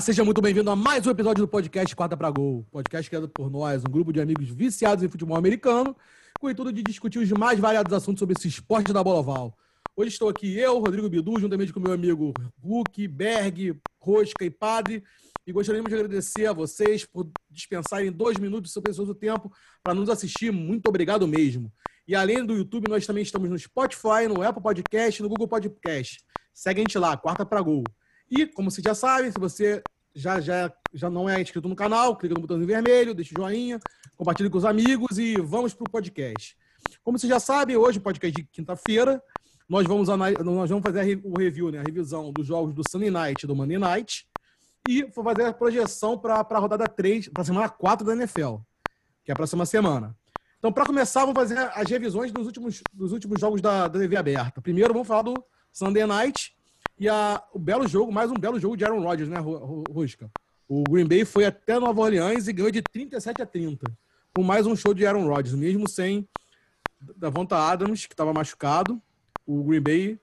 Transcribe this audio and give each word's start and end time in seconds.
Seja 0.00 0.24
muito 0.24 0.40
bem-vindo 0.40 0.70
a 0.70 0.76
mais 0.76 1.06
um 1.06 1.10
episódio 1.10 1.44
do 1.44 1.48
podcast 1.48 1.94
Quarta 1.94 2.16
para 2.16 2.30
Gol. 2.30 2.66
Podcast 2.70 3.10
criado 3.10 3.28
por 3.28 3.50
nós, 3.50 3.82
um 3.86 3.90
grupo 3.90 4.10
de 4.14 4.20
amigos 4.20 4.48
viciados 4.48 5.04
em 5.04 5.08
futebol 5.08 5.36
americano, 5.36 5.94
com 6.38 6.46
o 6.46 6.50
intuito 6.50 6.72
de 6.72 6.82
discutir 6.82 7.18
os 7.18 7.30
mais 7.32 7.58
variados 7.58 7.92
assuntos 7.92 8.20
sobre 8.20 8.34
esse 8.38 8.48
esporte 8.48 8.94
da 8.94 9.04
bola 9.04 9.20
oval. 9.20 9.54
Hoje 9.94 10.08
estou 10.08 10.30
aqui 10.30 10.58
eu, 10.58 10.78
Rodrigo 10.78 11.06
Bidu, 11.10 11.38
juntamente 11.38 11.70
com 11.70 11.80
meu 11.80 11.92
amigo 11.92 12.32
Hulk, 12.62 13.08
Berg, 13.08 13.78
Rosca 14.00 14.42
e 14.42 14.48
Padre, 14.48 15.04
e 15.46 15.52
gostaríamos 15.52 15.90
de 15.90 15.94
agradecer 15.94 16.46
a 16.46 16.54
vocês 16.54 17.04
por 17.04 17.30
dispensarem 17.50 18.10
dois 18.10 18.38
minutos 18.38 18.70
do 18.70 18.72
seu 18.72 18.80
precioso 18.80 19.14
tempo 19.14 19.52
para 19.82 19.92
nos 19.92 20.08
assistir. 20.08 20.50
Muito 20.50 20.86
obrigado 20.86 21.28
mesmo. 21.28 21.70
E 22.08 22.14
além 22.14 22.44
do 22.44 22.54
YouTube, 22.54 22.88
nós 22.88 23.06
também 23.06 23.22
estamos 23.22 23.50
no 23.50 23.58
Spotify, 23.58 24.26
no 24.26 24.42
Apple 24.42 24.62
Podcast 24.62 25.22
no 25.22 25.28
Google 25.28 25.46
Podcast. 25.46 26.24
Segue 26.54 26.80
a 26.80 26.84
gente 26.84 26.98
lá, 26.98 27.18
Quarta 27.18 27.44
para 27.44 27.60
Gol. 27.60 27.84
E, 28.30 28.46
como 28.46 28.70
você 28.70 28.80
já 28.80 28.94
sabe, 28.94 29.32
se 29.32 29.38
você 29.38 29.82
já, 30.14 30.40
já, 30.40 30.72
já 30.94 31.10
não 31.10 31.28
é 31.28 31.40
inscrito 31.40 31.68
no 31.68 31.74
canal, 31.74 32.16
clica 32.16 32.34
no 32.34 32.40
botãozinho 32.40 32.66
vermelho, 32.66 33.14
deixa 33.14 33.34
o 33.34 33.42
joinha, 33.42 33.80
compartilhe 34.16 34.48
com 34.48 34.58
os 34.58 34.64
amigos 34.64 35.18
e 35.18 35.34
vamos 35.40 35.74
para 35.74 35.84
o 35.84 35.90
podcast. 35.90 36.56
Como 37.02 37.18
você 37.18 37.26
já 37.26 37.40
sabe, 37.40 37.76
hoje, 37.76 37.98
podcast 37.98 38.40
de 38.40 38.48
quinta-feira, 38.48 39.22
nós 39.68 39.86
vamos, 39.86 40.08
nós 40.08 40.70
vamos 40.70 40.82
fazer 40.82 41.20
o 41.24 41.38
review, 41.38 41.70
né, 41.70 41.78
a 41.78 41.82
revisão 41.82 42.32
dos 42.32 42.46
jogos 42.46 42.74
do 42.74 42.82
Sunday 42.88 43.10
Night 43.10 43.44
e 43.44 43.46
do 43.46 43.54
Monday 43.54 43.78
Night 43.78 44.26
e 44.88 45.02
vou 45.04 45.24
fazer 45.24 45.44
a 45.44 45.52
projeção 45.52 46.18
para 46.18 46.40
a 46.40 46.58
rodada 46.58 46.88
3, 46.88 47.28
para 47.28 47.42
a 47.42 47.44
semana 47.44 47.68
4 47.68 48.06
da 48.06 48.12
NFL, 48.12 48.56
que 49.24 49.30
é 49.30 49.32
a 49.32 49.36
próxima 49.36 49.66
semana. 49.66 50.16
Então, 50.58 50.72
para 50.72 50.84
começar, 50.84 51.20
vamos 51.20 51.34
fazer 51.34 51.58
as 51.58 51.88
revisões 51.88 52.32
dos 52.32 52.46
últimos, 52.46 52.82
dos 52.92 53.12
últimos 53.12 53.40
jogos 53.40 53.60
da, 53.60 53.88
da 53.88 53.98
TV 53.98 54.16
aberta. 54.16 54.60
Primeiro, 54.60 54.92
vamos 54.92 55.08
falar 55.08 55.22
do 55.22 55.34
Sunday 55.72 56.06
Night 56.06 56.54
e 57.00 57.08
a, 57.08 57.42
o 57.54 57.58
belo 57.58 57.88
jogo, 57.88 58.12
mais 58.12 58.30
um 58.30 58.34
belo 58.34 58.60
jogo 58.60 58.76
de 58.76 58.84
Aaron 58.84 59.02
Rodgers, 59.02 59.30
né, 59.30 59.38
Rusca? 59.90 60.30
O 60.68 60.84
Green 60.84 61.06
Bay 61.06 61.24
foi 61.24 61.46
até 61.46 61.78
Nova 61.78 61.98
Orleans 61.98 62.46
e 62.46 62.52
ganhou 62.52 62.70
de 62.70 62.82
37 62.82 63.40
a 63.40 63.46
30. 63.46 63.90
Com 64.36 64.42
mais 64.42 64.66
um 64.66 64.76
show 64.76 64.92
de 64.92 65.06
Aaron 65.06 65.26
Rodgers, 65.26 65.54
mesmo 65.54 65.88
sem 65.88 66.28
Davonta 67.16 67.56
Adams, 67.56 68.04
que 68.04 68.12
estava 68.12 68.34
machucado. 68.34 69.00
O 69.46 69.64
Green 69.64 69.80
Bay. 69.80 70.20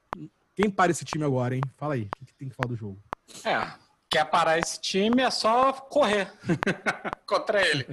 Quem 0.56 0.70
para 0.70 0.92
esse 0.92 1.04
time 1.04 1.26
agora, 1.26 1.56
hein? 1.56 1.62
Fala 1.76 1.96
aí, 1.96 2.08
o 2.22 2.26
que 2.26 2.34
tem 2.36 2.48
que 2.48 2.56
falar 2.56 2.70
do 2.70 2.78
jogo? 2.78 3.00
É, 3.44 3.74
quer 4.08 4.26
parar 4.26 4.60
esse 4.60 4.80
time 4.80 5.24
é 5.24 5.32
só 5.32 5.74
correr 5.74 6.32
contra 7.26 7.60
ele. 7.68 7.88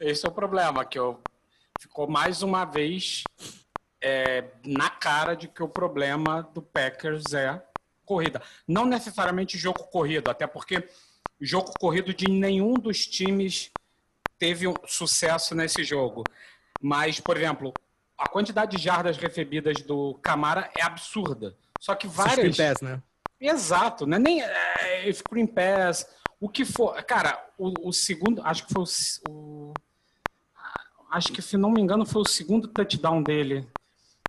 Esse 0.00 0.24
é 0.24 0.28
o 0.30 0.32
problema, 0.32 0.86
que 0.86 0.98
eu 0.98 1.20
ficou 1.78 2.08
mais 2.08 2.42
uma 2.42 2.64
vez 2.64 3.22
é, 4.02 4.44
na 4.64 4.88
cara 4.88 5.34
de 5.34 5.46
que 5.46 5.62
o 5.62 5.68
problema 5.68 6.42
do 6.54 6.62
Packers 6.62 7.34
é 7.34 7.62
corrida. 8.10 8.42
Não 8.66 8.84
necessariamente 8.84 9.56
jogo 9.56 9.84
corrido, 9.84 10.28
até 10.28 10.44
porque 10.44 10.88
jogo 11.40 11.72
corrido 11.78 12.12
de 12.12 12.28
nenhum 12.28 12.74
dos 12.74 13.06
times 13.06 13.70
teve 14.36 14.66
um 14.66 14.74
sucesso 14.84 15.54
nesse 15.54 15.84
jogo. 15.84 16.24
Mas, 16.82 17.20
por 17.20 17.36
exemplo, 17.36 17.72
a 18.18 18.28
quantidade 18.28 18.76
de 18.76 18.82
jardas 18.82 19.16
recebidas 19.16 19.80
do 19.82 20.14
Camara 20.14 20.68
é 20.76 20.82
absurda. 20.82 21.54
Só 21.78 21.94
que 21.94 22.08
várias. 22.08 22.56
Screen 22.56 22.68
pass, 22.68 22.80
né? 22.82 23.00
Exato, 23.40 24.06
né? 24.06 24.18
Nem 24.18 24.42
é, 24.42 25.12
screen 25.12 25.46
pass, 25.46 26.04
o 26.40 26.48
que 26.48 26.64
for. 26.64 27.00
Cara, 27.04 27.40
o, 27.56 27.88
o 27.88 27.92
segundo, 27.92 28.42
acho 28.44 28.66
que 28.66 28.72
foi 28.72 28.82
o, 28.82 29.30
o, 29.30 29.74
acho 31.12 31.32
que 31.32 31.40
se 31.40 31.56
não 31.56 31.70
me 31.70 31.80
engano 31.80 32.04
foi 32.04 32.22
o 32.22 32.28
segundo 32.28 32.66
touchdown 32.66 33.22
dele. 33.22 33.68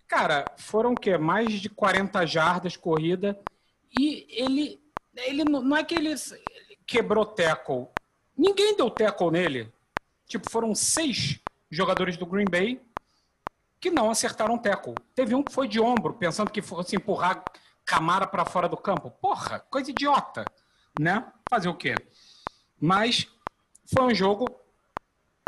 Cara, 0.07 0.45
foram 0.57 0.91
o 0.91 0.95
quê? 0.95 1.17
Mais 1.17 1.59
de 1.59 1.69
40 1.69 2.25
jardas 2.27 2.77
corrida 2.77 3.39
e 3.97 4.25
ele, 4.29 4.81
ele 5.15 5.43
não 5.43 5.75
é 5.75 5.83
que 5.83 5.95
ele 5.95 6.15
quebrou 6.85 7.25
tackle. 7.25 7.87
Ninguém 8.37 8.75
deu 8.75 8.89
tackle 8.89 9.31
nele. 9.31 9.71
Tipo, 10.27 10.49
foram 10.49 10.73
seis 10.73 11.39
jogadores 11.69 12.17
do 12.17 12.25
Green 12.25 12.45
Bay 12.49 12.81
que 13.79 13.89
não 13.89 14.11
acertaram 14.11 14.57
tackle. 14.57 14.95
Teve 15.15 15.33
um 15.35 15.43
que 15.43 15.51
foi 15.51 15.67
de 15.67 15.79
ombro, 15.79 16.13
pensando 16.13 16.51
que 16.51 16.61
fosse 16.61 16.95
empurrar 16.95 17.43
Camara 17.83 18.27
para 18.27 18.45
fora 18.45 18.69
do 18.69 18.77
campo. 18.77 19.09
Porra, 19.09 19.59
coisa 19.59 19.91
idiota, 19.91 20.45
né? 20.99 21.25
Fazer 21.49 21.67
o 21.67 21.75
quê? 21.75 21.95
Mas 22.79 23.27
foi 23.85 24.03
um 24.03 24.15
jogo 24.15 24.45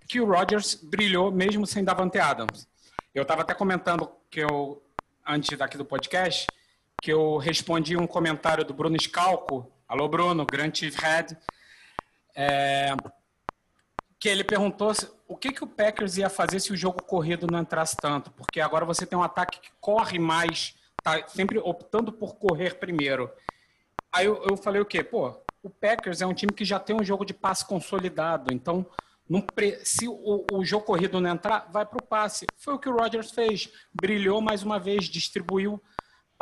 que 0.08 0.20
o 0.20 0.26
Rodgers 0.26 0.76
brilhou 0.76 1.32
mesmo 1.32 1.66
sem 1.66 1.84
Davante 1.84 2.20
Adams. 2.20 2.68
Eu 3.14 3.22
estava 3.22 3.42
até 3.42 3.54
comentando 3.54 4.10
que 4.30 4.42
eu 4.42 4.84
antes 5.26 5.58
daqui 5.58 5.78
do 5.78 5.86
podcast 5.86 6.52
que 7.04 7.12
eu 7.12 7.36
respondi 7.36 7.98
um 7.98 8.08
comentário 8.08 8.64
do 8.64 8.74
Bruno 8.74 8.98
Scalco. 8.98 9.70
Alô, 9.90 10.08
Bruno, 10.08 10.46
Grant 10.46 10.84
Head. 10.84 11.38
É, 12.34 12.96
que 14.18 14.30
ele 14.30 14.42
perguntou 14.42 14.94
o 15.28 15.36
que, 15.36 15.52
que 15.52 15.66
o 15.66 15.68
Packers 15.68 16.16
ia 16.16 16.30
fazer 16.30 16.62
se 16.62 16.72
o 16.72 16.78
jogo 16.78 17.04
corrido 17.04 17.46
não 17.46 17.60
entrasse 17.60 17.98
tanto. 17.98 18.32
Porque 18.32 18.62
agora 18.62 18.86
você 18.86 19.06
tem 19.06 19.20
um 19.20 19.22
ataque 19.22 19.60
que 19.60 19.70
corre 19.82 20.18
mais, 20.18 20.76
tá 21.04 21.28
sempre 21.28 21.60
optando 21.60 22.10
por 22.10 22.36
correr 22.36 22.76
primeiro. 22.76 23.30
Aí 24.10 24.26
eu, 24.26 24.42
eu 24.50 24.56
falei 24.56 24.82
o 24.82 24.86
quê? 24.86 25.04
Pô, 25.04 25.36
o 25.62 25.70
Packers 25.70 26.22
é 26.22 26.26
um 26.26 26.34
time 26.34 26.54
que 26.54 26.64
já 26.64 26.80
tem 26.80 26.96
um 26.96 27.04
jogo 27.04 27.26
de 27.26 27.34
passe 27.34 27.66
consolidado. 27.66 28.54
Então, 28.54 28.86
se 29.84 30.08
o, 30.08 30.46
o, 30.54 30.64
jogo 30.64 30.86
corrido 30.86 31.20
não 31.20 31.32
entrar, 31.32 31.70
vai 31.70 31.86
para 31.86 32.02
o 32.02 32.08
passe. 32.08 32.46
Foi 32.56 32.76
o 32.76 32.80
que 32.80 32.88
o 32.88 32.96
Rodgers 32.96 33.32
fez. 33.32 33.70
Brilhou 33.94 34.40
mais 34.40 34.64
uma 34.64 34.80
vez, 34.80 35.10
distribuiu 35.10 35.84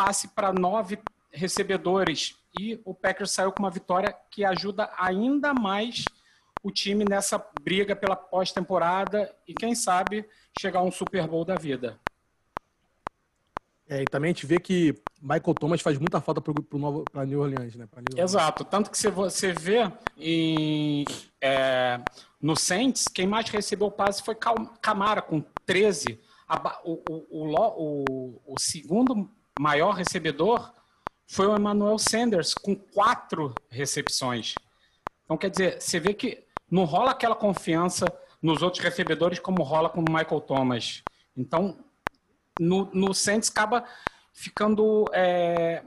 passe 0.02 0.30
para 0.30 0.52
nove 0.52 0.98
recebedores 1.32 2.36
e 2.60 2.82
o 2.84 2.92
Packers 2.92 3.32
saiu 3.32 3.52
com 3.52 3.62
uma 3.62 3.70
vitória 3.70 4.12
que 4.32 4.44
ajuda 4.44 4.90
ainda 4.98 5.54
mais 5.54 6.06
o 6.64 6.72
time 6.72 7.06
nessa 7.06 7.38
briga 7.62 7.96
pela 7.96 8.16
pós-temporada 8.16 9.32
e 9.48 9.54
quem 9.54 9.76
sabe 9.76 10.26
chegar 10.60 10.80
a 10.80 10.84
um 10.84 10.92
Super 10.92 11.28
Bowl 11.28 11.46
da 11.46 11.56
vida. 11.56 12.00
É, 13.88 14.02
e 14.02 14.06
também 14.06 14.32
a 14.32 14.34
gente 14.34 14.48
vê 14.48 14.60
que 14.60 14.96
Michael 15.22 15.54
Thomas 15.54 15.82
faz 15.82 16.00
muita 16.00 16.20
falta 16.20 16.42
para 16.42 17.26
New 17.26 17.40
Orleans, 17.40 17.76
né? 17.76 17.88
New 17.96 18.06
Orleans. 18.14 18.32
Exato. 18.32 18.66
Tanto 18.66 18.90
que 18.90 18.98
você 19.10 19.54
vê 19.54 19.92
em, 20.18 21.06
é, 21.40 22.00
no 22.42 22.56
Saints, 22.56 23.08
quem 23.08 23.28
mais 23.28 23.50
recebeu 23.50 23.88
o 23.88 23.92
passe 23.92 24.24
foi 24.24 24.36
Camara, 24.82 25.22
com 25.22 25.44
13. 25.66 26.20
O, 26.84 27.02
o, 27.08 27.56
o, 27.56 28.42
o, 28.46 28.60
segundo 28.60 29.30
maior 29.62 29.92
recebedor 29.92 30.74
foi 31.28 31.46
o 31.46 31.56
Emmanuel 31.56 32.00
Sanders, 32.00 32.56
com 32.56 32.76
quatro 32.76 33.54
recepções. 33.70 34.56
Então, 35.24 35.38
quer 35.38 35.52
dizer, 35.52 35.80
você 35.80 36.00
vê 36.00 36.16
que 36.16 36.44
não 36.70 36.84
rola 36.84 37.12
aquela 37.12 37.36
confiança 37.36 38.06
nos 38.42 38.64
outros 38.64 38.84
recebedores 38.84 39.38
como 39.38 39.62
rola 39.62 39.88
com 39.88 40.02
o 40.02 40.12
Michael 40.12 40.42
Thomas. 40.42 41.04
Então, 41.38 41.78
no, 42.60 42.90
no 42.92 43.12
acaba 43.48 43.86
ficando 44.34 45.06
é, 45.14 45.84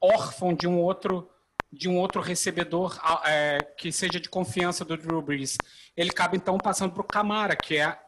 órfão 0.00 0.52
de 0.52 0.66
um 0.66 0.80
outro 0.80 1.30
de 1.72 1.88
um 1.88 1.98
outro 1.98 2.22
recebedor 2.22 3.00
é, 3.26 3.58
que 3.76 3.90
seja 3.90 4.20
de 4.20 4.28
confiança 4.28 4.84
do 4.84 4.96
Drew 4.96 5.20
Brees. 5.20 5.56
Ele 5.96 6.10
acaba 6.10 6.36
então 6.36 6.56
passando 6.56 6.92
para 6.92 7.00
o 7.00 7.04
Camara, 7.06 7.56
que 7.56 7.76
é 7.76 7.98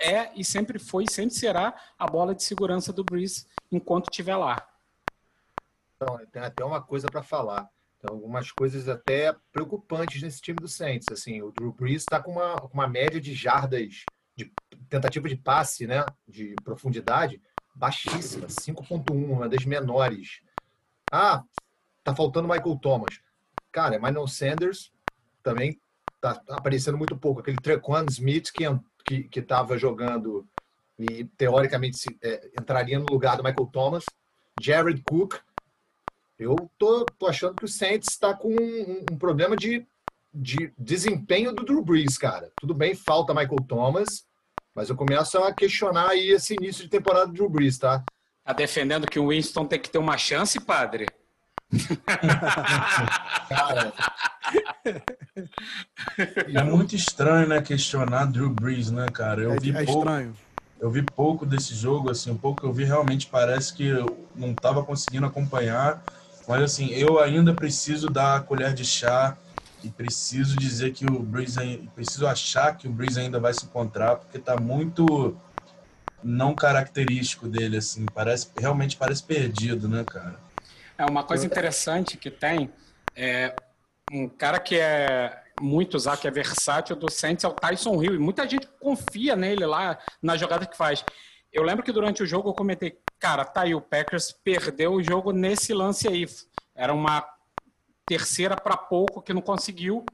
é 0.00 0.32
e 0.34 0.44
sempre 0.44 0.78
foi 0.78 1.04
e 1.04 1.10
sempre 1.10 1.34
será 1.34 1.74
a 1.98 2.06
bola 2.06 2.34
de 2.34 2.42
segurança 2.42 2.92
do 2.92 3.04
Breeze 3.04 3.46
enquanto 3.70 4.10
estiver 4.10 4.36
lá. 4.36 4.68
Então, 5.96 6.18
tem 6.32 6.42
até 6.42 6.64
uma 6.64 6.82
coisa 6.82 7.08
para 7.08 7.22
falar. 7.22 7.70
Então, 7.98 8.16
algumas 8.16 8.50
coisas 8.50 8.88
até 8.88 9.34
preocupantes 9.52 10.20
nesse 10.20 10.40
time 10.40 10.58
do 10.58 10.68
Saints. 10.68 11.10
Assim, 11.10 11.40
o 11.40 11.52
Drew 11.52 11.72
Brees 11.72 12.02
está 12.02 12.20
com 12.20 12.32
uma, 12.32 12.56
uma 12.72 12.88
média 12.88 13.20
de 13.20 13.32
jardas, 13.32 14.08
de 14.36 14.52
tentativa 14.88 15.28
de 15.28 15.36
passe, 15.36 15.86
né, 15.86 16.04
de 16.26 16.56
profundidade, 16.64 17.40
baixíssima, 17.74 18.48
5.1, 18.48 19.14
uma 19.14 19.48
das 19.48 19.64
menores. 19.64 20.42
Ah, 21.10 21.44
tá 22.02 22.14
faltando 22.14 22.48
Michael 22.48 22.76
Thomas. 22.78 23.20
Cara, 23.70 23.96
Emmanuel 23.96 24.26
Sanders 24.26 24.92
também 25.42 25.80
tá 26.20 26.42
aparecendo 26.48 26.98
muito 26.98 27.16
pouco. 27.16 27.40
Aquele 27.40 27.58
Trequan 27.58 28.06
Smith 28.08 28.50
que 28.52 28.64
que 29.24 29.40
estava 29.40 29.78
jogando 29.78 30.46
e 30.98 31.24
teoricamente 31.24 31.98
se, 31.98 32.18
é, 32.22 32.50
entraria 32.58 32.98
no 32.98 33.06
lugar 33.10 33.36
do 33.36 33.42
Michael 33.42 33.68
Thomas, 33.72 34.04
Jared 34.60 35.02
Cook. 35.08 35.36
Eu 36.38 36.56
tô, 36.78 37.04
tô 37.18 37.26
achando 37.26 37.54
que 37.54 37.64
o 37.64 37.68
Saints 37.68 38.10
está 38.10 38.34
com 38.34 38.48
um, 38.48 39.04
um, 39.10 39.18
problema 39.18 39.56
de, 39.56 39.86
de 40.32 40.72
desempenho 40.78 41.52
do 41.52 41.64
Drew 41.64 41.82
Brees, 41.82 42.18
cara. 42.18 42.50
Tudo 42.60 42.74
bem, 42.74 42.94
falta 42.94 43.34
Michael 43.34 43.64
Thomas, 43.66 44.26
mas 44.74 44.88
eu 44.88 44.96
começo 44.96 45.38
a 45.38 45.52
questionar 45.52 46.10
aí 46.10 46.30
esse 46.30 46.54
início 46.54 46.84
de 46.84 46.90
temporada 46.90 47.26
do 47.26 47.32
Drew 47.32 47.48
Brees, 47.48 47.78
tá? 47.78 48.04
Tá 48.44 48.52
defendendo 48.52 49.06
que 49.06 49.18
o 49.18 49.28
Winston 49.28 49.66
tem 49.66 49.80
que 49.80 49.90
ter 49.90 49.98
uma 49.98 50.18
chance, 50.18 50.58
padre? 50.60 51.06
Cara, 53.48 53.92
é 56.46 56.62
muito 56.62 56.94
estranho, 56.94 57.48
né, 57.48 57.62
questionar 57.62 58.26
Drew 58.26 58.50
Brees, 58.50 58.90
né, 58.90 59.10
cara? 59.10 59.42
Eu 59.42 59.52
é, 59.52 59.58
vi 59.58 59.70
é 59.70 59.84
pouco, 59.84 60.00
estranho. 60.00 60.34
Eu 60.80 60.90
vi 60.90 61.02
pouco 61.02 61.46
desse 61.46 61.74
jogo, 61.74 62.10
assim, 62.10 62.30
um 62.30 62.36
pouco 62.36 62.60
que 62.60 62.66
eu 62.66 62.72
vi 62.72 62.84
realmente 62.84 63.26
parece 63.26 63.72
que 63.72 63.86
eu 63.86 64.28
não 64.34 64.50
estava 64.50 64.82
conseguindo 64.82 65.26
acompanhar. 65.26 66.04
Mas 66.46 66.62
assim, 66.62 66.88
eu 66.90 67.20
ainda 67.20 67.54
preciso 67.54 68.08
dar 68.10 68.36
a 68.36 68.40
colher 68.40 68.74
de 68.74 68.84
chá 68.84 69.36
E 69.84 69.88
preciso 69.88 70.58
dizer 70.58 70.92
que 70.92 71.06
o 71.06 71.20
Breeze, 71.20 71.88
preciso 71.94 72.26
achar 72.26 72.76
que 72.76 72.88
o 72.88 72.92
Breeze 72.92 73.18
ainda 73.18 73.38
vai 73.38 73.54
se 73.54 73.64
encontrar, 73.64 74.16
porque 74.16 74.38
tá 74.38 74.56
muito 74.56 75.36
não 76.22 76.54
característico 76.54 77.48
dele, 77.48 77.76
assim. 77.76 78.08
Parece, 78.08 78.48
realmente 78.56 78.96
parece 78.96 79.22
perdido, 79.22 79.88
né, 79.88 80.04
cara? 80.04 80.38
É 81.02 81.10
uma 81.10 81.24
coisa 81.24 81.44
interessante 81.44 82.16
que 82.16 82.30
tem. 82.30 82.72
É, 83.16 83.56
um 84.12 84.28
cara 84.28 84.60
que 84.60 84.78
é 84.78 85.42
muito 85.60 85.94
usado, 85.94 86.20
que 86.20 86.28
é 86.28 86.30
versátil 86.30 86.94
do 86.94 87.10
Saints 87.10 87.42
é 87.42 87.48
o 87.48 87.52
Tyson 87.52 88.00
Hill. 88.00 88.14
E 88.14 88.18
muita 88.20 88.48
gente 88.48 88.68
confia 88.78 89.34
nele 89.34 89.66
lá 89.66 89.98
na 90.22 90.36
jogada 90.36 90.64
que 90.64 90.76
faz. 90.76 91.04
Eu 91.52 91.64
lembro 91.64 91.82
que 91.82 91.90
durante 91.90 92.22
o 92.22 92.26
jogo 92.26 92.50
eu 92.50 92.54
comentei, 92.54 93.00
cara, 93.18 93.44
tá 93.44 93.62
aí, 93.62 93.74
o 93.74 93.80
Packers 93.80 94.30
perdeu 94.30 94.92
o 94.92 95.02
jogo 95.02 95.32
nesse 95.32 95.74
lance 95.74 96.06
aí. 96.06 96.24
Era 96.72 96.94
uma 96.94 97.28
terceira 98.06 98.54
para 98.54 98.76
pouco 98.76 99.20
que 99.20 99.34
não 99.34 99.42
conseguiu. 99.42 100.06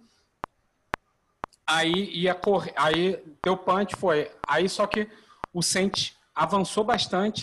Aí 1.66 2.10
ia 2.14 2.34
correr, 2.34 2.72
aí 2.74 3.22
deu 3.44 3.58
punch, 3.58 3.94
foi. 3.94 4.30
Aí 4.48 4.66
só 4.70 4.86
que 4.86 5.06
o 5.52 5.62
Saints 5.62 6.16
avançou 6.34 6.82
bastante 6.82 7.42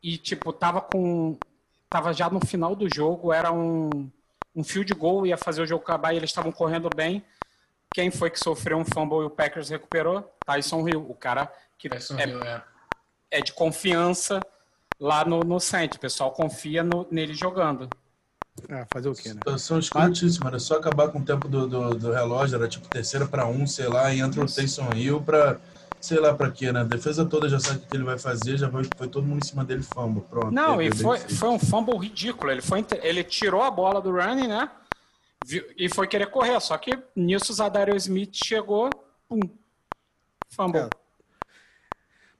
e 0.00 0.16
tipo 0.16 0.52
tava 0.52 0.80
com 0.80 1.36
tava 1.96 2.12
já 2.12 2.28
no 2.28 2.44
final 2.44 2.76
do 2.76 2.92
jogo, 2.92 3.32
era 3.32 3.50
um 3.50 4.10
um 4.54 4.64
field 4.64 4.92
goal, 4.94 5.26
ia 5.26 5.36
fazer 5.36 5.60
o 5.60 5.66
jogo 5.66 5.82
acabar 5.82 6.14
e 6.14 6.16
eles 6.16 6.30
estavam 6.30 6.50
correndo 6.50 6.88
bem. 6.94 7.22
Quem 7.92 8.10
foi 8.10 8.30
que 8.30 8.38
sofreu 8.38 8.78
um 8.78 8.86
fumble 8.86 9.18
e 9.18 9.24
o 9.24 9.30
Packers 9.30 9.68
recuperou? 9.68 10.34
Tyson 10.46 10.88
Hill, 10.88 11.10
o 11.10 11.14
cara 11.14 11.52
que 11.78 11.90
Tyson 11.90 12.18
é, 12.18 12.26
Hill, 12.26 12.42
é. 12.42 12.64
é 13.32 13.40
de 13.42 13.52
confiança 13.52 14.40
lá 14.98 15.26
no, 15.26 15.40
no 15.40 15.60
Saints. 15.60 15.98
O 15.98 16.00
pessoal 16.00 16.32
confia 16.32 16.82
no, 16.82 17.06
nele 17.10 17.34
jogando. 17.34 17.88
É, 18.70 18.86
fazer 18.90 19.10
o 19.10 19.14
quê, 19.14 19.28
né? 19.28 19.34
Situação 19.34 19.78
escrotíssima, 19.78 20.48
era 20.48 20.58
só 20.58 20.76
acabar 20.76 21.08
com 21.08 21.18
o 21.18 21.24
tempo 21.24 21.46
do, 21.46 21.66
do, 21.66 21.90
do 21.90 22.12
relógio, 22.12 22.56
era 22.56 22.66
tipo 22.66 22.88
terceira 22.88 23.26
para 23.26 23.46
um, 23.46 23.66
sei 23.66 23.88
lá, 23.88 24.12
e 24.12 24.20
entra 24.20 24.42
o 24.42 24.46
Tyson 24.46 24.90
Hill 24.94 25.20
para 25.20 25.60
sei 26.00 26.18
lá 26.18 26.34
para 26.34 26.50
quê, 26.50 26.72
né? 26.72 26.80
A 26.80 26.84
defesa 26.84 27.24
toda 27.24 27.48
já 27.48 27.58
sabe 27.58 27.78
o 27.78 27.88
que 27.88 27.96
ele 27.96 28.04
vai 28.04 28.18
fazer, 28.18 28.56
já 28.56 28.70
foi, 28.70 28.88
foi 28.96 29.08
todo 29.08 29.26
mundo 29.26 29.42
em 29.44 29.46
cima 29.46 29.64
dele, 29.64 29.82
fumble, 29.82 30.22
pronto. 30.22 30.50
Não, 30.50 30.80
e 30.80 30.94
foi, 30.94 31.18
foi 31.18 31.48
um 31.48 31.58
fumble 31.58 31.98
ridículo. 31.98 32.50
Ele, 32.50 32.62
foi, 32.62 32.84
ele 33.02 33.24
tirou 33.24 33.62
a 33.62 33.70
bola 33.70 34.00
do 34.00 34.10
running, 34.10 34.48
né? 34.48 34.70
E 35.76 35.88
foi 35.88 36.06
querer 36.06 36.26
correr. 36.26 36.60
Só 36.60 36.76
que 36.76 36.98
nisso 37.14 37.52
o 37.52 37.54
Zadario 37.54 37.96
Smith 37.96 38.34
chegou, 38.34 38.90
pum, 39.28 39.40
fumble. 40.50 40.80
É. 40.80 40.88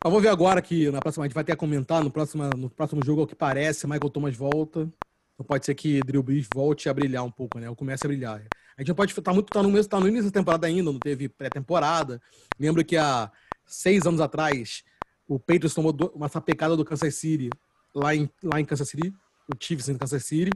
Mas 0.02 0.12
vamos 0.12 0.22
ver 0.22 0.28
agora 0.28 0.62
que 0.62 0.90
na 0.90 1.00
próxima 1.00 1.24
a 1.24 1.26
gente 1.26 1.34
vai 1.34 1.44
ter 1.44 1.52
a 1.52 1.56
comentar 1.56 2.02
no 2.04 2.10
próximo, 2.10 2.44
no 2.56 2.70
próximo 2.70 3.04
jogo, 3.04 3.22
ao 3.22 3.26
que 3.26 3.34
parece, 3.34 3.86
Michael 3.86 4.10
Thomas 4.10 4.36
volta. 4.36 4.88
Então 5.34 5.44
pode 5.46 5.66
ser 5.66 5.74
que 5.74 6.00
Drew 6.00 6.22
Brees 6.22 6.48
volte 6.52 6.88
a 6.88 6.94
brilhar 6.94 7.24
um 7.24 7.30
pouco, 7.30 7.58
né? 7.58 7.68
Ou 7.68 7.76
comece 7.76 8.06
a 8.06 8.08
brilhar. 8.08 8.42
A 8.76 8.82
gente 8.82 8.88
não 8.88 8.94
pode 8.94 9.12
estar 9.12 9.32
muito, 9.32 9.50
tá 9.50 9.62
no, 9.62 9.70
mesmo, 9.70 9.88
tá 9.88 9.98
no 9.98 10.06
início 10.06 10.30
da 10.30 10.38
temporada 10.38 10.66
ainda, 10.66 10.92
não 10.92 10.98
teve 10.98 11.28
pré-temporada. 11.28 12.20
Lembro 12.58 12.84
que 12.84 12.96
há 12.96 13.30
seis 13.66 14.06
anos 14.06 14.20
atrás, 14.20 14.82
o 15.28 15.38
Patriots 15.38 15.74
tomou 15.74 15.94
uma 16.14 16.28
sapecada 16.28 16.76
do 16.76 16.84
Kansas 16.84 17.14
City, 17.14 17.50
lá 17.94 18.14
em, 18.14 18.28
lá 18.42 18.60
em 18.60 18.64
Kansas 18.64 18.88
City, 18.88 19.12
o 19.48 19.54
Chiefs 19.58 19.88
em 19.88 19.96
Kansas 19.98 20.24
City. 20.24 20.52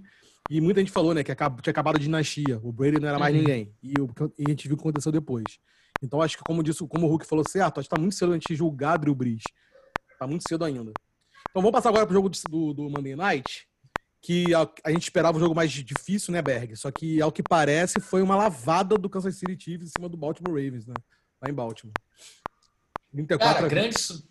E 0.49 0.61
muita 0.61 0.81
gente 0.81 0.91
falou, 0.91 1.15
né, 1.15 1.23
que 1.23 1.33
tinha 1.35 1.71
acabado 1.71 1.97
a 1.97 1.99
dinastia. 1.99 2.59
O 2.63 2.73
Brady 2.73 2.99
não 2.99 3.09
era 3.09 3.19
mais 3.19 3.33
Uhum. 3.35 3.41
ninguém. 3.41 3.73
E, 3.83 4.01
o- 4.01 4.11
e 4.39 4.45
a 4.47 4.49
gente 4.49 4.67
viu 4.67 4.75
o 4.75 4.77
que 4.79 4.83
aconteceu 4.83 5.13
depois. 5.13 5.59
Então 6.03 6.21
acho 6.21 6.37
que, 6.37 6.43
como 6.45 6.63
disse, 6.63 6.85
como 6.89 7.07
o 7.07 7.11
Hulk 7.11 7.27
falou 7.27 7.45
certo, 7.45 7.79
acho 7.79 7.89
que 7.89 7.95
tá 7.95 8.01
muito 8.01 8.15
cedo 8.15 8.33
a 8.33 8.35
gente 8.35 8.55
julgar 8.57 8.99
Drew 8.99 9.15
Brees. 9.15 9.53
Tá 10.19 10.27
muito 10.27 10.43
cedo 10.45 10.65
ainda. 10.65 10.91
Então 11.51 11.63
vamos 11.63 11.73
passar 11.73 11.91
agora 11.91 12.05
pro 12.07 12.15
jogo 12.15 12.29
do, 12.49 12.73
do 12.75 12.91
Monday 12.91 13.15
Night, 13.15 13.69
que 14.23 14.53
a, 14.55 14.69
a 14.85 14.91
gente 14.91 15.03
esperava 15.05 15.37
um 15.37 15.41
jogo 15.41 15.55
mais 15.55 15.71
difícil, 15.71 16.33
né, 16.33 16.43
Berg? 16.43 16.75
Só 16.77 16.91
que, 16.91 17.21
ao 17.23 17.31
que 17.33 17.43
parece, 17.43 18.01
foi 18.01 18.21
uma 18.23 18.35
lavada 18.37 18.97
do 18.99 19.09
Kansas 19.09 19.37
City 19.37 19.57
Chiefs 19.63 19.89
em 19.89 19.93
cima 19.93 20.09
do 20.09 20.17
Baltimore 20.17 20.55
Ravens, 20.63 20.87
né? 20.87 20.95
Lá 21.43 21.49
em 21.51 21.55
Baltimore. 21.55 21.95
34 23.13 23.39
Cara, 23.55 23.59
a 23.59 23.69
20. 23.69 23.71
grande. 23.71 23.99
su- 24.01 24.25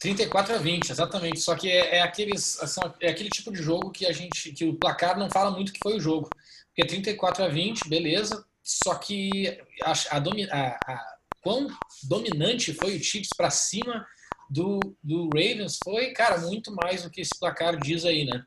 34 0.00 0.54
a 0.54 0.58
20, 0.58 0.90
exatamente. 0.90 1.40
Só 1.40 1.54
que 1.56 1.70
é, 1.70 1.96
é 1.96 2.02
aqueles, 2.02 2.58
é 3.00 3.08
aquele 3.08 3.30
tipo 3.30 3.50
de 3.50 3.62
jogo 3.62 3.90
que 3.90 4.06
a 4.06 4.12
gente. 4.12 4.52
que 4.52 4.64
o 4.64 4.74
placar 4.74 5.18
não 5.18 5.30
fala 5.30 5.50
muito 5.50 5.72
que 5.72 5.80
foi 5.82 5.96
o 5.96 6.00
jogo. 6.00 6.28
Porque 6.68 6.86
34 6.86 7.44
a 7.44 7.48
20, 7.48 7.88
beleza. 7.88 8.44
Só 8.62 8.94
que 8.96 9.58
a, 9.82 9.92
a, 9.92 10.18
a- 10.18 10.78
a- 10.92 11.16
quão 11.42 11.68
dominante 12.02 12.74
foi 12.74 12.96
o 12.96 13.02
Chiefs 13.02 13.30
para 13.36 13.50
cima 13.50 14.06
do, 14.50 14.78
do 15.02 15.24
Ravens 15.28 15.78
foi, 15.82 16.10
cara, 16.12 16.38
muito 16.40 16.72
mais 16.74 17.02
do 17.02 17.10
que 17.10 17.20
esse 17.20 17.38
placar 17.38 17.76
diz 17.78 18.04
aí, 18.04 18.24
né? 18.26 18.44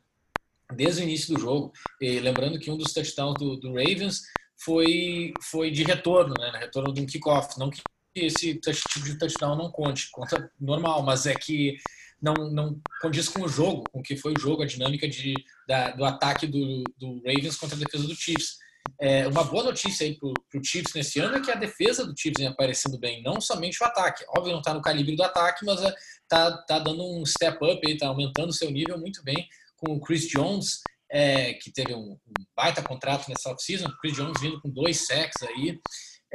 Desde 0.74 1.00
o 1.02 1.04
início 1.04 1.34
do 1.34 1.40
jogo. 1.40 1.72
E 2.00 2.20
lembrando 2.20 2.58
que 2.58 2.70
um 2.70 2.76
dos 2.76 2.92
touchdowns 2.92 3.34
do, 3.38 3.56
do 3.56 3.68
Ravens 3.72 4.22
foi, 4.56 5.32
foi 5.42 5.70
de 5.70 5.82
retorno, 5.82 6.34
né? 6.38 6.52
Retorno 6.60 6.92
de 6.92 7.00
um 7.00 7.06
kickoff. 7.06 7.58
Não 7.58 7.70
que 7.70 7.80
esse 8.14 8.58
tipo 8.58 9.04
de 9.04 9.18
touchdown 9.18 9.56
não 9.56 9.70
conte, 9.70 10.10
conta 10.10 10.50
normal, 10.60 11.02
mas 11.02 11.26
é 11.26 11.34
que 11.34 11.76
não, 12.20 12.34
não 12.34 12.80
condiz 13.00 13.28
com 13.28 13.42
o 13.42 13.48
jogo, 13.48 13.84
com 13.90 14.00
o 14.00 14.02
que 14.02 14.16
foi 14.16 14.32
o 14.32 14.40
jogo, 14.40 14.62
a 14.62 14.66
dinâmica 14.66 15.08
de, 15.08 15.34
da, 15.66 15.90
do 15.90 16.04
ataque 16.04 16.46
do, 16.46 16.84
do 16.98 17.22
Ravens 17.24 17.56
contra 17.56 17.76
a 17.76 17.78
defesa 17.78 18.06
do 18.06 18.14
Chiefs. 18.14 18.58
É, 19.00 19.26
uma 19.28 19.44
boa 19.44 19.64
notícia 19.64 20.04
aí 20.06 20.16
pro, 20.16 20.32
pro 20.50 20.64
Chiefs 20.64 20.92
nesse 20.94 21.18
ano 21.18 21.36
é 21.36 21.40
que 21.40 21.50
a 21.50 21.54
defesa 21.54 22.04
do 22.04 22.14
Chiefs 22.16 22.38
vem 22.38 22.48
aparecendo 22.48 22.98
bem, 22.98 23.22
não 23.22 23.40
somente 23.40 23.82
o 23.82 23.86
ataque. 23.86 24.24
Óbvio, 24.36 24.52
não 24.52 24.62
tá 24.62 24.74
no 24.74 24.82
calibre 24.82 25.16
do 25.16 25.22
ataque, 25.22 25.64
mas 25.64 25.82
é, 25.82 25.94
tá, 26.28 26.58
tá 26.62 26.78
dando 26.78 27.02
um 27.02 27.24
step 27.24 27.56
up 27.64 27.80
aí, 27.86 27.96
tá 27.96 28.08
aumentando 28.08 28.52
seu 28.52 28.70
nível 28.70 28.98
muito 28.98 29.22
bem 29.22 29.48
com 29.76 29.94
o 29.94 30.00
Chris 30.00 30.28
Jones, 30.28 30.82
é, 31.10 31.54
que 31.54 31.72
teve 31.72 31.94
um, 31.94 32.12
um 32.12 32.44
baita 32.54 32.82
contrato 32.82 33.28
nessa 33.28 33.50
off-season. 33.50 33.88
Chris 34.00 34.14
Jones 34.14 34.40
vindo 34.40 34.60
com 34.60 34.68
dois 34.68 35.06
sacks 35.06 35.42
aí, 35.42 35.78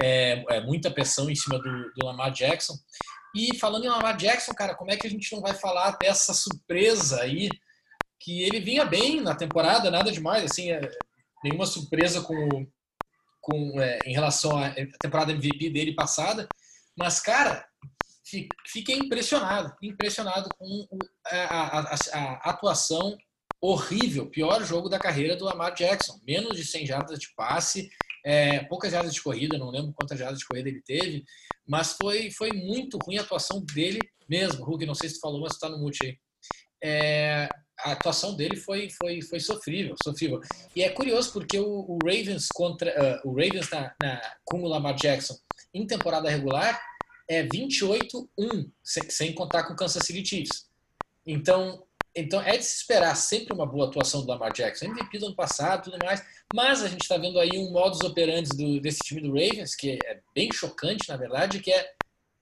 é, 0.01 0.43
é, 0.49 0.61
muita 0.61 0.91
pressão 0.91 1.29
em 1.29 1.35
cima 1.35 1.57
do, 1.59 1.91
do 1.93 2.05
Lamar 2.05 2.31
Jackson. 2.31 2.73
E 3.35 3.57
falando 3.57 3.85
em 3.85 3.89
Lamar 3.89 4.15
Jackson, 4.17 4.53
cara, 4.53 4.75
como 4.75 4.91
é 4.91 4.97
que 4.97 5.07
a 5.07 5.09
gente 5.09 5.31
não 5.33 5.41
vai 5.41 5.53
falar 5.53 5.97
dessa 6.01 6.33
surpresa 6.33 7.21
aí? 7.21 7.49
Que 8.19 8.43
ele 8.43 8.59
vinha 8.61 8.85
bem 8.85 9.21
na 9.21 9.35
temporada, 9.35 9.91
nada 9.91 10.11
demais, 10.11 10.43
assim, 10.45 10.71
é, 10.71 10.81
nenhuma 11.43 11.65
surpresa 11.65 12.21
com, 12.21 12.65
com 13.41 13.79
é, 13.81 13.99
em 14.05 14.13
relação 14.13 14.57
à 14.57 14.73
temporada 15.01 15.31
MVP 15.33 15.69
dele 15.69 15.93
passada. 15.93 16.49
Mas, 16.97 17.19
cara, 17.19 17.67
fi- 18.25 18.47
fiquei 18.67 18.95
impressionado, 18.95 19.75
impressionado 19.83 20.49
com 20.57 20.87
a- 21.27 21.91
a- 21.91 21.95
a 22.13 22.49
atuação 22.49 23.17
horrível, 23.61 24.29
pior 24.29 24.63
jogo 24.63 24.87
da 24.89 24.99
carreira 24.99 25.35
do 25.35 25.45
Lamar 25.45 25.73
Jackson. 25.73 26.19
Menos 26.25 26.55
de 26.55 26.63
100 26.65 26.85
jardas 26.85 27.19
de 27.19 27.33
passe, 27.35 27.89
é, 28.25 28.63
poucas 28.63 28.91
jardas 28.91 29.13
de 29.13 29.21
corrida, 29.21 29.55
não 29.55 29.69
lembro 29.69 29.93
quantas 29.93 30.17
jardas 30.17 30.39
de 30.39 30.47
corrida 30.47 30.67
ele 30.67 30.81
teve, 30.81 31.23
mas 31.67 31.93
foi, 31.93 32.31
foi 32.31 32.49
muito 32.51 32.97
ruim 33.05 33.19
a 33.19 33.21
atuação 33.21 33.63
dele 33.63 33.99
mesmo. 34.27 34.65
Hulk, 34.65 34.83
não 34.83 34.95
sei 34.95 35.09
se 35.09 35.15
tu 35.15 35.21
falou, 35.21 35.41
mas 35.41 35.53
tu 35.53 35.59
tá 35.59 35.69
no 35.69 35.77
mute 35.77 35.99
aí. 36.03 36.17
É, 36.83 37.47
a 37.79 37.91
atuação 37.91 38.35
dele 38.35 38.55
foi, 38.55 38.89
foi, 38.89 39.21
foi 39.21 39.39
sofrível, 39.39 39.95
sofrível. 40.03 40.41
E 40.75 40.81
é 40.81 40.89
curioso 40.89 41.31
porque 41.31 41.59
o, 41.59 41.85
o 41.87 41.99
Ravens 42.03 42.47
contra 42.51 42.91
ah, 42.91 43.21
o 43.23 43.29
Ravens 43.29 43.69
na, 43.69 43.93
na, 44.01 44.21
com 44.43 44.63
o 44.63 44.67
Lamar 44.67 44.95
Jackson 44.95 45.35
em 45.71 45.85
temporada 45.85 46.27
regular 46.27 46.81
é 47.29 47.43
28-1, 47.43 48.27
sem, 48.83 49.09
sem 49.09 49.35
contar 49.35 49.65
com 49.65 49.73
o 49.73 49.75
Kansas 49.75 50.03
City 50.03 50.25
Chiefs. 50.25 50.65
Então, 51.27 51.84
então 52.15 52.41
é 52.41 52.57
de 52.57 52.63
se 52.63 52.77
esperar 52.77 53.15
sempre 53.15 53.53
uma 53.53 53.65
boa 53.65 53.87
atuação 53.87 54.21
do 54.21 54.27
Lamar 54.27 54.53
Jackson. 54.53 54.85
MVP 54.85 55.19
do 55.19 55.25
ano 55.27 55.35
passado 55.35 55.91
tudo 55.91 56.03
mais. 56.03 56.23
Mas 56.53 56.81
a 56.81 56.87
gente 56.87 57.01
está 57.01 57.17
vendo 57.17 57.39
aí 57.39 57.57
um 57.57 57.71
modus 57.71 58.01
operandi 58.01 58.49
do, 58.49 58.79
desse 58.79 58.99
time 58.99 59.21
do 59.21 59.33
Ravens, 59.33 59.75
que 59.75 59.99
é 60.05 60.21
bem 60.33 60.49
chocante, 60.53 61.09
na 61.09 61.17
verdade, 61.17 61.59
que 61.59 61.71
é 61.71 61.93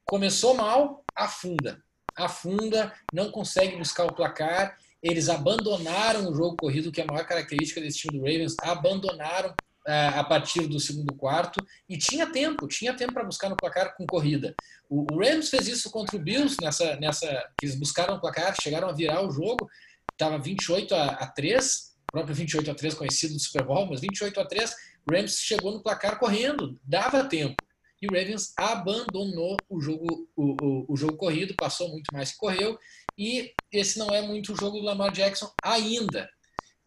começou 0.05 0.53
mal, 0.53 1.03
afunda. 1.15 1.83
Afunda, 2.15 2.93
não 3.11 3.31
consegue 3.31 3.75
buscar 3.75 4.05
o 4.05 4.13
placar. 4.13 4.77
Eles 5.01 5.27
abandonaram 5.27 6.29
o 6.29 6.35
jogo 6.35 6.55
corrido, 6.57 6.91
que 6.91 7.01
é 7.01 7.03
a 7.03 7.07
maior 7.11 7.25
característica 7.25 7.81
desse 7.81 7.99
time 7.99 8.19
do 8.19 8.25
Ravens. 8.25 8.55
Abandonaram 8.61 9.55
a 9.85 10.23
partir 10.23 10.67
do 10.67 10.79
segundo 10.79 11.13
quarto 11.15 11.65
e 11.89 11.97
tinha 11.97 12.25
tempo, 12.25 12.67
tinha 12.67 12.93
tempo 12.93 13.13
para 13.13 13.23
buscar 13.23 13.49
no 13.49 13.57
placar 13.57 13.95
com 13.95 14.05
corrida. 14.05 14.55
O, 14.89 15.05
Rams 15.17 15.49
fez 15.49 15.67
isso 15.67 15.89
contra 15.91 16.15
o 16.15 16.19
Bills 16.19 16.57
nessa, 16.61 16.95
nessa 16.97 17.49
eles 17.61 17.75
buscaram 17.75 18.15
o 18.15 18.21
placar, 18.21 18.55
chegaram 18.61 18.89
a 18.89 18.93
virar 18.93 19.21
o 19.21 19.31
jogo, 19.31 19.69
estava 20.11 20.37
28 20.37 20.95
a, 20.95 21.05
a 21.05 21.27
3, 21.27 21.93
o 22.09 22.11
próprio 22.11 22.35
28 22.35 22.71
a 22.71 22.75
3 22.75 22.93
conhecido 22.93 23.33
do 23.33 23.39
Super 23.39 23.65
Bowl, 23.65 23.85
mas 23.87 24.01
28 24.01 24.39
a 24.39 24.45
3, 24.45 24.75
o 25.09 25.13
Rams 25.13 25.39
chegou 25.39 25.71
no 25.71 25.83
placar 25.83 26.17
correndo, 26.17 26.79
dava 26.83 27.25
tempo. 27.25 27.55
E 28.01 28.07
o 28.07 28.11
Ravens 28.11 28.51
abandonou 28.57 29.55
o 29.69 29.79
jogo, 29.79 30.27
o, 30.35 30.57
o, 30.61 30.85
o 30.89 30.97
jogo 30.97 31.15
corrido, 31.15 31.55
passou 31.55 31.87
muito 31.87 32.11
mais 32.11 32.33
que 32.33 32.37
correu, 32.37 32.77
e 33.17 33.53
esse 33.71 33.97
não 33.97 34.09
é 34.09 34.21
muito 34.21 34.51
o 34.51 34.57
jogo 34.57 34.77
do 34.77 34.83
Lamar 34.83 35.09
Jackson 35.13 35.49
ainda. 35.63 36.29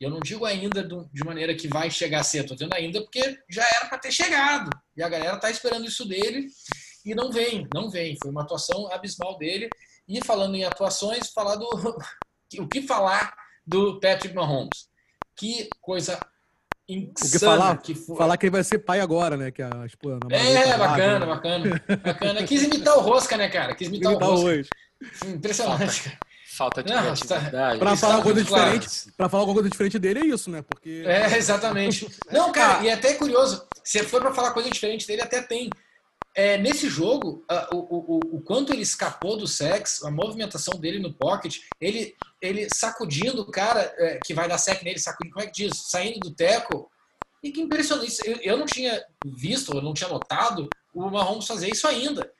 E 0.00 0.04
eu 0.04 0.10
não 0.10 0.20
digo 0.20 0.44
ainda 0.44 0.82
de 0.84 1.24
maneira 1.24 1.54
que 1.54 1.68
vai 1.68 1.90
chegar 1.90 2.22
cedo, 2.22 2.42
estou 2.42 2.56
dizendo 2.56 2.74
ainda 2.74 3.00
porque 3.00 3.38
já 3.48 3.64
era 3.66 3.86
para 3.86 3.98
ter 3.98 4.12
chegado. 4.12 4.70
E 4.96 5.02
a 5.02 5.08
galera 5.08 5.36
está 5.36 5.50
esperando 5.50 5.86
isso 5.86 6.06
dele 6.06 6.46
e 7.04 7.14
não 7.14 7.30
vem, 7.30 7.66
não 7.74 7.88
vem. 7.88 8.16
Foi 8.20 8.30
uma 8.30 8.42
atuação 8.42 8.92
abismal 8.92 9.38
dele. 9.38 9.68
E 10.08 10.22
falando 10.24 10.54
em 10.54 10.64
atuações, 10.64 11.30
falar 11.30 11.56
do. 11.56 11.66
o 12.60 12.68
que 12.68 12.82
falar 12.82 13.34
do 13.66 13.98
Patrick 13.98 14.34
Mahomes? 14.34 14.88
Que 15.34 15.68
coisa 15.80 16.18
Porque 16.86 17.38
falar, 17.38 17.78
que 17.78 17.94
for... 17.94 18.16
falar 18.16 18.36
que 18.36 18.46
ele 18.46 18.52
vai 18.52 18.62
ser 18.62 18.78
pai 18.78 19.00
agora, 19.00 19.36
né? 19.36 19.50
Que 19.50 19.62
a 19.62 19.84
esposa. 19.84 20.20
É, 20.30 20.70
tá 20.70 20.78
bacana, 20.78 21.26
bacana, 21.26 21.84
bacana. 22.04 22.44
Quis 22.44 22.62
imitar 22.62 22.96
o 22.96 23.00
Rosca, 23.00 23.36
né, 23.36 23.48
cara? 23.48 23.74
Quis 23.74 23.88
imitar, 23.88 24.12
imitar 24.12 24.28
o 24.28 24.32
Rosca. 24.32 24.46
Hoje. 24.46 24.68
Impressionante, 25.26 26.02
cara. 26.04 26.18
Falta 26.56 26.82
de 26.82 26.90
Não, 26.90 27.14
tá... 27.14 27.76
Pra 27.78 27.96
falar 27.96 28.14
alguma 28.14 28.34
coisa 28.34 28.48
claro. 28.48 28.78
diferente, 28.78 29.12
para 29.14 29.28
falar 29.28 29.42
alguma 29.42 29.56
coisa 29.56 29.68
diferente 29.68 29.98
dele 29.98 30.20
é 30.20 30.26
isso, 30.26 30.50
né? 30.50 30.62
Porque 30.62 31.04
É, 31.04 31.36
exatamente. 31.36 32.08
Não, 32.32 32.50
cara, 32.50 32.80
ah. 32.80 32.84
e 32.84 32.88
é 32.88 32.94
até 32.94 33.12
curioso, 33.12 33.66
se 33.84 34.02
for 34.04 34.22
para 34.22 34.32
falar 34.32 34.52
coisa 34.52 34.70
diferente 34.70 35.06
dele 35.06 35.20
até 35.20 35.42
tem. 35.42 35.68
É, 36.34 36.56
nesse 36.56 36.88
jogo, 36.88 37.44
uh, 37.50 37.76
o, 37.76 38.14
o, 38.14 38.20
o, 38.36 38.40
quanto 38.40 38.72
ele 38.72 38.82
escapou 38.82 39.36
do 39.36 39.46
sexo, 39.46 40.06
a 40.06 40.10
movimentação 40.10 40.78
dele 40.78 40.98
no 40.98 41.12
pocket, 41.12 41.58
ele, 41.78 42.14
ele 42.40 42.68
sacudindo 42.70 43.42
o 43.42 43.50
cara 43.50 43.94
é, 43.98 44.18
que 44.24 44.32
vai 44.32 44.48
dar 44.48 44.58
sec 44.58 44.82
nele, 44.82 44.98
sacudindo, 44.98 45.34
como 45.34 45.44
é 45.44 45.50
que 45.50 45.64
diz? 45.64 45.76
Saindo 45.90 46.20
do 46.20 46.34
teco. 46.34 46.90
E 47.42 47.52
que 47.52 47.60
impressionante. 47.60 48.16
Eu, 48.24 48.36
eu 48.42 48.56
não 48.56 48.66
tinha 48.66 49.02
visto, 49.26 49.74
eu 49.74 49.82
não 49.82 49.92
tinha 49.92 50.08
notado 50.08 50.68
o 50.94 51.10
Mahomes 51.10 51.46
fazer 51.46 51.70
isso 51.70 51.86
ainda 51.86 52.30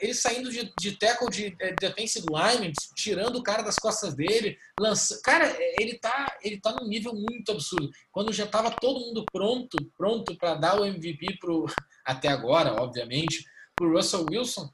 ele 0.00 0.14
saindo 0.14 0.50
de, 0.50 0.72
de 0.78 0.92
tackle 0.98 1.30
de, 1.30 1.50
de 1.50 1.74
defensive 1.74 2.26
lineman, 2.28 2.72
tirando 2.96 3.36
o 3.36 3.42
cara 3.42 3.62
das 3.62 3.76
costas 3.76 4.14
dele, 4.14 4.56
cara, 5.22 5.54
ele 5.78 5.98
tá, 5.98 6.38
ele 6.42 6.60
tá 6.60 6.72
num 6.72 6.88
nível 6.88 7.14
muito 7.14 7.52
absurdo. 7.52 7.90
Quando 8.10 8.32
já 8.32 8.46
tava 8.46 8.70
todo 8.70 9.00
mundo 9.00 9.24
pronto, 9.32 9.76
pronto 9.96 10.36
para 10.36 10.54
dar 10.54 10.80
o 10.80 10.84
MVP 10.84 11.38
pro 11.38 11.66
até 12.04 12.28
agora, 12.28 12.82
obviamente, 12.82 13.44
pro 13.74 13.92
Russell 13.92 14.26
Wilson, 14.30 14.70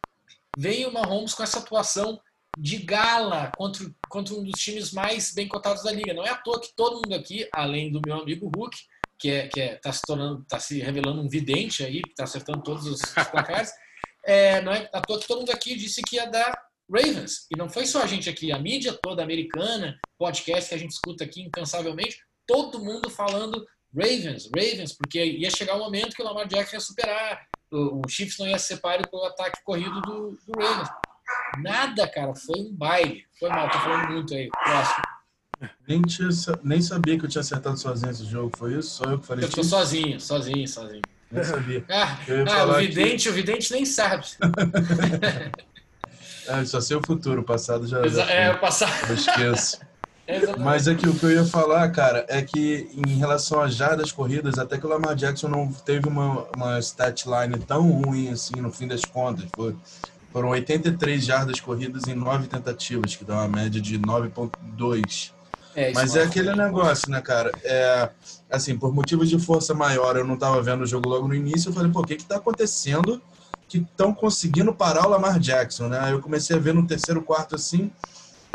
veio 0.57 0.91
o 0.91 0.93
Mahomes 0.93 1.35
com 1.35 1.43
essa 1.43 1.59
atuação 1.59 2.21
de 2.59 2.79
gala 2.79 3.53
contra, 3.57 3.87
contra 4.09 4.35
um 4.35 4.43
dos 4.43 4.61
times 4.61 4.93
mais 4.93 5.33
bem 5.33 5.47
cotados 5.47 5.85
da 5.85 5.93
liga. 5.93 6.15
Não 6.15 6.27
é 6.27 6.31
à 6.31 6.37
toa 6.37 6.61
que 6.61 6.75
todo 6.75 6.97
mundo 6.97 7.15
aqui, 7.15 7.49
além 7.53 7.93
do 7.93 8.01
meu 8.05 8.17
amigo 8.17 8.51
Hulk, 8.57 8.77
que 9.19 9.31
é 9.31 9.49
que 9.49 9.61
é, 9.61 9.75
tá 9.77 9.93
se 9.93 10.03
tornando, 10.03 10.45
tá 10.49 10.59
se 10.59 10.81
revelando 10.81 11.21
um 11.21 11.29
vidente 11.29 11.85
aí, 11.85 12.01
que 12.03 12.15
tá 12.15 12.25
acertando 12.25 12.63
todos 12.63 12.87
os 12.87 13.01
placares 13.31 13.71
é, 14.29 14.61
não 14.61 14.73
é 14.73 14.87
todo 15.07 15.39
mundo 15.39 15.51
aqui 15.51 15.75
disse 15.75 16.03
que 16.03 16.17
ia 16.17 16.27
dar 16.27 16.53
Ravens. 16.91 17.47
E 17.51 17.57
não 17.57 17.69
foi 17.69 17.87
só 17.87 18.03
a 18.03 18.07
gente 18.07 18.29
aqui, 18.29 18.53
a 18.53 18.59
mídia 18.59 18.93
toda 19.03 19.23
americana, 19.23 19.99
podcast 20.19 20.69
que 20.69 20.75
a 20.75 20.79
gente 20.79 20.91
escuta 20.91 21.25
aqui 21.25 21.41
incansavelmente, 21.41 22.21
todo 22.47 22.79
mundo 22.79 23.09
falando 23.09 23.67
Ravens, 23.95 24.51
Ravens, 24.55 24.93
porque 24.93 25.25
ia 25.25 25.51
chegar 25.51 25.77
o 25.77 25.79
momento 25.79 26.15
que 26.15 26.21
o 26.21 26.25
Lamar 26.27 26.47
Jackson 26.47 26.77
ia 26.77 26.81
superar, 26.81 27.47
o, 27.71 28.03
o 28.05 28.09
Chiefs 28.09 28.39
não 28.39 28.47
ia 28.47 28.59
ser 28.59 28.77
páreo 28.79 29.09
pelo 29.11 29.25
ataque 29.25 29.63
corrido 29.65 29.99
do, 30.03 30.39
do, 30.47 30.61
Ravens. 30.61 30.91
Nada, 31.63 32.07
cara, 32.07 32.35
foi 32.35 32.61
um 32.61 32.73
baile. 32.75 33.25
Foi 33.39 33.49
mal, 33.49 33.71
tô 33.71 33.79
falando 33.79 34.13
muito 34.13 34.35
aí. 34.35 34.49
Próximo. 34.49 35.03
Nem, 35.89 36.03
tinha, 36.03 36.29
nem 36.63 36.83
sabia 36.83 37.19
que 37.19 37.25
eu 37.25 37.29
tinha 37.31 37.41
acertado 37.41 37.79
sozinho 37.79 38.11
esse 38.11 38.27
jogo, 38.27 38.55
foi 38.57 38.75
isso? 38.75 38.91
Só 38.91 39.05
eu 39.05 39.19
que 39.19 39.27
falei 39.27 39.45
Eu 39.47 39.51
tô 39.51 39.65
sozinho, 39.65 40.21
sozinho, 40.21 40.69
sozinho. 40.69 41.03
Nem 41.31 41.45
sabia. 41.45 41.85
Ah, 41.89 42.19
ah 42.51 42.67
o 42.67 42.75
vidente, 42.77 43.25
que... 43.25 43.29
o 43.29 43.33
vidente 43.33 43.73
nem 43.73 43.85
sabe. 43.85 44.27
é, 46.49 46.65
só 46.65 46.81
sei 46.81 46.97
o 46.97 47.03
futuro, 47.05 47.43
o 47.43 47.45
passado 47.45 47.87
já. 47.87 48.05
Exa 48.05 48.25
já 48.25 48.31
é, 48.31 48.51
o 48.51 48.59
passado. 48.59 49.09
Eu 49.09 49.15
esqueço. 49.15 49.79
Mas 50.59 50.87
é 50.87 50.95
que 50.95 51.09
o 51.09 51.15
que 51.15 51.25
eu 51.25 51.31
ia 51.31 51.45
falar, 51.45 51.91
cara, 51.91 52.27
é 52.29 52.43
que 52.43 52.91
em 52.95 53.17
relação 53.17 53.63
às 53.63 53.75
jardas 53.75 54.13
corridas, 54.13 54.59
até 54.59 54.77
que 54.77 54.85
o 54.85 54.89
Lamar 54.89 55.15
Jackson 55.15 55.49
não 55.49 55.73
teve 55.73 56.07
uma, 56.07 56.47
uma 56.55 56.79
stat 56.81 57.25
line 57.27 57.59
tão 57.59 57.91
ruim 57.91 58.31
assim 58.31 58.57
no 58.57 58.71
fim 58.71 58.87
das 58.87 59.03
contas. 59.05 59.47
Foi, 59.57 59.75
foram 60.31 60.51
83 60.51 61.25
jardas 61.25 61.61
corridas 61.61 62.07
em 62.07 62.15
9 62.15 62.47
tentativas, 62.47 63.17
que 63.17 63.25
dá 63.25 63.37
uma 63.37 63.49
média 63.49 63.81
de 63.81 63.99
9,2. 63.99 65.33
É, 65.75 65.93
Mas 65.93 66.15
é 66.15 66.25
aquele 66.25 66.55
negócio, 66.55 67.11
né, 67.11 67.23
cara? 67.23 67.51
É, 67.65 68.11
assim, 68.51 68.77
por 68.77 68.95
motivos 68.95 69.29
de 69.29 69.39
força 69.39 69.75
maior, 69.75 70.17
eu 70.17 70.25
não 70.25 70.35
estava 70.35 70.61
vendo 70.63 70.83
o 70.83 70.87
jogo 70.87 71.09
logo 71.09 71.29
no 71.29 71.35
início. 71.35 71.69
Eu 71.69 71.73
falei, 71.73 71.91
pô, 71.91 72.01
o 72.01 72.05
que 72.05 72.15
está 72.15 72.37
acontecendo 72.37 73.21
que 73.69 73.79
estão 73.79 74.15
conseguindo 74.15 74.73
parar 74.73 75.07
o 75.07 75.11
Lamar 75.11 75.39
Jackson, 75.39 75.89
né? 75.89 75.99
Aí 76.01 76.13
eu 76.13 76.21
comecei 76.21 76.57
a 76.57 76.59
ver 76.59 76.73
no 76.73 76.87
terceiro 76.87 77.21
quarto 77.21 77.55
assim, 77.55 77.91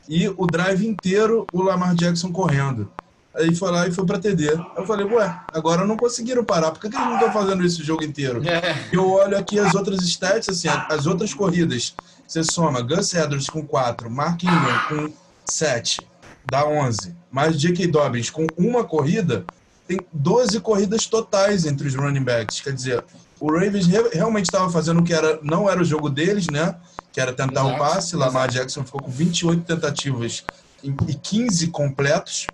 e 0.10 0.28
o 0.28 0.48
drive 0.48 0.86
inteiro 0.86 1.46
o 1.54 1.62
Lamar 1.62 1.94
Jackson 1.94 2.32
correndo. 2.32 2.92
Aí 3.36 3.56
foi 3.56 3.72
lá 3.72 3.88
e 3.88 3.92
foi 3.92 4.06
para 4.06 4.20
TD. 4.20 4.52
Eu 4.76 4.86
falei, 4.86 5.06
ué, 5.08 5.42
agora 5.52 5.86
não 5.86 5.98
conseguiram 5.98 6.44
parar. 6.44 6.72
Por 6.72 6.80
que, 6.80 6.90
que 6.90 6.96
eles 6.96 7.08
não 7.08 7.16
estão 7.16 7.34
fazendo 7.34 7.64
isso 7.64 7.82
o 7.82 7.86
jogo 7.86 8.04
inteiro? 8.04 8.48
É. 8.48 8.90
Eu 8.92 9.10
olho 9.10 9.36
aqui 9.36 9.60
as 9.60 9.74
outras 9.74 10.02
stats, 10.04 10.50
assim, 10.50 10.68
as 10.90 11.08
outras 11.08 11.34
corridas. 11.34 11.96
Você 12.28 12.44
soma 12.44 12.82
Gus 12.82 13.14
Edwards 13.14 13.50
com 13.50 13.66
4, 13.66 14.10
Mark 14.10 14.44
Ingram 14.44 14.80
com 14.88 15.14
7, 15.46 16.00
dá 16.46 16.66
11. 16.66 17.16
Mas 17.32 17.60
J.K. 17.60 17.88
Dobbins, 17.88 18.30
com 18.30 18.46
uma 18.56 18.84
corrida, 18.84 19.46
tem 19.88 20.00
12 20.12 20.60
corridas 20.62 21.06
totais 21.06 21.66
entre 21.66 21.88
os 21.88 21.96
running 21.96 22.24
backs. 22.24 22.62
Quer 22.62 22.74
dizer, 22.74 23.04
o 23.40 23.52
Ravens 23.52 23.86
realmente 23.88 24.46
estava 24.46 24.70
fazendo 24.70 25.02
o 25.02 25.04
que 25.04 25.14
era, 25.14 25.40
não 25.42 25.70
era 25.70 25.82
o 25.82 25.86
jogo 25.86 26.10
deles, 26.10 26.48
né? 26.48 26.76
Que 27.12 27.20
era 27.20 27.34
tentar 27.34 27.66
o 27.66 27.78
passe. 27.78 28.16
Exato. 28.16 28.18
Lamar 28.20 28.50
Jackson 28.50 28.84
ficou 28.84 29.02
com 29.02 29.12
28 29.12 29.64
tentativas 29.64 30.44
e 30.82 31.14
15 31.14 31.68
completos. 31.68 32.48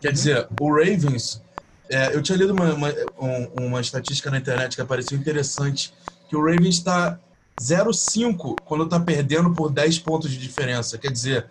Quer 0.00 0.08
uhum. 0.08 0.14
dizer, 0.14 0.48
o 0.58 0.72
Ravens. 0.72 1.42
É, 1.88 2.14
eu 2.14 2.22
tinha 2.22 2.38
lido 2.38 2.54
uma, 2.54 2.72
uma, 2.72 3.48
uma 3.60 3.80
estatística 3.80 4.30
na 4.30 4.38
internet 4.38 4.74
que 4.74 4.80
apareceu 4.80 5.18
interessante, 5.18 5.92
que 6.26 6.34
o 6.34 6.40
Ravens 6.42 6.76
está 6.76 7.18
0-5 7.60 8.56
quando 8.64 8.84
está 8.84 8.98
perdendo 8.98 9.52
por 9.52 9.70
10 9.70 9.98
pontos 9.98 10.30
de 10.30 10.38
diferença. 10.38 10.96
Quer 10.96 11.12
dizer, 11.12 11.46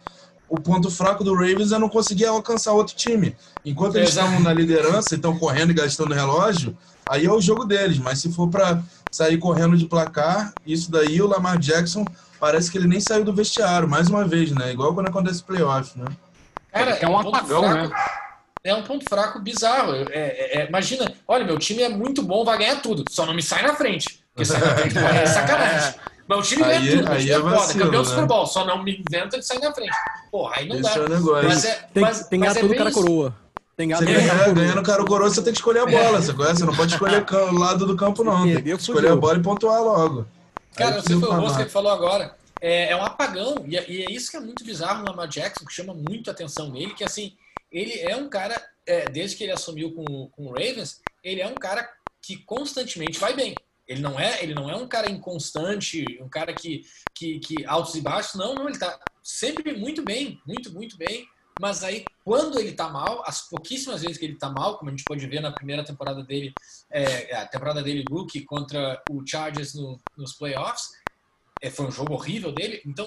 o 0.52 0.60
ponto 0.60 0.92
fraco 0.92 1.24
do 1.24 1.34
Ravens 1.34 1.72
é 1.72 1.80
não 1.80 1.88
conseguir 1.88 2.26
alcançar 2.26 2.74
outro 2.74 2.94
time. 2.94 3.34
Enquanto 3.64 3.96
eles 3.96 4.10
estão 4.10 4.38
na 4.42 4.52
liderança 4.52 5.14
e 5.14 5.16
estão 5.16 5.40
correndo 5.40 5.72
e 5.72 5.74
gastando 5.74 6.14
relógio, 6.14 6.78
aí 7.10 7.26
é 7.26 7.32
o 7.32 7.40
jogo 7.40 7.64
deles. 7.64 7.98
Mas 7.98 8.20
se 8.20 8.30
for 8.34 8.50
para 8.50 8.84
sair 9.10 9.38
correndo 9.38 9.78
de 9.78 9.86
placar, 9.86 10.54
isso 10.68 10.92
daí 10.92 11.22
o 11.22 11.28
Lamar 11.28 11.58
Jackson 11.58 12.04
parece 12.38 12.70
que 12.70 12.78
ele 12.78 12.88
nem 12.88 13.00
saiu 13.00 13.24
do 13.24 13.34
vestiário, 13.34 13.88
mais 13.88 14.10
uma 14.10 14.28
vez, 14.28 14.52
né? 14.52 14.74
Igual 14.74 14.94
quando 14.94 15.08
acontece 15.08 15.42
playoff, 15.42 15.98
né? 15.98 16.06
Cara, 16.70 16.92
é 16.92 17.08
um, 17.08 17.14
um 17.14 17.20
apagão, 17.20 17.64
fraco, 17.64 17.88
né? 17.88 17.90
É 18.62 18.76
um 18.76 18.84
ponto 18.84 19.06
fraco 19.08 19.40
bizarro. 19.40 19.94
É, 19.94 20.06
é, 20.12 20.62
é, 20.64 20.68
imagina, 20.68 21.14
olha, 21.26 21.46
meu 21.46 21.58
time 21.58 21.82
é 21.82 21.88
muito 21.88 22.22
bom, 22.22 22.44
vai 22.44 22.58
ganhar 22.58 22.82
tudo, 22.82 23.06
só 23.10 23.26
não 23.26 23.34
me 23.34 23.42
sai 23.42 23.64
na 23.64 23.74
frente. 23.74 24.22
Porque 24.34 24.44
sai 24.44 24.60
na 24.60 24.76
frente 24.76 24.98
é 24.98 25.26
sacanagem. 25.26 25.94
Mas 26.32 26.40
o 26.40 26.44
time 26.44 26.64
ganha 26.64 26.98
tudo, 26.98 27.12
aí 27.12 27.30
é, 27.30 27.34
é 27.34 27.40
vacilo, 27.40 27.84
campeão 27.84 27.92
né? 27.92 27.98
do 27.98 28.06
Super 28.06 28.26
Bowl, 28.26 28.46
só 28.46 28.66
não 28.66 28.82
me 28.82 29.04
inventa 29.06 29.38
de 29.38 29.46
sair 29.46 29.60
na 29.60 29.74
frente. 29.74 29.92
Porra, 30.32 30.56
aí 30.56 30.68
não 30.68 30.78
Esse 30.78 30.84
dá. 30.84 30.96
É 30.96 31.00
o 31.00 31.10
negócio. 31.10 31.50
Mas 31.50 31.66
é, 31.66 31.90
tem, 31.94 32.04
mas, 32.04 32.28
tem 32.28 32.40
mas 32.40 32.56
é 32.56 32.60
tudo 32.62 32.76
cara 32.76 32.92
coroa. 32.92 33.36
Tem 33.76 33.90
gato 33.90 34.06
você 34.06 34.14
ganha, 34.14 34.54
ganhando 34.54 34.84
cara 34.84 35.04
coroa, 35.04 35.30
você 35.30 35.42
tem 35.42 35.52
que 35.52 35.60
escolher 35.60 35.80
a 35.80 35.86
bola, 35.86 36.22
você 36.22 36.34
conhece? 36.34 36.60
Você 36.60 36.66
não 36.66 36.74
pode 36.74 36.94
escolher 36.94 37.26
o 37.30 37.58
lado 37.58 37.86
do 37.86 37.98
campo, 37.98 38.24
não. 38.24 38.44
Tem 38.44 38.64
que 38.64 38.70
escolher 38.70 39.12
a 39.12 39.16
bola 39.18 39.40
e 39.40 39.42
pontuar 39.42 39.82
logo. 39.82 40.26
Cara, 40.74 41.02
você 41.02 41.20
foi 41.20 41.30
o 41.30 41.58
que 41.58 41.66
falou 41.66 41.92
agora. 41.92 42.34
É, 42.62 42.92
é 42.92 42.96
um 42.96 43.04
apagão, 43.04 43.56
e 43.68 43.76
é, 43.76 43.90
e 43.90 44.04
é, 44.04 44.12
isso 44.12 44.32
que 44.32 44.38
é 44.38 44.40
muito 44.40 44.64
bizarro 44.64 45.00
no 45.00 45.10
Lamar 45.10 45.28
Jackson, 45.28 45.66
que 45.66 45.74
chama 45.74 45.94
muito 45.94 46.30
a 46.30 46.34
atenção 46.34 46.70
nele, 46.70 46.94
que 46.94 47.04
assim, 47.04 47.34
ele 47.72 48.00
é 48.00 48.16
um 48.16 48.30
cara, 48.30 48.56
é, 48.86 49.10
desde 49.10 49.36
que 49.36 49.44
ele 49.44 49.52
assumiu 49.52 49.92
com, 49.92 50.28
com 50.28 50.46
o 50.46 50.52
Ravens, 50.52 51.02
ele 51.24 51.42
é 51.42 51.48
um 51.48 51.56
cara 51.56 51.90
que 52.22 52.38
constantemente 52.38 53.20
vai 53.20 53.34
bem. 53.34 53.56
Ele 53.92 54.02
não 54.02 54.18
é, 54.18 54.42
ele 54.42 54.54
não 54.54 54.70
é 54.70 54.76
um 54.76 54.88
cara 54.88 55.12
inconstante, 55.12 56.06
um 56.22 56.30
cara 56.30 56.54
que, 56.54 56.86
que, 57.14 57.40
que 57.40 57.66
altos 57.66 57.94
e 57.96 58.02
baixos. 58.02 58.36
Não, 58.36 58.56
não, 58.56 58.70
ele 58.70 58.80
tá 58.80 58.98
sempre 59.22 59.74
muito 59.74 60.02
bem, 60.02 60.42
muito, 60.48 60.74
muito 60.74 60.98
bem. 60.98 61.28
Mas 61.60 61.84
aí, 61.84 62.06
quando 62.24 62.58
ele 62.58 62.72
tá 62.72 62.90
mal, 62.90 63.22
as 63.26 63.42
pouquíssimas 63.50 64.02
vezes 64.02 64.18
que 64.18 64.26
ele 64.26 64.36
tá 64.36 64.50
mal, 64.50 64.78
como 64.78 64.90
a 64.90 64.92
gente 64.92 65.04
pode 65.04 65.28
ver 65.28 65.42
na 65.42 65.52
primeira 65.52 65.84
temporada 65.84 66.24
dele, 66.24 66.54
é, 66.90 67.36
a 67.36 67.46
temporada 67.46 67.84
dele 67.84 68.06
rookie 68.10 68.42
contra 68.46 69.02
o 69.12 69.22
Chargers 69.28 69.74
no, 69.74 70.00
nos 70.18 70.34
playoffs, 70.34 70.92
é, 71.62 71.70
foi 71.70 71.86
um 71.86 71.92
jogo 71.92 72.14
horrível 72.14 72.54
dele. 72.54 72.82
Então, 72.86 73.06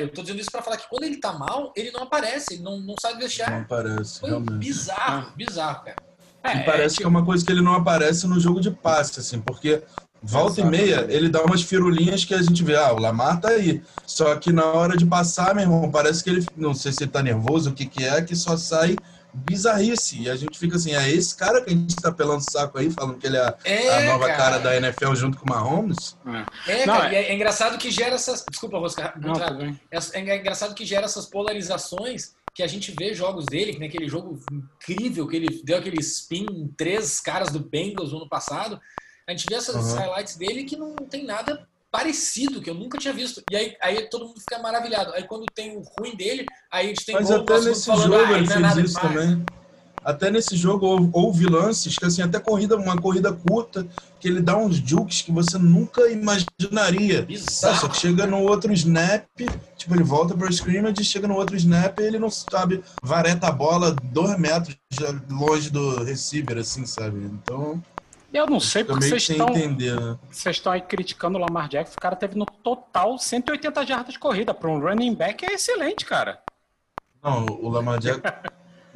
eu 0.00 0.08
tô 0.08 0.22
dizendo 0.22 0.40
isso 0.40 0.50
para 0.50 0.62
falar 0.62 0.78
que 0.78 0.88
quando 0.88 1.04
ele 1.04 1.18
tá 1.18 1.34
mal, 1.34 1.72
ele 1.76 1.90
não 1.90 2.04
aparece, 2.04 2.54
ele 2.54 2.62
não, 2.62 2.80
não 2.80 2.94
sabe 2.98 3.20
deixar. 3.20 3.50
Não 3.50 3.60
aparece, 3.60 4.20
foi 4.20 4.30
realmente. 4.30 4.58
bizarro, 4.58 5.32
bizarro, 5.36 5.84
cara. 5.84 5.96
É, 6.42 6.56
e 6.56 6.64
parece 6.64 6.96
tipo... 6.96 7.02
que 7.02 7.04
é 7.04 7.08
uma 7.08 7.24
coisa 7.24 7.44
que 7.44 7.52
ele 7.52 7.62
não 7.62 7.74
aparece 7.74 8.26
no 8.26 8.40
jogo 8.40 8.60
de 8.60 8.70
passe, 8.70 9.20
assim, 9.20 9.40
porque 9.40 9.82
Volta 10.22 10.60
e 10.60 10.64
meia, 10.64 11.06
ele 11.08 11.28
dá 11.28 11.42
umas 11.42 11.62
firulinhas 11.62 12.24
que 12.24 12.32
a 12.32 12.40
gente 12.40 12.62
vê, 12.62 12.76
ah, 12.76 12.92
o 12.92 13.00
Lamar 13.00 13.40
tá 13.40 13.48
aí. 13.48 13.82
Só 14.06 14.36
que 14.36 14.52
na 14.52 14.66
hora 14.66 14.96
de 14.96 15.04
passar, 15.04 15.54
meu 15.54 15.64
irmão, 15.64 15.90
parece 15.90 16.22
que 16.22 16.30
ele, 16.30 16.46
não 16.56 16.74
sei 16.74 16.92
se 16.92 17.02
ele 17.02 17.10
tá 17.10 17.22
nervoso, 17.22 17.70
o 17.70 17.72
que 17.72 17.86
que 17.86 18.04
é, 18.04 18.22
que 18.22 18.36
só 18.36 18.56
sai 18.56 18.96
bizarrice. 19.34 20.22
E 20.22 20.30
a 20.30 20.36
gente 20.36 20.58
fica 20.58 20.76
assim, 20.76 20.94
é 20.94 21.10
esse 21.10 21.34
cara 21.34 21.62
que 21.62 21.70
a 21.70 21.72
gente 21.72 21.96
tá 21.96 22.12
pelando 22.12 22.44
saco 22.48 22.78
aí, 22.78 22.90
falando 22.90 23.18
que 23.18 23.26
ele 23.26 23.36
é, 23.36 23.54
é 23.64 23.96
a 23.96 24.12
nova 24.12 24.26
cara. 24.26 24.38
cara. 24.38 24.58
da 24.58 24.76
NFL 24.76 25.14
junto 25.14 25.38
com 25.38 25.46
o 25.46 25.50
Mahomes. 25.50 26.16
É, 26.66 26.82
é 26.82 26.86
não, 26.86 26.94
cara, 26.94 27.14
é... 27.14 27.24
é... 27.24 27.34
engraçado 27.34 27.78
que 27.78 27.90
gera 27.90 28.14
essas... 28.14 28.44
Desculpa, 28.48 28.78
Rosca. 28.78 29.14
Não, 29.18 29.34
é, 29.34 29.98
é 30.12 30.36
engraçado 30.38 30.74
que 30.74 30.84
gera 30.84 31.06
essas 31.06 31.26
polarizações 31.26 32.34
que 32.54 32.62
a 32.62 32.66
gente 32.66 32.94
vê 32.96 33.14
jogos 33.14 33.46
dele, 33.46 33.72
que 33.72 33.80
naquele 33.80 34.08
jogo 34.08 34.38
incrível 34.52 35.26
que 35.26 35.36
ele 35.36 35.62
deu 35.64 35.78
aquele 35.78 36.00
spin 36.00 36.46
em 36.50 36.68
três 36.68 37.18
caras 37.18 37.48
do 37.48 37.58
Bengals 37.58 38.12
no 38.12 38.18
ano 38.18 38.28
passado, 38.28 38.78
a 39.26 39.32
gente 39.32 39.46
vê 39.48 39.54
essas 39.54 39.92
uhum. 39.92 39.98
highlights 39.98 40.36
dele 40.36 40.64
que 40.64 40.76
não 40.76 40.94
tem 40.94 41.24
nada 41.24 41.66
parecido, 41.92 42.62
que 42.62 42.70
eu 42.70 42.74
nunca 42.74 42.98
tinha 42.98 43.12
visto. 43.12 43.42
E 43.50 43.56
aí, 43.56 43.76
aí 43.80 44.08
todo 44.08 44.26
mundo 44.26 44.40
fica 44.40 44.58
maravilhado. 44.58 45.12
Aí 45.12 45.24
quando 45.24 45.44
tem 45.54 45.76
o 45.76 45.82
ruim 45.98 46.16
dele, 46.16 46.46
aí 46.72 46.86
a 46.86 46.88
gente 46.88 47.04
tem 47.04 47.14
Mas 47.14 47.30
até 47.30 47.60
nesse 47.60 47.84
falando, 47.84 48.04
jogo 48.04 48.24
ah, 48.24 48.38
ele 48.38 48.46
fez 48.46 48.76
isso 48.78 49.00
também. 49.00 49.44
até 50.02 50.30
nesse 50.30 50.56
jogo 50.56 51.10
houve, 51.12 51.44
lances 51.44 51.98
que, 51.98 52.06
assim, 52.06 52.22
até 52.22 52.40
corrida, 52.40 52.76
uma 52.78 52.96
corrida 52.96 53.30
curta, 53.30 53.86
que 54.18 54.26
ele 54.26 54.40
dá 54.40 54.56
uns 54.56 54.76
jukes 54.76 55.20
que 55.20 55.30
você 55.30 55.58
nunca 55.58 56.10
imaginaria. 56.10 57.26
Tá? 57.60 57.74
Só 57.74 57.88
que 57.88 58.00
chega 58.00 58.26
no 58.26 58.38
outro 58.38 58.72
snap, 58.72 59.26
tipo, 59.76 59.94
ele 59.94 60.02
volta 60.02 60.34
pro 60.34 60.50
scrimmage, 60.50 61.04
chega 61.04 61.28
no 61.28 61.34
outro 61.34 61.56
snap 61.56 62.00
e 62.00 62.04
ele 62.04 62.18
não 62.18 62.30
sabe, 62.30 62.82
vareta 63.02 63.48
a 63.48 63.52
bola 63.52 63.94
dois 64.02 64.38
metros 64.38 64.78
longe 65.28 65.68
do 65.68 66.02
receiver, 66.02 66.56
assim, 66.56 66.86
sabe? 66.86 67.18
Então. 67.18 67.82
Eu 68.32 68.46
não 68.46 68.58
sei 68.58 68.82
porque 68.82 69.06
vocês 69.06 69.28
estão, 69.28 69.50
entender, 69.50 70.00
né? 70.00 70.18
vocês 70.30 70.56
estão 70.56 70.72
aí 70.72 70.80
criticando 70.80 71.36
o 71.36 71.40
Lamar 71.40 71.68
Jackson. 71.68 71.94
O 71.96 72.00
cara 72.00 72.16
teve 72.16 72.36
no 72.36 72.46
total 72.46 73.18
180 73.18 73.86
jardas 73.86 74.14
de 74.14 74.18
corrida. 74.18 74.54
Para 74.54 74.70
um 74.70 74.80
running 74.80 75.14
back 75.14 75.44
é 75.44 75.52
excelente, 75.52 76.04
cara. 76.06 76.40
Não, 77.22 77.44
o 77.46 77.68
Lamar 77.68 77.98
Jackson 77.98 78.32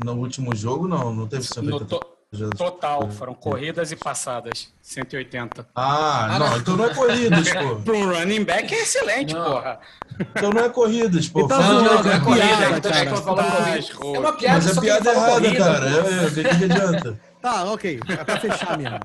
no 0.02 0.14
último 0.14 0.54
jogo 0.54 0.88
não, 0.88 1.14
não 1.14 1.26
teve 1.26 1.44
180 1.44 1.78
no 1.78 1.86
to 1.86 2.16
Total, 2.56 3.08
foram 3.10 3.34
corridas 3.34 3.92
e 3.92 3.96
passadas. 3.96 4.68
180. 4.82 5.66
Ah, 5.74 6.24
ah 6.24 6.38
não, 6.38 6.50
não, 6.50 6.56
então 6.58 6.76
não 6.76 6.84
é 6.86 6.94
corridas, 6.94 7.48
pô. 7.48 7.76
Para 7.84 7.94
um 7.94 8.12
running 8.12 8.44
back 8.44 8.74
é 8.74 8.82
excelente, 8.82 9.32
não. 9.32 9.44
porra. 9.44 9.78
Então 10.18 10.50
não 10.50 10.64
é 10.64 10.68
corridas, 10.68 11.28
pô. 11.28 11.42
Então, 11.42 11.62
não, 11.62 11.84
não, 11.84 12.02
não, 12.02 12.12
é 12.12 12.20
corrida, 12.20 12.76
então 12.76 12.92
é, 12.92 13.04
é 13.04 14.18
uma 14.18 14.32
piada, 14.32 14.64
Mas 14.64 14.76
é 14.76 14.80
piada 14.80 15.10
errada, 15.10 15.56
cara. 15.56 15.86
É, 15.86 16.26
o 16.26 16.34
que, 16.34 16.42
que 16.42 16.64
adianta? 16.64 17.20
Tá, 17.46 17.62
ok. 17.70 18.00
É 18.08 18.24
pra 18.24 18.40
fechar 18.40 18.76
mesmo. 18.76 18.98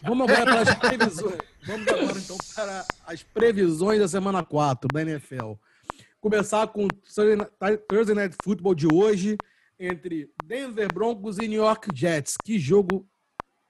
Vamos 0.00 0.30
agora 0.30 0.44
para 0.46 0.60
as 0.62 0.74
previsões. 0.74 1.38
Vamos 1.66 1.86
agora, 1.86 2.18
então, 2.18 2.36
para 2.54 2.84
as 3.06 3.22
previsões 3.22 4.00
da 4.00 4.08
semana 4.08 4.42
4 4.42 4.88
da 4.90 5.02
NFL. 5.02 5.52
Começar 6.18 6.66
com 6.68 6.86
o 6.86 6.88
Thursday 7.86 8.16
Night 8.16 8.36
Football 8.42 8.74
de 8.74 8.86
hoje 8.90 9.36
entre 9.78 10.30
Denver 10.46 10.88
Broncos 10.94 11.36
e 11.36 11.46
New 11.46 11.62
York 11.62 11.90
Jets. 11.94 12.38
Que 12.42 12.58
jogo 12.58 13.06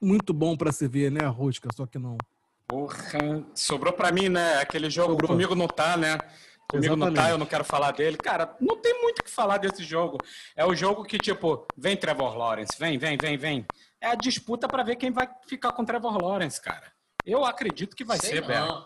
muito 0.00 0.32
bom 0.32 0.56
para 0.56 0.70
se 0.70 0.86
ver, 0.86 1.10
né, 1.10 1.26
Rosca? 1.26 1.68
Só 1.74 1.84
que 1.84 1.98
não. 1.98 2.16
Porra, 2.68 3.44
sobrou 3.52 3.92
para 3.92 4.12
mim, 4.12 4.28
né? 4.28 4.60
Aquele 4.60 4.88
jogo 4.88 5.14
sobrou. 5.14 5.30
comigo 5.30 5.56
não 5.56 5.66
tá, 5.66 5.96
né? 5.96 6.18
Comigo 6.68 6.94
Exatamente. 6.94 7.16
não 7.16 7.22
tá, 7.22 7.30
eu 7.30 7.38
não 7.38 7.46
quero 7.46 7.64
falar 7.64 7.90
dele. 7.90 8.16
Cara, 8.16 8.56
não 8.60 8.76
tem 8.76 9.00
muito 9.02 9.18
o 9.18 9.24
que 9.24 9.30
falar 9.30 9.58
desse 9.58 9.82
jogo. 9.82 10.18
É 10.54 10.64
o 10.64 10.72
jogo 10.72 11.02
que, 11.02 11.18
tipo, 11.18 11.66
vem 11.76 11.96
Trevor 11.96 12.36
Lawrence, 12.36 12.78
vem, 12.78 12.96
vem, 12.96 13.16
vem, 13.16 13.36
vem. 13.36 13.66
É 14.04 14.08
a 14.08 14.14
disputa 14.14 14.68
para 14.68 14.82
ver 14.82 14.96
quem 14.96 15.10
vai 15.10 15.26
ficar 15.48 15.72
com 15.72 15.82
Trevor 15.82 16.22
Lawrence, 16.22 16.60
cara. 16.60 16.92
Eu 17.24 17.42
acredito 17.42 17.96
que 17.96 18.04
vai 18.04 18.18
Sei 18.18 18.34
ser, 18.34 18.46
Bel. 18.46 18.84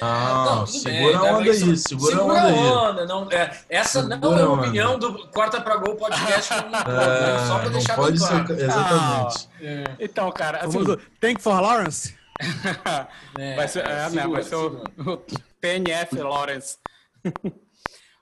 Ah, 0.00 0.44
não, 0.46 0.66
segura 0.66 1.18
bem, 1.18 1.28
a 1.28 1.36
onda 1.36 1.50
aí, 1.50 1.76
segura, 1.76 2.16
segura 2.16 2.40
a 2.40 2.46
onda, 2.46 2.90
onda 2.90 3.00
aí. 3.00 3.08
Não, 3.08 3.32
é, 3.32 3.60
essa 3.68 4.02
segura 4.02 4.16
não 4.18 4.38
é 4.38 4.42
a 4.42 4.48
opinião 4.48 4.96
do 4.96 5.26
Quarta 5.32 5.60
pra 5.60 5.76
Gol 5.78 5.96
podcast, 5.96 6.54
não, 6.70 6.78
é, 6.78 7.46
só 7.48 7.58
pra 7.58 7.68
deixar 7.70 7.96
pode 7.96 8.18
claro. 8.20 8.46
Ser, 8.46 8.60
exatamente. 8.60 9.48
Ah, 9.52 9.64
é. 9.64 9.84
Então, 9.98 10.30
cara, 10.30 10.58
assim, 10.58 10.84
Vamos, 10.84 11.02
Thank 11.20 11.42
for 11.42 11.60
Lawrence? 11.60 12.16
é, 13.36 13.56
vai 13.56 13.66
ser, 13.66 13.84
é, 13.84 14.08
segura, 14.08 14.28
né, 14.28 14.32
vai 14.32 14.42
ser 14.44 14.54
o, 14.54 14.84
o 15.04 15.24
PNF 15.60 16.16
Lawrence. 16.16 16.78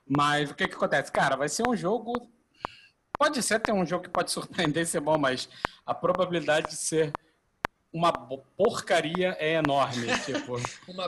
mas 0.09 0.49
o 0.49 0.55
que 0.55 0.67
que 0.67 0.73
acontece? 0.73 1.11
Cara, 1.11 1.35
vai 1.35 1.47
ser 1.47 1.69
um 1.69 1.75
jogo... 1.75 2.13
Pode 3.19 3.43
ser 3.43 3.59
ter 3.59 3.73
um 3.73 3.85
jogo 3.85 4.05
que 4.05 4.09
pode 4.09 4.31
surpreender 4.31 4.87
ser 4.87 5.01
bom, 5.01 5.17
mas 5.17 5.49
a 5.85 5.93
probabilidade 5.93 6.69
de 6.69 6.75
ser 6.77 7.13
uma 7.91 8.13
porcaria 8.13 9.35
é 9.39 9.55
enorme. 9.55 10.07
Tipo, 10.25 10.57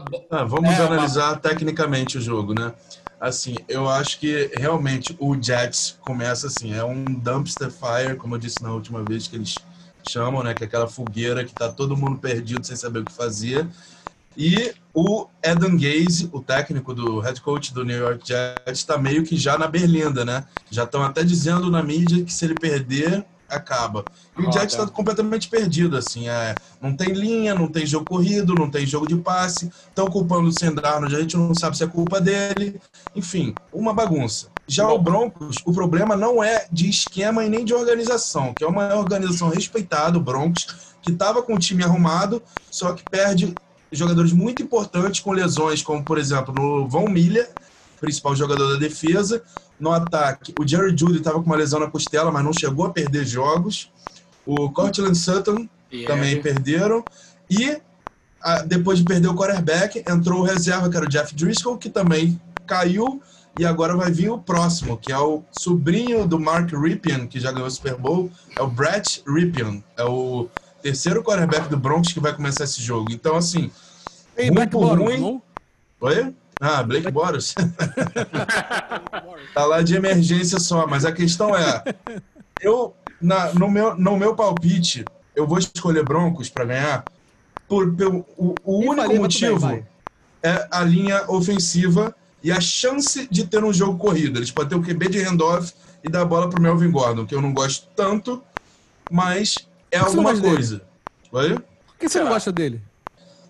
bo... 0.10 0.25
ah, 0.30 0.44
vamos 0.44 0.72
é 0.72 0.84
analisar 0.84 1.30
uma... 1.30 1.38
tecnicamente 1.38 2.18
o 2.18 2.22
jogo, 2.22 2.53
né? 2.53 2.74
Assim, 3.20 3.56
eu 3.68 3.88
acho 3.88 4.20
que 4.20 4.51
realmente 4.56 5.15
o 5.20 5.39
Jets 5.39 5.98
começa 6.01 6.48
assim, 6.48 6.74
é 6.74 6.83
um 6.83 7.05
dumpster 7.05 7.70
fire, 7.70 8.18
como 8.18 8.33
eu 8.33 8.40
disse 8.40 8.64
na 8.64 8.72
última 8.72 9.03
vez 9.03 9.27
que 9.27 9.36
eles 9.36 9.55
chamam, 10.09 10.44
né? 10.44 10.55
Que 10.55 10.64
é 10.64 10.68
aquela 10.68 10.88
fogueira 10.88 11.46
que 11.46 11.53
tá 11.53 11.72
todo 11.72 11.96
mundo 11.96 12.18
perdido 12.18 12.66
sem 12.66 12.75
saber 12.75 13.00
o 13.00 13.05
que 13.05 13.14
fazer. 13.14 13.68
E 14.44 14.74
o 14.92 15.27
Adam 15.46 15.77
Gaze, 15.77 16.27
o 16.34 16.42
técnico 16.42 16.96
do 16.96 17.20
head 17.20 17.40
coach 17.42 17.72
do 17.72 17.86
New 17.86 17.96
York 17.96 18.27
Jets, 18.27 18.80
está 18.80 18.98
meio 18.98 19.24
que 19.24 19.38
já 19.38 19.56
na 19.56 19.68
berlinda, 19.68 20.25
né? 20.25 20.46
Já 20.72 20.84
estão 20.84 21.04
até 21.04 21.24
dizendo 21.24 21.70
na 21.70 21.84
mídia 21.84 22.25
que 22.25 22.34
se 22.34 22.46
ele 22.46 22.56
perder, 22.56 23.24
acaba. 23.48 24.04
E 24.36 24.42
o 24.42 24.51
Jets 24.51 24.74
está 24.74 24.88
completamente 24.88 25.48
perdido, 25.48 25.96
assim. 25.96 26.27
É, 26.27 26.56
não 26.82 26.96
tem 26.98 27.10
linha, 27.10 27.54
não 27.54 27.68
tem 27.68 27.86
jogo 27.86 28.06
corrido, 28.06 28.56
não 28.56 28.68
tem 28.68 28.84
jogo 28.84 29.08
de 29.08 29.16
passe. 29.16 29.72
Estão 29.88 30.08
culpando 30.08 30.48
o 30.48 30.51
Sendarnold, 30.51 31.16
a 31.16 31.20
gente 31.22 31.38
não 31.38 31.54
sabe 31.54 31.77
se 31.77 31.84
é 31.84 31.88
culpa 31.88 32.20
dele. 32.20 32.82
Enfim, 33.16 33.54
uma 33.72 33.94
bagunça. 33.94 34.48
Já 34.68 34.88
Bom. 34.88 34.96
o 34.96 34.98
Broncos, 34.98 35.58
o 35.64 35.72
problema 35.72 36.16
não 36.16 36.44
é 36.44 36.66
de 36.72 36.90
esquema 36.90 37.46
e 37.46 37.50
nem 37.50 37.64
de 37.64 37.75
organização, 37.75 38.56
que 38.56 38.64
é 38.64 38.68
uma 38.68 38.96
organização 38.96 39.50
respeitada, 39.50 40.18
o 40.18 40.22
Broncos, 40.22 40.96
que 41.00 41.12
estava 41.12 41.44
com 41.44 41.54
o 41.54 41.60
time 41.60 41.84
arrumado, 41.84 42.42
só 42.72 42.94
que 42.94 43.04
perde 43.04 43.54
jogadores 43.92 44.32
muito 44.32 44.64
importantes 44.64 45.20
com 45.20 45.32
lesões, 45.32 45.82
como, 45.82 46.04
por 46.04 46.18
exemplo, 46.18 46.54
no 46.54 46.88
Von 46.88 47.10
Miller, 47.10 47.50
principal 48.00 48.36
jogador 48.36 48.74
da 48.74 48.80
defesa, 48.80 49.44
no 49.80 49.92
ataque, 49.92 50.54
o 50.60 50.68
Jerry 50.68 50.96
Judy 50.96 51.18
estava 51.18 51.40
com 51.40 51.46
uma 51.46 51.56
lesão 51.56 51.80
na 51.80 51.88
costela, 51.88 52.32
mas 52.32 52.44
não 52.44 52.54
chegou 52.54 52.86
a 52.86 52.90
perder 52.92 53.25
jogos. 53.25 53.92
O 54.46 54.70
Cortland 54.70 55.18
Sutton 55.18 55.68
yeah. 55.92 56.14
também 56.14 56.42
perderam. 56.42 57.04
E 57.50 57.80
depois 58.68 59.00
de 59.00 59.06
perder 59.06 59.27
o 59.27 59.36
quarterback, 59.36 60.04
entrou 60.08 60.42
o 60.42 60.44
reserva, 60.44 60.90
que 60.90 60.98
era 60.98 61.06
o 61.06 61.10
Jeff 61.10 61.34
Driscoll, 61.34 61.77
que 61.77 61.90
também 61.90 62.40
caiu. 62.68 63.22
E 63.60 63.66
agora 63.66 63.98
vai 63.98 64.12
vir 64.12 64.30
o 64.30 64.38
próximo, 64.38 64.98
que 64.98 65.12
é 65.12 65.18
o 65.18 65.44
sobrinho 65.51 66.25
do 66.25 66.40
Mark 66.40 66.72
Ripien, 66.72 67.27
que 67.27 67.40
já 67.40 67.51
ganhou 67.51 67.68
o 67.68 67.72
Super 67.72 67.96
Bowl, 67.96 68.32
é 68.56 68.62
o 68.62 68.68
Brett 68.68 69.22
Ripien. 69.27 69.84
É 69.98 70.06
o 70.06 70.48
terceiro 70.81 71.24
quarterback 71.24 71.70
do 71.70 71.77
Broncos 71.77 72.13
que 72.13 72.20
vai 72.20 72.33
começar 72.33 72.63
esse 72.63 72.81
jogo. 72.81 73.11
Então, 73.11 73.35
assim, 73.35 73.72
Ei, 74.35 74.50
ruim 74.50 74.67
por 74.67 74.98
ruim... 74.98 75.41
Oi? 76.01 76.33
Ah, 76.59 76.83
Blake 76.83 77.11
Boros. 77.11 77.53
tá 79.53 79.65
lá 79.65 79.81
de 79.81 79.96
emergência 79.96 80.59
só, 80.59 80.85
mas 80.87 81.05
a 81.05 81.11
questão 81.11 81.55
é, 81.55 81.83
eu 82.61 82.94
na, 83.22 83.53
no, 83.53 83.70
meu, 83.70 83.96
no 83.96 84.17
meu 84.17 84.35
palpite, 84.35 85.05
eu 85.35 85.48
vou 85.48 85.59
escolher 85.59 86.03
Broncos 86.03 86.50
para 86.50 86.65
ganhar 86.65 87.05
por, 87.67 87.94
por, 87.96 88.25
o, 88.37 88.55
o 88.63 88.77
único 88.79 88.96
falei, 88.96 89.20
motivo 89.20 89.67
bem, 89.67 89.85
é 90.44 90.67
a 90.72 90.83
linha 90.83 91.24
ofensiva 91.29 92.15
e 92.44 92.51
a 92.51 92.59
chance 92.59 93.27
de 93.29 93.46
ter 93.46 93.63
um 93.63 93.72
jogo 93.72 93.98
corrido. 93.98 94.39
Eles 94.39 94.51
podem 94.51 94.81
ter 94.81 94.91
o 94.91 94.96
QB 94.96 95.09
de 95.09 95.22
handoff 95.22 95.74
e 96.03 96.09
dar 96.09 96.22
a 96.22 96.25
bola 96.25 96.50
pro 96.50 96.61
Melvin 96.61 96.91
Gordon, 96.91 97.25
que 97.25 97.35
eu 97.35 97.41
não 97.41 97.53
gosto 97.53 97.87
tanto, 97.96 98.44
mas 99.09 99.55
é 99.92 100.00
alguma 100.00 100.40
coisa. 100.40 100.82
Oi? 101.32 101.56
Por 101.56 101.98
que 102.00 102.10
você 102.10 102.20
não 102.20 102.30
gosta 102.30 102.51
dele? 102.51 102.82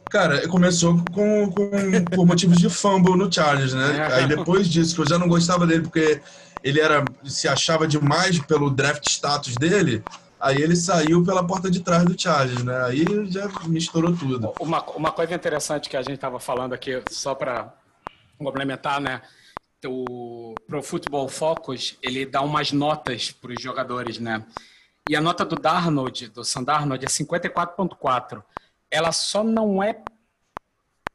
Cara, 0.09 0.45
começou 0.49 1.01
com, 1.13 1.49
com, 1.51 2.05
por 2.13 2.25
motivos 2.25 2.57
de 2.57 2.69
fumble 2.69 3.15
no 3.15 3.31
Chargers, 3.31 3.73
né? 3.73 3.97
É. 3.97 4.13
Aí 4.15 4.27
depois 4.27 4.67
disso, 4.67 4.93
que 4.95 5.01
eu 5.01 5.07
já 5.07 5.17
não 5.17 5.29
gostava 5.29 5.65
dele, 5.65 5.83
porque 5.83 6.21
ele 6.61 6.81
era 6.81 7.05
se 7.23 7.47
achava 7.47 7.87
demais 7.87 8.37
pelo 8.39 8.69
draft 8.69 9.07
status 9.07 9.55
dele, 9.55 10.03
aí 10.37 10.61
ele 10.61 10.75
saiu 10.75 11.23
pela 11.23 11.45
porta 11.45 11.71
de 11.71 11.79
trás 11.79 12.03
do 12.03 12.19
Chargers, 12.19 12.63
né? 12.63 12.83
Aí 12.83 13.05
já 13.29 13.49
misturou 13.65 14.13
tudo. 14.13 14.53
Uma, 14.59 14.83
uma 14.91 15.11
coisa 15.11 15.33
interessante 15.33 15.89
que 15.89 15.95
a 15.95 16.01
gente 16.01 16.15
estava 16.15 16.39
falando 16.41 16.73
aqui, 16.73 17.01
só 17.09 17.33
para 17.33 17.73
complementar, 18.37 18.99
né? 18.99 19.21
O 19.85 20.53
Pro 20.67 20.83
Football 20.83 21.29
Focus, 21.29 21.97
ele 22.03 22.25
dá 22.25 22.41
umas 22.41 22.71
notas 22.71 23.31
para 23.31 23.53
os 23.53 23.61
jogadores, 23.61 24.19
né? 24.19 24.43
E 25.11 25.15
a 25.17 25.19
nota 25.19 25.43
do 25.43 25.57
Darnold, 25.57 26.29
do 26.29 26.41
Sandarnold, 26.41 27.03
é 27.03 27.09
54.4 27.09 28.41
ela 28.89 29.11
só 29.11 29.43
não 29.43 29.83
é 29.83 30.01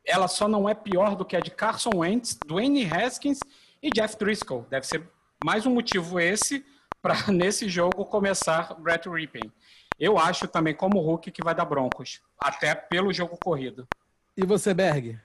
ela 0.04 0.28
só 0.28 0.46
não 0.46 0.68
é 0.68 0.74
pior 0.74 1.16
do 1.16 1.24
que 1.24 1.34
a 1.34 1.40
de 1.40 1.50
Carson 1.50 1.92
Wentz, 1.96 2.38
Dwayne 2.44 2.84
Haskins 2.84 3.40
e 3.82 3.90
Jeff 3.90 4.18
Driscoll. 4.18 4.66
Deve 4.68 4.86
ser 4.86 5.08
mais 5.42 5.64
um 5.64 5.72
motivo 5.72 6.20
esse 6.20 6.62
para 7.00 7.28
nesse 7.32 7.70
jogo 7.70 8.04
começar 8.04 8.74
Brett 8.74 9.08
Rippin. 9.08 9.50
Eu 9.98 10.18
acho 10.18 10.46
também 10.46 10.74
como 10.74 11.00
Hulk 11.00 11.30
que 11.30 11.42
vai 11.42 11.54
dar 11.54 11.64
Broncos, 11.64 12.20
até 12.38 12.74
pelo 12.74 13.14
jogo 13.14 13.38
corrido. 13.42 13.88
E 14.36 14.44
você, 14.44 14.74
Berg? 14.74 15.18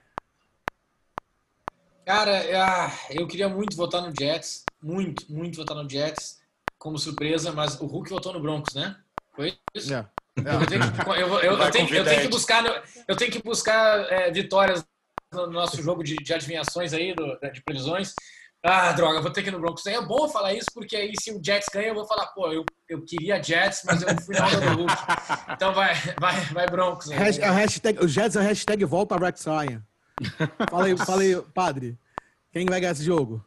Cara, 2.06 2.40
ah, 2.58 2.90
eu 3.10 3.26
queria 3.26 3.50
muito 3.50 3.76
votar 3.76 4.00
no 4.00 4.14
Jets, 4.18 4.64
muito, 4.82 5.30
muito 5.30 5.58
votar 5.58 5.76
no 5.76 5.86
Jets 5.86 6.40
como 6.82 6.98
surpresa, 6.98 7.52
mas 7.52 7.80
o 7.80 7.86
Hulk 7.86 8.10
votou 8.10 8.32
no 8.32 8.40
Broncos, 8.40 8.74
né? 8.74 8.96
Foi 9.36 9.56
isso? 9.72 9.88
Yeah. 9.88 10.10
Eu 10.36 10.66
tenho 10.66 10.80
que, 10.92 11.10
eu, 11.10 11.14
eu, 11.14 11.58
eu 11.58 11.70
tenho, 11.70 11.94
eu 11.94 12.04
tenho 12.04 12.22
que 12.22 12.28
buscar, 12.28 12.64
eu 13.06 13.16
tenho 13.16 13.30
que 13.30 13.42
buscar 13.42 14.12
é, 14.12 14.32
vitórias 14.32 14.84
no 15.32 15.46
nosso 15.46 15.80
jogo 15.80 16.02
de, 16.02 16.16
de 16.16 16.34
adivinhações 16.34 16.92
aí, 16.92 17.14
do, 17.14 17.38
de 17.52 17.62
previsões. 17.62 18.12
Ah, 18.64 18.92
droga, 18.92 19.20
vou 19.20 19.30
ter 19.30 19.42
que 19.42 19.48
ir 19.48 19.52
no 19.52 19.60
Broncos. 19.60 19.86
É 19.86 20.00
bom 20.00 20.28
falar 20.28 20.54
isso, 20.54 20.66
porque 20.74 20.96
aí 20.96 21.12
se 21.20 21.30
o 21.30 21.40
Jets 21.42 21.68
ganha, 21.72 21.88
eu 21.88 21.94
vou 21.94 22.06
falar, 22.06 22.26
pô, 22.28 22.52
eu, 22.52 22.64
eu 22.88 23.04
queria 23.04 23.40
Jets, 23.40 23.82
mas 23.84 24.02
eu 24.02 24.08
fui 24.20 24.36
na 24.36 24.46
onda 24.48 24.60
do 24.60 24.76
Hulk. 24.78 24.92
Então 25.54 25.72
vai, 25.72 25.94
vai, 26.18 26.40
vai 26.46 26.66
Broncos. 26.66 27.08
Né? 27.08 27.16
Hashtag, 27.16 28.04
o 28.04 28.08
Jets 28.08 28.34
é 28.34 28.40
a 28.40 28.42
hashtag 28.42 28.84
volta 28.84 29.16
Rex 29.16 29.44
Ryan. 29.44 29.84
Fala 30.68 30.86
aí, 30.86 30.96
fala 30.96 31.22
aí, 31.22 31.40
padre. 31.54 31.96
Quem 32.52 32.66
vai 32.66 32.80
ganhar 32.80 32.92
esse 32.92 33.04
jogo? 33.04 33.44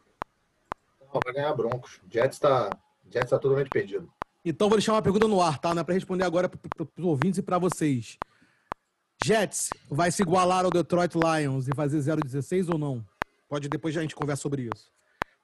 Não, 1.02 1.20
vai 1.22 1.34
ganhar 1.34 1.54
Broncos. 1.54 2.00
Jets 2.10 2.38
tá, 2.38 2.70
Jets 3.10 3.30
tá 3.30 3.38
totalmente 3.38 3.70
perdido. 3.70 4.10
Então 4.44 4.68
vou 4.68 4.78
deixar 4.78 4.92
uma 4.92 5.02
pergunta 5.02 5.26
no 5.26 5.40
ar, 5.40 5.58
tá? 5.58 5.74
Não 5.74 5.82
é 5.82 5.84
para 5.84 5.94
responder 5.94 6.24
agora 6.24 6.48
para 6.48 6.60
os 6.82 7.04
ouvintes 7.04 7.38
e 7.38 7.42
para 7.42 7.58
vocês. 7.58 8.18
Jets 9.22 9.70
vai 9.90 10.10
se 10.10 10.22
igualar 10.22 10.64
ao 10.64 10.70
Detroit 10.70 11.14
Lions 11.14 11.68
e 11.68 11.74
fazer 11.74 11.98
0-16 11.98 12.68
ou 12.72 12.78
não? 12.78 13.04
Pode 13.48 13.68
depois 13.68 13.96
a 13.96 14.02
gente 14.02 14.14
conversa 14.14 14.42
sobre 14.42 14.68
isso. 14.72 14.92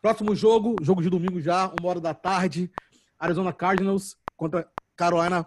Próximo 0.01 0.35
jogo, 0.35 0.77
jogo 0.83 1.03
de 1.03 1.09
domingo 1.09 1.41
já, 1.41 1.73
uma 1.81 1.89
hora 1.89 2.01
da 2.01 2.13
tarde. 2.13 2.71
Arizona 3.19 3.53
Cardinals 3.53 4.17
contra 4.37 4.69
Carolina 4.97 5.47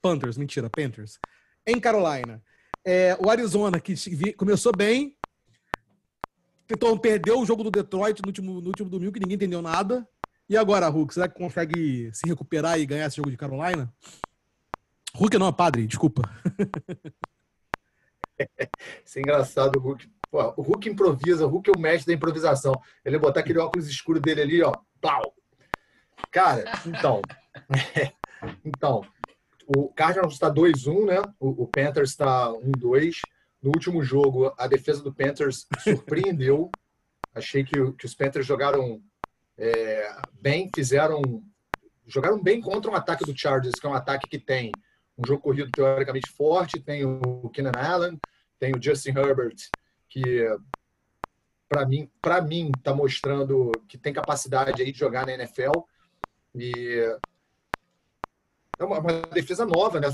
Panthers. 0.00 0.38
Mentira, 0.38 0.70
Panthers. 0.70 1.18
Em 1.66 1.78
Carolina. 1.80 2.42
É, 2.84 3.16
o 3.20 3.28
Arizona, 3.28 3.80
que 3.80 3.94
começou 4.34 4.72
bem, 4.74 5.16
tentou 6.66 6.96
perder 6.98 7.32
o 7.32 7.44
jogo 7.44 7.64
do 7.64 7.70
Detroit 7.70 8.22
no 8.22 8.28
último, 8.28 8.60
no 8.60 8.68
último 8.68 8.88
domingo, 8.88 9.12
que 9.12 9.20
ninguém 9.20 9.34
entendeu 9.34 9.60
nada. 9.60 10.08
E 10.48 10.56
agora, 10.56 10.88
Hulk, 10.88 11.12
será 11.12 11.28
que 11.28 11.34
consegue 11.34 12.10
se 12.14 12.26
recuperar 12.26 12.80
e 12.80 12.86
ganhar 12.86 13.06
esse 13.06 13.16
jogo 13.16 13.30
de 13.30 13.36
Carolina? 13.36 13.92
Hulk 15.14 15.36
não, 15.36 15.52
padre, 15.52 15.86
desculpa. 15.86 16.22
Isso 19.04 19.18
é 19.18 19.20
engraçado, 19.20 19.76
o 19.76 19.80
Hulk. 19.80 20.10
Pô, 20.30 20.54
o 20.56 20.62
Hulk 20.62 20.88
improvisa, 20.88 21.46
o 21.46 21.50
Hulk 21.50 21.70
é 21.70 21.72
o 21.76 21.80
mestre 21.80 22.06
da 22.06 22.16
improvisação. 22.16 22.72
Ele 23.04 23.18
botar 23.18 23.40
aquele 23.40 23.58
óculos 23.58 23.88
escuro 23.88 24.20
dele 24.20 24.40
ali, 24.40 24.62
ó. 24.62 24.72
Pau! 25.00 25.34
Cara, 26.30 26.64
então. 26.86 27.20
então, 28.64 29.02
o 29.66 29.88
Cardinals 29.88 30.34
está 30.34 30.50
2-1, 30.50 31.06
né? 31.06 31.20
O, 31.38 31.64
o 31.64 31.66
Panthers 31.66 32.10
está 32.10 32.48
1-2. 32.52 33.20
No 33.62 33.70
último 33.70 34.02
jogo, 34.02 34.52
a 34.56 34.66
defesa 34.66 35.02
do 35.02 35.12
Panthers 35.12 35.66
surpreendeu. 35.82 36.70
Achei 37.34 37.64
que, 37.64 37.92
que 37.92 38.06
os 38.06 38.14
Panthers 38.14 38.46
jogaram 38.46 39.02
é, 39.58 40.16
bem, 40.40 40.70
fizeram. 40.74 41.20
Jogaram 42.06 42.42
bem 42.42 42.60
contra 42.60 42.90
um 42.90 42.94
ataque 42.94 43.24
do 43.24 43.36
Chargers, 43.36 43.78
que 43.78 43.86
é 43.86 43.90
um 43.90 43.94
ataque 43.94 44.26
que 44.26 44.38
tem 44.38 44.72
um 45.18 45.26
jogo 45.26 45.42
corrido 45.42 45.70
teoricamente 45.70 46.30
forte, 46.30 46.80
tem 46.80 47.04
o 47.04 47.50
Keenan 47.50 47.72
Allen, 47.76 48.18
tem 48.58 48.72
o 48.72 48.82
Justin 48.82 49.10
Herbert, 49.10 49.56
que 50.08 50.46
para 51.68 51.84
mim, 51.84 52.10
para 52.22 52.40
mim 52.40 52.70
está 52.74 52.94
mostrando 52.94 53.72
que 53.86 53.98
tem 53.98 54.12
capacidade 54.12 54.80
aí 54.80 54.90
de 54.90 54.98
jogar 54.98 55.26
na 55.26 55.34
NFL 55.34 55.80
e 56.54 57.18
é 58.78 58.84
uma, 58.84 59.00
uma 59.00 59.20
defesa 59.32 59.66
nova, 59.66 60.00
né? 60.00 60.08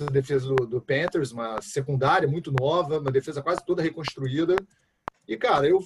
A 0.00 0.10
defesa 0.10 0.48
do, 0.48 0.66
do, 0.66 0.80
Panthers, 0.80 1.32
uma 1.32 1.62
secundária 1.62 2.28
muito 2.28 2.52
nova, 2.52 2.98
uma 2.98 3.12
defesa 3.12 3.40
quase 3.40 3.64
toda 3.64 3.82
reconstruída. 3.82 4.56
E, 5.28 5.36
cara, 5.36 5.68
eu, 5.68 5.78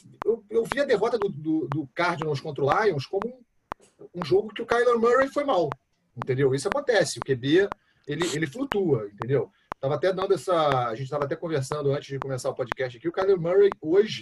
eu, 0.57 0.64
vi 0.64 0.81
a 0.81 0.85
derrota 0.85 1.19
do, 1.19 1.29
do, 1.29 1.69
do 1.69 1.87
Cardinals 1.95 2.40
contra 2.40 2.64
o 2.64 2.85
Lions 2.85 3.07
como 3.07 3.27
um, 3.27 4.21
um 4.21 4.25
jogo 4.25 4.53
que 4.53 4.62
o 4.62 4.66
Kyler 4.66 4.99
Murray 4.99 5.29
foi 5.29 5.45
mal, 5.45 5.71
entendeu? 6.16 6.55
Isso 6.55 6.69
acontece. 6.69 7.19
O 7.19 7.23
QB 7.23 7.69
ele, 8.07 8.27
ele 8.35 8.47
flutua, 8.47 9.09
entendeu? 9.12 9.51
Tava 9.81 9.97
até 9.97 10.12
dando 10.12 10.35
essa. 10.35 10.88
A 10.88 10.95
gente 10.95 11.05
estava 11.05 11.25
até 11.25 11.37
conversando 11.37 11.92
antes 11.92 12.09
de 12.09 12.19
começar 12.19 12.51
o 12.51 12.55
podcast 12.55 12.97
aqui. 12.97 13.09
O 13.09 13.12
Kyler 13.12 13.38
Murray 13.38 13.71
hoje 13.81 14.21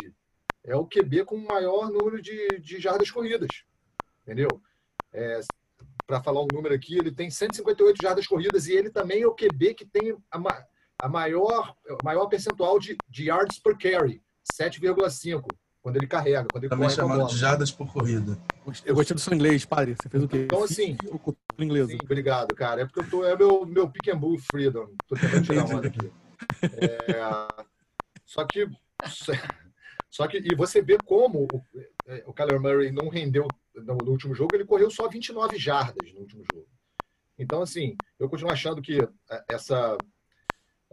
é 0.64 0.75
o 0.75 0.87
QB 0.87 1.27
com 1.27 1.37
o 1.37 1.47
maior 1.47 1.90
número 1.90 2.20
de, 2.20 2.59
de 2.59 2.81
jardas 2.81 3.11
corridas, 3.11 3.49
entendeu? 4.23 4.49
É, 5.12 5.40
Para 6.07 6.23
falar 6.23 6.42
um 6.42 6.49
número 6.53 6.75
aqui, 6.75 6.99
ele 6.99 7.12
tem 7.12 7.31
158 7.31 8.03
jardas 8.03 8.27
corridas 8.27 8.66
e 8.66 8.73
ele 8.73 8.90
também 8.90 9.23
é 9.23 9.27
o 9.27 9.35
QB 9.35 9.75
que 9.75 9.85
tem 9.85 10.16
a, 10.31 10.64
a 10.99 11.09
maior, 11.09 11.77
maior 12.03 12.27
percentual 12.27 12.79
de, 12.79 12.97
de 13.09 13.25
yards 13.25 13.59
per 13.59 13.77
carry, 13.77 14.23
7,5 14.59 15.44
quando 15.85 15.97
ele 15.97 16.07
carrega, 16.07 16.47
quando 16.51 16.64
ele 16.64 16.70
Também 16.70 16.88
chamado 16.88 17.27
de 17.27 17.37
jardas 17.37 17.70
por 17.70 17.92
corrida. 17.92 18.38
Eu 18.87 18.94
gostei 18.94 19.14
do 19.14 19.20
seu 19.20 19.35
inglês, 19.35 19.66
padre. 19.66 19.94
Você 19.94 20.09
fez 20.09 20.25
o 20.25 20.27
quê? 20.27 20.38
Então, 20.38 20.64
assim. 20.64 20.97
Inglês. 21.59 21.88
Sim, 21.88 21.99
obrigado, 22.03 22.55
cara. 22.55 22.81
É 22.81 22.87
porque 22.87 23.01
eu 23.01 23.11
tô. 23.11 23.23
É 23.23 23.37
meu, 23.37 23.66
meu 23.66 23.90
pick 23.90 24.09
and 24.09 24.16
bull 24.16 24.38
freedom. 24.38 24.88
Tô 25.07 25.14
tentando 25.14 25.42
tirar 25.42 25.66
uma 25.66 25.81
aqui. 25.81 26.11
É, 26.62 27.18
só 28.25 28.47
que. 28.47 28.66
Só 30.11 30.27
que. 30.27 30.38
E 30.38 30.55
você 30.55 30.81
vê 30.81 30.97
como 31.05 31.47
o, 31.53 31.62
o 32.31 32.33
Kyler 32.33 32.59
Murray 32.59 32.90
não 32.90 33.11
rendeu 33.11 33.47
no, 33.75 33.99
no 33.99 34.11
último 34.11 34.35
jogo, 34.35 34.57
ele 34.57 34.64
correu 34.64 34.90
só 34.90 35.07
29 35.07 35.59
jardas 35.59 36.11
no 36.14 36.20
último 36.20 36.42
jogo. 36.51 36.66
Então, 37.38 37.61
assim, 37.61 37.94
eu 38.18 38.31
continuo 38.31 38.53
achando 38.53 38.81
que 38.81 39.07
essa 39.51 39.99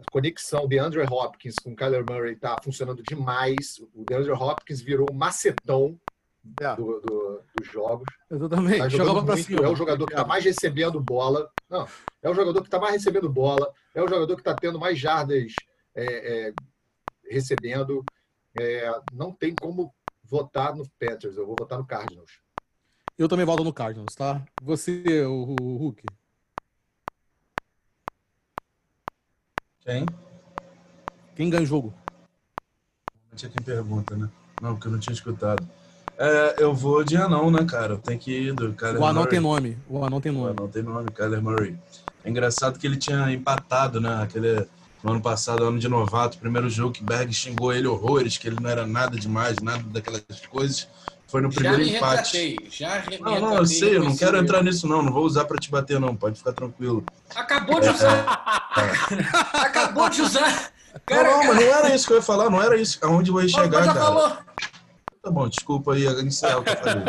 a 0.02 0.10
conexão 0.10 0.66
de 0.66 0.78
Andrew 0.78 1.04
Hopkins 1.10 1.54
com 1.62 1.74
Kyler 1.74 2.04
Murray 2.08 2.34
está 2.34 2.56
funcionando 2.62 3.02
demais. 3.02 3.78
O 3.94 4.04
DeAndre 4.04 4.32
Hopkins 4.32 4.80
virou 4.80 5.06
macetão 5.12 5.98
é. 6.60 6.74
do, 6.74 7.00
do, 7.00 7.42
dos 7.56 7.72
jogos. 7.72 8.06
Exatamente. 8.30 8.78
Tá 8.78 8.88
jogando 8.88 9.24
muito, 9.24 9.42
cima, 9.42 9.64
é 9.64 9.68
o 9.68 9.76
jogador 9.76 10.06
que 10.06 10.12
está 10.12 10.26
mais 10.26 10.44
recebendo 10.44 11.00
bola. 11.00 11.50
Não, 11.70 11.86
é 12.22 12.28
o 12.28 12.34
jogador 12.34 12.60
que 12.60 12.66
está 12.66 12.78
mais 12.78 12.94
recebendo 12.94 13.28
bola. 13.28 13.72
É 13.94 14.02
o 14.02 14.08
jogador 14.08 14.34
que 14.34 14.40
está 14.40 14.54
tendo 14.54 14.78
mais 14.78 14.98
jardas 14.98 15.54
é, 15.94 16.48
é, 16.48 16.52
recebendo. 17.30 18.04
É, 18.60 18.90
não 19.12 19.32
tem 19.32 19.54
como 19.54 19.94
votar 20.24 20.74
no 20.74 20.84
Panthers. 20.98 21.36
Eu 21.36 21.46
vou 21.46 21.56
votar 21.58 21.78
no 21.78 21.86
Cardinals. 21.86 22.40
Eu 23.16 23.28
também 23.28 23.46
voto 23.46 23.62
no 23.62 23.72
Cardinals, 23.72 24.14
tá? 24.14 24.44
Você, 24.62 25.24
o, 25.24 25.54
o 25.60 25.76
Hulk. 25.76 26.02
Quem? 29.84 30.14
Quem 31.34 31.50
ganha 31.50 31.62
o 31.62 31.66
jogo? 31.66 31.92
Não 33.30 33.36
tinha 33.36 33.50
quem 33.50 33.62
pergunta, 33.62 34.14
né? 34.16 34.28
Não, 34.60 34.74
porque 34.74 34.86
eu 34.86 34.92
não 34.92 34.98
tinha 34.98 35.14
escutado. 35.14 35.68
É, 36.18 36.56
eu 36.62 36.74
vou 36.74 37.02
de 37.02 37.16
anão, 37.16 37.50
né, 37.50 37.64
cara? 37.64 37.96
Tem 37.96 38.18
que 38.18 38.30
ir 38.30 38.52
do 38.54 38.72
Kyler 38.74 39.00
O 39.00 39.04
anão 39.04 39.22
Murray. 39.22 39.30
tem 39.30 39.40
nome. 39.40 39.78
O 39.88 40.04
anão 40.04 40.20
tem 40.20 40.30
nome. 40.32 40.46
O 40.46 40.50
anão 40.50 40.68
tem 40.68 40.82
nome, 40.82 41.10
Kyler 41.10 41.42
Murray. 41.42 41.76
É 42.22 42.30
engraçado 42.30 42.78
que 42.78 42.86
ele 42.86 42.96
tinha 42.96 43.32
empatado, 43.32 44.00
né? 44.00 44.22
Aquele, 44.22 44.66
no 45.02 45.12
ano 45.12 45.20
passado, 45.20 45.64
ano 45.64 45.78
de 45.78 45.88
novato, 45.88 46.38
primeiro 46.38 46.68
jogo 46.70 46.92
que 46.92 47.02
Berg 47.02 47.32
xingou 47.32 47.72
ele 47.72 47.88
horrores, 47.88 48.36
que 48.38 48.46
ele 48.46 48.60
não 48.60 48.70
era 48.70 48.86
nada 48.86 49.18
demais, 49.18 49.60
nada 49.60 49.82
daquelas 49.84 50.22
coisas. 50.48 50.86
Foi 51.32 51.40
no 51.40 51.48
primeiro 51.48 51.82
já 51.82 51.96
empate. 51.96 52.56
já 52.70 53.02
não, 53.18 53.40
não, 53.40 53.56
eu 53.56 53.66
sei, 53.66 53.96
eu 53.96 54.04
não 54.04 54.14
quero 54.14 54.36
entrar 54.36 54.62
nisso, 54.62 54.86
não. 54.86 55.00
Não 55.00 55.10
vou 55.10 55.24
usar 55.24 55.46
para 55.46 55.56
te 55.56 55.70
bater, 55.70 55.98
não. 55.98 56.14
Pode 56.14 56.36
ficar 56.36 56.52
tranquilo. 56.52 57.02
Acabou 57.34 57.80
de 57.80 57.88
usar. 57.88 58.68
É. 58.76 59.56
Acabou 59.64 60.10
de 60.10 60.20
usar. 60.20 60.70
Cara, 61.06 61.30
não, 61.30 61.38
não, 61.38 61.46
mas 61.46 61.56
não 61.56 61.62
era 61.62 61.94
isso 61.94 62.06
que 62.06 62.12
eu 62.12 62.18
ia 62.18 62.22
falar, 62.22 62.50
não 62.50 62.60
era 62.60 62.76
isso. 62.76 62.98
Aonde 63.00 63.30
eu 63.30 63.40
ia 63.40 63.48
chegar, 63.48 63.82
cara. 63.82 63.94
Falou. 63.94 64.36
Tá 65.22 65.30
bom, 65.30 65.48
desculpa 65.48 65.94
aí 65.94 66.04
iniciar 66.04 66.58
o 66.58 66.64
que 66.64 66.70
eu 66.70 66.76
falei. 66.76 67.04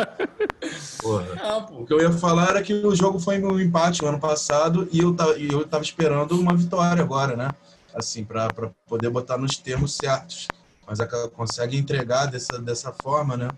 Porra. 1.02 1.34
Não, 1.34 1.80
o 1.82 1.86
que 1.86 1.92
eu 1.92 2.00
ia 2.00 2.10
falar 2.10 2.48
era 2.48 2.62
que 2.62 2.72
o 2.72 2.96
jogo 2.96 3.20
foi 3.20 3.38
um 3.44 3.60
empate 3.60 4.02
o 4.02 4.08
ano 4.08 4.18
passado 4.18 4.88
e 4.90 5.00
eu, 5.00 5.14
e 5.36 5.52
eu 5.52 5.68
tava 5.68 5.84
esperando 5.84 6.40
uma 6.40 6.56
vitória 6.56 7.02
agora, 7.02 7.36
né? 7.36 7.50
Assim, 7.94 8.24
para 8.24 8.48
poder 8.88 9.10
botar 9.10 9.36
nos 9.36 9.58
termos 9.58 9.94
certos. 9.96 10.48
Mas 10.86 10.98
consegue 11.34 11.76
entregar 11.76 12.24
dessa, 12.24 12.58
dessa 12.58 12.90
forma, 12.90 13.36
né? 13.36 13.48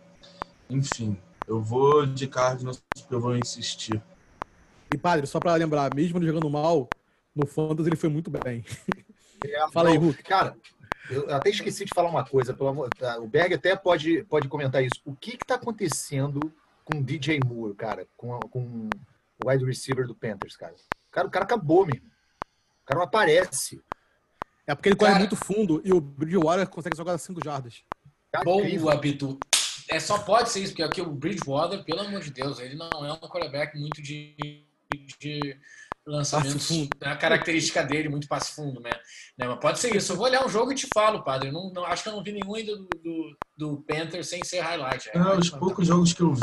Enfim, 0.68 1.16
eu 1.46 1.60
vou 1.60 2.04
de 2.04 2.26
Cardinals 2.26 2.82
porque 2.94 3.14
eu 3.14 3.20
vou 3.20 3.36
insistir. 3.36 4.02
E, 4.92 4.98
padre, 4.98 5.26
só 5.26 5.38
para 5.38 5.54
lembrar, 5.54 5.94
mesmo 5.94 6.18
ele 6.18 6.26
jogando 6.26 6.50
mal, 6.50 6.88
no 7.34 7.46
Fantasy 7.46 7.88
ele 7.88 7.96
foi 7.96 8.08
muito 8.08 8.30
bem. 8.30 8.64
É, 9.44 9.68
Fala 9.70 9.90
aí, 9.90 9.96
Hulk. 9.96 10.22
Cara, 10.22 10.56
eu 11.10 11.32
até 11.32 11.50
esqueci 11.50 11.84
de 11.84 11.94
falar 11.94 12.08
uma 12.08 12.24
coisa. 12.24 12.54
Pelo 12.54 12.70
amor, 12.70 12.88
tá, 12.98 13.18
o 13.18 13.28
Berg 13.28 13.54
até 13.54 13.76
pode, 13.76 14.24
pode 14.24 14.48
comentar 14.48 14.82
isso. 14.82 15.00
O 15.04 15.14
que 15.14 15.34
está 15.34 15.54
acontecendo 15.54 16.52
com 16.84 16.98
o 16.98 17.04
DJ 17.04 17.40
Moore, 17.44 17.74
cara? 17.74 18.06
Com, 18.16 18.40
com 18.50 18.88
o 19.44 19.48
wide 19.48 19.64
receiver 19.64 20.06
do 20.06 20.14
Panthers, 20.14 20.56
cara? 20.56 20.74
Cara, 21.10 21.28
o 21.28 21.30
cara 21.30 21.44
acabou, 21.44 21.86
mesmo. 21.86 22.06
O 22.82 22.86
cara 22.86 22.98
não 22.98 23.06
aparece. 23.06 23.80
É 24.66 24.74
porque 24.74 24.88
ele 24.88 24.96
cara... 24.96 25.12
corre 25.12 25.20
muito 25.20 25.36
fundo 25.36 25.80
e 25.84 25.92
o 25.92 26.00
Bridgewater 26.00 26.66
consegue 26.68 26.96
jogar 26.96 27.18
5 27.18 27.40
jardas. 27.44 27.84
Boa, 28.44 28.96
Bitu 28.96 29.38
é, 29.88 30.00
só 30.00 30.18
pode 30.18 30.50
ser 30.50 30.60
isso, 30.60 30.72
porque 30.72 30.82
aqui 30.82 31.00
o 31.00 31.10
Bridgewater, 31.10 31.84
pelo 31.84 32.00
amor 32.00 32.20
de 32.20 32.30
Deus, 32.30 32.58
ele 32.58 32.74
não 32.74 32.88
é 33.04 33.12
um 33.12 33.28
quarterback 33.28 33.78
muito 33.78 34.02
de, 34.02 34.34
de 35.20 35.56
lançamento, 36.06 36.88
a 37.02 37.16
característica 37.16 37.82
dele, 37.82 38.08
muito 38.08 38.28
passe 38.28 38.54
fundo, 38.54 38.80
né? 38.80 38.90
né? 39.36 39.48
Mas 39.48 39.58
pode 39.58 39.78
ser 39.78 39.94
isso. 39.94 40.12
Eu 40.12 40.16
vou 40.16 40.26
olhar 40.26 40.44
um 40.44 40.48
jogo 40.48 40.72
e 40.72 40.74
te 40.74 40.86
falo, 40.86 41.22
padre. 41.22 41.48
Eu 41.48 41.52
não, 41.52 41.70
não, 41.72 41.84
acho 41.84 42.02
que 42.02 42.08
eu 42.08 42.12
não 42.14 42.22
vi 42.22 42.32
nenhum 42.32 42.54
ainda 42.54 42.76
do, 42.76 42.88
do, 43.02 43.36
do 43.56 43.76
Panther 43.88 44.24
sem 44.24 44.44
ser 44.44 44.60
highlight. 44.60 45.10
É, 45.12 45.18
os 45.36 45.50
poucos 45.50 45.86
jogos 45.86 46.12
que 46.12 46.22
eu 46.22 46.34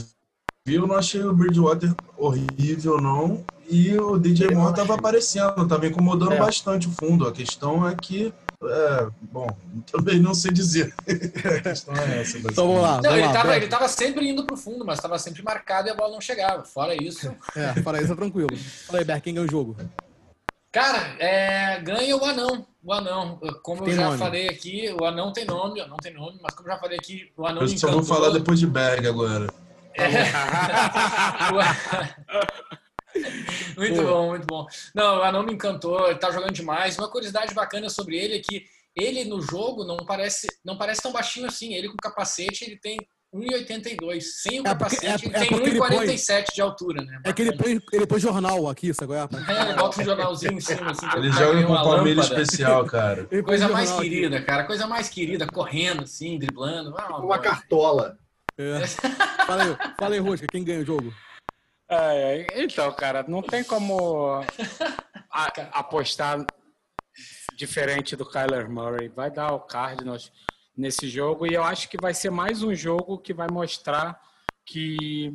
vi, 0.66 0.76
eu 0.76 0.86
não 0.86 0.96
achei 0.96 1.24
o 1.24 1.34
Bridgewater 1.34 1.94
horrível, 2.18 3.00
não. 3.00 3.46
E 3.70 3.96
o 3.98 4.20
DJ 4.20 4.50
Moore 4.50 4.72
estava 4.72 4.96
aparecendo, 4.96 5.64
estava 5.64 5.88
incomodando 5.88 6.34
é. 6.34 6.40
bastante 6.40 6.88
o 6.88 6.92
fundo. 6.92 7.26
A 7.26 7.32
questão 7.32 7.88
é 7.88 7.96
que 7.96 8.34
é, 8.70 9.10
bom, 9.22 9.48
também 9.92 10.20
não 10.20 10.34
sei 10.34 10.52
dizer. 10.52 10.94
a 11.08 11.62
questão 11.62 11.96
é 11.96 12.22
essa. 12.22 12.38
Então 12.38 12.68
vamos 12.68 12.82
lá. 12.82 12.96
Não, 12.96 13.04
vamos 13.04 13.18
ele, 13.18 13.28
lá, 13.28 13.34
tava, 13.34 13.56
ele 13.56 13.68
tava 13.68 13.88
sempre 13.88 14.28
indo 14.28 14.46
pro 14.46 14.58
fundo, 14.58 14.86
mas 14.86 15.00
tava 15.00 15.18
sempre 15.20 15.42
marcado 15.44 15.88
e 15.88 15.92
a 15.92 15.96
bola 15.96 16.14
não 16.14 16.22
chegava. 16.22 16.64
Fora 16.64 16.96
isso. 17.02 17.34
É, 17.56 17.82
fora 17.82 18.02
isso 18.02 18.12
é 18.12 18.16
tranquilo. 18.16 18.56
Fala 18.88 19.00
aí, 19.00 19.06
Ber, 19.06 19.22
quem 19.22 19.34
ganha 19.34 19.46
o 19.46 19.52
jogo? 19.52 19.78
Cara, 20.72 21.16
é, 21.20 21.80
ganha 21.82 22.18
o 22.18 22.26
anão. 22.26 22.66
O 22.84 22.92
anão. 22.92 23.40
Como 23.62 23.84
tem 23.84 23.94
eu 23.94 24.00
já 24.00 24.06
nome. 24.08 24.18
falei 24.18 24.50
aqui, 24.50 24.96
o 25.00 25.06
anão 25.06 25.32
tem 25.32 25.46
nome, 25.46 25.80
o 25.80 25.84
anão 25.84 25.98
tem 25.98 26.14
nome, 26.14 26.40
mas 26.42 26.56
como 26.56 26.68
eu 26.68 26.74
já 26.74 26.80
falei 26.80 26.98
aqui, 26.98 27.32
o 27.38 27.46
anão. 27.46 27.62
Eu 27.62 27.68
só 27.68 27.92
vou 27.92 28.04
falar 28.04 28.32
depois 28.32 28.60
de 28.60 28.66
Berg 28.66 29.08
agora. 29.08 29.48
É. 29.94 30.32
Muito 33.78 34.02
bom, 34.04 34.30
muito 34.30 34.46
bom. 34.48 34.66
Não, 34.94 35.18
o 35.20 35.24
Anão 35.24 35.44
me 35.44 35.54
encantou, 35.54 36.08
ele 36.10 36.20
tá 36.20 36.32
jogando 36.32 36.52
demais. 36.54 36.98
Uma 36.98 37.10
curiosidade 37.10 37.54
bacana 37.54 37.90
sobre 37.90 38.18
ele 38.18 38.36
é 38.38 38.40
que 38.40 38.66
ele 38.96 39.26
no 39.26 39.42
jogo 39.42 39.84
não 39.84 39.98
parece, 39.98 40.48
não 40.64 40.78
parece 40.78 41.02
tão 41.02 41.12
baixinho 41.12 41.48
assim. 41.48 41.74
Ele 41.74 41.90
com 41.90 41.96
capacete, 41.98 42.64
ele 42.66 42.78
tem 42.78 42.98
1,82. 43.34 44.22
Sem 44.22 44.62
o 44.62 44.68
É 44.68 44.76
porque- 44.76 44.96
capacete, 44.98 45.26
é- 45.26 45.28
ele 45.28 45.36
é 45.36 45.40
tem 45.40 45.50
porque 45.50 45.70
ele 45.70 45.80
põe- 45.80 45.90
1,47 45.90 46.46
de 46.54 46.62
altura, 46.62 47.04
né? 47.04 47.20
É 47.24 47.34
que 47.34 47.42
ele 47.42 47.52
Bacana. 47.52 47.82
põe, 47.82 47.98
ele 47.98 48.06
põe 48.08 48.20
jornal 48.20 48.70
aqui, 48.70 48.94
sabe? 48.94 49.14
é? 49.14 49.18
É, 49.18 49.62
ele 49.64 49.74
bota 49.74 50.02
um 50.02 50.06
jornalzinho 50.06 50.54
em 50.54 50.62
cima, 50.62 50.92
assim. 50.92 51.08
Ele 51.16 51.32
joga 51.32 51.64
com 51.64 51.74
uma 51.74 51.84
palmeira 51.84 52.22
lâmpada. 52.22 52.42
especial, 52.42 52.86
cara. 52.86 53.26
Coisa 53.44 53.68
mais 53.70 53.90
jornal 53.90 54.00
aqui. 54.06 54.10
querida, 54.10 54.42
cara. 54.44 54.64
Coisa 54.66 54.88
mais 54.88 55.10
querida. 55.10 55.48
Correndo, 55.48 56.04
assim, 56.04 56.38
driblando. 56.38 56.94
Ah, 56.98 57.10
Uma 57.18 57.20
boy. 57.22 57.40
cartola. 57.40 58.18
É. 58.56 58.86
Fala 59.48 59.64
aí, 59.64 59.78
fala 60.00 60.14
aí, 60.14 60.20
Rosca, 60.20 60.46
quem 60.52 60.64
ganha 60.64 60.82
o 60.82 60.86
jogo? 60.86 61.12
É, 61.90 62.64
então, 62.64 62.92
cara, 62.94 63.24
não 63.28 63.42
tem 63.42 63.64
como 63.64 64.42
a- 65.30 65.52
apostar 65.74 66.40
diferente 67.58 68.16
do 68.16 68.26
Kyler 68.26 68.70
Murray. 68.70 69.10
Vai 69.10 69.30
dar 69.30 69.52
o 69.54 69.60
Cardinals 69.60 70.32
nesse 70.76 71.08
jogo 71.08 71.46
e 71.46 71.54
eu 71.54 71.64
acho 71.64 71.88
que 71.90 71.98
vai 71.98 72.14
ser 72.14 72.32
mais 72.32 72.64
um 72.64 72.74
jogo 72.74 73.18
que 73.20 73.34
vai 73.34 73.48
mostrar 73.48 74.20
que 74.66 75.32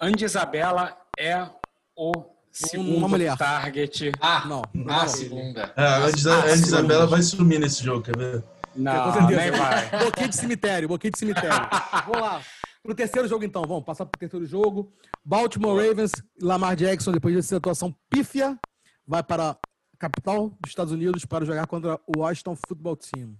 Andy 0.00 0.24
Isabella 0.24 0.96
é 1.18 1.48
o 1.96 2.24
segundo 2.52 3.08
mulher. 3.08 3.36
target. 3.36 4.12
Ah, 4.20 4.44
Não, 4.46 4.62
não, 4.72 4.94
ah, 4.94 5.00
não. 5.02 5.08
segunda. 5.08 5.72
É, 5.76 5.84
a 5.86 6.08
Isa- 6.10 6.44
a 6.44 6.52
Isabela 6.52 7.06
vai 7.06 7.22
sumir 7.22 7.58
nesse 7.58 7.82
jogo, 7.82 8.02
quer 8.04 8.16
ver? 8.16 8.44
Não, 8.76 9.26
nem 9.28 9.50
vai. 9.50 9.90
Boquinha 10.04 10.28
de 10.28 10.36
cemitério, 10.36 10.86
boquinha 10.88 11.10
de 11.10 11.18
cemitério. 11.18 11.50
Vamos 12.06 12.20
lá. 12.20 12.40
Pro 12.82 12.94
terceiro 12.94 13.28
jogo, 13.28 13.44
então. 13.44 13.62
Vamos 13.66 13.84
passar 13.84 14.06
pro 14.06 14.18
terceiro 14.18 14.46
jogo. 14.46 14.92
Baltimore 15.24 15.76
Ravens, 15.86 16.12
Lamar 16.40 16.76
Jackson, 16.76 17.12
depois 17.12 17.34
dessa 17.34 17.56
atuação 17.56 17.94
pífia, 18.08 18.58
vai 19.06 19.22
para 19.22 19.50
a 19.50 19.56
capital 19.98 20.48
dos 20.60 20.70
Estados 20.70 20.92
Unidos 20.92 21.24
para 21.24 21.44
jogar 21.44 21.66
contra 21.66 22.00
o 22.06 22.20
Washington 22.20 22.56
Football 22.56 22.96
Team. 22.96 23.36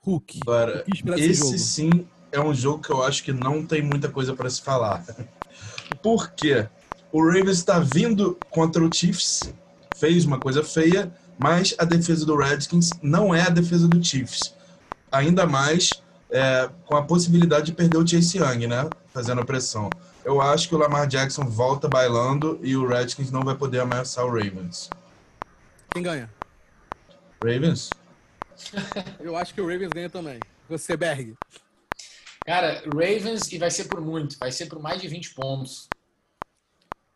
Hulk. 0.00 0.40
Esse 1.16 1.34
jogo? 1.34 1.58
sim 1.58 2.06
é 2.30 2.40
um 2.40 2.54
jogo 2.54 2.82
que 2.82 2.90
eu 2.90 3.02
acho 3.02 3.24
que 3.24 3.32
não 3.32 3.64
tem 3.64 3.82
muita 3.82 4.08
coisa 4.08 4.34
para 4.34 4.48
se 4.48 4.62
falar. 4.62 5.04
Por 6.02 6.30
quê? 6.32 6.68
O 7.10 7.24
Ravens 7.24 7.58
está 7.58 7.78
vindo 7.78 8.38
contra 8.50 8.84
o 8.84 8.92
Chiefs, 8.92 9.52
fez 9.96 10.24
uma 10.24 10.38
coisa 10.38 10.62
feia, 10.62 11.12
mas 11.38 11.74
a 11.78 11.84
defesa 11.84 12.26
do 12.26 12.36
Redskins 12.36 12.90
não 13.02 13.34
é 13.34 13.42
a 13.42 13.48
defesa 13.48 13.88
do 13.88 14.02
Chiefs. 14.04 14.54
Ainda 15.10 15.46
mais 15.46 15.90
é, 16.30 16.68
com 16.84 16.96
a 16.96 17.02
possibilidade 17.02 17.66
de 17.66 17.72
perder 17.72 17.96
o 17.98 18.06
Chase 18.06 18.38
Young, 18.38 18.66
né? 18.66 18.88
Fazendo 19.12 19.40
a 19.40 19.44
pressão. 19.44 19.90
Eu 20.24 20.40
acho 20.40 20.68
que 20.68 20.74
o 20.74 20.78
Lamar 20.78 21.06
Jackson 21.06 21.44
volta 21.44 21.88
bailando 21.88 22.58
e 22.62 22.76
o 22.76 22.86
Redskins 22.86 23.30
não 23.30 23.42
vai 23.42 23.54
poder 23.54 23.80
ameaçar 23.80 24.24
o 24.24 24.28
Ravens. 24.28 24.90
Quem 25.90 26.02
ganha? 26.02 26.28
Ravens? 27.42 27.90
Eu 29.20 29.36
acho 29.36 29.54
que 29.54 29.60
o 29.60 29.66
Ravens 29.68 29.90
ganha 29.92 30.10
também. 30.10 30.40
Você, 30.68 30.96
Berg. 30.96 31.34
Cara, 32.44 32.82
Ravens 32.86 33.52
e 33.52 33.58
vai 33.58 33.70
ser 33.70 33.84
por 33.84 34.00
muito. 34.00 34.36
Vai 34.38 34.50
ser 34.50 34.66
por 34.66 34.80
mais 34.80 35.00
de 35.00 35.08
20 35.08 35.34
pontos. 35.34 35.88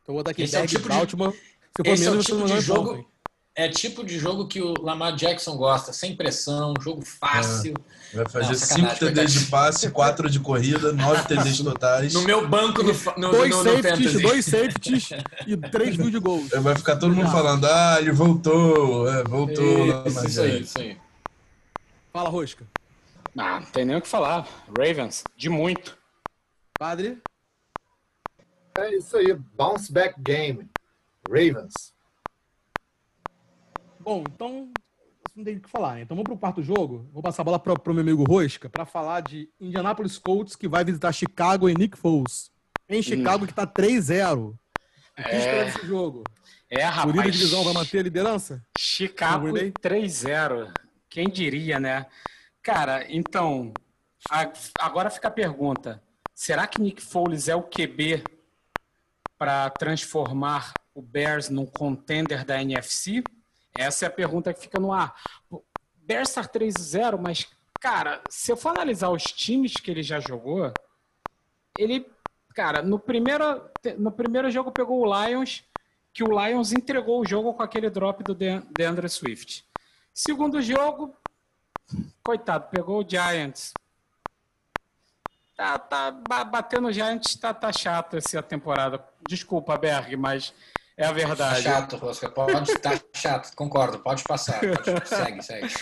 Então, 0.02 0.12
eu 0.12 0.14
vou 0.14 0.16
botar 0.18 0.30
aqui 0.30 0.42
Esse 0.42 0.54
é 0.56 0.58
o 0.58 0.62
Berg 0.62 0.72
tipo 0.76 0.88
de- 0.88 0.96
Baltimore. 0.96 1.32
Se 1.32 1.84
for 1.84 1.86
esse 1.86 2.06
é 2.06 2.10
o 2.10 2.18
tipo 2.22 2.44
de 2.46 2.60
jogo-? 2.60 3.10
É 3.54 3.68
tipo 3.68 4.04
de 4.04 4.18
jogo 4.18 4.46
que 4.46 4.60
o 4.62 4.74
Lamar 4.80 5.14
Jackson 5.16 5.56
gosta. 5.56 5.92
Sem 5.92 6.16
pressão, 6.16 6.74
jogo 6.80 7.04
fácil. 7.04 7.74
Vai 8.12 8.28
fazer 8.28 8.48
Não, 8.48 8.54
5 8.54 8.66
sacanagem, 8.66 8.98
TDs 8.98 9.32
de 9.32 9.46
passe, 9.46 9.90
4 9.90 10.28
de 10.30 10.40
corrida, 10.40 10.92
9 10.92 11.28
TDs 11.28 11.58
totais. 11.60 12.12
No 12.12 12.22
meu 12.22 12.46
banco 12.48 12.82
no, 12.82 12.92
no, 13.16 13.30
Dois 13.30 13.50
no, 13.50 13.62
no 13.62 13.70
safeties, 13.70 14.12
Fantasy. 14.12 14.22
dois 14.22 14.44
safeties 14.44 15.08
e 15.46 15.56
três 15.56 15.96
mil 15.96 16.10
de 16.10 16.18
gols. 16.18 16.48
Vai 16.50 16.74
ficar 16.74 16.96
todo 16.96 17.14
mundo 17.14 17.30
falando, 17.30 17.66
ah, 17.66 17.96
ele 18.00 18.10
voltou, 18.10 19.08
é, 19.08 19.22
voltou. 19.22 19.86
Isso, 20.06 20.26
isso 20.26 20.40
aí, 20.40 20.50
Jackson. 20.50 20.62
isso 20.62 20.78
aí. 20.80 20.96
Fala, 22.12 22.28
Rosca. 22.28 22.66
Ah, 23.38 23.60
não 23.60 23.66
tem 23.66 23.84
nem 23.84 23.96
o 23.96 24.02
que 24.02 24.08
falar. 24.08 24.46
Ravens, 24.76 25.22
de 25.36 25.48
muito. 25.48 25.96
Padre. 26.78 27.18
É 28.76 28.96
isso 28.96 29.16
aí. 29.16 29.34
Bounce 29.56 29.92
back 29.92 30.20
game. 30.20 30.68
Ravens. 31.28 31.92
Bom, 34.00 34.24
então 34.26 34.72
não 35.40 35.44
tem 35.44 35.56
o 35.56 35.60
que 35.60 35.68
falar. 35.70 35.94
né? 35.96 36.02
Então 36.02 36.16
vamos 36.16 36.28
pro 36.28 36.38
quarto 36.38 36.62
jogo. 36.62 37.08
Vou 37.12 37.22
passar 37.22 37.42
a 37.42 37.44
bola 37.44 37.58
pro, 37.58 37.78
pro 37.78 37.94
meu 37.94 38.02
amigo 38.02 38.24
Rosca 38.24 38.68
para 38.68 38.84
falar 38.84 39.20
de 39.22 39.48
Indianapolis 39.60 40.18
Colts 40.18 40.54
que 40.54 40.68
vai 40.68 40.84
visitar 40.84 41.12
Chicago 41.12 41.68
e 41.68 41.74
Nick 41.74 41.96
Foles. 41.96 42.50
Em 42.88 43.02
Chicago 43.02 43.46
que 43.46 43.54
tá 43.54 43.66
3-0. 43.66 44.38
O 45.18 45.22
que 45.22 45.36
esperar 45.36 45.64
desse 45.66 45.86
jogo? 45.86 46.24
É, 46.68 46.86
O 46.86 47.06
líder 47.06 47.10
rapaz. 47.10 47.24
de 47.24 47.30
divisão 47.32 47.64
vai 47.64 47.74
manter 47.74 47.98
a 47.98 48.02
liderança? 48.02 48.64
Chicago 48.78 49.48
O 49.48 49.52
Green 49.52 49.72
3-0. 49.72 50.72
Quem 51.08 51.28
diria, 51.28 51.80
né? 51.80 52.06
Cara, 52.62 53.04
então, 53.08 53.72
agora 54.78 55.10
fica 55.10 55.28
a 55.28 55.30
pergunta: 55.32 56.02
será 56.34 56.66
que 56.66 56.80
Nick 56.80 57.02
Foles 57.02 57.48
é 57.48 57.56
o 57.56 57.62
QB 57.62 58.22
para 59.38 59.70
transformar 59.70 60.72
o 60.94 61.02
Bears 61.02 61.48
num 61.48 61.66
contender 61.66 62.44
da 62.44 62.60
NFC? 62.62 63.22
Essa 63.74 64.06
é 64.06 64.08
a 64.08 64.10
pergunta 64.10 64.52
que 64.52 64.60
fica 64.60 64.78
no 64.78 64.92
ar. 64.92 65.14
Está 66.08 66.42
3-0, 66.42 67.18
mas, 67.20 67.46
cara, 67.78 68.22
se 68.28 68.50
eu 68.50 68.56
for 68.56 68.70
analisar 68.70 69.10
os 69.10 69.32
times 69.32 69.74
que 69.74 69.90
ele 69.90 70.02
já 70.02 70.18
jogou, 70.18 70.76
ele, 71.76 72.04
cara, 72.54 72.82
no 72.82 72.98
primeiro, 72.98 73.62
no 73.96 74.10
primeiro 74.10 74.50
jogo 74.50 74.72
pegou 74.72 75.00
o 75.06 75.26
Lions, 75.26 75.64
que 76.12 76.24
o 76.24 76.26
Lions 76.44 76.72
entregou 76.72 77.20
o 77.20 77.24
jogo 77.24 77.54
com 77.54 77.62
aquele 77.62 77.88
drop 77.88 78.24
do 78.24 78.34
De- 78.34 78.60
DeAndre 78.70 79.08
Swift. 79.08 79.64
Segundo 80.12 80.60
jogo, 80.60 81.14
coitado, 82.24 82.68
pegou 82.70 83.04
o 83.04 83.08
Giants. 83.08 83.78
Tá, 85.56 85.78
tá 85.78 86.10
ba- 86.10 86.42
batendo 86.44 86.88
o 86.88 86.92
Giants, 86.92 87.36
tá, 87.36 87.52
tá 87.54 87.72
chato 87.72 88.16
essa 88.16 88.42
temporada. 88.42 89.04
Desculpa, 89.22 89.76
Berg, 89.76 90.16
mas 90.16 90.52
é 91.02 91.04
a 91.04 91.08
Tá 91.08 91.12
verdade. 91.12 91.62
chato, 91.62 91.96
Rosca. 91.96 92.28
Pode 92.30 92.70
estar 92.70 93.00
chato, 93.14 93.54
concordo. 93.56 93.98
Pode 94.00 94.22
passar. 94.24 94.60
Pode, 94.60 95.08
segue, 95.08 95.42
segue. 95.42 95.74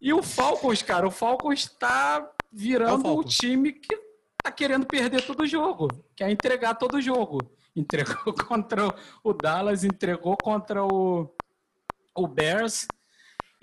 E 0.00 0.12
o 0.12 0.22
Falcons, 0.22 0.82
cara, 0.82 1.06
o 1.06 1.10
Falcons 1.10 1.66
tá 1.78 2.16
É 2.18 2.20
o 2.20 2.28
virando 2.52 3.00
o 3.00 3.02
Falcons. 3.02 3.36
time 3.36 3.72
que 3.72 3.96
tá 4.42 4.50
querendo 4.52 4.86
perder 4.86 5.22
todo 5.24 5.46
jogo, 5.46 5.88
quer 6.16 6.30
entregar 6.30 6.74
todo 6.74 7.00
jogo. 7.00 7.40
Entregou 7.74 8.32
contra 8.46 8.94
o 9.22 9.32
Dallas, 9.32 9.82
entregou 9.84 10.36
contra 10.36 10.84
o, 10.84 11.34
o 12.16 12.26
Bears. 12.28 12.88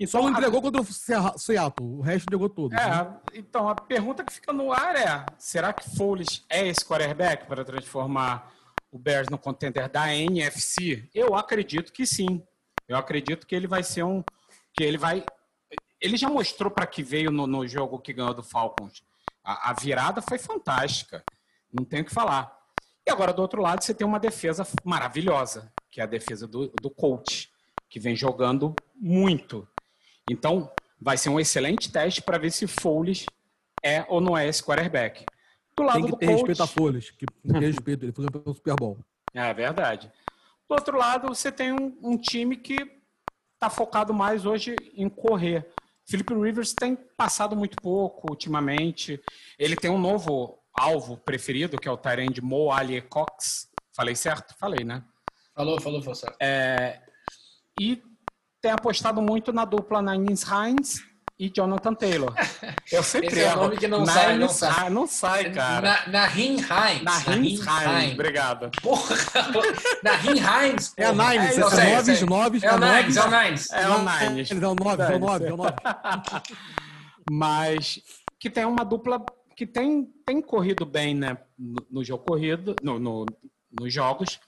Só 0.06 0.18
Então, 0.18 0.26
a- 0.26 0.30
entregou 0.32 0.60
contra 0.60 0.82
o 0.82 0.84
Seattle. 0.84 1.98
O 1.98 2.00
resto 2.00 2.24
entregou 2.24 2.48
todos. 2.48 2.72
né? 2.76 2.82
É, 3.32 3.38
então 3.38 3.68
a 3.68 3.74
pergunta 3.76 4.24
que 4.24 4.32
fica 4.32 4.52
no 4.52 4.72
ar 4.72 4.96
é: 4.96 5.24
será 5.38 5.72
que 5.72 5.88
Foles 5.96 6.44
é 6.50 6.66
esse 6.66 6.84
quarterback 6.84 7.46
para 7.46 7.64
transformar 7.64 8.52
o 8.92 8.98
Bears 8.98 9.28
no 9.30 9.38
contender 9.38 9.88
da 9.88 10.14
NFC? 10.14 11.08
Eu 11.14 11.34
acredito 11.34 11.92
que 11.92 12.06
sim. 12.06 12.46
Eu 12.86 12.96
acredito 12.96 13.46
que 13.46 13.54
ele 13.54 13.66
vai 13.66 13.82
ser 13.82 14.04
um. 14.04 14.22
que 14.72 14.82
ele 14.84 14.98
vai. 14.98 15.24
Ele 15.98 16.16
já 16.16 16.28
mostrou 16.28 16.70
para 16.70 16.86
que 16.86 17.02
veio 17.02 17.30
no, 17.30 17.46
no 17.46 17.66
jogo 17.66 17.98
que 17.98 18.12
ganhou 18.12 18.34
do 18.34 18.42
Falcons. 18.42 19.02
A, 19.42 19.70
a 19.70 19.72
virada 19.72 20.20
foi 20.20 20.38
fantástica. 20.38 21.24
Não 21.72 21.84
tem 21.84 22.02
o 22.02 22.04
que 22.04 22.12
falar. 22.12 22.54
E 23.06 23.10
agora, 23.10 23.32
do 23.32 23.40
outro 23.40 23.62
lado, 23.62 23.82
você 23.82 23.94
tem 23.94 24.06
uma 24.06 24.20
defesa 24.20 24.66
maravilhosa, 24.84 25.72
que 25.90 26.00
é 26.00 26.04
a 26.04 26.06
defesa 26.06 26.46
do, 26.46 26.68
do 26.68 26.90
coach, 26.90 27.50
que 27.88 27.98
vem 27.98 28.14
jogando 28.14 28.74
muito. 28.94 29.66
Então, 30.30 30.70
vai 31.00 31.16
ser 31.16 31.30
um 31.30 31.40
excelente 31.40 31.90
teste 31.90 32.22
para 32.22 32.38
ver 32.38 32.52
se 32.52 32.66
Foles 32.66 33.26
é 33.82 34.04
ou 34.08 34.20
não 34.20 34.36
é 34.36 34.46
esse 34.46 34.62
quarterback. 34.62 35.26
Do 35.76 35.82
lado 35.82 35.94
Tem 35.94 36.04
que 36.04 36.10
do 36.10 36.16
ter 36.16 36.26
coach, 36.26 36.36
respeito 36.36 36.62
a 36.62 36.66
Folhas. 36.66 37.10
Que 37.10 37.26
tem 37.46 37.60
respeito. 37.60 38.04
Ele 38.04 38.12
foi 38.12 38.24
campeão 38.26 38.42
do 38.42 38.54
Super 38.54 38.76
Bowl. 38.76 38.98
é 39.34 39.54
verdade. 39.54 40.10
Do 40.68 40.74
outro 40.74 40.96
lado, 40.96 41.28
você 41.28 41.50
tem 41.50 41.72
um, 41.72 41.98
um 42.02 42.16
time 42.16 42.56
que 42.56 42.76
está 43.54 43.70
focado 43.70 44.12
mais 44.12 44.44
hoje 44.44 44.74
em 44.94 45.08
correr. 45.08 45.66
Felipe 46.04 46.34
Rivers 46.34 46.72
tem 46.72 46.96
passado 46.96 47.56
muito 47.56 47.76
pouco 47.80 48.30
ultimamente. 48.30 49.20
Ele 49.58 49.76
tem 49.76 49.90
um 49.90 50.00
novo 50.00 50.58
alvo 50.74 51.16
preferido, 51.16 51.78
que 51.78 51.88
é 51.88 51.90
o 51.90 51.96
Tyrande 51.96 52.42
Mo 52.42 52.72
Ali 52.72 53.00
Cox. 53.02 53.68
Falei 53.94 54.16
certo? 54.16 54.54
Falei, 54.58 54.84
né? 54.84 55.04
Falou, 55.54 55.80
falou, 55.80 56.00
falou 56.00 56.14
certo. 56.14 56.36
E 57.78 58.02
tem 58.60 58.72
apostado 58.72 59.20
muito 59.22 59.52
na 59.52 59.64
dupla 59.64 60.02
Nines 60.02 60.44
Hines 60.44 61.11
e 61.42 61.50
Jonathan 61.50 61.92
Taylor. 61.92 62.32
Eu 62.92 63.02
sempre 63.02 63.26
Esse 63.26 63.40
é 63.40 63.52
o 63.52 63.56
nome 63.56 63.76
que 63.76 63.88
não 63.88 64.06
sai, 64.06 64.26
não 64.28 64.36
Nines 64.38 64.52
sai. 64.52 64.90
Não 64.90 65.06
sai, 65.08 65.50
cara. 65.50 66.04
Na, 66.06 66.12
na 66.12 66.26
Rin 66.26 66.52
Hines. 66.52 67.02
Na 67.02 67.18
Hines 67.18 67.60
Hines. 67.60 68.12
Obrigado. 68.12 68.70
Porra, 68.80 69.16
na 70.04 70.12
Rin 70.12 70.36
Hines. 70.38 70.92
É 70.96 71.06
a 71.06 71.12
porra. 71.12 71.30
Nines. 71.30 71.58
É, 71.58 71.60
É, 71.60 71.70
sei, 71.70 71.94
noves, 71.94 72.22
noves. 72.22 72.62
É 72.62 72.72
o. 72.72 72.78
Nines, 72.78 73.16
é 73.16 73.24
o 73.24 73.30
Nines. 73.42 73.70
É 73.72 73.88
o 73.88 73.98
Nines. 73.98 74.50
É 74.52 74.54
o 74.54 74.74
9, 74.76 75.02
é 75.02 75.16
o 75.16 75.18
9, 75.18 75.46
é 75.46 75.52
o 75.52 75.56
9. 75.56 75.72
Mas 77.28 78.00
que 78.38 78.48
tem 78.48 78.64
uma 78.64 78.84
dupla 78.84 79.24
que 79.56 79.66
tem, 79.66 80.04
tem 80.24 80.40
corrido 80.40 80.86
bem 80.86 81.12
né, 81.12 81.36
no, 81.58 81.86
no 81.90 82.04
jogo 82.04 82.24
corrido, 82.24 82.76
no, 82.82 82.98
no- 83.00 83.26
nos 83.80 83.92
jogos. 83.92 84.38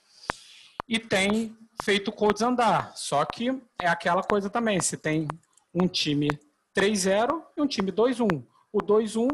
e 0.89 0.99
tem 0.99 1.57
feito 1.83 2.09
o 2.09 2.13
Colts 2.13 2.41
andar. 2.43 2.93
Só 2.95 3.25
que 3.25 3.49
é 3.83 3.89
aquela 3.89 4.23
coisa 4.23 4.49
também, 4.49 4.81
se 4.81 4.97
tem 4.97 5.27
um 5.75 5.89
time 5.89 6.29
3-0 6.77 7.43
e 7.57 7.61
um 7.61 7.67
time 7.67 7.93
2-1. 7.93 8.45
O 8.73 8.79
2-1 8.79 9.29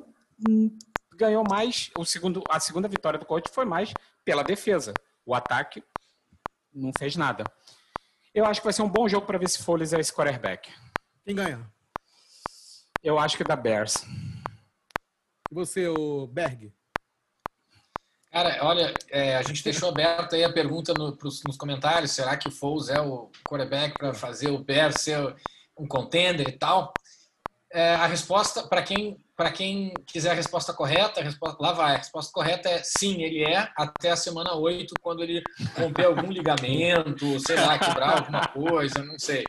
hum, 0.48 0.79
ganhou 1.14 1.44
mais, 1.48 1.90
o 1.96 2.05
segundo, 2.05 2.42
a 2.48 2.61
segunda 2.61 2.88
vitória 2.88 3.18
do 3.18 3.26
Colts 3.26 3.53
foi 3.53 3.64
mais 3.64 3.92
pela 4.24 4.44
defesa. 4.44 4.92
O 5.24 5.35
ataque 5.35 5.83
não 6.72 6.92
fez 6.96 7.16
nada. 7.16 7.44
Eu 8.35 8.46
acho 8.46 8.61
que 8.61 8.66
vai 8.66 8.72
ser 8.72 8.83
um 8.83 8.88
bom 8.88 9.09
jogo 9.09 9.26
para 9.26 9.38
ver 9.38 9.48
se 9.48 9.62
Foles 9.62 9.92
é 9.92 9.98
esse 9.98 10.12
quarterback. 10.12 10.70
Quem 11.24 11.35
ganha? 11.35 11.68
Eu 13.03 13.18
acho 13.18 13.37
que 13.37 13.42
é 13.42 13.46
da 13.46 13.57
Bears. 13.57 13.94
E 15.50 15.55
você, 15.55 15.88
o 15.88 16.26
Berg? 16.26 16.72
Cara, 18.31 18.64
olha, 18.64 18.96
é, 19.09 19.37
a 19.37 19.42
gente 19.42 19.64
deixou 19.64 19.88
aberto 19.88 20.37
aí 20.37 20.44
a 20.44 20.53
pergunta 20.53 20.94
no, 20.94 21.16
pros, 21.16 21.42
nos 21.42 21.57
comentários. 21.57 22.12
Será 22.12 22.37
que 22.37 22.46
o 22.46 22.53
Foles 22.53 22.88
é 22.88 23.00
o 23.00 23.31
quarterback 23.48 23.98
para 23.98 24.14
fazer 24.14 24.50
o 24.50 24.62
Bears 24.62 25.00
ser 25.00 25.35
um 25.76 25.87
contender 25.87 26.48
e 26.48 26.53
tal? 26.53 26.94
É, 27.72 27.94
a 27.94 28.06
resposta, 28.06 28.64
para 28.64 28.83
quem, 28.83 29.16
quem 29.54 29.94
quiser 30.04 30.33
a 30.33 30.35
resposta 30.35 30.72
correta, 30.72 31.20
a 31.20 31.24
resposta, 31.24 31.56
lá 31.61 31.72
vai. 31.72 31.94
A 31.94 31.98
resposta 31.98 32.33
correta 32.33 32.68
é 32.68 32.83
sim, 32.83 33.22
ele 33.22 33.44
é, 33.44 33.70
até 33.76 34.11
a 34.11 34.16
semana 34.16 34.54
8, 34.54 34.94
quando 35.00 35.22
ele 35.22 35.42
romper 35.78 36.06
algum 36.06 36.33
ligamento, 36.33 37.38
sei 37.40 37.56
lá, 37.56 37.78
quebrar 37.78 38.18
alguma 38.18 38.48
coisa, 38.48 39.04
não 39.04 39.18
sei. 39.18 39.44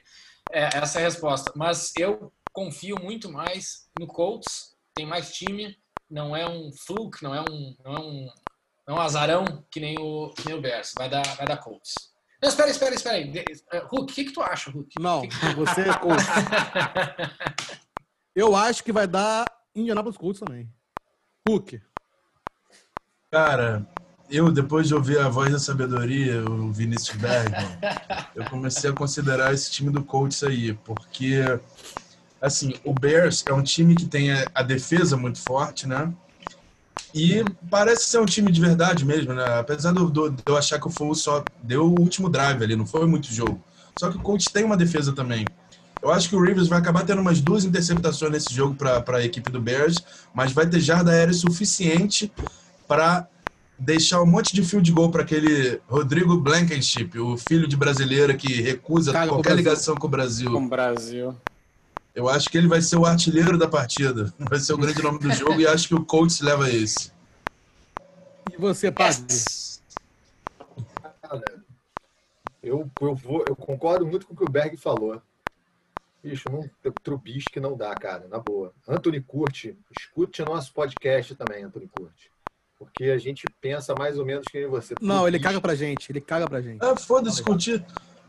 É, 0.51 0.65
essa 0.77 0.99
é 0.99 1.01
a 1.01 1.05
resposta. 1.05 1.51
Mas 1.55 1.91
eu 1.97 2.31
confio 2.53 2.95
muito 3.01 3.31
mais 3.31 3.87
no 3.99 4.05
Colts, 4.05 4.75
tem 4.93 5.05
mais 5.05 5.33
time, 5.33 5.75
não 6.09 6.35
é 6.35 6.47
um 6.47 6.71
fluke, 6.71 7.23
não 7.23 7.33
é 7.33 7.41
um, 7.41 7.75
não 7.83 7.95
é 7.95 7.99
um, 7.99 8.29
não 8.87 8.95
é 8.95 8.99
um 8.99 9.01
azarão 9.01 9.45
que 9.71 9.79
nem 9.79 9.97
o, 9.99 10.29
que 10.29 10.45
nem 10.45 10.55
o 10.55 10.61
Bears. 10.61 10.93
Vai 10.95 11.09
dar, 11.09 11.23
vai 11.37 11.47
dar 11.47 11.57
Colts. 11.57 11.95
Não, 12.41 12.49
espera, 12.49 12.69
espera, 12.69 12.95
espera 12.95 13.15
aí. 13.17 13.31
Hulk, 13.89 13.95
o 13.95 14.05
que, 14.05 14.25
que 14.25 14.31
tu 14.31 14.41
acha, 14.41 14.71
Hulk? 14.71 14.99
Não, 14.99 15.21
que 15.21 15.27
que... 15.27 15.55
você 15.55 15.81
é. 15.81 15.85
Eu 18.35 18.55
acho 18.55 18.83
que 18.83 18.93
vai 18.93 19.07
dar 19.07 19.51
Indianapolis 19.75 20.17
Colts 20.17 20.39
também. 20.39 20.69
Hulk. 21.45 21.81
Cara, 23.29 23.85
eu, 24.29 24.51
depois 24.51 24.87
de 24.87 24.95
ouvir 24.95 25.19
a 25.19 25.27
voz 25.27 25.51
da 25.51 25.59
sabedoria, 25.59 26.43
o 26.43 26.71
Vinícius 26.71 27.17
Bergman, 27.17 27.67
eu 28.35 28.45
comecei 28.45 28.89
a 28.89 28.93
considerar 28.93 29.53
esse 29.53 29.69
time 29.71 29.89
do 29.89 30.03
Colts 30.03 30.43
aí, 30.43 30.73
porque, 30.85 31.41
assim, 32.41 32.75
o 32.85 32.93
Bears 32.93 33.43
é 33.47 33.53
um 33.53 33.63
time 33.63 33.95
que 33.95 34.05
tem 34.05 34.29
a 34.53 34.63
defesa 34.63 35.17
muito 35.17 35.39
forte, 35.39 35.87
né? 35.87 36.13
E 37.13 37.43
parece 37.69 38.05
ser 38.05 38.19
um 38.19 38.25
time 38.25 38.51
de 38.51 38.61
verdade 38.61 39.03
mesmo, 39.03 39.33
né? 39.33 39.59
Apesar 39.59 39.91
do, 39.91 40.09
do, 40.09 40.29
de 40.29 40.43
eu 40.45 40.55
achar 40.55 40.79
que 40.79 40.87
o 40.87 40.91
Foles 40.91 41.19
só 41.19 41.45
deu 41.61 41.85
o 41.85 41.99
último 41.99 42.29
drive 42.29 42.63
ali, 42.63 42.75
não 42.75 42.85
foi 42.85 43.05
muito 43.05 43.33
jogo. 43.33 43.61
Só 43.97 44.09
que 44.09 44.17
o 44.17 44.21
Colts 44.21 44.47
tem 44.47 44.63
uma 44.63 44.77
defesa 44.77 45.11
também. 45.11 45.45
Eu 46.01 46.11
acho 46.11 46.29
que 46.29 46.35
o 46.35 46.41
Rivers 46.41 46.67
vai 46.67 46.79
acabar 46.79 47.05
tendo 47.05 47.21
umas 47.21 47.39
duas 47.39 47.63
interceptações 47.63 48.31
nesse 48.31 48.53
jogo 48.53 48.75
para 48.75 49.17
a 49.17 49.23
equipe 49.23 49.51
do 49.51 49.61
Bears, 49.61 49.97
mas 50.33 50.51
vai 50.51 50.67
ter 50.67 50.79
jarda 50.79 51.11
aérea 51.11 51.33
suficiente 51.33 52.31
para 52.87 53.27
deixar 53.77 54.21
um 54.21 54.25
monte 54.25 54.53
de 54.53 54.63
field 54.63 54.91
goal 54.91 55.11
para 55.11 55.21
aquele 55.21 55.79
Rodrigo 55.87 56.37
Blankenship, 56.37 57.17
o 57.19 57.37
filho 57.37 57.67
de 57.67 57.75
brasileira 57.75 58.33
que 58.33 58.61
recusa 58.61 59.11
Cara, 59.11 59.27
com 59.27 59.35
qualquer 59.35 59.49
Brasil. 59.49 59.63
ligação 59.63 59.95
com 59.95 60.07
o 60.07 60.09
Brasil. 60.09 60.51
Com 60.51 60.65
o 60.65 60.69
Brasil. 60.69 61.35
Eu 62.13 62.27
acho 62.27 62.49
que 62.49 62.57
ele 62.57 62.67
vai 62.67 62.81
ser 62.81 62.97
o 62.97 63.05
artilheiro 63.05 63.57
da 63.57 63.67
partida. 63.67 64.33
Vai 64.37 64.59
ser 64.59 64.73
o 64.73 64.77
grande 64.77 65.01
nome 65.01 65.19
do 65.19 65.31
jogo 65.31 65.61
e 65.61 65.65
acho 65.65 65.87
que 65.87 65.95
o 65.95 66.03
Colts 66.03 66.41
leva 66.41 66.69
esse. 66.69 67.09
E 68.51 68.57
você, 68.57 68.91
padre? 68.91 69.23
Eu, 72.61 72.91
eu, 72.99 73.15
vou, 73.15 73.45
eu 73.47 73.55
concordo 73.55 74.05
muito 74.05 74.27
com 74.27 74.33
o 74.33 74.37
que 74.37 74.43
o 74.43 74.51
Berg 74.51 74.75
falou. 74.75 75.21
Bicho, 76.23 76.43
não, 76.51 76.69
Trubisky 77.03 77.59
não 77.59 77.75
dá, 77.75 77.93
cara, 77.95 78.27
na 78.29 78.39
boa. 78.39 78.73
Anthony 78.87 79.21
Curti, 79.21 79.75
escute 79.97 80.43
nosso 80.43 80.71
podcast 80.73 81.33
também, 81.35 81.63
Anthony 81.63 81.87
Curti. 81.87 82.29
Porque 82.77 83.05
a 83.05 83.17
gente 83.17 83.43
pensa 83.59 83.93
mais 83.97 84.17
ou 84.17 84.25
menos 84.25 84.45
que 84.51 84.59
nem 84.59 84.67
você. 84.67 84.93
Não, 85.01 85.27
ele 85.27 85.37
Trubisky- 85.37 85.43
caga 85.43 85.61
pra 85.61 85.75
gente. 85.75 86.11
Ele 86.11 86.21
caga 86.21 86.47
pra 86.47 86.61
gente. 86.61 86.79
Ah, 86.83 86.95
foda-se, 86.95 87.41
curti. 87.43 87.83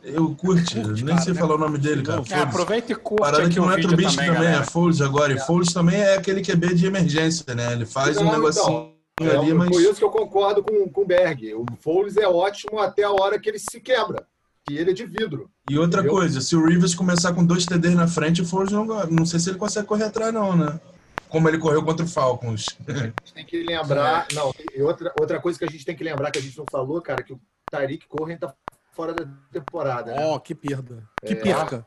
Eu 0.05 0.35
curti, 0.35 0.81
Curte, 0.83 1.05
nem 1.05 1.15
cara, 1.15 1.21
sei 1.25 1.33
né? 1.33 1.39
falar 1.39 1.55
o 1.55 1.59
nome 1.59 1.79
dele, 1.79 2.03
cara. 2.03 2.21
Não, 2.29 2.37
É, 2.37 2.41
aproveita 2.41 2.91
e 2.91 2.95
curte 2.97 3.21
Parada 3.23 3.45
aqui 3.45 3.53
que 3.55 3.61
não 3.61 3.69
o 3.69 3.73
é 3.73 3.81
Trubisky 3.81 4.17
também, 4.17 4.35
também, 4.35 4.49
é. 4.59 4.65
Foles 4.65 5.01
agora. 5.01 5.33
E 5.33 5.39
Foles 5.39 5.73
também 5.73 6.01
é 6.01 6.17
aquele 6.17 6.43
QB 6.43 6.75
de 6.75 6.87
emergência, 6.87 7.55
né? 7.55 7.73
Ele 7.73 7.87
faz 7.87 8.17
um 8.17 8.25
Não, 8.25 8.33
negocinho 8.33 8.93
É, 9.21 9.37
ali, 9.37 9.55
mas. 9.55 9.69
Por 9.71 9.81
isso 9.81 9.95
que 9.95 10.03
eu 10.05 10.11
concordo 10.11 10.61
com, 10.65 10.89
com 10.89 11.03
o 11.03 11.07
Berg. 11.07 11.55
O 11.55 11.65
Foles 11.81 12.17
é 12.17 12.27
ótimo 12.27 12.81
até 12.81 13.05
a 13.05 13.13
hora 13.13 13.39
que 13.39 13.49
ele 13.49 13.61
se 13.61 13.81
quebra. 13.81 14.27
Que 14.67 14.77
ele 14.77 14.91
é 14.91 14.95
de 14.95 15.07
vidro. 15.07 15.51
E 15.69 15.79
outra 15.79 16.01
Entendeu? 16.01 16.17
coisa, 16.19 16.41
se 16.41 16.55
o 16.55 16.65
Rivers 16.65 16.95
começar 16.95 17.33
com 17.35 17.45
dois 17.45 17.67
TDs 17.67 17.95
na 17.95 18.07
frente, 18.07 18.43
o 18.43 18.47
Foles 18.47 18.71
não, 18.73 18.85
não 19.07 19.27
sei 19.27 19.41
se 19.41 19.51
ele 19.51 19.59
consegue 19.59 19.87
correr 19.87 20.05
atrás, 20.05 20.33
não, 20.33 20.57
né? 20.57 20.81
Como 21.29 21.49
ele 21.49 21.59
correu 21.59 21.83
contra 21.83 22.05
o 22.05 22.09
Falcons. 22.09 22.67
A 22.87 22.93
gente 22.93 23.35
tem 23.35 23.45
que 23.47 23.63
lembrar. 23.63 24.27
Não, 24.35 24.53
e 24.75 24.83
outra, 24.83 25.11
outra 25.19 25.41
coisa 25.41 25.59
que 25.59 25.65
a 25.65 25.69
gente 25.69 25.83
tem 25.83 25.97
que 25.97 26.05
lembrar 26.05 26.31
que 26.31 26.39
a 26.39 26.43
gente 26.43 26.59
não 26.59 26.67
falou, 26.71 27.01
cara, 27.01 27.23
que 27.23 27.33
o 27.33 27.41
Tariq 27.71 28.07
Cohen 28.07 28.37
tá 28.37 28.55
fora 28.93 29.15
da 29.15 29.27
temporada. 29.51 30.15
né? 30.15 30.27
Ó, 30.27 30.39
que 30.39 30.55
perda. 30.55 31.03
Que 31.25 31.33
É. 31.33 31.37
perca. 31.37 31.87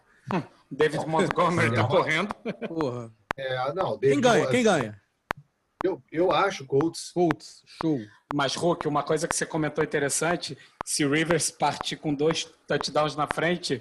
David 0.72 1.06
Montgomery 1.06 1.76
tá 1.76 1.84
correndo. 1.84 2.34
Porra. 2.68 3.12
É, 3.38 3.72
não, 3.74 4.00
Quem 4.00 4.20
David 4.20 4.22
ganha? 4.22 4.42
Moss- 4.42 4.52
Quem 4.52 4.64
ganha? 4.64 5.02
Eu, 5.86 6.02
eu 6.12 6.32
acho, 6.32 6.66
Colts. 6.66 7.12
Colts. 7.12 7.64
Show. 7.80 8.00
Mas, 8.34 8.56
Hulk, 8.56 8.88
uma 8.88 9.04
coisa 9.04 9.28
que 9.28 9.36
você 9.36 9.46
comentou 9.46 9.84
interessante, 9.84 10.58
se 10.84 11.06
o 11.06 11.12
Rivers 11.12 11.52
partir 11.52 11.98
com 11.98 12.12
dois 12.12 12.46
touchdowns 12.68 13.16
na 13.16 13.28
frente, 13.28 13.78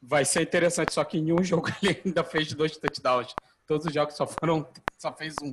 vai 0.00 0.24
ser 0.24 0.42
interessante. 0.42 0.94
Só 0.94 1.02
que 1.02 1.18
em 1.18 1.32
um 1.32 1.42
jogo 1.44 1.68
ele 1.82 2.00
ainda 2.04 2.22
fez 2.22 2.52
dois 2.52 2.76
touchdowns. 2.76 3.34
Todos 3.66 3.86
os 3.86 3.92
jogos 3.92 4.14
só 4.16 4.24
foram, 4.24 4.68
só 4.96 5.12
fez 5.12 5.34
um. 5.42 5.52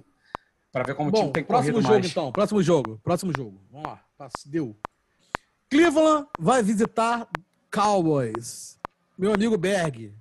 Para 0.71 0.83
ver 0.83 0.93
como 0.93 1.09
o 1.09 1.11
Bom, 1.11 1.21
time 1.21 1.33
tem 1.33 1.43
próximo 1.43 1.73
corrido 1.73 1.87
jogo 1.87 1.99
mais. 1.99 2.11
então. 2.11 2.31
Próximo 2.31 2.61
jogo. 2.61 2.99
Próximo 3.03 3.33
jogo. 3.35 3.59
Vamos 3.71 3.87
lá. 3.87 4.03
Tá, 4.15 4.29
deu. 4.45 4.77
Cleveland 5.71 6.27
vai 6.37 6.61
visitar 6.61 7.27
Cowboys. 7.71 8.77
Meu 9.17 9.33
amigo 9.33 9.57
Berg. 9.57 10.13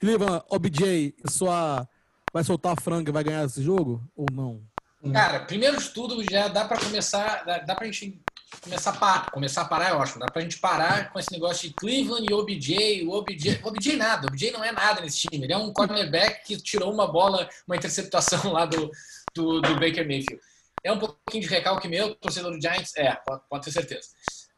Cleveland, 0.00 0.44
OBJ 0.48 1.14
sua. 1.28 1.88
Vai 2.32 2.42
soltar 2.42 2.72
a 2.72 2.80
franga 2.80 3.10
e 3.10 3.12
vai 3.12 3.22
ganhar 3.22 3.44
esse 3.44 3.62
jogo? 3.62 4.02
Ou 4.16 4.26
não? 4.32 4.71
Cara, 5.10 5.40
primeiro 5.40 5.78
de 5.78 5.88
tudo, 5.88 6.22
já 6.30 6.46
dá 6.46 6.64
pra 6.64 6.78
começar, 6.78 7.44
dá, 7.44 7.58
dá 7.58 7.74
pra 7.74 7.86
gente 7.86 8.22
começar 8.60 8.90
a 8.90 8.96
parar, 8.96 9.30
começar 9.30 9.62
a 9.62 9.64
parar, 9.64 9.90
eu 9.90 10.00
acho. 10.00 10.18
Dá 10.18 10.26
pra 10.26 10.42
gente 10.42 10.58
parar 10.58 11.12
com 11.12 11.18
esse 11.18 11.32
negócio 11.32 11.68
de 11.68 11.74
Cleveland 11.74 12.26
e 12.30 12.32
OBJ, 12.32 13.02
o 13.06 13.10
OBJ, 13.10 13.60
o 13.62 13.68
OBJ 13.68 13.96
nada, 13.96 14.26
o 14.26 14.28
OBJ 14.28 14.52
não 14.52 14.62
é 14.62 14.70
nada 14.70 15.00
nesse 15.00 15.22
time. 15.28 15.44
Ele 15.44 15.52
é 15.52 15.56
um 15.56 15.72
cornerback 15.72 16.44
que 16.44 16.56
tirou 16.56 16.92
uma 16.92 17.10
bola, 17.10 17.48
uma 17.66 17.76
interceptação 17.76 18.52
lá 18.52 18.64
do, 18.64 18.90
do, 19.34 19.60
do 19.60 19.74
Baker 19.74 20.06
Mayfield. 20.06 20.40
É 20.84 20.92
um 20.92 20.98
pouquinho 20.98 21.42
de 21.42 21.48
recalque 21.48 21.88
meu, 21.88 22.14
torcedor 22.14 22.52
do 22.52 22.60
Giants? 22.60 22.96
É, 22.96 23.14
pode, 23.26 23.42
pode 23.48 23.64
ter 23.64 23.72
certeza. 23.72 24.08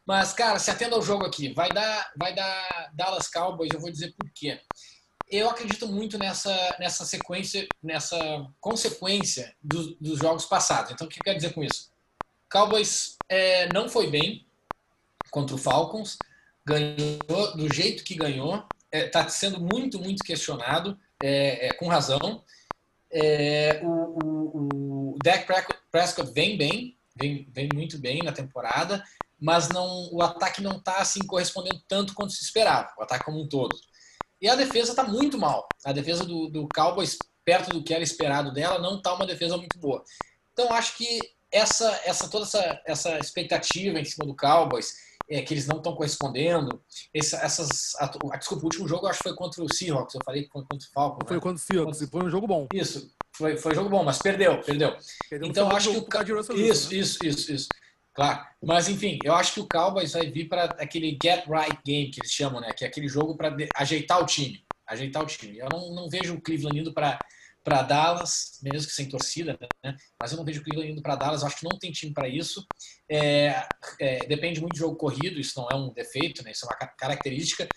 Mas, 0.05 0.33
cara, 0.33 0.59
se 0.59 0.69
atenda 0.69 0.95
ao 0.95 1.01
jogo 1.01 1.25
aqui, 1.25 1.51
vai 1.53 1.69
dar, 1.69 2.11
vai 2.15 2.35
dar 2.35 2.91
Dallas 2.93 3.27
Cowboys, 3.27 3.71
eu 3.73 3.79
vou 3.79 3.91
dizer 3.91 4.13
por 4.17 4.29
quê. 4.33 4.59
Eu 5.27 5.49
acredito 5.49 5.87
muito 5.87 6.17
nessa, 6.17 6.75
nessa 6.79 7.05
sequência, 7.05 7.67
nessa 7.81 8.17
consequência 8.59 9.55
dos, 9.61 9.95
dos 9.99 10.19
jogos 10.19 10.45
passados. 10.45 10.91
Então, 10.91 11.07
o 11.07 11.09
que 11.09 11.19
eu 11.19 11.23
quero 11.23 11.37
dizer 11.37 11.53
com 11.53 11.63
isso? 11.63 11.91
Cowboys 12.49 13.17
é, 13.27 13.67
não 13.73 13.89
foi 13.89 14.09
bem 14.09 14.45
contra 15.31 15.55
o 15.55 15.59
Falcons, 15.59 16.17
ganhou 16.65 17.57
do 17.57 17.73
jeito 17.73 18.03
que 18.03 18.15
ganhou, 18.15 18.65
está 18.91 19.27
sendo 19.27 19.59
muito, 19.59 19.99
muito 19.99 20.23
questionado, 20.23 20.97
é, 21.21 21.67
é, 21.67 21.73
com 21.73 21.87
razão. 21.87 22.43
É, 23.11 23.81
o, 23.83 24.17
o, 24.23 25.13
o 25.13 25.17
Dak 25.23 25.47
Prescott 25.91 26.31
vem 26.31 26.57
bem, 26.57 26.97
vem, 27.15 27.47
vem 27.51 27.69
muito 27.73 27.97
bem 27.97 28.19
na 28.23 28.31
temporada, 28.31 29.03
mas 29.39 29.69
não, 29.69 30.09
o 30.11 30.21
ataque 30.21 30.61
não 30.61 30.77
está 30.77 30.97
assim, 30.97 31.19
correspondendo 31.25 31.81
tanto 31.87 32.13
quanto 32.13 32.33
se 32.33 32.43
esperava, 32.43 32.93
o 32.97 33.03
ataque 33.03 33.25
como 33.25 33.41
um 33.41 33.47
todo. 33.47 33.75
E 34.45 34.47
a 34.47 34.53
defesa 34.53 34.91
está 34.91 35.03
muito 35.03 35.39
mal. 35.39 35.67
A 35.83 35.91
defesa 35.91 36.23
do, 36.23 36.47
do 36.47 36.67
Cowboys, 36.67 37.17
perto 37.43 37.71
do 37.71 37.83
que 37.83 37.91
era 37.91 38.03
esperado 38.03 38.53
dela, 38.53 38.77
não 38.77 38.97
está 38.97 39.15
uma 39.15 39.25
defesa 39.25 39.57
muito 39.57 39.79
boa. 39.79 40.03
Então, 40.53 40.71
acho 40.71 40.95
que 40.97 41.19
essa, 41.51 41.99
essa 42.05 42.29
toda 42.29 42.45
essa, 42.45 42.81
essa 42.85 43.17
expectativa 43.17 43.99
em 43.99 44.05
cima 44.05 44.23
do 44.23 44.35
Cowboys, 44.35 44.93
é, 45.27 45.41
que 45.41 45.51
eles 45.51 45.65
não 45.65 45.77
estão 45.77 45.95
correspondendo, 45.95 46.79
essa, 47.11 47.37
essas. 47.37 47.95
A, 47.95 48.05
a, 48.05 48.37
desculpa, 48.37 48.61
o 48.61 48.65
último 48.65 48.87
jogo 48.87 49.07
acho 49.07 49.17
que 49.17 49.29
foi 49.29 49.35
contra 49.35 49.63
o 49.63 49.73
Seahawks, 49.73 50.13
eu 50.13 50.21
falei 50.23 50.43
que 50.43 50.51
foi 50.51 50.61
contra 50.61 50.87
o 50.87 50.91
Falcons. 50.93 51.27
Foi 51.27 51.37
né? 51.37 51.41
contra 51.41 51.63
o 51.63 51.65
Seahawks. 51.65 52.01
e 52.01 52.07
Foi 52.07 52.23
um 52.23 52.29
jogo 52.29 52.45
bom. 52.45 52.67
Isso, 52.71 53.11
foi, 53.35 53.57
foi 53.57 53.73
jogo 53.73 53.89
bom, 53.89 54.03
mas 54.03 54.19
perdeu, 54.19 54.61
perdeu. 54.61 54.95
Perdeu 55.27 55.49
Então, 55.49 55.71
acho 55.71 55.89
que 55.89 55.97
o 55.97 56.37
Russell 56.37 56.55
Isso, 56.55 56.91
né? 56.91 56.97
isso, 56.97 57.17
isso, 57.25 57.51
isso. 57.51 57.67
Claro. 58.15 58.45
Mas, 58.63 58.87
enfim, 58.87 59.19
eu 59.23 59.35
acho 59.35 59.53
que 59.53 59.59
o 59.59 59.67
Cowboys 59.67 60.13
vai 60.13 60.31
vir 60.31 60.47
para 60.47 60.65
aquele 60.79 61.17
get 61.21 61.45
right 61.47 61.77
game 61.85 62.09
que 62.09 62.21
eles 62.21 62.31
chamam, 62.31 62.61
né? 62.61 62.71
Que 62.71 62.85
é 62.85 62.87
aquele 62.87 63.09
jogo 63.09 63.35
para 63.35 63.53
ajeitar 63.75 64.21
o 64.21 64.25
time. 64.25 64.63
Ajeitar 64.87 65.21
o 65.21 65.25
time. 65.25 65.57
Eu 65.57 65.67
não, 65.69 65.93
não 65.93 66.09
vejo 66.09 66.33
o 66.33 66.41
Cleveland 66.41 66.79
indo 66.79 66.93
para 66.93 67.19
para 67.65 67.81
Dallas, 67.81 68.59
mesmo 68.61 68.87
que 68.87 68.93
sem 68.93 69.09
torcida, 69.09 69.57
né? 69.83 69.97
mas 70.21 70.31
eu 70.31 70.37
não 70.37 70.45
vejo 70.45 70.61
o 70.61 70.63
Cleveland 70.63 70.91
indo 70.91 71.01
para 71.01 71.15
Dallas, 71.15 71.41
eu 71.41 71.47
acho 71.47 71.57
que 71.57 71.67
não 71.67 71.79
tem 71.79 71.91
time 71.91 72.13
para 72.13 72.29
isso. 72.29 72.63
É, 73.09 73.67
é, 73.99 74.19
depende 74.27 74.61
muito 74.61 74.73
do 74.73 74.77
jogo 74.77 74.95
corrido, 74.95 75.39
isso 75.39 75.59
não 75.59 75.67
é 75.71 75.75
um 75.75 75.91
defeito, 75.91 76.43
né? 76.43 76.51
isso 76.51 76.63
é 76.63 76.67
uma 76.67 76.87
característica. 76.89 77.67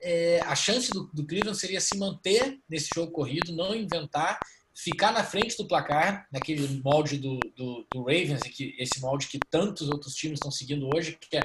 É, 0.00 0.40
a 0.40 0.56
chance 0.56 0.90
do, 0.90 1.10
do 1.12 1.26
Cleveland 1.26 1.58
seria 1.58 1.82
se 1.82 1.98
manter 1.98 2.58
nesse 2.66 2.88
jogo 2.94 3.12
corrido, 3.12 3.52
não 3.52 3.74
inventar, 3.74 4.38
ficar 4.76 5.10
na 5.10 5.24
frente 5.24 5.56
do 5.56 5.66
placar, 5.66 6.28
naquele 6.30 6.82
molde 6.84 7.16
do, 7.16 7.38
do, 7.56 7.86
do 7.90 8.00
Ravens, 8.00 8.42
que, 8.42 8.76
esse 8.78 9.00
molde 9.00 9.26
que 9.26 9.38
tantos 9.50 9.88
outros 9.88 10.14
times 10.14 10.36
estão 10.36 10.50
seguindo 10.50 10.88
hoje, 10.94 11.18
que 11.18 11.38
é 11.38 11.40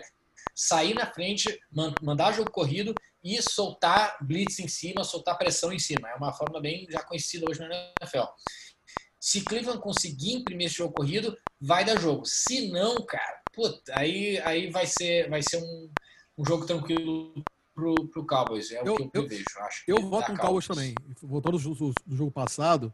sair 0.54 0.94
na 0.94 1.06
frente, 1.06 1.58
mandar 2.02 2.34
jogo 2.34 2.52
corrido 2.52 2.94
e 3.24 3.42
soltar 3.42 4.18
blitz 4.22 4.60
em 4.60 4.68
cima, 4.68 5.06
soltar 5.06 5.38
pressão 5.38 5.72
em 5.72 5.80
cima. 5.80 6.10
É 6.10 6.16
uma 6.16 6.34
forma 6.34 6.60
bem 6.60 6.86
já 6.90 7.02
conhecida 7.04 7.46
hoje 7.50 7.62
na 7.62 7.94
NFL. 8.02 8.26
Se 9.18 9.42
Cleveland 9.42 9.80
conseguir 9.80 10.34
imprimir 10.34 10.68
esse 10.68 10.76
jogo 10.76 10.94
corrido, 10.94 11.38
vai 11.60 11.86
dar 11.86 12.00
jogo. 12.00 12.26
Se 12.26 12.70
não, 12.70 12.96
cara, 13.06 13.42
puta, 13.54 13.94
aí, 13.96 14.40
aí 14.40 14.70
vai 14.70 14.86
ser, 14.86 15.30
vai 15.30 15.42
ser 15.42 15.58
um, 15.58 15.90
um 16.38 16.44
jogo 16.44 16.66
tranquilo 16.66 17.42
pro, 17.74 17.96
pro 18.10 18.26
Cowboys. 18.26 18.72
É 18.72 18.82
eu, 18.84 18.96
o 18.96 19.10
que 19.10 19.18
eu, 19.18 19.24
eu 19.24 19.28
vejo, 19.28 19.46
acho. 19.60 19.84
Eu 19.88 20.02
voto 20.02 20.32
no 20.32 20.38
Cowboys. 20.38 20.68
Cowboys 20.68 20.68
também. 20.68 20.96
Voltando 21.22 21.60
do, 21.60 21.94
do 22.06 22.16
jogo 22.18 22.32
passado, 22.32 22.92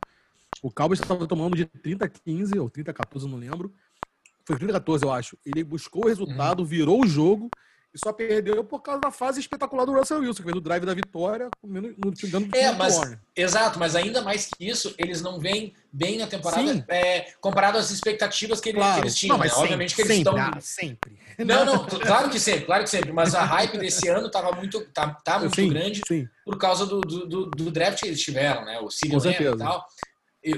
o 0.62 0.72
Cowboys 0.72 1.00
estava 1.00 1.28
tomando 1.28 1.56
de 1.56 1.66
30 1.66 2.06
a 2.06 2.10
15 2.10 2.60
ou 2.60 2.70
30 2.70 2.92
a 2.92 2.94
14, 2.94 3.28
não 3.28 3.38
lembro. 3.38 3.74
Foi 4.46 4.58
30 4.58 4.72
a 4.72 4.80
14, 4.80 5.04
eu 5.06 5.12
acho. 5.12 5.38
Ele 5.46 5.64
buscou 5.64 6.06
o 6.06 6.08
resultado, 6.08 6.62
uhum. 6.62 6.66
virou 6.66 7.04
o 7.04 7.08
jogo 7.08 7.50
e 7.94 8.00
só 8.00 8.14
perdeu 8.14 8.64
por 8.64 8.82
causa 8.82 9.02
da 9.02 9.12
fase 9.12 9.40
espetacular 9.40 9.86
do 9.86 9.94
Russell 9.94 10.20
Wilson, 10.20 10.38
que 10.38 10.44
fez 10.44 10.56
o 10.56 10.62
drive 10.62 10.86
da 10.86 10.94
vitória, 10.94 11.50
no, 11.64 11.82
no, 11.82 11.90
no, 11.92 12.50
é, 12.54 12.72
mas, 12.74 13.18
Exato, 13.36 13.80
mas 13.80 13.96
ainda 13.96 14.22
mais 14.22 14.46
que 14.46 14.68
isso, 14.68 14.94
eles 14.98 15.22
não 15.22 15.40
vêm 15.40 15.74
bem 15.92 16.18
na 16.18 16.28
temporada 16.28 16.86
é, 16.90 17.32
comparado 17.42 17.78
às 17.78 17.90
expectativas 17.90 18.60
que, 18.60 18.74
claro. 18.74 18.96
que 18.96 19.08
eles 19.08 19.16
tinham. 19.16 19.34
Não, 19.36 19.40
mas 19.40 19.48
né? 19.48 19.56
sempre, 19.56 19.64
Obviamente 19.64 19.96
que 19.96 20.02
eles 20.02 20.16
sempre, 20.16 20.32
estão. 20.32 20.52
Ah, 20.54 20.62
sempre. 20.62 21.20
Não, 21.40 21.66
não, 21.66 21.86
claro 22.00 22.30
que 22.30 22.40
sempre, 22.40 22.66
claro 22.66 22.84
que 22.84 22.90
sempre. 22.90 23.12
Mas 23.12 23.34
a 23.34 23.44
hype 23.44 23.78
desse 23.78 24.08
ano 24.10 24.28
estava 24.28 24.56
muito, 24.56 24.86
tá, 24.94 25.10
tá 25.24 25.40
muito 25.40 25.56
sim, 25.56 25.70
grande 25.70 26.02
sim. 26.08 26.28
por 26.46 26.58
causa 26.58 26.86
do, 26.86 27.02
do, 27.02 27.46
do, 27.48 27.72
draft 27.72 28.02
que 28.02 28.08
eles 28.08 28.22
tiveram, 28.22 28.66
né? 28.66 28.80
O 28.80 28.90
Cid 28.90 29.16
e 29.16 29.58
tal. 29.58 29.86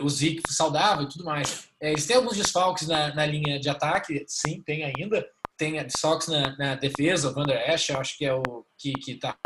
O 0.02 0.10
Zeke 0.10 0.42
saudável 0.52 1.06
e 1.06 1.10
tudo 1.10 1.26
mais. 1.26 1.70
É, 1.80 1.92
eles 1.92 2.06
têm 2.06 2.18
alguns 2.18 2.38
desfalques 2.38 2.88
na, 2.88 3.14
na 3.16 3.26
linha 3.26 3.60
de 3.60 3.70
ataque, 3.70 4.26
sim, 4.28 4.62
tem 4.62 4.84
ainda 4.84 5.28
tem 5.58 5.78
Sox 5.90 6.28
na, 6.28 6.58
na, 6.58 6.76
defesa, 6.76 7.30
o 7.30 7.34
Vander 7.34 7.70
Ash, 7.70 7.90
acho 7.90 8.18
que 8.18 8.26
é 8.26 8.34
o 8.34 8.66
que, 8.78 8.94
que 8.94 9.16
tá 9.16 9.38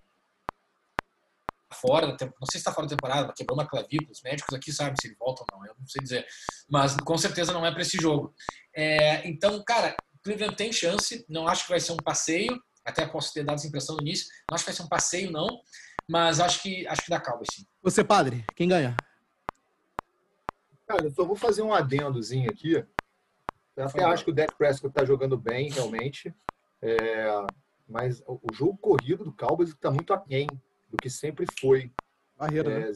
fora 1.73 2.05
não 2.05 2.45
sei 2.45 2.51
se 2.51 2.57
está 2.57 2.71
fora 2.71 2.85
da 2.85 2.95
temporada, 2.95 3.33
quebrou 3.35 3.57
uma 3.57 3.67
clavícula, 3.67 4.11
os 4.11 4.21
médicos 4.21 4.53
aqui 4.53 4.71
sabem 4.71 4.95
se 4.95 5.07
ele 5.07 5.15
volta 5.19 5.43
ou 5.43 5.57
não, 5.57 5.65
eu 5.65 5.73
não 5.77 5.87
sei 5.87 6.03
dizer, 6.03 6.25
mas 6.69 6.95
com 6.97 7.17
certeza 7.17 7.51
não 7.51 7.65
é 7.65 7.71
para 7.71 7.81
esse 7.81 7.97
jogo. 7.97 8.33
É, 8.75 9.27
então, 9.27 9.61
cara, 9.63 9.97
Cleveland 10.23 10.55
tem 10.55 10.71
chance, 10.71 11.25
não 11.27 11.47
acho 11.47 11.63
que 11.63 11.71
vai 11.71 11.79
ser 11.79 11.93
um 11.93 11.97
passeio, 11.97 12.61
até 12.85 13.07
posso 13.07 13.33
ter 13.33 13.43
dado 13.43 13.55
essa 13.55 13.67
impressão 13.67 13.95
no 13.95 14.01
início, 14.01 14.27
não 14.47 14.55
acho 14.55 14.63
que 14.63 14.69
vai 14.69 14.75
ser 14.75 14.83
um 14.83 14.89
passeio 14.89 15.31
não, 15.31 15.47
mas 16.07 16.39
acho 16.39 16.61
que 16.61 16.87
acho 16.87 17.05
que 17.05 17.09
dá 17.09 17.19
calma 17.19 17.43
sim. 17.43 17.65
Você, 17.81 18.03
padre, 18.03 18.45
quem 18.55 18.67
ganha? 18.67 18.95
Cara, 20.87 21.05
eu 21.05 21.11
só 21.11 21.23
vou 21.23 21.35
fazer 21.35 21.61
um 21.61 21.73
adendozinho 21.73 22.49
aqui, 22.49 22.85
eu 23.75 23.85
até 23.85 24.03
acho 24.03 24.23
que 24.23 24.31
o 24.31 24.33
Dak 24.33 24.55
Prescott 24.55 24.89
está 24.89 25.05
jogando 25.05 25.37
bem, 25.37 25.69
realmente. 25.69 26.33
É, 26.81 27.25
mas 27.87 28.21
o 28.27 28.53
jogo 28.53 28.77
corrido 28.77 29.23
do 29.23 29.33
Cowboys 29.33 29.69
está 29.69 29.89
muito 29.89 30.13
aquém 30.13 30.47
do 30.89 30.97
que 30.97 31.09
sempre 31.09 31.45
foi. 31.59 31.91
Barreira, 32.37 32.71
é, 32.71 32.79
né? 32.79 32.93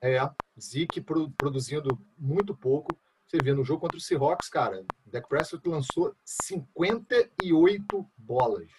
É, 0.00 0.30
Zeke 0.60 1.00
produzindo 1.00 1.98
muito 2.16 2.54
pouco. 2.54 2.96
Você 3.26 3.38
vê 3.42 3.52
no 3.52 3.64
jogo 3.64 3.80
contra 3.80 3.96
o 3.96 4.00
Seahawks, 4.00 4.48
cara, 4.48 4.84
Dak 5.06 5.28
Prescott 5.28 5.66
lançou 5.68 6.14
58 6.24 8.06
bolas. 8.16 8.70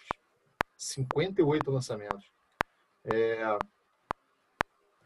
58 0.78 1.72
lançamentos. 1.72 2.32
É, 3.04 3.58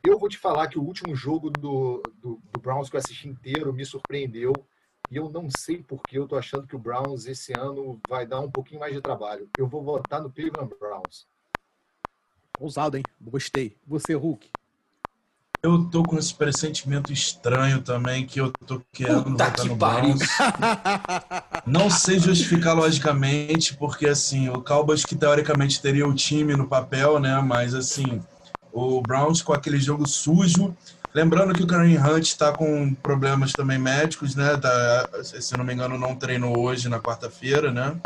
eu 0.10 0.20
vou 0.20 0.30
te 0.30 0.38
falar 0.38 0.68
que 0.68 0.80
o 0.80 0.84
último 0.84 1.16
jogo 1.16 1.50
do, 1.50 2.02
do, 2.22 2.40
do 2.52 2.60
Browns 2.60 2.90
que 2.90 2.96
eu 2.96 3.00
assisti 3.00 3.28
inteiro 3.28 3.74
me 3.74 3.86
surpreendeu. 3.86 4.66
E 5.12 5.16
eu 5.16 5.30
não 5.30 5.50
sei 5.50 5.82
porque 5.82 6.20
eu 6.20 6.28
tô 6.28 6.36
achando 6.36 6.68
que 6.68 6.76
o 6.76 6.80
Browns 6.80 7.26
esse 7.26 7.54
ano 7.54 8.00
vai 8.08 8.28
dar 8.28 8.40
um 8.42 8.52
pouquinho 8.52 8.80
mais 8.80 8.94
de 8.94 9.02
trabalho. 9.02 9.50
Eu 9.58 9.68
vou 9.68 9.84
votar 9.84 10.22
no 10.22 10.30
Cleveland 10.30 10.74
Browns. 10.80 11.28
Ousado, 12.60 12.98
hein? 12.98 13.08
Gostei. 13.20 13.78
Você, 13.88 14.14
Hulk. 14.14 14.52
Eu 15.62 15.90
tô 15.90 16.04
com 16.04 16.18
esse 16.18 16.34
pressentimento 16.34 17.12
estranho 17.12 17.82
também, 17.82 18.26
que 18.26 18.40
eu 18.40 18.54
tô 18.66 18.82
querendo 18.94 19.24
Puta 19.24 19.30
votar 19.32 19.54
que 19.54 19.68
no 19.68 19.78
pariu. 19.78 20.16
Browns. 20.16 20.30
Não 21.66 21.90
sei 21.90 22.18
justificar 22.18 22.76
logicamente, 22.78 23.76
porque 23.76 24.08
assim, 24.08 24.48
o 24.48 24.62
Cowboys 24.62 25.04
que 25.04 25.18
teoricamente 25.18 25.82
teria 25.82 26.08
o 26.08 26.16
time 26.16 26.56
no 26.56 26.68
papel, 26.68 27.20
né? 27.20 27.42
Mas 27.42 27.74
assim, 27.74 28.22
o 28.72 29.02
Browns 29.02 29.42
com 29.42 29.54
aquele 29.54 29.80
jogo 29.80 30.08
sujo, 30.08 30.76
Lembrando 31.14 31.56
que 31.56 31.64
o 31.64 31.68
Kareem 31.68 31.98
Hunt 31.98 32.24
está 32.24 32.52
com 32.52 32.94
problemas 32.94 33.54
também 33.54 33.80
médicos, 33.80 34.36
né? 34.36 34.56
Tá, 34.58 35.10
se 35.24 35.58
não 35.58 35.66
me 35.66 35.74
engano, 35.74 35.98
não 35.98 36.16
treinou 36.16 36.60
hoje 36.60 36.88
na 36.88 37.00
quarta-feira, 37.00 37.72
né? 37.72 38.00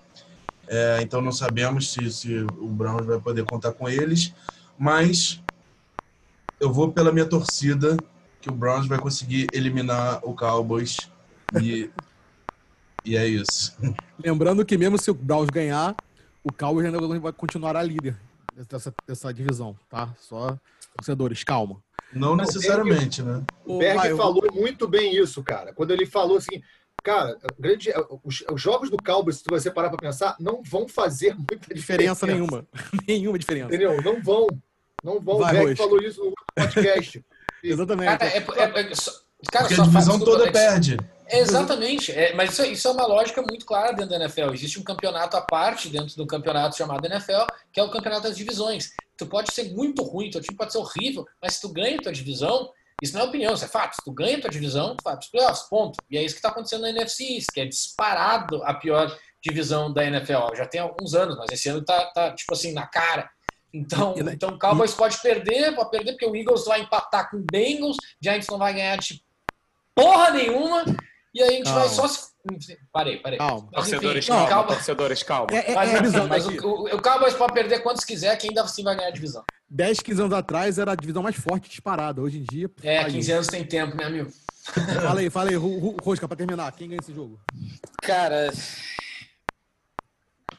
É, 0.68 1.00
então 1.02 1.22
não 1.22 1.32
sabemos 1.32 1.92
se, 1.92 2.10
se 2.12 2.46
o 2.58 2.68
Browns 2.68 3.06
vai 3.06 3.20
poder 3.20 3.44
contar 3.44 3.74
com 3.74 3.90
eles. 3.90 4.34
Mas 4.80 5.42
eu 6.62 6.72
vou 6.72 6.94
pela 6.94 7.12
minha 7.12 7.26
torcida 7.26 7.98
que 8.40 8.50
o 8.50 8.54
Browns 8.54 8.88
vai 8.88 8.98
conseguir 8.98 9.50
eliminar 9.52 10.22
o 10.24 10.34
Cowboys. 10.34 10.98
E, 11.62 11.90
e 13.04 13.18
é 13.18 13.28
isso. 13.28 13.76
Lembrando 14.18 14.66
que 14.66 14.78
mesmo 14.78 14.98
se 14.98 15.12
o 15.12 15.14
Browns 15.14 15.50
ganhar, 15.50 15.94
o 16.42 16.54
Cowboys 16.54 16.86
ainda 16.86 17.20
vai 17.20 17.34
continuar 17.34 17.76
a 17.76 17.84
líder 17.84 18.16
dessa, 18.70 18.94
dessa 19.08 19.34
divisão, 19.34 19.76
tá? 19.90 20.14
Só 20.20 20.58
torcedores, 20.96 21.44
calma. 21.44 21.82
Não 22.12 22.36
necessariamente, 22.36 23.22
o 23.22 23.26
Berg, 23.26 23.40
né? 23.40 23.46
O 23.66 23.78
Berg 23.80 24.16
falou 24.16 24.44
muito 24.54 24.88
bem 24.88 25.16
isso, 25.16 25.44
cara. 25.44 25.74
Quando 25.74 25.92
ele 25.92 26.06
falou 26.06 26.38
assim, 26.38 26.62
cara, 27.04 27.38
grande, 27.58 27.92
os, 28.24 28.44
os 28.52 28.62
jogos 28.62 28.90
do 28.90 28.98
Cowboys, 28.98 29.38
se 29.38 29.44
você 29.50 29.72
parar 29.72 29.90
para 29.90 29.98
pensar, 29.98 30.36
não 30.40 30.62
vão 30.62 30.88
fazer 30.88 31.34
muita 31.36 31.74
diferença. 31.74 32.26
diferença 32.26 32.28
nenhuma. 32.28 32.68
nenhuma 33.08 33.40
diferença. 33.40 33.68
Entendeu? 33.68 34.02
Não 34.02 34.22
vão. 34.22 34.48
Não 35.04 35.20
vão. 35.20 35.40
Vai, 35.40 35.56
o 35.56 35.66
Berg 35.66 35.76
falou 35.76 36.00
isso 36.02 36.24
no 36.24 36.34
podcast. 36.56 37.26
Exatamente. 37.64 38.18
Cara, 38.18 38.26
é, 38.26 38.34
é, 38.34 38.38
é, 38.38 38.42
cara, 38.42 38.88
Porque 39.40 39.58
a 39.58 39.84
divisão 39.84 40.20
toda 40.20 40.52
perde. 40.52 40.98
Exatamente, 41.36 42.12
é, 42.12 42.34
mas 42.36 42.52
isso, 42.52 42.64
isso, 42.66 42.88
é 42.88 42.92
uma 42.92 43.08
lógica 43.08 43.42
muito 43.42 43.66
clara 43.66 43.92
dentro 43.92 44.12
da 44.12 44.18
NFL. 44.18 44.54
Existe 44.54 44.80
um 44.80 44.84
campeonato 44.84 45.36
à 45.36 45.42
parte 45.42 45.90
dentro 45.90 46.16
do 46.16 46.28
campeonato 46.28 46.78
chamado 46.78 47.06
NFL, 47.06 47.46
que 47.72 47.80
é 47.80 47.84
o 47.84 47.90
campeonato 47.90 48.24
das 48.24 48.38
divisões. 48.38 48.92
Tu 49.18 49.26
pode 49.26 49.52
ser 49.52 49.74
muito 49.74 50.04
ruim, 50.04 50.30
teu 50.30 50.42
time 50.42 50.56
pode 50.56 50.72
ser 50.72 50.78
horrível, 50.78 51.26
mas 51.42 51.56
se 51.56 51.62
tu 51.62 51.70
ganha 51.70 51.98
tua 51.98 52.12
divisão, 52.12 52.72
isso 53.02 53.16
não 53.16 53.22
é 53.22 53.24
opinião, 53.26 53.54
isso 53.54 53.66
é 53.66 53.68
fato. 53.68 53.96
Se 53.96 54.04
tu 54.06 54.12
ganha 54.12 54.40
tua 54.40 54.50
divisão, 54.50 54.96
tu 54.96 55.04
vai 55.04 55.16
para 55.16 55.24
os 55.24 55.30
playoffs, 55.30 55.68
ponto. 55.68 55.98
E 56.10 56.18
é 56.18 56.24
isso 56.24 56.36
que 56.36 56.40
está 56.40 56.50
acontecendo 56.50 56.82
na 56.82 56.90
NFC, 56.90 57.40
que 57.52 57.62
é 57.62 57.66
disparado 57.66 58.64
a 58.64 58.74
pior 58.76 59.18
divisão 59.42 59.92
da 59.92 60.06
NFL. 60.06 60.56
Já 60.56 60.68
tem 60.68 60.82
alguns 60.82 61.16
anos, 61.16 61.36
mas 61.36 61.50
esse 61.52 61.68
ano 61.68 61.84
tá, 61.84 62.06
tá 62.12 62.32
tipo 62.36 62.54
assim, 62.54 62.74
na 62.74 62.86
cara. 62.86 63.30
Então, 63.74 64.14
então 64.32 64.50
o 64.50 64.60
Cowboys 64.60 64.94
pode 64.94 65.20
perder, 65.20 65.74
pode 65.74 65.90
perder, 65.90 66.12
porque 66.12 66.28
o 66.28 66.36
Eagles 66.36 66.66
vai 66.66 66.82
empatar 66.82 67.32
com 67.32 67.38
o 67.38 67.46
Bengals, 67.52 67.98
Giants 68.22 68.48
não 68.48 68.60
vai 68.60 68.74
ganhar 68.74 68.98
de 68.98 69.24
porra 69.96 70.30
nenhuma, 70.32 70.86
e 71.34 71.42
aí 71.42 71.50
a 71.50 71.52
gente 71.52 71.64
calma. 71.66 71.80
vai 71.80 71.90
só 71.90 72.08
se. 72.08 72.34
Parei, 72.92 73.18
parei. 73.18 73.40
Calma. 73.40 73.70
Mas, 73.72 73.90
torcedores, 73.90 74.28
calma, 74.28 74.48
calma. 74.50 74.68
Torcedores, 74.68 75.24
calma. 75.24 75.48
É, 75.52 75.72
é, 75.72 75.76
mas, 75.76 76.14
é 76.14 76.28
mas 76.28 76.46
o, 76.46 76.68
o, 76.68 76.96
o 76.96 77.02
Cowboys 77.02 77.34
pode 77.34 77.54
perder 77.54 77.80
quantos 77.80 78.04
quiser, 78.04 78.36
que 78.38 78.48
ainda 78.48 78.62
assim 78.62 78.84
vai 78.84 78.96
ganhar 78.96 79.08
a 79.08 79.12
divisão. 79.12 79.44
10, 79.70 80.00
15 80.02 80.22
anos 80.22 80.34
atrás 80.34 80.78
era 80.78 80.92
a 80.92 80.96
divisão 80.96 81.24
mais 81.24 81.36
forte 81.36 81.70
disparada. 81.70 82.22
Hoje 82.22 82.38
em 82.38 82.44
dia. 82.44 82.70
É, 82.84 83.04
15 83.06 83.32
anos 83.32 83.48
tem 83.48 83.66
tempo, 83.66 83.96
meu 83.98 84.06
amigo. 84.06 84.32
fala 85.02 85.20
aí, 85.20 85.30
fala 85.30 85.50
aí, 85.50 85.56
Rosca, 85.56 86.28
pra 86.28 86.38
terminar. 86.38 86.72
Quem 86.74 86.90
ganha 86.90 87.00
esse 87.02 87.14
jogo? 87.14 87.40
Cara. 88.02 88.52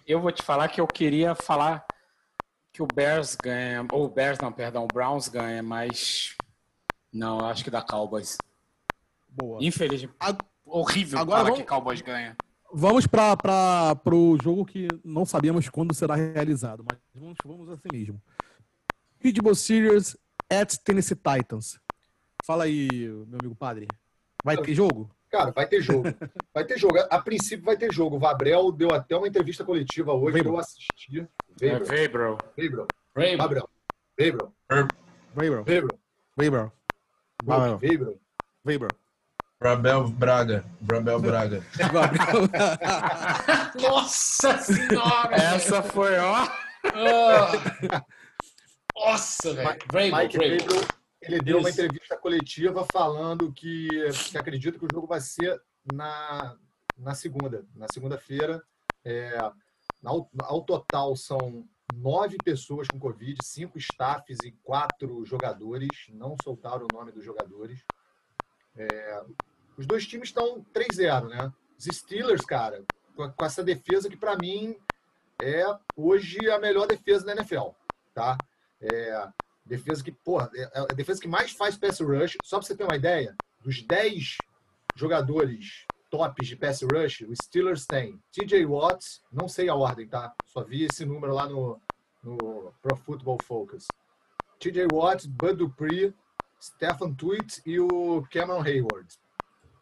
Eu 0.07 0.21
vou 0.21 0.33
te 0.33 0.43
falar 0.43 0.69
que 0.69 0.81
eu 0.81 0.87
queria 0.87 1.35
falar 1.35 1.87
que 2.73 2.83
o 2.83 2.87
Bears 2.93 3.37
ganha. 3.37 3.87
Ou 3.93 4.07
o 4.07 4.09
Bears, 4.09 4.39
não, 4.39 4.51
perdão, 4.51 4.85
o 4.85 4.89
Browns 4.89 5.29
ganha, 5.29 5.63
mas. 5.63 6.35
Não, 7.13 7.39
eu 7.39 7.47
acho 7.47 7.63
que 7.63 7.71
dá 7.71 7.81
Cowboys. 7.81 8.37
Boa. 9.29 9.59
Infelizmente. 9.63 10.15
Horrível 10.75 11.21
Agora 11.21 11.45
vamos... 11.45 11.59
que 11.61 11.65
Cowboys 11.65 12.01
ganha. 12.01 12.37
Vamos 12.73 13.07
para 13.07 13.97
o 14.07 14.37
jogo 14.43 14.67
que 14.67 14.89
não 15.05 15.25
sabemos 15.25 15.69
quando 15.69 15.95
será 15.95 16.17
realizado, 16.17 16.85
mas 16.91 16.99
vamos, 17.15 17.37
vamos 17.45 17.69
assim 17.69 17.87
mesmo. 17.93 18.21
Pittsburgh 19.21 19.55
Steelers 19.55 20.17
at 20.51 20.77
Tennessee 20.79 21.15
Titans. 21.15 21.79
Fala 22.45 22.65
aí, 22.65 22.89
meu 22.91 23.39
amigo 23.41 23.55
padre. 23.55 23.87
Vai 24.45 24.57
ter 24.57 24.75
jogo? 24.75 25.09
Cara, 25.31 25.53
vai 25.53 25.65
ter 25.69 25.81
jogo. 25.81 26.09
Vai 26.53 26.65
ter 26.65 26.77
jogo. 26.77 26.99
A 27.09 27.21
princípio 27.21 27.65
vai 27.65 27.77
ter 27.77 27.93
jogo. 27.95 28.17
O 28.17 28.19
Vabrel 28.19 28.73
deu 28.73 28.93
até 28.93 29.17
uma 29.17 29.29
entrevista 29.29 29.65
coletiva 29.65 30.13
hoje 30.13 30.43
que 30.43 30.49
eu 30.49 30.59
assisti. 30.59 31.25
Vabrel. 31.51 32.37
Vabrel. 32.57 33.37
Vabrel. 33.39 33.71
Vabrel. 34.19 34.53
Vabrel. 35.37 35.65
Vabrel. 37.45 37.81
Vabrel. 38.65 39.04
Brabel 39.61 40.09
Braga. 40.09 40.65
Brabel 40.81 41.21
Braga. 41.21 41.63
Nossa 43.81 44.59
senhora! 44.59 45.35
Essa 45.35 45.83
foi, 45.83 46.19
ó. 46.19 46.47
Ah. 46.95 48.05
Nossa, 48.95 49.55
velho. 49.55 49.79
Mike 49.93 50.37
Vrabel. 50.37 50.89
Ele 51.27 51.41
deu 51.41 51.59
uma 51.59 51.71
entrevista 51.71 52.17
coletiva 52.19 52.87
falando 52.93 53.51
que, 53.53 53.89
que 54.31 54.37
acredita 54.37 54.79
que 54.79 54.85
o 54.85 54.89
jogo 54.93 55.07
vai 55.07 55.21
ser 55.21 55.61
na, 55.93 56.57
na 56.99 57.15
segunda, 57.15 57.67
na 57.75 57.87
segunda-feira. 57.93 58.63
É, 59.05 59.39
ao, 60.05 60.31
ao 60.43 60.63
total 60.63 61.17
são 61.17 61.67
nove 61.95 62.37
pessoas 62.45 62.89
com 62.89 62.99
Covid, 62.99 63.39
cinco 63.43 63.79
staffs 63.79 64.39
e 64.45 64.53
quatro 64.63 65.25
jogadores. 65.25 65.89
Não 66.11 66.37
soltaram 66.43 66.87
o 66.93 66.97
nome 66.97 67.13
dos 67.13 67.25
jogadores. 67.25 67.83
É, 68.77 69.25
os 69.77 69.87
dois 69.87 70.07
times 70.07 70.29
estão 70.29 70.65
3-0, 70.73 71.29
né? 71.29 71.53
Os 71.79 71.85
Steelers, 71.85 72.43
cara, 72.43 72.85
com, 73.17 73.31
com 73.31 73.45
essa 73.45 73.63
defesa 73.63 74.09
que 74.09 74.17
para 74.17 74.37
mim 74.37 74.77
é 75.41 75.65
hoje 75.97 76.51
a 76.51 76.59
melhor 76.59 76.87
defesa 76.87 77.27
da 77.27 77.33
NFL, 77.33 77.71
tá? 78.15 78.41
É, 78.81 79.29
defesa 79.65 80.03
que, 80.03 80.13
porra, 80.13 80.51
é 80.55 80.81
a 80.81 80.95
defesa 80.95 81.21
que 81.21 81.29
mais 81.29 81.53
faz 81.53 81.77
pass 81.77 82.01
rush. 82.01 82.39
Só 82.43 82.59
para 82.59 82.67
você 82.67 82.77
ter 82.77 82.85
uma 82.85 82.97
ideia, 82.97 83.37
dos 83.61 83.83
10 83.83 84.45
jogadores 84.95 85.87
tops 86.11 86.47
de 86.47 86.57
pass 86.57 86.83
rush, 86.83 87.23
os 87.23 87.41
Steelers 87.41 87.87
têm 87.87 88.23
TJ 88.31 88.65
Watts, 88.67 89.23
não 89.33 89.49
sei 89.49 89.69
a 89.69 89.75
ordem, 89.75 90.07
tá? 90.07 90.33
Só 90.45 90.63
vi 90.63 90.85
esse 90.85 91.05
número 91.05 91.35
lá 91.35 91.49
no, 91.49 91.81
no 92.23 92.73
Pro 92.81 92.97
Football 92.97 93.39
Focus. 93.43 93.89
TJ 94.61 94.87
Watts, 94.93 95.27
Bud 95.27 95.57
Dupree, 95.57 96.15
Stephen 96.65 97.15
Tweet 97.15 97.61
e 97.67 97.79
o 97.79 98.27
Cameron 98.31 98.63
Hayward. 98.63 99.07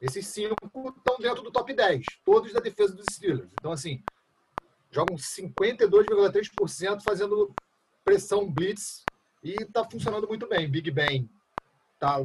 Esses 0.01 0.27
cinco 0.27 0.57
estão 0.97 1.17
dentro 1.21 1.43
do 1.43 1.53
top 1.53 1.73
10, 1.73 2.05
todos 2.25 2.53
da 2.53 2.59
defesa 2.59 2.93
dos 2.93 3.07
Steelers. 3.13 3.53
Então, 3.53 3.71
assim, 3.71 4.03
jogam 4.91 5.15
52,3% 5.17 7.03
fazendo 7.03 7.55
pressão 8.05 8.51
blitz 8.51 9.05
e 9.45 9.65
tá 9.67 9.89
funcionando 9.89 10.27
muito 10.27 10.49
bem. 10.49 10.69
Big 10.69 10.91
Ben 10.91 11.31
tá 12.01 12.19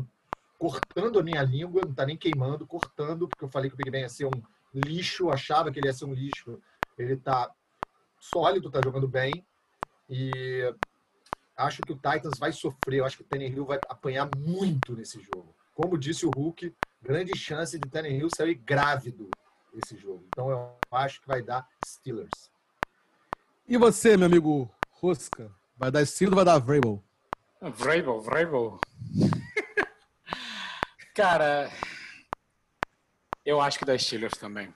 cortando 0.57 1.19
a 1.19 1.23
minha 1.23 1.43
língua, 1.43 1.83
não 1.85 1.93
tá 1.93 2.03
nem 2.03 2.17
queimando, 2.17 2.65
cortando, 2.65 3.27
porque 3.27 3.45
eu 3.45 3.49
falei 3.49 3.69
que 3.69 3.75
o 3.75 3.77
Big 3.77 3.91
Ben 3.91 4.01
ia 4.01 4.09
ser 4.09 4.25
um 4.25 4.41
lixo, 4.73 5.29
achava 5.29 5.71
que 5.71 5.79
ele 5.79 5.87
ia 5.87 5.93
ser 5.93 6.05
um 6.05 6.13
lixo. 6.13 6.59
Ele 6.97 7.15
tá 7.15 7.51
sólido, 8.19 8.71
tá 8.71 8.81
jogando 8.83 9.07
bem 9.07 9.45
e 10.09 10.73
acho 11.57 11.81
que 11.81 11.91
o 11.91 11.95
Titans 11.95 12.37
vai 12.37 12.53
sofrer, 12.53 12.99
eu 12.99 13.05
acho 13.05 13.17
que 13.17 13.23
o 13.23 13.25
Tannehill 13.25 13.65
vai 13.65 13.79
apanhar 13.89 14.31
muito 14.31 14.95
nesse 14.95 15.21
jogo. 15.21 15.53
Como 15.73 15.97
disse 15.97 16.25
o 16.25 16.29
Hulk, 16.29 16.73
grande 17.01 17.37
chance 17.37 17.77
de 17.77 17.89
Tannehill 17.89 18.29
sair 18.29 18.55
grávido 18.55 19.35
esse 19.73 19.97
jogo. 19.97 20.25
Então 20.31 20.49
eu 20.49 20.75
acho 20.91 21.19
que 21.19 21.27
vai 21.27 21.41
dar 21.41 21.67
Steelers. 21.83 22.51
E 23.67 23.77
você, 23.77 24.15
meu 24.15 24.27
amigo 24.27 24.71
Rosca? 24.91 25.51
Vai 25.75 25.91
dar 25.91 26.05
Steelers 26.05 26.37
ou 26.37 26.43
vai 26.43 26.45
dar 26.45 26.59
Vrabel? 26.59 27.03
Vrabel, 27.61 28.21
Vrabel. 28.21 28.79
Cara, 31.13 31.71
eu 33.43 33.59
acho 33.59 33.79
que 33.79 33.85
dá 33.85 33.97
Steelers 33.97 34.37
também. 34.37 34.73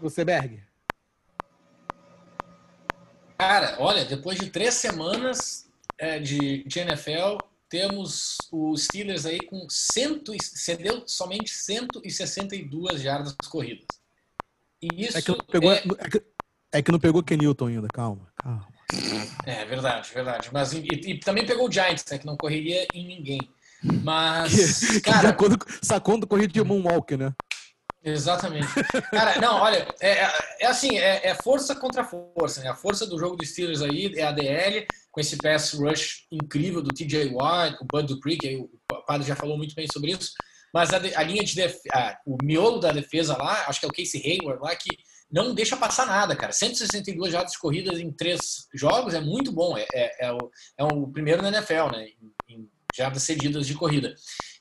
Você, 0.00 0.24
Berg? 0.24 0.62
Cara, 3.38 3.76
olha, 3.78 4.04
depois 4.04 4.38
de 4.38 4.48
três 4.50 4.74
semanas 4.74 5.66
é, 5.98 6.18
de, 6.18 6.64
de 6.64 6.78
NFL, 6.78 7.38
temos 7.68 8.38
os 8.52 8.84
Steelers 8.84 9.26
aí 9.26 9.40
com 9.40 9.66
cento, 9.68 10.34
e- 10.34 10.42
cedeu 10.42 11.02
somente 11.06 11.50
162 11.50 13.02
jardas 13.02 13.34
corridas. 13.48 14.00
E 14.80 15.04
isso 15.04 15.18
É 15.18 15.22
que 15.22 15.30
não 15.30 15.38
pegou, 15.38 15.72
é, 15.72 15.82
é 15.98 16.10
que, 16.10 16.22
é 16.72 16.82
que 16.82 16.92
não 16.92 17.00
pegou 17.00 17.22
Kenilton 17.22 17.66
ainda, 17.66 17.88
calma, 17.88 18.28
calma. 18.36 18.68
é 19.46 19.64
verdade, 19.64 20.10
verdade. 20.12 20.50
Mas 20.52 20.72
e, 20.72 20.86
e 20.86 21.18
também 21.18 21.44
pegou 21.46 21.68
o 21.68 21.72
Giants, 21.72 22.04
né, 22.10 22.18
que 22.18 22.26
não 22.26 22.36
correria 22.36 22.86
em 22.94 23.06
ninguém. 23.06 23.40
Mas, 24.02 24.80
que 24.88 25.00
cara, 25.00 25.28
sacou, 25.28 25.48
do, 25.48 25.58
sacou 25.82 26.18
do 26.18 26.26
corrido 26.26 26.52
de 26.52 26.62
Moonwalker, 26.62 27.18
né? 27.18 27.34
Exatamente. 28.04 28.68
Cara, 29.10 29.40
não, 29.40 29.56
olha, 29.56 29.88
é, 30.00 30.10
é- 30.10 30.32
é 30.60 30.66
assim, 30.66 30.98
é, 30.98 31.28
é 31.28 31.34
força 31.34 31.74
contra 31.74 32.04
força, 32.04 32.60
né? 32.60 32.68
A 32.68 32.74
força 32.74 33.06
do 33.06 33.18
jogo 33.18 33.36
dos 33.36 33.48
Steelers 33.48 33.80
aí 33.80 34.12
é 34.16 34.22
a 34.24 34.32
DL, 34.32 34.86
com 35.10 35.20
esse 35.20 35.36
pass 35.38 35.72
rush 35.72 36.26
incrível 36.30 36.82
do 36.82 36.92
TJ 36.92 37.32
Watt, 37.32 37.76
o 37.80 37.86
Bud 37.86 38.06
Dupree, 38.06 38.36
que 38.36 38.56
o 38.56 38.70
padre 39.06 39.26
já 39.26 39.34
falou 39.34 39.56
muito 39.56 39.74
bem 39.74 39.86
sobre 39.90 40.12
isso, 40.12 40.32
mas 40.72 40.92
a, 40.92 40.96
a 40.96 41.22
linha 41.22 41.42
de 41.42 41.54
def, 41.54 41.76
o 42.26 42.36
miolo 42.42 42.78
da 42.78 42.92
defesa 42.92 43.36
lá, 43.36 43.64
acho 43.68 43.80
que 43.80 43.86
é 43.86 43.88
o 43.88 43.92
Casey 43.92 44.20
Hayward 44.22 44.60
lá, 44.62 44.76
que 44.76 44.90
não 45.30 45.54
deixa 45.54 45.76
passar 45.76 46.06
nada, 46.06 46.36
cara. 46.36 46.52
162 46.52 47.32
jardas 47.32 47.56
corridas 47.56 47.98
em 47.98 48.12
três 48.12 48.68
jogos 48.74 49.14
é 49.14 49.20
muito 49.20 49.50
bom. 49.50 49.76
É, 49.76 49.86
é, 49.94 50.26
é 50.26 50.32
o, 50.32 50.50
é 50.78 50.84
o 50.84 51.08
primeiro 51.08 51.42
na 51.42 51.48
NFL, 51.48 51.90
né? 51.92 52.06
Em, 52.48 52.54
em 52.54 52.70
jardas 52.94 53.22
cedidas 53.22 53.66
de 53.66 53.74
corrida. 53.74 54.14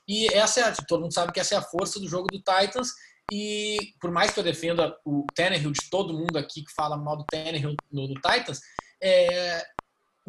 E 0.08 0.28
essa 0.34 0.60
é 0.62 0.64
a, 0.64 0.72
todo 0.72 1.02
mundo 1.02 1.14
sabe 1.14 1.32
que 1.32 1.39
essa 1.39 1.56
é 1.56 1.58
a 1.58 1.62
força 1.62 2.00
do 2.00 2.10
jogo 2.10 2.28
do 2.32 2.39
Titans. 2.39 2.89
E 3.32 3.94
por 4.00 4.12
mais 4.12 4.32
que 4.32 4.40
eu 4.40 4.44
defenda 4.44 4.96
o 5.06 5.26
Tannehill 5.34 5.72
de 5.72 5.90
todo 5.90 6.14
mundo 6.14 6.38
aqui 6.38 6.64
que 6.64 6.74
fala 6.74 6.98
mal 6.98 7.18
do 7.18 7.26
Tannehill 7.26 7.76
no, 7.92 8.08
no 8.08 8.16
Titans, 8.16 8.60
é, 9.02 9.64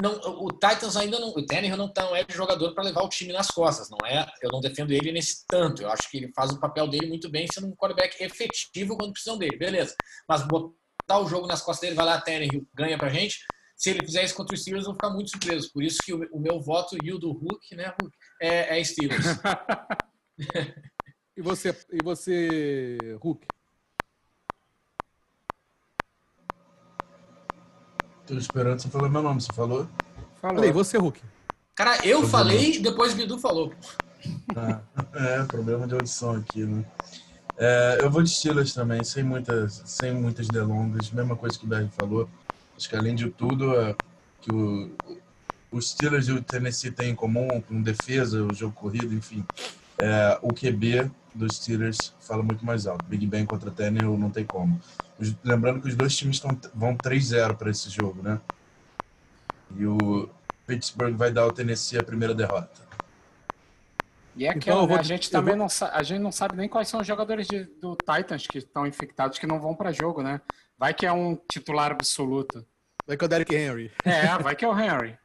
não, 0.03 0.13
o 0.45 0.49
Titans 0.49 0.97
ainda 0.97 1.19
não, 1.21 1.29
o 1.29 1.47
Tannehill 1.47 1.77
não, 1.77 1.93
tá, 1.93 2.03
não 2.03 2.17
é 2.17 2.25
jogador 2.29 2.75
para 2.75 2.85
levar 2.85 3.03
o 3.03 3.09
time 3.09 3.33
nas 3.33 3.49
costas, 3.49 3.89
não 3.89 3.99
é? 4.07 4.27
Eu 4.43 4.51
não 4.53 4.61
defendo 4.61 4.93
ele 4.93 5.13
nesse 5.13 5.47
tanto. 5.47 5.83
Eu 5.83 5.91
acho 5.91 6.11
que 6.11 6.17
ele 6.17 6.33
faz 6.35 6.51
o 6.51 6.59
papel 6.59 6.89
dele 6.89 7.07
muito 7.07 7.31
bem, 7.31 7.47
sendo 7.47 7.69
um 7.69 7.77
quarterback 7.77 8.21
efetivo 8.23 8.97
quando 8.97 9.13
precisam 9.13 9.39
dele, 9.39 9.57
beleza? 9.57 9.95
Mas 10.29 10.43
botar 10.43 11.21
o 11.21 11.29
jogo 11.29 11.47
nas 11.47 11.63
costas 11.63 11.83
dele, 11.83 11.97
vai 11.97 12.07
lá, 12.07 12.21
Tannehill 12.21 12.67
ganha 12.75 12.99
pra 12.99 13.09
gente. 13.09 13.39
Se 13.77 13.91
ele 13.91 14.05
fizer 14.05 14.25
isso 14.25 14.35
contra 14.35 14.55
os 14.55 14.61
Steelers, 14.61 14.85
eu 14.85 14.93
vou 14.93 14.95
ficar 14.95 15.11
muito 15.11 15.31
surpreso. 15.31 15.73
Por 15.73 15.83
isso 15.83 15.99
que 16.05 16.13
o, 16.13 16.27
o 16.33 16.41
meu 16.41 16.61
voto 16.61 16.97
e 17.03 17.13
o 17.13 17.19
do 17.19 17.33
Hulk, 17.33 17.75
né, 17.75 17.95
Hulk, 18.01 18.17
é, 18.41 18.79
é 18.79 18.85
Steelers. 18.85 19.27
E 21.37 21.43
você, 21.43 21.77
e 21.91 22.01
você 22.01 23.17
Hulk? 23.21 23.45
Tô 28.25 28.35
esperando 28.35 28.81
você 28.81 28.89
falar 28.89 29.09
meu 29.09 29.21
nome, 29.21 29.41
você 29.41 29.53
falou? 29.53 29.89
Falou. 30.41 30.57
Falei, 30.57 30.71
você, 30.71 30.97
Hulk. 30.97 31.21
Cara, 31.75 32.07
eu 32.07 32.23
falei, 32.29 32.79
depois 32.79 33.13
o 33.13 33.17
Bidu 33.17 33.39
falou. 33.39 33.73
Ah, 34.57 34.81
é, 35.13 35.45
problema 35.45 35.89
de 35.89 35.95
audição 35.95 36.37
aqui, 36.37 36.65
né? 36.65 36.85
É, 37.59 37.99
eu 38.01 38.11
vou 38.11 38.23
de 38.23 38.31
Steelers 38.31 38.73
também, 38.73 39.03
sem 39.03 39.25
muitas, 39.25 39.83
sem 39.85 40.15
muitas 40.15 40.49
delongas, 40.49 41.11
mesma 41.11 41.37
coisa 41.37 41.59
que 41.59 41.65
o 41.65 41.69
Berg 41.69 41.91
falou. 41.91 42.29
Acho 42.77 42.89
que 42.89 42.97
além 42.97 43.15
de 43.15 43.29
tudo, 43.29 43.75
é, 43.79 43.97
que 44.41 44.53
o, 44.53 44.91
os 45.71 45.91
Steelers 45.91 46.29
e 46.29 46.33
o 46.33 46.43
Tennessee 46.43 46.93
têm 46.93 47.11
em 47.11 47.15
comum, 47.15 47.61
com 47.61 47.83
defesa, 47.83 48.43
o 48.43 48.55
jogo 48.55 48.73
corrido, 48.73 49.13
enfim. 49.13 49.45
É, 49.99 50.39
o 50.41 50.55
QB 50.55 51.11
dos 51.35 51.57
Steelers 51.57 52.15
fala 52.21 52.43
muito 52.43 52.65
mais 52.65 52.87
alto. 52.87 53.05
Big 53.07 53.27
Ben 53.27 53.45
contra 53.45 53.71
Tannehill 53.71 54.17
não 54.17 54.31
tem 54.31 54.45
como. 54.45 54.81
Os- 55.19 55.35
lembrando 55.45 55.81
que 55.81 55.89
os 55.89 55.95
dois 55.97 56.17
times 56.17 56.39
tão, 56.41 56.59
vão 56.75 56.97
3-0 56.97 57.57
para 57.57 57.71
esse 57.71 57.91
jogo, 57.91 58.23
né? 58.23 58.41
E 59.77 59.85
o 59.87 60.29
Pittsburgh 60.67 61.15
vai 61.17 61.33
dar 61.33 61.43
ao 61.43 61.53
Tennessee 61.53 61.99
a 61.99 62.03
primeira 62.05 62.35
derrota. 62.35 62.83
E 64.37 64.45
é 64.47 64.49
Então, 64.51 64.59
aquela, 64.59 64.79
vou- 64.87 64.89
né? 64.97 64.99
a 64.99 65.03
gente 65.03 65.31
também 65.31 65.55
vou- 65.55 65.59
não, 65.65 65.69
sa- 65.69 65.91
a 65.95 66.03
gente 66.03 66.21
não 66.21 66.33
sabe 66.33 66.57
nem 66.57 66.69
quais 66.69 66.89
são 66.89 67.01
os 67.01 67.07
jogadores 67.07 67.47
de- 67.47 67.65
do 67.81 67.97
Titans 67.97 68.47
que 68.47 68.59
estão 68.59 68.87
infectados 68.87 69.39
que 69.39 69.47
não 69.47 69.61
vão 69.61 69.75
para 69.75 69.93
jogo, 69.93 70.23
né? 70.23 70.41
Vai 70.77 70.93
que 70.93 71.07
é 71.07 71.13
um 71.13 71.37
titular 71.49 71.93
absoluto. 71.93 72.65
Vai 73.07 73.17
que 73.17 73.25
é 73.25 73.27
o 73.27 73.29
Derrick 73.29 73.55
Henry. 73.55 73.93
É, 74.05 74.37
vai 74.39 74.57
que 74.57 74.65
é 74.65 74.69
o 74.69 74.77
Henry. 74.79 75.17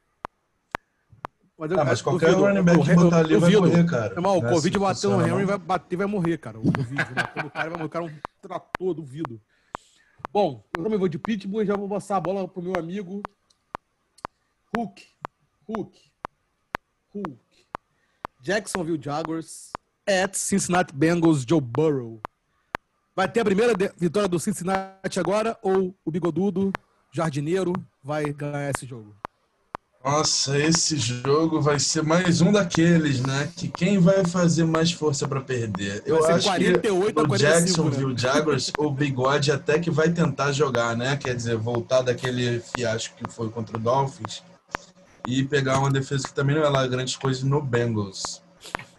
Mas, 1.60 1.72
Ah, 1.74 1.84
mas 1.84 2.01
qualquer 2.01 2.30
duvido, 2.30 2.45
running 2.47 2.64
back 2.64 2.84
que 2.86 2.95
botar 2.95 3.18
ali 3.20 3.36
vai 3.36 3.51
morrer, 3.51 3.86
cara. 3.86 4.14
Irmão, 4.16 4.38
o 4.38 4.41
Não 4.41 4.49
é 4.49 4.53
Covid 4.53 4.80
bateu 4.80 5.10
no 5.12 5.22
Henry, 5.22 5.39
não. 5.41 5.45
vai 5.47 5.57
bater 5.57 5.95
vai 5.97 6.07
morrer, 6.07 6.38
cara. 6.38 6.57
O 6.57 6.72
Covid 6.72 7.14
bateu 7.14 7.43
no 7.43 7.51
cara, 7.51 7.70
vai 7.70 7.78
morrer. 7.78 7.86
O 7.86 7.89
cara 7.89 8.05
é 8.05 8.07
um 8.07 8.16
trator, 8.41 8.93
duvido. 8.93 9.41
Bom, 10.32 10.64
eu 10.78 10.84
também 10.84 10.97
vou 10.97 11.10
de 11.10 11.20
Pittsburgh 11.20 11.64
e 11.64 11.68
já 11.68 11.76
vou 11.76 11.89
passar 11.89 12.16
a 12.16 12.20
bola 12.22 12.47
pro 12.47 12.62
meu 12.62 12.78
amigo 12.80 13.28
Hulk. 14.74 15.05
Hulk. 15.68 15.99
Hulk. 17.14 17.39
Jacksonville 18.41 19.01
Jaguars 19.01 19.78
at 20.07 20.36
Cincinnati 20.36 20.93
Bengals 20.93 21.43
Joe 21.47 21.60
Burrow. 21.60 22.22
Vai 23.16 23.28
ter 23.28 23.41
a 23.41 23.45
primeira 23.45 23.74
vitória 23.97 24.30
do 24.30 24.39
Cincinnati 24.39 25.20
agora 25.20 25.57
ou 25.62 25.93
o 26.05 26.12
bigodudo 26.12 26.74
jardineiro 27.12 27.74
vai 28.01 28.32
ganhar 28.32 28.70
esse 28.70 28.86
jogo? 28.86 29.14
Nossa, 30.04 30.58
esse 30.58 30.97
jogo 30.97 31.62
vai 31.62 31.78
ser 31.78 32.02
mais 32.04 32.39
um 32.39 32.54
daqueles, 32.54 33.20
né? 33.20 33.52
Que 33.56 33.68
quem 33.68 34.00
vai 34.00 34.26
fazer 34.26 34.64
mais 34.64 34.93
força 34.93 35.28
pra 35.28 35.41
perder? 35.41 36.02
Eu 36.06 36.26
acho 36.26 36.47
48 36.47 36.82
que 36.82 36.89
o 36.89 37.28
45, 37.28 37.38
Jacksonville 37.38 38.18
Jaguars, 38.18 38.72
o 38.78 38.89
Bigode 38.89 39.52
até 39.52 39.78
que 39.78 39.91
vai 39.91 40.10
tentar 40.10 40.54
jogar, 40.54 40.95
né? 40.95 41.18
Quer 41.18 41.36
dizer, 41.36 41.58
voltar 41.58 42.02
daquele 42.02 42.62
fiasco 42.62 43.14
que 43.18 43.30
foi 43.30 43.50
contra 43.50 43.76
o 43.76 43.80
Dolphins 43.80 44.41
e 45.28 45.43
pegar 45.43 45.80
uma 45.80 45.91
defesa 45.91 46.28
que 46.28 46.34
também 46.34 46.56
não 46.56 46.64
é 46.64 46.70
lá 46.70 46.88
grandes 46.88 47.18
coisas 47.18 47.43
no 47.43 47.62
Bengals. 47.62 48.41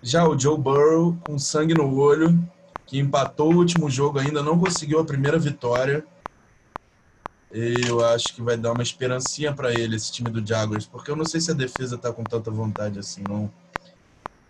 Já 0.02 0.28
o 0.28 0.38
Joe 0.38 0.58
Burrow, 0.58 1.16
com 1.24 1.38
sangue 1.38 1.72
no 1.72 1.96
olho, 1.98 2.38
que 2.86 2.98
empatou 2.98 3.52
o 3.52 3.56
último 3.56 3.88
jogo, 3.88 4.18
ainda 4.18 4.42
não 4.42 4.58
conseguiu 4.58 5.00
a 5.00 5.04
primeira 5.04 5.38
vitória. 5.38 6.04
Eu 7.50 8.04
acho 8.04 8.34
que 8.34 8.42
vai 8.42 8.56
dar 8.56 8.72
uma 8.72 8.82
esperancinha 8.82 9.52
para 9.52 9.72
ele, 9.72 9.96
esse 9.96 10.12
time 10.12 10.30
do 10.30 10.46
Jaguars, 10.46 10.86
porque 10.86 11.10
eu 11.10 11.16
não 11.16 11.24
sei 11.24 11.40
se 11.40 11.50
a 11.50 11.54
defesa 11.54 11.98
tá 11.98 12.12
com 12.12 12.22
tanta 12.22 12.50
vontade 12.50 12.98
assim, 12.98 13.22
não. 13.28 13.50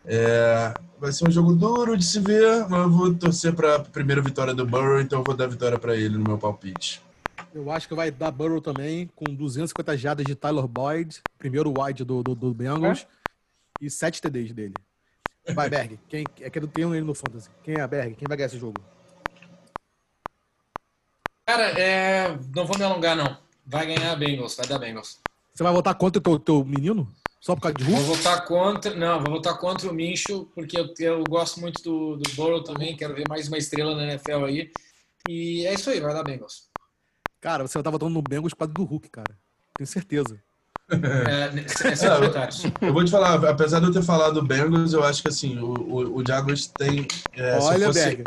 É, 0.05 0.75
vai 0.99 1.13
ser 1.13 1.29
um 1.29 1.31
jogo 1.31 1.55
duro 1.55 1.97
de 1.97 2.05
se 2.05 2.21
ver, 2.21 2.69
mas 2.69 2.81
eu 2.81 2.91
vou 2.91 3.15
torcer 3.15 3.55
para 3.55 3.77
a 3.77 3.81
primeira 3.81 4.21
vitória 4.21 4.55
do 4.55 4.67
Burrow, 4.67 5.01
então 5.01 5.21
eu 5.21 5.25
vou 5.25 5.35
dar 5.35 5.47
vitória 5.47 5.79
para 5.79 5.97
ele 5.97 6.19
no 6.19 6.25
meu 6.25 6.39
palpite. 6.39 7.03
Eu 7.55 7.71
acho 7.71 7.89
que 7.89 7.95
vai 7.95 8.11
dar 8.11 8.31
Burrow 8.31 8.61
também, 8.61 9.11
com 9.17 9.25
250 9.25 9.97
jadas 9.97 10.27
de 10.27 10.35
Tyler 10.35 10.67
Boyd, 10.67 11.21
primeiro 11.39 11.73
wide 11.77 12.05
do, 12.05 12.23
do, 12.23 12.35
do 12.35 12.55
Bengals, 12.55 13.07
é? 13.81 13.87
e 13.87 13.91
7 13.91 14.21
TDs 14.21 14.53
dele. 14.53 14.75
Vai, 15.55 15.69
Berg. 15.69 15.99
Quem, 16.09 16.25
é 16.41 16.51
que 16.51 16.59
eu 16.59 16.69
tenho 16.69 16.95
ele 16.95 17.05
no 17.05 17.15
Fantasy. 17.15 17.49
Quem 17.63 17.75
é 17.75 17.81
a 17.81 17.89
Berg? 17.89 18.15
Quem 18.15 18.29
vai 18.29 18.37
ganhar 18.37 18.47
esse 18.47 18.59
jogo? 18.59 18.81
Cara, 21.51 21.65
é... 21.81 22.39
não 22.55 22.65
vou 22.65 22.79
me 22.79 22.85
alongar, 22.85 23.17
não. 23.17 23.37
Vai 23.67 23.85
ganhar 23.85 24.15
Bengals, 24.15 24.55
vai 24.55 24.69
dar 24.69 24.79
Bengals. 24.79 25.19
Você 25.53 25.65
vai 25.65 25.73
votar 25.73 25.97
contra 25.97 26.21
o 26.21 26.23
teu, 26.23 26.39
teu 26.39 26.65
menino? 26.65 27.13
Só 27.41 27.57
por 27.57 27.63
causa 27.63 27.77
de 27.77 27.83
Hulk? 27.83 28.03
Vou 28.05 28.15
votar 28.15 28.45
contra. 28.45 28.95
Não, 28.95 29.19
vou 29.19 29.33
votar 29.33 29.59
contra 29.59 29.91
o 29.91 29.93
Mincho, 29.93 30.49
porque 30.55 30.79
eu, 30.79 30.95
eu 31.01 31.25
gosto 31.25 31.59
muito 31.61 31.83
do, 31.83 32.17
do 32.19 32.31
Burrow 32.37 32.63
também. 32.63 32.97
Quero 32.97 33.17
ver 33.17 33.29
mais 33.29 33.49
uma 33.49 33.59
estrela 33.59 33.97
na 33.97 34.05
NFL 34.05 34.45
aí. 34.45 34.71
E 35.29 35.67
é 35.67 35.75
isso 35.75 35.91
aí, 35.91 35.99
vai 35.99 36.15
dar 36.15 36.23
Bengals. 36.23 36.69
Cara, 37.41 37.67
você 37.67 37.83
tá 37.83 37.91
votando 37.91 38.15
no 38.15 38.23
Bengals 38.23 38.55
por 38.55 38.61
causa 38.61 38.73
do 38.73 38.85
Hulk, 38.85 39.09
cara. 39.09 39.37
Tenho 39.77 39.89
certeza. 39.89 40.41
É, 40.89 40.95
é, 41.59 42.85
é 42.85 42.89
eu 42.89 42.93
vou 42.93 43.05
te 43.05 43.11
falar, 43.11 43.45
apesar 43.49 43.81
de 43.81 43.87
eu 43.87 43.93
ter 43.93 44.05
falado 44.05 44.41
Bengals, 44.41 44.93
eu 44.93 45.03
acho 45.03 45.21
que 45.21 45.29
assim, 45.29 45.59
o, 45.59 45.73
o, 45.73 46.17
o 46.19 46.25
Jaguars 46.25 46.69
tem. 46.69 47.09
É, 47.33 47.59
Olha, 47.59 47.93
se, 47.93 48.01
fosse, 48.01 48.25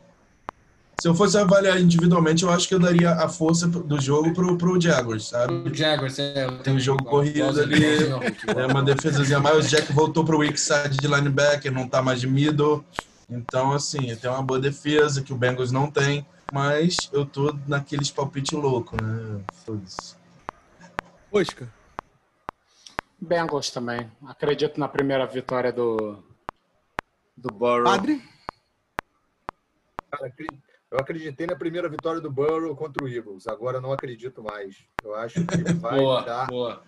se 0.96 1.08
eu 1.08 1.16
fosse 1.16 1.38
avaliar 1.38 1.80
individualmente, 1.82 2.44
eu 2.44 2.50
acho 2.50 2.68
que 2.68 2.76
eu 2.76 2.80
daria 2.80 3.12
a 3.12 3.28
força 3.28 3.68
do 3.68 4.00
jogo 4.00 4.34
pro, 4.34 4.58
pro 4.58 4.80
Jaguars, 4.80 5.28
sabe? 5.28 5.54
O 5.54 5.74
Jaguars, 5.74 6.20
é. 6.20 6.48
Tem 6.64 6.76
um 6.76 6.80
jogo 6.80 7.04
corrido 7.04 7.60
ali, 7.60 7.84
é 8.56 8.66
uma 8.68 8.84
defesazinha 8.84 9.40
mais. 9.40 9.66
O 9.66 9.68
Jack 9.68 9.92
voltou 9.92 10.24
pro 10.24 10.38
weak 10.38 10.60
side 10.60 10.98
de 10.98 11.08
linebacker, 11.08 11.72
não 11.72 11.88
tá 11.88 12.02
mais 12.02 12.22
de 12.22 12.28
middle. 12.28 12.86
Então, 13.30 13.72
assim, 13.72 14.16
tem 14.16 14.30
uma 14.30 14.44
boa 14.44 14.60
defesa 14.60 15.24
que 15.24 15.34
o 15.34 15.38
Bengals 15.38 15.72
não 15.72 15.90
tem. 15.90 16.26
Mas 16.54 17.10
eu 17.12 17.26
tô 17.26 17.52
naqueles 17.68 18.12
palpite 18.12 18.56
louco, 18.56 18.96
né? 19.02 19.42
Foda-se. 19.66 20.16
Oscar. 21.32 21.68
Bengals 23.20 23.72
também. 23.72 24.12
Acredito 24.28 24.80
na 24.80 24.88
primeira 24.88 25.26
vitória 25.26 25.72
do, 25.72 26.24
do 27.36 27.50
Burrow. 27.50 27.86
Padre? 27.86 28.22
Cara, 30.12 30.32
eu 30.94 31.00
acreditei 31.00 31.48
na 31.48 31.56
primeira 31.56 31.90
vitória 31.90 32.22
do 32.22 32.30
Burrow 32.30 32.76
contra 32.76 33.04
o 33.04 33.08
Eagles. 33.08 33.48
Agora 33.48 33.82
não 33.82 33.92
acredito 33.92 34.44
mais. 34.44 34.78
Eu 35.04 35.16
acho 35.16 35.44
que 35.44 35.58
vai 35.74 35.98
boa, 35.98 36.22
dar. 36.22 36.46
Boa. 36.46 36.84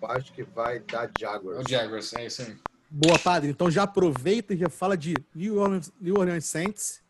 Eu 0.00 0.08
acho 0.12 0.32
que 0.32 0.44
vai 0.44 0.78
dar 0.78 1.10
Jaguars. 1.18 1.58
O 1.58 1.68
Jaguars, 1.68 2.14
é 2.14 2.26
isso 2.26 2.42
aí. 2.42 2.56
Boa, 2.88 3.18
padre. 3.18 3.50
Então 3.50 3.68
já 3.68 3.82
aproveita 3.82 4.54
e 4.54 4.56
já 4.56 4.68
fala 4.68 4.96
de 4.96 5.16
New 5.34 5.58
Orleans, 5.58 5.92
New 6.00 6.20
Orleans 6.20 6.44
Saints, 6.46 7.02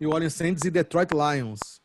New 0.00 0.10
Orleans 0.10 0.34
Saints 0.34 0.64
e 0.64 0.70
Detroit 0.72 1.12
Lions. 1.12 1.80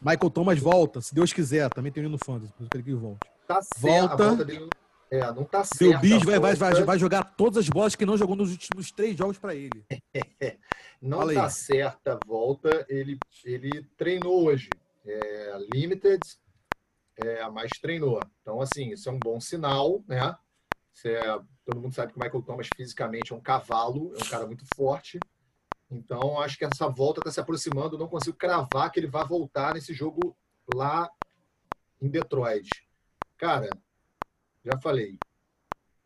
Michael 0.00 0.30
Thomas 0.30 0.58
volta, 0.58 1.00
se 1.00 1.14
Deus 1.14 1.32
quiser. 1.32 1.70
Também 1.70 1.92
tem 1.92 2.02
no 2.08 2.18
Fantasy, 2.18 2.52
por 2.52 2.62
isso 2.62 2.70
que 2.70 2.78
ele 2.78 2.94
volte. 2.94 3.30
Tá 3.46 3.60
volta. 3.78 4.16
volta 4.16 4.44
dele 4.44 4.68
é, 5.10 5.20
não 5.32 5.44
tá 5.44 5.64
certo. 5.64 6.00
Bis 6.00 6.22
vai, 6.22 6.38
vai, 6.38 6.54
vai, 6.54 6.82
vai, 6.82 6.98
jogar 6.98 7.22
todas 7.22 7.58
as 7.58 7.68
bolas 7.68 7.94
que 7.94 8.04
não 8.04 8.16
jogou 8.16 8.34
nos 8.34 8.50
últimos 8.50 8.90
três 8.90 9.16
jogos 9.16 9.38
para 9.38 9.54
ele. 9.54 9.84
não 11.00 11.18
Fala 11.18 11.34
tá 11.34 11.44
aí. 11.44 11.50
certa 11.50 12.14
a 12.14 12.18
volta. 12.26 12.84
Ele, 12.88 13.18
ele 13.44 13.84
treinou 13.96 14.44
hoje. 14.44 14.68
É, 15.04 15.58
limited, 15.72 16.20
é, 17.18 17.48
mas 17.48 17.70
treinou. 17.80 18.20
Então, 18.42 18.60
assim, 18.60 18.90
isso 18.90 19.08
é 19.08 19.12
um 19.12 19.18
bom 19.18 19.40
sinal, 19.40 20.02
né? 20.08 20.36
É, 21.04 21.38
todo 21.64 21.80
mundo 21.80 21.94
sabe 21.94 22.12
que 22.12 22.18
o 22.18 22.22
Michael 22.22 22.42
Thomas 22.42 22.68
fisicamente 22.74 23.32
é 23.32 23.36
um 23.36 23.40
cavalo, 23.40 24.12
é 24.14 24.24
um 24.24 24.28
cara 24.28 24.46
muito 24.46 24.64
forte. 24.74 25.20
Então, 25.88 26.40
acho 26.40 26.58
que 26.58 26.64
essa 26.64 26.88
volta 26.88 27.20
está 27.20 27.30
se 27.30 27.38
aproximando. 27.38 27.98
Não 27.98 28.08
consigo 28.08 28.36
cravar 28.36 28.90
que 28.90 28.98
ele 28.98 29.06
vai 29.06 29.24
voltar 29.24 29.74
nesse 29.74 29.94
jogo 29.94 30.36
lá 30.74 31.08
em 32.00 32.08
Detroit. 32.08 32.68
Cara, 33.36 33.70
já 34.66 34.76
falei. 34.80 35.20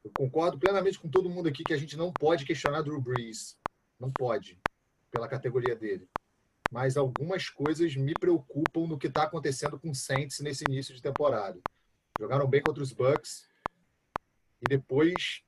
Eu 0.04 0.10
concordo 0.10 0.58
plenamente 0.58 0.98
com 0.98 1.08
todo 1.08 1.30
mundo 1.30 1.48
aqui 1.48 1.64
que 1.64 1.72
a 1.72 1.78
gente 1.78 1.96
não 1.96 2.12
pode 2.12 2.44
questionar 2.44 2.82
Drew 2.82 3.00
Brees. 3.00 3.58
Não 3.98 4.12
pode, 4.12 4.60
pela 5.10 5.28
categoria 5.28 5.74
dele. 5.74 6.08
Mas 6.70 6.96
algumas 6.96 7.48
coisas 7.48 7.96
me 7.96 8.14
preocupam 8.14 8.86
no 8.86 8.98
que 8.98 9.06
está 9.06 9.24
acontecendo 9.24 9.78
com 9.78 9.90
o 9.90 9.94
Saints 9.94 10.40
nesse 10.40 10.64
início 10.64 10.94
de 10.94 11.02
temporada. 11.02 11.58
Jogaram 12.18 12.46
bem 12.46 12.62
contra 12.62 12.82
os 12.82 12.92
Bucks. 12.92 13.48
E 14.60 14.66
depois, 14.66 15.42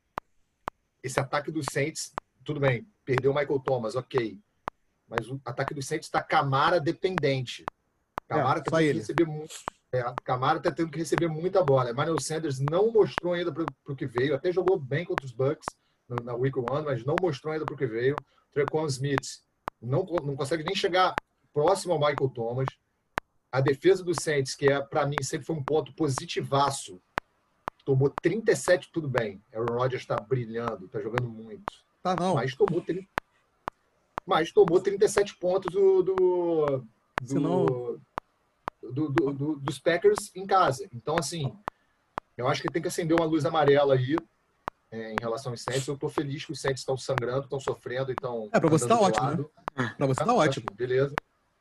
esse 1.02 1.20
ataque 1.20 1.50
dos 1.50 1.68
Saints, 1.68 2.14
tudo 2.44 2.60
bem, 2.60 2.86
perdeu 3.04 3.30
o 3.30 3.34
Michael 3.34 3.60
Thomas, 3.60 3.94
ok. 3.94 4.40
Mas 5.06 5.28
o 5.28 5.40
ataque 5.44 5.74
dos 5.74 5.86
Saints 5.86 6.06
está 6.06 6.22
Camara 6.22 6.80
dependente. 6.80 7.68
Camara 8.26 8.60
é, 8.60 8.62
tem 8.62 8.72
que 8.72 8.92
receber 8.92 9.26
muito 9.26 9.54
é, 9.92 10.02
Camara 10.24 10.58
está 10.58 10.70
tendo 10.70 10.90
que 10.90 10.98
receber 10.98 11.28
muita 11.28 11.62
bola. 11.62 11.90
Emmanuel 11.90 12.18
Sanders 12.18 12.58
não 12.58 12.90
mostrou 12.90 13.34
ainda 13.34 13.52
para 13.52 13.64
o 13.86 13.94
que 13.94 14.06
veio. 14.06 14.34
Até 14.34 14.50
jogou 14.50 14.78
bem 14.78 15.04
contra 15.04 15.26
os 15.26 15.32
Bucks 15.32 15.66
na 16.08 16.34
Week 16.34 16.58
One, 16.58 16.84
mas 16.84 17.04
não 17.04 17.14
mostrou 17.20 17.52
ainda 17.52 17.66
para 17.66 17.74
o 17.74 17.78
que 17.78 17.86
veio. 17.86 18.16
Trequan 18.52 18.86
Smith 18.86 19.42
não, 19.80 20.02
não 20.24 20.34
consegue 20.34 20.64
nem 20.64 20.74
chegar 20.74 21.14
próximo 21.52 21.92
ao 21.92 21.98
Michael 21.98 22.30
Thomas. 22.30 22.66
A 23.50 23.60
defesa 23.60 24.02
do 24.02 24.18
Saints, 24.18 24.54
que 24.54 24.66
é 24.66 24.80
para 24.80 25.06
mim 25.06 25.16
sempre 25.22 25.46
foi 25.46 25.56
um 25.56 25.62
ponto 25.62 25.92
positivaço, 25.92 26.98
tomou 27.84 28.08
37, 28.22 28.90
tudo 28.90 29.08
bem. 29.08 29.42
Aaron 29.52 29.74
Rodgers 29.74 30.02
está 30.02 30.16
brilhando, 30.16 30.86
está 30.86 31.00
jogando 31.00 31.28
muito. 31.28 31.70
Tá 32.02 32.16
não. 32.16 32.34
Mas 32.36 32.54
tomou, 32.54 32.80
30, 32.80 33.06
mas 34.24 34.52
tomou 34.52 34.80
37 34.80 35.36
pontos 35.36 35.70
do, 35.70 36.02
do, 36.02 36.14
do 37.20 37.26
Senão 37.26 38.00
do, 38.82 39.08
do, 39.08 39.32
do, 39.32 39.56
dos 39.56 39.78
Packers 39.78 40.30
em 40.34 40.46
casa. 40.46 40.88
Então, 40.92 41.16
assim, 41.18 41.52
eu 42.36 42.48
acho 42.48 42.62
que 42.62 42.70
tem 42.70 42.82
que 42.82 42.88
acender 42.88 43.16
uma 43.16 43.26
luz 43.26 43.44
amarela 43.44 43.94
aí 43.94 44.16
é, 44.90 45.12
em 45.12 45.16
relação 45.20 45.52
aos 45.52 45.62
Saints. 45.62 45.86
Eu 45.86 45.94
estou 45.94 46.10
feliz 46.10 46.44
que 46.44 46.52
os 46.52 46.60
Saints 46.60 46.80
estão 46.80 46.96
sangrando, 46.96 47.44
estão 47.44 47.60
sofrendo, 47.60 48.12
então. 48.12 48.48
É, 48.52 48.60
para 48.60 48.68
você 48.68 48.86
tá 48.86 49.00
ótimo, 49.00 49.30
né? 49.74 49.94
Para 49.96 50.06
você 50.06 50.20
tá, 50.20 50.26
tá 50.26 50.34
ótimo. 50.34 50.66
Beleza. 50.74 51.14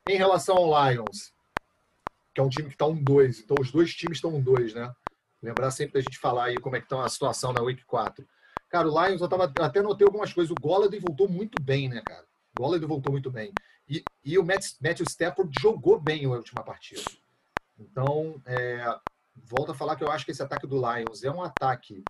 Em 0.10 0.18
relação 0.18 0.58
ao 0.58 0.90
Lions, 0.90 1.34
que 2.34 2.42
é 2.42 2.44
um 2.44 2.50
time 2.50 2.68
que 2.68 2.76
está 2.76 2.86
um 2.86 2.96
2, 2.96 3.42
então 3.42 3.56
os 3.60 3.72
dois 3.72 3.94
times 3.94 4.18
estão 4.18 4.34
um 4.34 4.42
2, 4.42 4.74
né? 4.74 4.94
Lembrar 5.42 5.72
sempre 5.72 5.94
da 5.94 6.02
gente 6.02 6.18
falar 6.18 6.46
aí 6.46 6.58
como 6.58 6.76
é 6.76 6.80
que 6.80 6.86
está 6.86 7.04
a 7.04 7.10
situação 7.10 7.54
na 7.54 7.62
Week 7.62 7.84
4. 7.86 8.28
Cara, 8.70 8.88
o 8.88 9.06
Lions, 9.06 9.22
eu 9.22 9.28
tava, 9.28 9.52
até 9.60 9.82
notei 9.82 10.06
algumas 10.06 10.32
coisas. 10.32 10.52
O 10.52 10.62
Golladay 10.62 11.00
voltou 11.00 11.28
muito 11.28 11.62
bem, 11.62 11.90
né, 11.90 12.02
cara? 12.06 12.26
O 12.60 12.88
voltou 12.88 13.12
muito 13.12 13.32
bem. 13.32 13.54
E, 13.88 14.06
e 14.24 14.38
o 14.38 14.46
Matt, 14.46 14.74
Matthew 14.82 15.06
Stafford 15.06 15.52
jogou 15.60 16.00
bem 16.00 16.28
na 16.28 16.36
última 16.36 16.64
partida. 16.64 17.04
Então, 17.78 18.42
é, 18.46 18.86
volto 19.36 19.72
a 19.72 19.76
falar 19.76 19.96
que 19.96 20.04
eu 20.04 20.12
acho 20.12 20.26
que 20.26 20.32
esse 20.32 20.44
ataque 20.44 20.68
do 20.68 20.78
Lions 20.78 21.24
é 21.24 21.32
um 21.32 21.42
ataque 21.42 22.06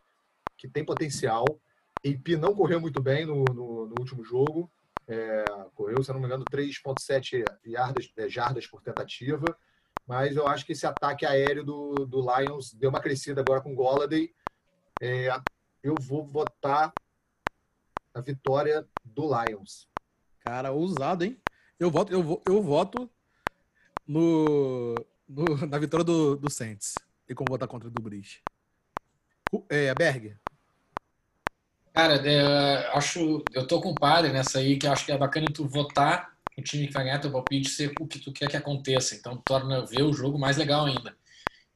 que 0.57 0.67
tem 0.67 0.83
potencial. 0.83 1.45
AP 2.05 2.29
não 2.39 2.55
correu 2.55 2.79
muito 2.79 3.01
bem 3.01 3.25
no, 3.25 3.43
no, 3.45 3.87
no 3.87 3.95
último 3.99 4.23
jogo. 4.23 4.71
É, 5.07 5.45
correu, 5.73 6.03
se 6.03 6.11
não 6.11 6.19
me 6.19 6.25
engano, 6.25 6.45
3,7 6.45 7.43
jardas, 7.65 8.11
é, 8.17 8.29
jardas 8.29 8.67
por 8.67 8.81
tentativa. 8.81 9.57
Mas 10.05 10.35
eu 10.35 10.47
acho 10.47 10.65
que 10.65 10.73
esse 10.73 10.85
ataque 10.85 11.25
aéreo 11.25 11.63
do, 11.63 12.05
do 12.05 12.21
Lions 12.21 12.73
deu 12.73 12.89
uma 12.89 13.01
crescida 13.01 13.41
agora 13.41 13.61
com 13.61 13.71
o 13.71 13.75
Golladay. 13.75 14.33
É, 14.99 15.29
eu 15.83 15.95
vou 15.99 16.25
votar 16.25 16.93
a 18.13 18.21
vitória 18.21 18.87
do 19.03 19.23
Lions. 19.23 19.90
Cara, 20.41 20.71
ousado, 20.71 21.23
hein? 21.23 21.41
Eu 21.79 21.89
voto, 21.89 22.11
eu, 22.11 22.41
eu 22.45 22.61
voto 22.61 23.09
no, 24.05 25.05
no, 25.27 25.65
na 25.67 25.77
vitória 25.77 26.03
do, 26.03 26.35
do 26.35 26.49
Saints. 26.49 27.03
Tem 27.25 27.35
como 27.35 27.49
votar 27.49 27.67
contra 27.67 27.87
o 27.87 27.91
do 27.91 28.01
Brice. 28.01 28.39
É, 29.69 29.93
Berg. 29.95 30.37
Cara, 31.93 32.15
é, 32.15 32.87
acho. 32.95 33.47
Eu 33.53 33.67
tô 33.67 33.81
com 33.81 33.89
o 33.89 33.97
padre 33.97 34.31
nessa 34.31 34.59
aí, 34.59 34.77
que 34.77 34.87
acho 34.87 35.05
que 35.05 35.11
é 35.11 35.17
bacana 35.17 35.51
tu 35.53 35.67
votar 35.67 36.31
o 36.57 36.63
time 36.63 36.87
que 36.87 36.93
vai 36.93 37.03
ganhar 37.03 37.19
teu 37.19 37.31
palpite 37.31 37.69
ser 37.69 37.95
o 37.99 38.07
que 38.07 38.19
tu 38.19 38.31
quer 38.31 38.49
que 38.49 38.57
aconteça. 38.57 39.15
Então 39.15 39.35
torna 39.37 39.85
ver 39.85 40.03
o 40.03 40.13
jogo 40.13 40.37
mais 40.37 40.57
legal 40.57 40.85
ainda. 40.85 41.15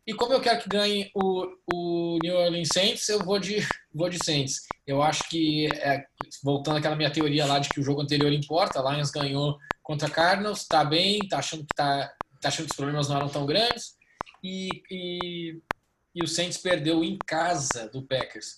E 0.07 0.13
como 0.13 0.33
eu 0.33 0.41
quero 0.41 0.61
que 0.61 0.69
ganhe 0.69 1.09
o, 1.15 1.47
o 1.73 2.19
New 2.21 2.35
Orleans 2.35 2.69
Saints, 2.71 3.09
eu 3.09 3.23
vou 3.23 3.39
de, 3.39 3.57
vou 3.93 4.09
de 4.09 4.23
Saints. 4.23 4.61
Eu 4.85 5.01
acho 5.01 5.27
que, 5.29 5.67
é, 5.67 6.05
voltando 6.43 6.77
àquela 6.77 6.95
minha 6.95 7.11
teoria 7.11 7.45
lá 7.45 7.57
de 7.57 7.69
que 7.69 7.79
o 7.79 7.83
jogo 7.83 8.01
anterior 8.01 8.31
importa, 8.31 8.81
Lions 8.81 9.09
ganhou 9.09 9.57
contra 9.81 10.09
Cardinals, 10.09 10.67
tá 10.67 10.83
bem, 10.83 11.19
tá 11.27 11.39
achando 11.39 11.61
que 11.65 11.75
tá, 11.75 12.13
tá 12.39 12.49
achando 12.49 12.67
que 12.67 12.71
os 12.71 12.77
problemas 12.77 13.09
não 13.09 13.17
eram 13.17 13.29
tão 13.29 13.45
grandes. 13.45 13.95
E, 14.43 14.69
e 14.91 15.59
e 16.15 16.23
o 16.23 16.27
Saints 16.27 16.57
perdeu 16.57 17.03
em 17.03 17.17
casa 17.27 17.89
do 17.89 18.01
Packers. 18.01 18.55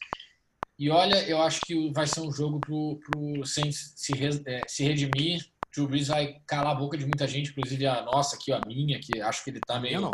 E 0.78 0.92
olha, 0.92 1.28
eu 1.28 1.42
acho 1.42 1.60
que 1.62 1.92
vai 1.92 2.06
ser 2.06 2.22
um 2.22 2.32
jogo 2.32 2.60
pro, 2.60 3.00
pro 3.00 3.46
Saints 3.48 3.94
se, 3.96 4.14
é, 4.46 4.62
se 4.68 4.84
redimir. 4.84 5.44
Drew 5.74 5.88
Brees 5.88 6.08
vai 6.08 6.40
calar 6.46 6.74
a 6.74 6.80
boca 6.80 6.96
de 6.96 7.06
muita 7.06 7.28
gente, 7.28 7.50
inclusive 7.50 7.88
a 7.88 8.04
nossa 8.04 8.36
aqui, 8.36 8.52
a 8.52 8.62
minha, 8.68 9.00
que 9.00 9.20
acho 9.20 9.44
que 9.44 9.50
ele 9.50 9.60
tá 9.60 9.80
meio. 9.80 10.02
não. 10.02 10.12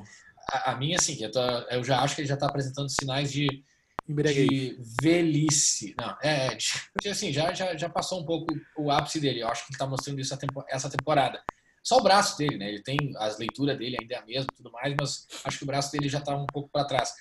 A, 0.50 0.72
a 0.72 0.76
minha, 0.76 0.98
sim, 1.00 1.18
eu, 1.22 1.32
tô, 1.32 1.40
eu 1.40 1.84
já 1.84 2.02
acho 2.02 2.16
que 2.16 2.22
ele 2.22 2.28
já 2.28 2.38
tá 2.38 2.48
apresentando 2.48 2.90
sinais 2.90 3.32
de, 3.32 3.64
Embriaguez. 4.08 4.48
de 4.48 4.78
velhice. 5.00 5.96
Não, 5.98 6.18
é, 6.22 6.48
é, 6.48 6.58
de, 7.00 7.10
assim, 7.10 7.32
já, 7.32 7.54
já, 7.54 7.76
já 7.76 7.90
passou 7.90 8.22
um 8.22 8.26
pouco 8.26 8.54
o 8.78 8.92
ápice 8.92 9.20
dele. 9.20 9.42
Eu 9.42 9.48
acho 9.48 9.66
que 9.66 9.74
ele 9.74 9.80
tá 9.80 9.88
mostrando 9.88 10.20
isso 10.20 10.38
essa 10.70 10.90
temporada. 10.90 11.42
Só 11.84 11.98
o 11.98 12.04
braço 12.04 12.38
dele, 12.38 12.58
né? 12.58 12.70
Ele 12.70 12.82
tem 12.82 13.14
as 13.18 13.38
leituras 13.38 13.78
dele 13.78 13.98
ainda 13.98 14.16
é 14.16 14.18
a 14.18 14.26
mesma, 14.26 14.52
tudo 14.56 14.72
mais, 14.72 14.96
mas 14.96 15.28
acho 15.44 15.58
que 15.58 15.64
o 15.64 15.68
braço 15.68 15.92
dele 15.92 16.08
já 16.08 16.22
tá 16.22 16.36
um 16.36 16.50
pouco 16.50 16.70
para 16.72 16.86
trás. 16.86 17.14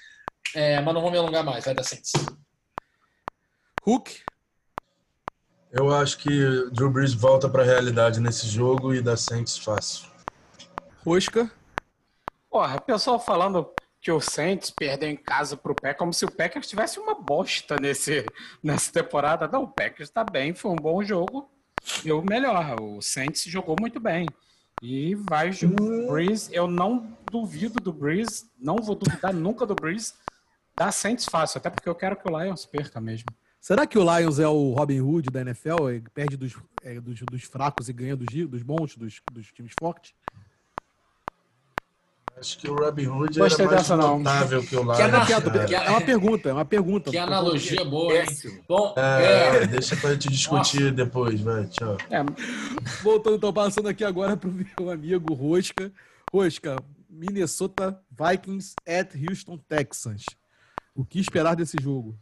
É, 0.54 0.80
mas 0.80 0.94
não 0.94 1.00
vou 1.00 1.10
me 1.10 1.18
alongar 1.18 1.44
mais, 1.44 1.64
vai 1.64 1.74
dar 1.74 1.82
Saints. 1.82 2.12
Hulk. 3.80 4.20
Eu 5.72 5.92
acho 5.92 6.18
que 6.18 6.30
Drew 6.70 6.90
Brees 6.90 7.14
volta 7.14 7.48
para 7.48 7.62
a 7.62 7.66
realidade 7.66 8.20
nesse 8.20 8.46
jogo 8.46 8.94
e 8.94 9.00
dá 9.00 9.16
Saints 9.16 9.56
fácil. 9.56 10.06
Rosca. 11.04 11.50
Porra, 12.52 12.76
o 12.76 12.82
pessoal 12.82 13.18
falando 13.18 13.66
que 13.98 14.12
o 14.12 14.20
Saints 14.20 14.70
perdeu 14.70 15.08
em 15.08 15.16
casa 15.16 15.56
pro 15.56 15.74
Packers, 15.74 15.98
como 15.98 16.12
se 16.12 16.26
o 16.26 16.30
Packers 16.30 16.68
tivesse 16.68 17.00
uma 17.00 17.14
bosta 17.14 17.76
nesse, 17.80 18.26
nessa 18.62 18.92
temporada. 18.92 19.48
Não, 19.48 19.62
o 19.62 19.68
Packers 19.68 20.10
tá 20.10 20.22
bem, 20.22 20.52
foi 20.52 20.70
um 20.70 20.76
bom 20.76 21.02
jogo. 21.02 21.48
E 22.04 22.12
o 22.12 22.20
melhor, 22.20 22.78
o 22.78 23.00
Saints 23.00 23.44
jogou 23.44 23.74
muito 23.80 23.98
bem. 23.98 24.26
E 24.82 25.14
vai 25.14 25.48
o 25.48 26.12
Breeze, 26.12 26.54
eu 26.54 26.66
não 26.68 27.16
duvido 27.30 27.80
do 27.80 27.90
Breeze, 27.90 28.50
não 28.58 28.76
vou 28.76 28.96
duvidar 28.96 29.32
nunca 29.32 29.64
do 29.64 29.74
Breeze. 29.74 30.12
Dá 30.76 30.92
Saints 30.92 31.24
fácil, 31.24 31.56
até 31.56 31.70
porque 31.70 31.88
eu 31.88 31.94
quero 31.94 32.16
que 32.16 32.30
o 32.30 32.38
Lions 32.38 32.66
perca 32.66 33.00
mesmo. 33.00 33.28
Será 33.58 33.86
que 33.86 33.98
o 33.98 34.02
Lions 34.02 34.38
é 34.38 34.46
o 34.46 34.74
Robin 34.74 35.00
Hood 35.00 35.30
da 35.30 35.40
NFL? 35.40 35.88
Ele 35.88 36.04
perde 36.12 36.36
dos, 36.36 36.54
é, 36.82 37.00
dos, 37.00 37.20
dos, 37.20 37.44
fracos 37.44 37.88
e 37.88 37.94
ganha 37.94 38.14
dos, 38.14 38.26
dos 38.46 38.62
bons, 38.62 38.94
dos, 38.94 39.22
dos 39.32 39.46
times 39.52 39.72
fortes? 39.80 40.12
Acho 42.42 42.58
que 42.58 42.68
o 42.68 42.74
Robin 42.74 43.06
Hood 43.06 43.38
Gostei 43.38 43.66
era 43.66 43.74
mais 43.76 43.88
notável 43.88 44.60
que 44.64 44.74
o 44.74 44.84
Que 44.84 45.02
ana- 45.02 45.24
cara. 45.24 45.64
que 45.66 45.74
É 45.76 45.90
uma 45.90 46.00
pergunta, 46.00 46.48
é 46.48 46.52
uma 46.52 46.64
pergunta. 46.64 47.10
Que 47.12 47.16
analogia 47.18 47.84
boa, 47.84 48.12
hein? 48.16 48.26
Bom, 48.68 48.92
É, 48.96 49.58
é, 49.62 49.66
deixa 49.68 49.94
pra 49.94 50.10
gente 50.14 50.28
discutir 50.28 50.90
depois, 50.90 51.40
vai, 51.40 51.64
tchau. 51.66 51.96
É, 52.10 52.18
Voltando, 53.00 53.36
então, 53.36 53.52
passando 53.52 53.88
aqui 53.88 54.02
agora 54.02 54.36
pro 54.36 54.50
meu 54.50 54.90
amigo 54.90 55.32
Rosca. 55.34 55.92
Rosca, 56.32 56.74
Minnesota 57.08 57.96
Vikings 58.10 58.74
at 58.88 59.12
Houston 59.14 59.56
Texans. 59.68 60.24
O 60.96 61.04
que 61.04 61.20
esperar 61.20 61.54
desse 61.54 61.76
jogo? 61.80 62.18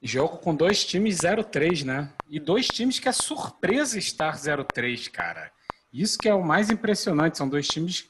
jogo 0.00 0.36
com 0.36 0.54
dois 0.54 0.84
times 0.84 1.16
0-3, 1.18 1.82
né? 1.82 2.10
E 2.28 2.38
dois 2.38 2.68
times 2.68 3.00
que 3.00 3.08
é 3.08 3.12
surpresa 3.12 3.98
estar 3.98 4.36
0-3, 4.36 5.08
cara. 5.10 5.50
Isso 5.92 6.18
que 6.18 6.28
é 6.28 6.34
o 6.34 6.44
mais 6.44 6.70
impressionante. 6.70 7.38
São 7.38 7.48
dois 7.48 7.66
times 7.66 8.02
que, 8.02 8.08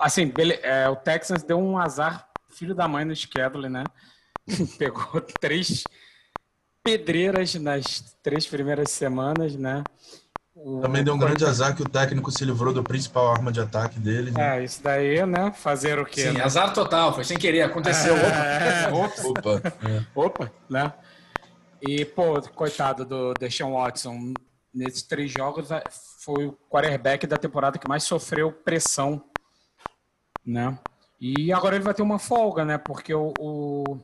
assim, 0.00 0.26
bele- 0.26 0.58
é, 0.62 0.88
o 0.88 0.96
Texans 0.96 1.42
deu 1.42 1.58
um 1.58 1.78
azar, 1.78 2.28
filho 2.48 2.74
da 2.74 2.88
mãe 2.88 3.04
no 3.04 3.14
schedule, 3.14 3.68
né? 3.68 3.84
Pegou 4.78 5.20
três 5.20 5.88
pedreiras 6.82 7.54
nas 7.54 8.16
três 8.22 8.46
primeiras 8.46 8.90
semanas, 8.90 9.54
né? 9.54 9.86
O- 10.54 10.80
Também 10.80 11.04
deu 11.04 11.14
um 11.14 11.18
grande 11.18 11.44
azar 11.44 11.74
que 11.74 11.82
o 11.82 11.88
técnico 11.88 12.30
se 12.30 12.44
livrou 12.44 12.72
do 12.72 12.82
principal 12.82 13.30
arma 13.32 13.52
de 13.52 13.60
ataque 13.60 13.98
dele. 13.98 14.30
Né? 14.30 14.58
É, 14.58 14.64
isso 14.64 14.82
daí, 14.82 15.24
né? 15.24 15.52
Fazer 15.52 15.98
o 15.98 16.04
quê? 16.04 16.22
sim, 16.28 16.32
né? 16.32 16.42
azar 16.42 16.72
total, 16.72 17.14
foi 17.14 17.24
sem 17.24 17.38
querer, 17.38 17.62
aconteceu. 17.62 18.14
É, 18.16 18.90
ops, 18.92 19.24
Opa. 19.24 19.62
É. 19.88 20.04
opa, 20.14 20.52
né? 20.68 20.92
E, 21.80 22.04
pô, 22.04 22.40
coitado 22.54 23.04
do 23.06 23.32
Deshaun 23.34 23.72
Watson, 23.74 24.34
nesses 24.74 25.02
três 25.02 25.30
jogos 25.30 25.70
é, 25.70 25.82
foi 26.24 26.46
o 26.46 26.52
quarterback 26.68 27.26
da 27.26 27.38
temporada 27.38 27.78
que 27.78 27.88
mais 27.88 28.02
sofreu 28.04 28.52
pressão, 28.52 29.22
né? 30.44 30.78
E 31.20 31.52
agora 31.52 31.76
ele 31.76 31.84
vai 31.84 31.94
ter 31.94 32.02
uma 32.02 32.18
folga, 32.18 32.64
né? 32.64 32.78
Porque 32.78 33.12
o, 33.14 33.32
o, 33.38 33.98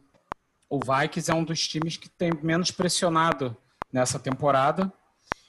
o 0.69 0.79
Vikings 0.81 1.31
é 1.31 1.35
um 1.35 1.45
dos 1.45 1.67
times 1.67 1.97
que 1.97 2.09
tem 2.09 2.31
menos 2.43 2.71
pressionado 2.71 3.57
nessa 3.93 4.19
temporada. 4.19 4.93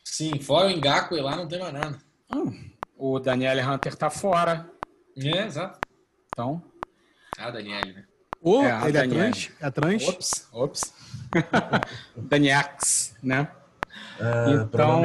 Sim, 0.03 0.39
fora 0.39 0.67
o 0.67 0.71
Engaco 0.71 1.15
e 1.15 1.21
lá 1.21 1.35
não 1.35 1.47
tem 1.47 1.59
mais 1.59 1.73
nada. 1.73 1.97
Hum, 2.33 2.69
o 2.97 3.19
Daniel 3.19 3.69
Hunter 3.69 3.95
tá 3.95 4.09
fora, 4.09 4.69
É, 5.17 5.45
exato. 5.45 5.79
então... 6.31 6.61
Ah, 7.37 7.51
Daniel, 7.51 7.81
né? 7.85 8.05
Ou 8.41 8.63
É, 8.63 8.71
a 8.71 8.87
ele 8.87 8.97
é 8.97 9.01
Daniele. 9.01 9.31
trans? 9.31 9.51
É 9.59 9.71
trans? 9.71 10.07
Ops, 10.07 10.47
ops. 10.53 10.93
Daniax, 12.15 13.15
né? 13.21 13.51
É, 14.19 14.51
Então, 14.53 15.01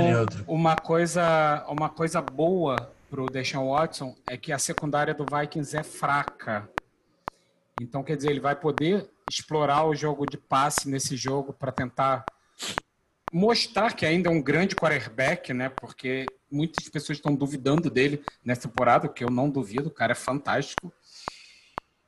uma 0.47 0.77
coisa, 0.77 1.65
uma 1.69 1.89
coisa 1.89 2.21
boa 2.23 2.92
pro 3.13 3.27
Deshaun 3.27 3.69
Watson 3.69 4.17
é 4.27 4.39
que 4.39 4.51
a 4.53 4.59
secundária 4.59 5.13
do 5.13 5.27
Vikings 5.27 5.77
é 5.77 5.83
fraca. 5.83 6.67
Então, 7.79 8.03
quer 8.03 8.17
dizer, 8.17 8.31
ele 8.31 8.41
vai 8.41 8.57
poder 8.57 9.07
explorar 9.31 9.85
o 9.85 9.95
jogo 9.95 10.25
de 10.25 10.39
passe 10.39 10.89
nesse 10.89 11.15
jogo 11.15 11.53
para 11.53 11.71
tentar 11.71 12.25
mostrar 13.31 13.93
que 13.93 14.07
ainda 14.07 14.31
é 14.31 14.33
um 14.33 14.41
grande 14.41 14.75
quarterback, 14.75 15.53
né? 15.53 15.69
Porque 15.69 16.25
muitas 16.51 16.89
pessoas 16.89 17.19
estão 17.19 17.35
duvidando 17.35 17.91
dele 17.91 18.25
nessa 18.43 18.63
temporada, 18.67 19.07
que 19.07 19.23
eu 19.23 19.29
não 19.29 19.51
duvido, 19.51 19.89
o 19.89 19.95
cara 19.95 20.13
é 20.13 20.15
fantástico. 20.15 20.91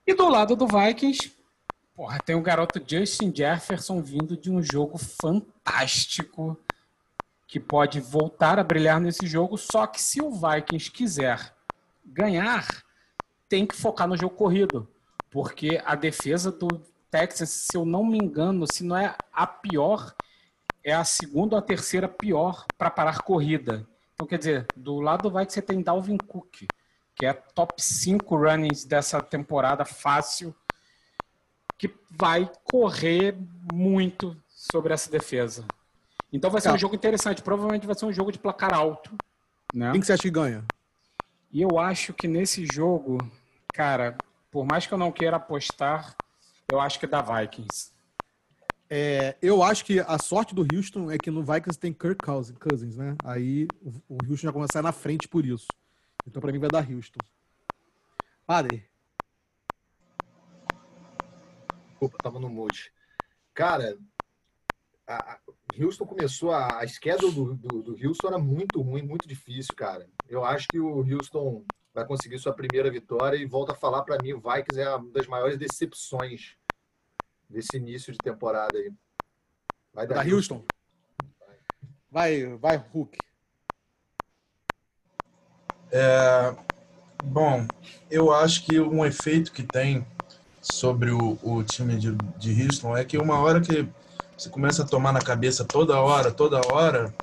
E 0.06 0.14
do 0.14 0.26
lado 0.26 0.56
do 0.56 0.66
Vikings, 0.66 1.34
porra, 1.94 2.18
tem 2.18 2.34
o 2.34 2.40
garoto 2.40 2.82
Justin 2.82 3.30
Jefferson 3.34 4.00
vindo 4.00 4.38
de 4.38 4.50
um 4.50 4.62
jogo 4.62 4.96
fantástico 4.96 6.58
que 7.54 7.60
pode 7.60 8.00
voltar 8.00 8.58
a 8.58 8.64
brilhar 8.64 8.98
nesse 8.98 9.28
jogo, 9.28 9.56
só 9.56 9.86
que 9.86 10.02
se 10.02 10.20
o 10.20 10.28
Vikings 10.28 10.90
quiser 10.90 11.54
ganhar, 12.04 12.66
tem 13.48 13.64
que 13.64 13.76
focar 13.76 14.08
no 14.08 14.16
jogo 14.16 14.34
corrido, 14.34 14.88
porque 15.30 15.80
a 15.84 15.94
defesa 15.94 16.50
do 16.50 16.66
Texas, 17.08 17.50
se 17.50 17.76
eu 17.76 17.84
não 17.84 18.04
me 18.04 18.18
engano, 18.18 18.66
se 18.66 18.82
não 18.82 18.96
é 18.96 19.16
a 19.32 19.46
pior, 19.46 20.16
é 20.82 20.92
a 20.92 21.04
segunda 21.04 21.54
ou 21.54 21.60
a 21.60 21.62
terceira 21.62 22.08
pior 22.08 22.66
para 22.76 22.90
parar 22.90 23.22
corrida. 23.22 23.86
Então, 24.14 24.26
quer 24.26 24.38
dizer, 24.38 24.66
do 24.74 24.98
lado 24.98 25.22
do 25.22 25.30
Vikings 25.30 25.54
você 25.54 25.62
tem 25.62 25.80
Dalvin 25.80 26.16
Cook, 26.16 26.66
que 27.14 27.24
é 27.24 27.32
top 27.32 27.80
5 27.80 28.36
runnings 28.36 28.84
dessa 28.84 29.22
temporada 29.22 29.84
fácil, 29.84 30.52
que 31.78 31.88
vai 32.10 32.50
correr 32.64 33.38
muito 33.72 34.36
sobre 34.48 34.92
essa 34.92 35.08
defesa. 35.08 35.64
Então 36.34 36.50
vai 36.50 36.60
ser 36.60 36.72
um 36.72 36.76
jogo 36.76 36.96
interessante. 36.96 37.42
Provavelmente 37.42 37.86
vai 37.86 37.94
ser 37.94 38.06
um 38.06 38.12
jogo 38.12 38.32
de 38.32 38.40
placar 38.40 38.74
alto. 38.74 39.18
Né? 39.72 39.92
Quem 39.92 40.00
que 40.00 40.06
você 40.06 40.14
acha 40.14 40.22
que 40.22 40.30
ganha? 40.30 40.64
E 41.52 41.62
eu 41.62 41.78
acho 41.78 42.12
que 42.12 42.26
nesse 42.26 42.66
jogo, 42.66 43.18
cara, 43.72 44.20
por 44.50 44.66
mais 44.66 44.84
que 44.84 44.92
eu 44.92 44.98
não 44.98 45.12
queira 45.12 45.36
apostar, 45.36 46.16
eu 46.68 46.80
acho 46.80 46.98
que 46.98 47.06
dá 47.06 47.22
Vikings. 47.22 47.92
É, 48.90 49.36
eu 49.40 49.62
acho 49.62 49.84
que 49.84 50.00
a 50.00 50.18
sorte 50.18 50.56
do 50.56 50.62
Houston 50.62 51.08
é 51.08 51.18
que 51.18 51.30
no 51.30 51.44
Vikings 51.44 51.78
tem 51.78 51.92
Kirk 51.92 52.20
Cousins, 52.58 52.96
né? 52.96 53.16
Aí 53.22 53.68
o, 54.08 54.16
Houston 54.28 54.48
já 54.48 54.52
começa 54.52 54.72
a 54.72 54.74
sair 54.74 54.82
na 54.82 54.92
frente 54.92 55.28
por 55.28 55.46
isso. 55.46 55.76
Então, 56.26 56.42
pra 56.42 56.50
mim, 56.50 56.58
vai 56.58 56.68
dar 56.68 56.84
Houston. 56.90 57.20
Padre, 58.44 58.84
Desculpa, 61.90 62.18
tava 62.20 62.40
no 62.40 62.48
mute. 62.48 62.92
Cara, 63.54 63.96
a, 65.06 65.38
Houston 65.78 66.06
começou, 66.06 66.50
a, 66.50 66.80
a 66.80 66.86
schedule 66.86 67.32
do, 67.32 67.54
do, 67.54 67.82
do 67.82 68.06
Houston 68.06 68.28
era 68.28 68.38
muito 68.38 68.80
ruim, 68.80 69.02
muito 69.02 69.28
difícil, 69.28 69.74
cara. 69.74 70.08
Eu 70.28 70.44
acho 70.44 70.70
que 70.70 70.78
o 70.78 70.98
Houston 70.98 71.64
vai 71.92 72.06
conseguir 72.06 72.38
sua 72.38 72.52
primeira 72.52 72.90
vitória 72.90 73.36
e 73.36 73.46
volta 73.46 73.72
a 73.72 73.76
falar 73.76 74.02
para 74.02 74.20
mim, 74.20 74.32
o 74.32 74.40
Vikings 74.40 74.80
é 74.80 74.94
uma 74.94 75.10
das 75.10 75.26
maiores 75.26 75.56
decepções 75.56 76.56
desse 77.48 77.76
início 77.76 78.12
de 78.12 78.20
temporada 78.20 78.78
aí. 78.78 78.92
Vai 79.92 80.06
da 80.06 80.16
dar 80.16 80.26
Houston. 80.26 80.64
Vai, 82.10 82.56
vai, 82.56 82.76
Hulk. 82.76 83.22
É, 85.92 86.56
bom, 87.22 87.68
eu 88.10 88.32
acho 88.32 88.64
que 88.64 88.80
um 88.80 89.04
efeito 89.04 89.52
que 89.52 89.62
tem 89.62 90.04
sobre 90.60 91.10
o, 91.10 91.38
o 91.42 91.62
time 91.62 91.96
de, 91.96 92.12
de 92.12 92.62
Houston 92.62 92.96
é 92.96 93.04
que 93.04 93.18
uma 93.18 93.38
hora 93.38 93.60
que 93.60 93.88
você 94.44 94.50
começa 94.50 94.82
a 94.82 94.86
tomar 94.86 95.10
na 95.12 95.22
cabeça 95.22 95.64
toda 95.64 95.98
hora, 95.98 96.30
toda 96.30 96.60
hora, 96.70 97.14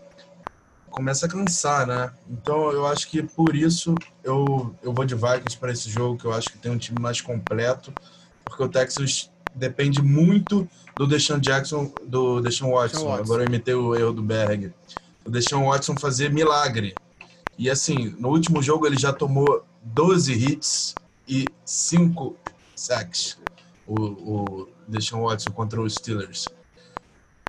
começa 0.90 1.28
a 1.28 1.30
cansar, 1.30 1.86
né? 1.86 2.12
Então 2.28 2.72
eu 2.72 2.88
acho 2.88 3.08
que 3.08 3.22
por 3.22 3.56
isso 3.56 3.96
eu, 4.24 4.76
eu 4.82 4.92
vou 4.92 5.06
de 5.06 5.14
Vikings 5.14 5.56
para 5.58 5.72
esse 5.72 5.88
jogo, 5.88 6.18
que 6.18 6.26
eu 6.26 6.34
acho 6.34 6.52
que 6.52 6.58
tem 6.58 6.72
um 6.72 6.80
time 6.80 7.00
mais 7.00 7.22
completo, 7.22 7.94
porque 8.44 8.64
o 8.64 8.68
Texas 8.68 9.30
depende 9.54 10.02
muito 10.02 10.68
do 10.98 11.06
Deshaun 11.06 11.40
Jackson, 11.40 11.94
do 12.08 12.42
Deshaun 12.42 12.72
Watson. 12.72 12.98
Deshaun 12.98 13.10
Watson. 13.10 13.24
Agora 13.24 13.44
eu 13.44 13.48
imitei 13.48 13.76
o 13.76 13.96
erro 13.96 14.14
do 14.14 14.24
Berg. 14.24 14.74
O 15.24 15.30
Deshaun 15.30 15.68
Watson 15.68 15.96
fazer 15.96 16.32
milagre. 16.32 16.98
E 17.56 17.70
assim, 17.70 18.16
no 18.18 18.30
último 18.30 18.64
jogo 18.64 18.88
ele 18.88 18.98
já 18.98 19.14
tomou 19.14 19.64
12 19.84 20.34
hits 20.34 20.98
e 21.28 21.54
5 21.64 22.36
sacks. 22.76 23.38
o, 23.86 23.96
o 23.96 24.70
Deshaun 24.88 25.22
Watson 25.22 25.52
contra 25.52 25.80
os 25.80 25.96
Steelers. 25.96 26.50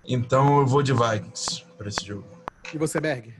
Então 0.04 0.58
eu 0.58 0.66
vou 0.66 0.82
de 0.82 0.92
Vikings 0.92 1.64
para 1.76 1.88
esse 1.88 2.04
jogo. 2.04 2.26
E 2.72 2.78
você, 2.78 3.00
Berg? 3.00 3.34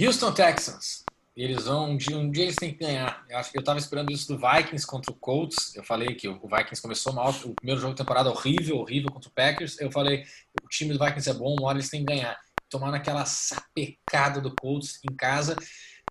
Houston 0.00 0.32
Texans. 0.32 1.02
Eles 1.34 1.64
vão, 1.64 1.92
um 1.92 1.96
dia, 1.96 2.16
um 2.16 2.30
dia 2.30 2.44
eles 2.44 2.56
têm 2.56 2.72
que 2.72 2.84
ganhar. 2.84 3.24
Eu 3.28 3.38
acho 3.38 3.50
que 3.50 3.56
eu 3.56 3.60
estava 3.60 3.78
esperando 3.78 4.12
isso 4.12 4.28
do 4.28 4.38
Vikings 4.38 4.86
contra 4.86 5.10
o 5.10 5.14
Colts. 5.14 5.74
Eu 5.74 5.82
falei 5.82 6.14
que 6.14 6.28
o 6.28 6.40
Vikings 6.46 6.82
começou 6.82 7.12
mal, 7.12 7.30
o 7.30 7.54
primeiro 7.54 7.80
jogo 7.80 7.94
da 7.94 8.04
temporada 8.04 8.30
horrível, 8.30 8.76
horrível 8.76 9.10
contra 9.10 9.30
o 9.30 9.32
Packers. 9.32 9.80
Eu 9.80 9.90
falei, 9.90 10.24
o 10.62 10.68
time 10.68 10.92
do 10.92 11.02
Vikings 11.02 11.30
é 11.30 11.34
bom, 11.34 11.56
uma 11.58 11.68
hora 11.68 11.78
eles 11.78 11.88
têm 11.88 12.04
que 12.04 12.12
ganhar. 12.12 12.38
Tomar 12.68 12.90
naquela 12.90 13.24
sapecada 13.24 14.40
do 14.42 14.54
Colts 14.54 15.00
em 15.10 15.14
casa. 15.14 15.56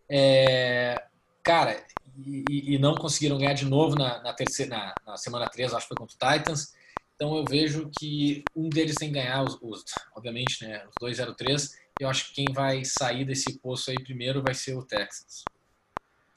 É, 0.10 1.04
cara, 1.44 1.84
e, 2.26 2.76
e, 2.76 2.80
não 2.80 2.96
conseguiram 2.96 3.38
ganhar 3.38 3.54
de 3.54 3.66
novo 3.66 3.96
na, 3.96 4.22
na 4.24 4.34
terceira, 4.34 4.76
na, 4.76 4.96
na, 5.06 5.18
semana 5.18 5.48
3, 5.48 5.74
acho 5.74 5.88
que 5.88 5.96
foi 5.96 5.98
contra 5.98 6.16
o 6.16 6.34
Titans. 6.34 6.74
Então 7.22 7.38
eu 7.38 7.46
vejo 7.46 7.88
que 7.96 8.44
um 8.56 8.68
deles 8.68 8.96
tem 8.96 9.10
que 9.10 9.14
ganhar, 9.14 9.44
os, 9.44 9.56
os 9.62 9.86
obviamente, 10.16 10.66
né, 10.66 10.84
os 10.88 10.96
2-0-3. 10.98 11.70
Eu 12.00 12.10
acho 12.10 12.30
que 12.30 12.34
quem 12.34 12.46
vai 12.52 12.84
sair 12.84 13.24
desse 13.24 13.60
poço 13.60 13.92
aí 13.92 14.04
primeiro 14.04 14.42
vai 14.42 14.56
ser 14.56 14.74
o 14.74 14.84
Texans. 14.84 15.48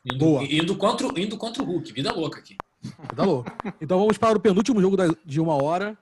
Indo, 0.05 0.19
Boa. 0.19 0.45
indo, 0.45 0.77
contra, 0.77 1.07
indo 1.19 1.39
contra 1.39 1.63
o 1.63 1.67
Hulk, 1.67 1.91
vida 1.91 2.13
louca 2.13 2.39
aqui. 2.39 2.59
Vida 2.83 3.25
louca. 3.25 3.57
Então 3.81 3.99
vamos 3.99 4.19
para 4.19 4.37
o 4.37 4.41
penúltimo 4.41 4.79
jogo 4.79 4.99
de 5.25 5.41
uma 5.41 5.55
hora. 5.55 5.97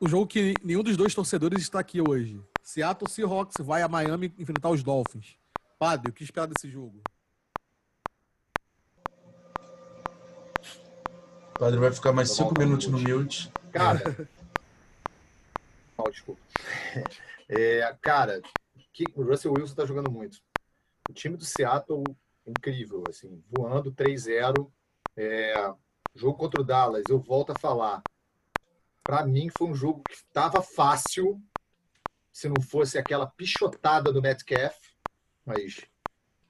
O 0.00 0.08
jogo 0.08 0.26
que 0.26 0.54
nenhum 0.64 0.82
dos 0.82 0.96
dois 0.96 1.14
torcedores 1.14 1.62
está 1.62 1.78
aqui 1.78 2.00
hoje. 2.00 2.40
Seattle 2.64 3.08
Seahawks 3.08 3.58
vai 3.60 3.82
a 3.82 3.86
Miami 3.86 4.34
enfrentar 4.40 4.70
os 4.70 4.82
Dolphins. 4.82 5.36
Padre, 5.78 6.10
o 6.10 6.12
que 6.12 6.24
esperar 6.24 6.48
desse 6.48 6.68
jogo? 6.68 7.00
Padre 11.60 11.78
vai 11.78 11.92
ficar 11.92 12.10
mais 12.10 12.30
cinco 12.30 12.58
minutos 12.58 12.86
no 12.86 12.98
mute. 12.98 13.52
Cara. 13.70 14.00
oh, 15.98 16.10
desculpa. 16.10 16.40
É, 17.52 17.96
cara, 18.00 18.40
que, 18.92 19.04
o 19.16 19.24
Russell 19.24 19.52
Wilson 19.52 19.74
tá 19.74 19.84
jogando 19.84 20.08
muito. 20.08 20.38
O 21.10 21.12
time 21.12 21.36
do 21.36 21.44
Seattle, 21.44 22.04
incrível, 22.46 23.02
assim, 23.08 23.42
voando 23.50 23.90
3-0. 23.90 24.70
É, 25.16 25.74
jogo 26.14 26.38
contra 26.38 26.60
o 26.60 26.64
Dallas, 26.64 27.02
eu 27.08 27.18
volto 27.18 27.50
a 27.50 27.58
falar. 27.58 28.04
Para 29.02 29.26
mim, 29.26 29.48
foi 29.48 29.66
um 29.66 29.74
jogo 29.74 30.04
que 30.08 30.14
estava 30.14 30.62
fácil, 30.62 31.42
se 32.32 32.48
não 32.48 32.62
fosse 32.62 32.96
aquela 32.96 33.26
pichotada 33.26 34.12
do 34.12 34.22
Metcalf, 34.22 34.78
mas 35.44 35.80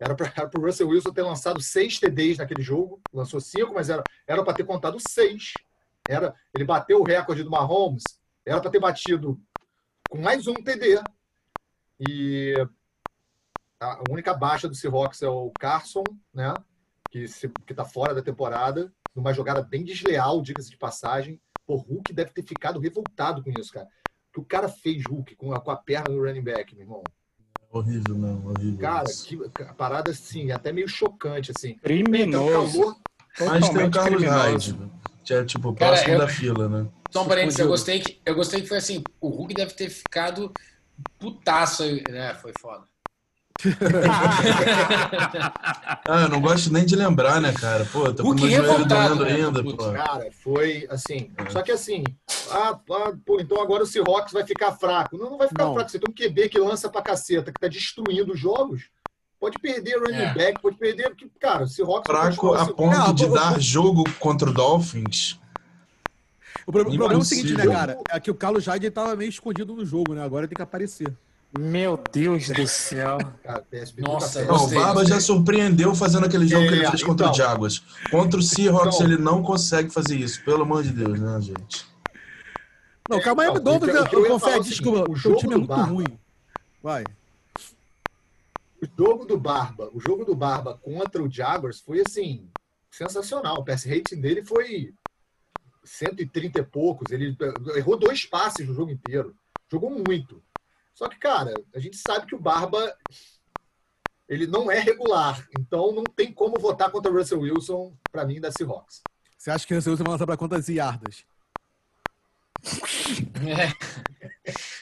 era 0.01 0.15
para 0.15 0.59
o 0.59 0.65
Russell 0.65 0.89
Wilson 0.89 1.13
ter 1.13 1.23
lançado 1.23 1.61
seis 1.61 2.01
TDs 2.01 2.39
naquele 2.39 2.63
jogo. 2.63 3.03
Lançou 3.13 3.39
cinco, 3.39 3.75
mas 3.75 3.91
era 3.91 4.03
para 4.27 4.55
ter 4.55 4.65
contado 4.65 4.99
seis. 4.99 5.57
Era, 6.09 6.35
ele 6.55 6.65
bateu 6.65 7.01
o 7.01 7.05
recorde 7.05 7.45
do 7.45 7.51
Mahomes. 7.51 8.19
Era 8.47 8.63
para 8.63 8.71
ter 8.71 8.81
batido 8.81 9.39
com 10.09 10.17
mais 10.17 10.47
um 10.47 10.55
TD. 10.55 11.03
E 12.01 12.55
a 13.79 14.03
única 14.11 14.33
baixa 14.33 14.67
do 14.67 14.75
Seahawks 14.75 15.21
é 15.21 15.29
o 15.29 15.53
Carson, 15.61 16.05
né? 16.33 16.55
Que 17.11 17.25
está 17.69 17.85
fora 17.85 18.15
da 18.15 18.23
temporada, 18.23 18.91
numa 19.15 19.35
jogada 19.35 19.63
bem 19.63 19.85
desleal, 19.85 20.41
diga-se 20.41 20.71
de 20.71 20.79
passagem. 20.79 21.39
O 21.67 21.77
Hulk 21.77 22.15
deve 22.15 22.31
ter 22.31 22.43
ficado 22.43 22.81
revoltado 22.81 23.45
com 23.45 23.51
isso, 23.51 23.71
cara. 23.71 23.87
O 23.87 24.33
que 24.33 24.41
o 24.41 24.45
cara 24.45 24.69
fez, 24.69 25.05
Hulk, 25.05 25.37
com 25.37 25.53
a, 25.53 25.61
com 25.61 25.71
a 25.71 25.77
perna 25.77 26.15
do 26.15 26.25
running 26.25 26.43
back, 26.43 26.75
meu 26.75 26.85
irmão. 26.85 27.03
Horrível, 27.73 28.16
não, 28.16 28.47
horrível. 28.47 28.81
Cara, 28.81 29.05
que 29.25 29.37
parada 29.77 30.11
assim, 30.11 30.51
até 30.51 30.73
meio 30.73 30.89
chocante, 30.89 31.53
assim. 31.57 31.75
Criminoso. 31.75 32.97
Calor, 33.37 33.51
Mas 33.53 33.68
tem 33.68 33.85
o 33.85 33.91
Carlos 33.91 34.23
Hyde, 34.23 34.79
que 35.23 35.35
é 35.35 35.45
tipo 35.45 35.73
próximo 35.73 36.07
Cara, 36.07 36.12
eu... 36.12 36.18
da 36.18 36.29
fila, 36.29 36.68
né? 36.68 36.89
Só 37.11 37.23
um 37.23 37.29
parênteses, 37.29 37.61
eu 37.61 37.68
gostei, 37.68 38.01
que, 38.01 38.21
eu 38.27 38.35
gostei 38.35 38.61
que 38.61 38.68
foi 38.68 38.79
assim, 38.79 39.03
o 39.21 39.29
Hulk 39.29 39.55
deve 39.55 39.73
ter 39.75 39.89
ficado 39.89 40.53
putaço 41.18 41.85
aí, 41.85 42.03
né? 42.09 42.35
Foi 42.35 42.53
foda. 42.61 42.85
Ah, 46.09 46.23
eu 46.23 46.29
não 46.29 46.41
gosto 46.41 46.73
nem 46.73 46.85
de 46.85 46.97
lembrar, 46.97 47.41
né, 47.41 47.53
cara? 47.53 47.85
Pô, 47.87 48.13
tô 48.13 48.23
o 48.23 48.35
meu 48.35 48.51
joelho 48.51 48.87
doendo 48.87 49.25
né, 49.25 49.33
ainda, 49.33 49.63
pô. 49.63 49.77
Cara, 49.93 50.29
foi 50.43 50.87
assim. 50.91 51.31
É. 51.37 51.51
Só 51.51 51.63
que 51.63 51.73
assim, 51.73 52.05
ah, 52.51 52.79
ah, 52.91 53.13
pô, 53.25 53.41
então 53.41 53.61
agora 53.61 53.83
o 53.83 53.87
Seahawks 53.87 54.33
vai 54.33 54.47
ficar 54.47 54.73
fraco. 54.73 55.17
Não, 55.17 55.31
não 55.31 55.39
vai 55.39 55.49
ficar 55.49 55.65
não. 55.65 55.75
fraco. 55.75 55.91
Você 55.91 55.99
tem 55.99 56.11
um 56.11 56.15
QB 56.15 56.49
que 56.49 56.59
lança 56.59 56.89
pra 56.89 57.03
caceta, 57.03 57.53
que 57.53 57.61
tá 57.61 57.69
destruindo 57.69 58.33
os 58.33 58.39
jogos. 58.41 58.85
Pode 59.39 59.59
perder 59.59 59.99
running 59.99 60.17
é. 60.17 60.35
back, 60.35 60.61
pode 60.61 60.77
perder, 60.77 61.09
porque, 61.09 61.27
cara, 61.41 61.65
o 61.65 61.67
Seahawks... 61.67 62.07
Fraco 62.07 62.55
a 62.55 62.67
ponto 62.67 63.15
de 63.15 63.27
dar 63.29 63.59
jogo 63.59 64.05
contra 64.19 64.51
o 64.51 64.53
Dolphins 64.53 65.41
o, 66.67 66.73
pro, 66.73 66.83
o 66.83 66.85
problema 66.85 67.15
é 67.15 67.17
o 67.17 67.25
seguinte, 67.25 67.55
né, 67.55 67.67
cara? 67.67 67.99
É 68.11 68.21
que 68.21 68.31
o 68.31 68.35
Carlos 68.35 68.65
Jade 68.65 68.91
tava 68.91 69.17
meio 69.17 69.29
escondido 69.29 69.75
no 69.75 69.85
jogo, 69.85 70.15
né? 70.15 70.23
Agora 70.23 70.47
tem 70.47 70.57
que 70.57 70.63
aparecer. 70.63 71.13
Meu 71.59 72.01
Deus 72.13 72.49
do 72.49 72.67
céu. 72.67 73.19
Nossa, 73.99 74.45
não, 74.45 74.67
o 74.67 74.69
Barba 74.69 75.05
já 75.05 75.21
surpreendeu 75.21 75.95
fazendo 75.95 76.27
aquele 76.27 76.47
jogo 76.47 76.65
é, 76.65 76.69
que 76.69 76.75
ele 76.75 76.87
fez 76.89 77.03
contra 77.03 77.27
então, 77.27 77.33
o 77.33 77.37
Jaguars. 77.37 77.83
Contra 78.11 78.39
o 78.39 78.43
Seahawks, 78.43 78.97
então, 78.97 79.07
ele 79.07 79.21
não 79.21 79.43
consegue 79.43 79.91
fazer 79.91 80.17
isso. 80.17 80.45
Pelo 80.45 80.63
amor 80.63 80.85
de 80.85 80.91
Deus, 80.91 81.19
né, 81.19 81.41
gente? 81.41 81.91
Não, 83.09 83.21
calma 83.21 83.43
aí, 83.43 83.61
Dolphins, 83.61 83.95
eu, 83.95 84.07
eu, 84.13 84.25
eu 84.25 84.31
confesso, 84.31 84.69
desculpa, 84.69 85.11
o, 85.11 85.17
jogo 85.17 85.37
o 85.37 85.39
time 85.41 85.55
é 85.55 85.57
muito 85.57 85.69
Barba, 85.69 85.93
ruim. 85.93 86.19
Vai. 86.81 87.05
O 88.81 88.87
jogo 88.97 89.25
do 89.25 89.37
Barba, 89.37 89.91
o 89.93 90.01
jogo 90.01 90.25
do 90.25 90.35
Barba 90.37 90.79
contra 90.81 91.21
o 91.21 91.29
Jaguars 91.29 91.81
foi 91.81 92.01
assim, 92.07 92.49
sensacional. 92.89 93.57
O 93.57 93.65
pass 93.65 93.85
rating 93.85 94.21
dele 94.21 94.45
foi 94.45 94.95
130 95.85 96.61
e 96.61 96.63
poucos. 96.63 97.11
Ele 97.11 97.37
errou 97.75 97.99
dois 97.99 98.25
passes 98.25 98.69
no 98.69 98.75
jogo 98.75 98.93
inteiro. 98.93 99.35
Jogou 99.71 99.91
muito. 99.91 100.41
Só 100.95 101.09
que, 101.09 101.18
cara, 101.18 101.55
a 101.74 101.78
gente 101.78 101.97
sabe 101.97 102.26
que 102.26 102.34
o 102.34 102.41
Barba 102.41 102.97
ele 104.28 104.47
não 104.47 104.70
é 104.70 104.78
regular. 104.78 105.45
Então 105.59 105.93
não 105.93 106.05
tem 106.05 106.32
como 106.32 106.59
votar 106.59 106.91
contra 106.91 107.11
o 107.11 107.16
Russell 107.16 107.41
Wilson, 107.41 107.93
para 108.12 108.24
mim, 108.24 108.41
da 108.41 108.53
Seahawks. 108.53 109.03
Você 109.36 109.51
acha 109.51 109.66
que 109.66 109.74
o 109.74 109.76
Russell 109.76 109.93
Wilson 109.93 110.05
vai 110.05 110.12
lançar 110.12 110.26
para 110.26 110.36
quantas 110.36 110.68
yardas? 110.68 111.24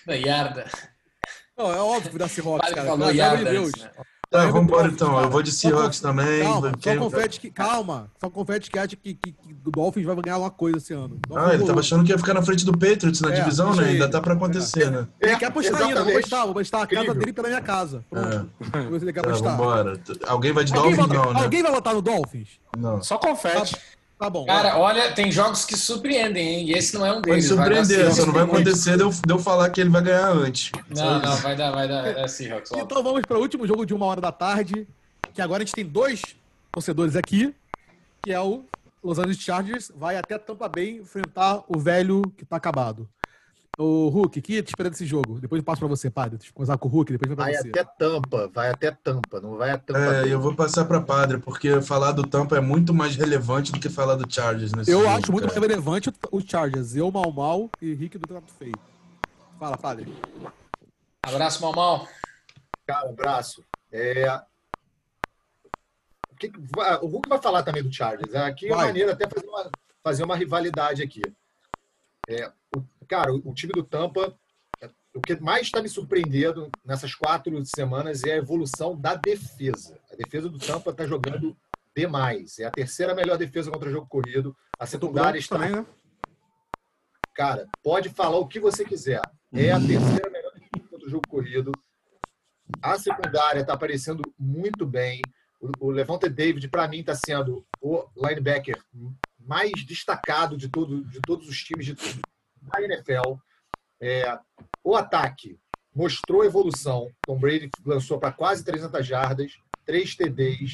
É. 0.07 0.13
yarda. 0.17 0.71
Não, 1.57 1.73
é 1.73 1.81
óbvio 1.81 2.11
que 2.13 2.19
da 2.19 2.29
Seahawks, 2.29 2.75
cara. 2.75 2.89
Falou 2.89 3.11
yarda, 3.11 3.51
Deus. 3.51 3.73
Né? 3.73 3.91
Tá, 4.31 4.47
vamos 4.47 4.65
embora 4.65 4.89
então. 4.89 5.13
Cara. 5.13 5.23
Eu 5.23 5.31
vou 5.31 5.43
de 5.43 5.51
Seahawks 5.51 6.01
também. 6.01 6.43
Calma, 6.43 6.73
só 6.79 6.97
confete 6.97 7.41
que, 7.41 7.51
calma. 7.51 8.11
Só 8.21 8.29
confete 8.29 8.71
que 8.71 8.79
acha 8.79 8.95
que, 8.95 9.15
que, 9.15 9.33
que 9.33 9.57
o 9.65 9.71
Dolphins 9.71 10.05
vai 10.05 10.17
ganhar 10.17 10.37
uma 10.37 10.51
coisa 10.51 10.77
esse 10.77 10.93
ano. 10.93 11.19
ah, 11.35 11.55
ele 11.55 11.65
tava 11.65 11.81
achando 11.81 12.05
que 12.05 12.13
ia 12.13 12.19
ficar 12.19 12.35
na 12.35 12.43
frente 12.43 12.63
do 12.65 12.73
Patriots 12.73 13.23
na 13.23 13.33
é, 13.33 13.37
divisão, 13.37 13.75
né? 13.75 13.89
Ainda 13.89 14.11
tá 14.11 14.21
pra 14.21 14.35
acontecer, 14.35 14.83
é. 14.83 14.91
né? 14.91 15.09
Ele 15.19 15.37
quer 15.37 15.47
apostar 15.47 15.81
ainda, 15.81 16.05
vou 16.05 16.13
apostar, 16.13 16.43
vou 16.43 16.51
apostar 16.51 16.83
a 16.83 16.87
casa 16.87 17.15
dele 17.15 17.33
pela 17.33 17.49
minha 17.49 17.63
casa. 17.63 18.05
Pronto. 18.11 18.51
É. 18.75 18.81
Vou 18.83 18.91
ver 18.91 18.99
se 18.99 19.05
ele 19.07 19.13
quer 19.15 19.23
tá, 19.23 19.29
apostar. 19.31 19.57
vambora. 19.57 20.01
Alguém 20.27 20.53
vai 20.53 20.65
de 20.65 20.75
alguém 20.75 20.95
Dolphins, 20.95 21.17
vai, 21.17 21.27
não, 21.27 21.33
né? 21.33 21.43
Alguém 21.43 21.63
vai 21.63 21.73
votar 21.73 21.95
no 21.95 22.03
Dolphins? 22.03 22.49
Não. 22.77 23.03
Só 23.03 23.17
confete. 23.17 23.73
Tá. 23.73 23.81
Tá 24.19 24.29
bom. 24.29 24.45
Cara, 24.47 24.77
olha, 24.77 25.13
tem 25.13 25.31
jogos 25.31 25.65
que 25.65 25.77
surpreendem, 25.77 26.49
hein? 26.49 26.67
E 26.67 26.73
esse 26.73 26.97
não 26.99 27.07
é 27.07 27.17
um 27.17 27.21
deles. 27.21 27.49
Vai 27.51 27.57
surpreender, 27.57 28.13
só 28.13 28.27
não 28.27 28.33
vai 28.33 28.43
acontecer 28.43 28.97
de 28.97 29.03
eu, 29.05 29.11
de 29.11 29.33
eu 29.33 29.39
falar 29.39 29.71
que 29.71 29.81
ele 29.81 29.91
vai 29.91 30.03
ganhar 30.03 30.31
antes. 30.31 30.73
Não, 30.91 31.21
não, 31.21 31.37
vai 31.37 31.55
dar, 31.55 31.71
vai 31.71 31.87
dar. 31.87 32.05
É 32.07 32.27
Seahawks. 32.27 32.73
Então 32.73 33.03
vamos 33.03 33.23
para 33.23 33.39
o 33.39 33.41
último 33.41 33.65
jogo 33.65 33.87
de 33.87 33.95
uma 33.95 34.07
hora 34.07 34.21
da 34.21 34.33
tarde, 34.33 34.89
que 35.33 35.41
agora 35.41 35.63
a 35.63 35.65
gente 35.65 35.75
tem 35.75 35.85
dois 35.85 36.23
torcedores 36.73 37.15
aqui, 37.15 37.55
que 38.23 38.33
é 38.33 38.41
o 38.41 38.65
Los 39.05 39.21
Angeles 39.21 39.39
Chargers, 39.39 39.93
vai 39.95 40.17
até 40.17 40.37
Tampa 40.37 40.69
Bay 40.69 40.99
enfrentar 40.99 41.63
o 41.69 41.79
velho 41.79 42.23
que 42.37 42.45
tá 42.45 42.57
acabado. 42.57 43.09
O 43.81 44.09
Hulk, 44.09 44.43
que 44.43 44.61
te 44.61 44.71
espera 44.71 44.91
desse 44.91 45.07
jogo? 45.07 45.39
Depois 45.39 45.61
eu 45.61 45.65
passo 45.65 45.79
para 45.79 45.87
você, 45.87 46.11
padre. 46.11 46.37
Deixa 46.37 46.51
eu 46.51 46.55
começar 46.55 46.77
com 46.77 46.89
o 46.89 46.91
Hulk, 46.91 47.13
depois 47.13 47.29
vai 47.29 47.53
pra 47.53 47.63
você. 47.63 47.71
Vai 47.71 47.81
até 47.81 47.93
Tampa, 47.97 48.51
vai 48.53 48.71
até 48.71 48.91
Tampa, 48.91 49.41
não 49.41 49.57
vai 49.57 49.71
até 49.71 49.93
Tampa. 49.93 50.27
É, 50.27 50.33
eu 50.33 50.41
vou 50.41 50.53
passar 50.53 50.85
para 50.85 51.01
padre, 51.01 51.39
porque 51.39 51.81
falar 51.81 52.11
do 52.11 52.25
Tampa 52.25 52.57
é 52.57 52.61
muito 52.61 52.93
mais 52.93 53.15
relevante 53.15 53.71
do 53.71 53.79
que 53.79 53.89
falar 53.89 54.17
do 54.17 54.29
Chargers 54.29 54.73
nesse 54.73 54.91
Eu 54.91 55.03
jogo, 55.03 55.11
acho 55.13 55.31
muito 55.31 55.45
mais 55.45 55.57
relevante 55.57 56.13
o 56.33 56.41
Chargers. 56.41 56.97
Eu, 56.97 57.09
Mal 57.13 57.31
Mal 57.31 57.71
e 57.81 57.95
Rick 57.95 58.19
do 58.19 58.27
Trato 58.27 58.53
Feio. 58.59 58.75
Fala, 59.61 59.79
padre. 59.79 60.13
Abraço, 61.23 61.63
Mal 61.63 61.73
Mal. 61.73 62.09
Cara, 62.85 63.11
abraço. 63.11 63.65
É... 63.93 64.43
O 67.01 67.07
Hulk 67.07 67.29
vai 67.29 67.41
falar 67.41 67.63
também 67.63 67.85
do 67.85 67.93
Chargers. 67.93 68.35
Aqui 68.35 68.73
é 68.73 68.75
maneira 68.75 69.13
até 69.13 69.29
fazer 69.29 69.47
uma, 69.47 69.71
fazer 70.03 70.25
uma 70.25 70.37
rivalidade 70.37 71.01
aqui. 71.01 71.23
É, 72.29 72.51
o, 72.77 72.83
cara, 73.09 73.33
o, 73.33 73.51
o, 73.51 73.55
time 73.55 73.73
do 73.73 73.83
Tampa, 73.83 74.37
o 75.15 75.21
que 75.21 75.41
mais 75.41 75.63
está 75.63 75.83
me 75.83 75.89
surpreendendo 75.89 76.71
nessas 76.85 77.15
quatro 77.15 77.65
semanas 77.65 78.23
é 78.25 78.35
a 78.35 78.37
evolução 78.37 78.97
da 78.97 79.15
defesa. 79.15 79.99
A 80.13 80.17
defesa 80.17 80.49
do 80.49 80.59
Tampa 80.59 80.91
está 80.91 81.07
jogando 81.07 81.57
demais. 81.97 82.59
É 82.59 82.67
a 82.67 82.71
terceira 82.71 83.15
melhor 83.15 83.37
defesa 83.37 83.71
contra 83.71 83.89
o 83.89 83.93
jogo 83.93 84.07
corrido. 84.07 84.57
A 84.79 84.87
secundária 84.87 85.39
está. 85.39 85.57
Também, 85.57 85.73
né? 85.73 85.87
Cara, 87.35 87.69
pode 87.83 88.09
falar 88.11 88.39
o 88.39 88.47
que 88.47 88.61
você 88.61 88.85
quiser. 88.85 89.21
É 89.53 89.73
a 89.73 89.81
terceira 89.81 90.31
melhor 90.31 90.53
defesa 90.53 90.89
contra 90.91 91.07
o 91.07 91.11
jogo 91.11 91.29
corrido. 91.29 91.73
A 92.83 92.99
secundária 92.99 93.61
está 93.61 93.73
aparecendo 93.73 94.23
muito 94.39 94.87
bem. 94.87 95.23
O, 95.61 95.87
o 95.87 95.91
Levante 95.91 96.29
David, 96.29 96.69
para 96.69 96.87
mim, 96.87 97.01
está 97.01 97.15
sendo 97.15 97.67
o 97.81 98.05
linebacker 98.17 98.81
mais 99.39 99.73
destacado 99.85 100.57
de, 100.57 100.69
todo, 100.69 101.05
de 101.05 101.21
todos 101.23 101.49
os 101.49 101.59
times 101.63 101.87
de, 101.87 101.97
da 102.63 102.83
NFL. 102.83 103.35
É, 104.01 104.39
o 104.85 104.95
ataque 104.95 105.59
mostrou 105.95 106.45
evolução. 106.45 107.11
Tom 107.27 107.39
Brady 107.39 107.71
lançou 107.85 108.19
para 108.19 108.33
quase 108.33 108.65
300 108.65 109.07
jardas, 109.07 109.53
3 109.85 110.17
TDs. 110.17 110.71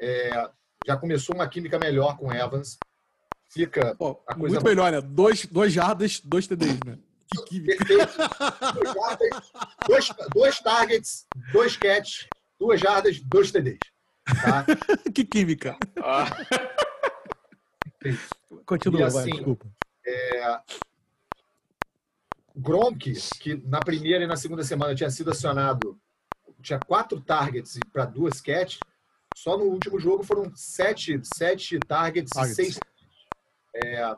É, 0.00 0.50
já 0.86 0.96
começou 0.96 1.34
uma 1.34 1.48
química 1.48 1.78
melhor 1.78 2.16
com 2.16 2.32
Evans. 2.32 2.78
Fica 3.48 3.94
Pô, 3.96 4.22
a 4.26 4.34
coisa 4.34 4.54
muito 4.54 4.64
melhor, 4.64 4.92
né? 4.92 5.00
Dois, 5.00 5.46
dois 5.46 5.72
jardas, 5.72 6.20
dois 6.20 6.46
TDs, 6.46 6.80
né? 6.84 6.98
Que 7.28 7.42
química. 7.44 7.84
Perfeito. 7.84 8.18
Dois, 8.74 8.94
jardas, 8.94 9.52
dois, 9.86 10.08
dois 10.32 10.60
targets, 10.60 11.26
dois 11.52 11.76
catches, 11.76 12.28
duas 12.58 12.80
jardas, 12.80 13.20
dois 13.20 13.50
TDs. 13.50 13.78
Tá? 14.42 14.64
que 15.14 15.24
química. 15.24 15.76
Ah. 16.02 16.26
Continua, 18.64 19.06
assim, 19.06 19.16
vai, 19.18 19.30
desculpa. 19.30 19.66
É, 20.06 20.60
Gronk, 22.56 23.12
que 23.38 23.56
na 23.66 23.80
primeira 23.80 24.24
e 24.24 24.26
na 24.26 24.36
segunda 24.36 24.62
semana 24.64 24.94
tinha 24.94 25.10
sido 25.10 25.30
acionado, 25.30 26.00
tinha 26.62 26.80
quatro 26.80 27.20
targets 27.20 27.78
para 27.92 28.06
duas 28.06 28.40
catches, 28.40 28.80
só 29.36 29.58
no 29.58 29.64
último 29.64 29.98
jogo 30.00 30.24
foram 30.24 30.50
sete, 30.54 31.20
sete 31.22 31.78
targets, 31.80 32.30
targets. 32.30 32.58
e 32.58 32.72
seis. 32.72 32.80
É, 33.74 34.16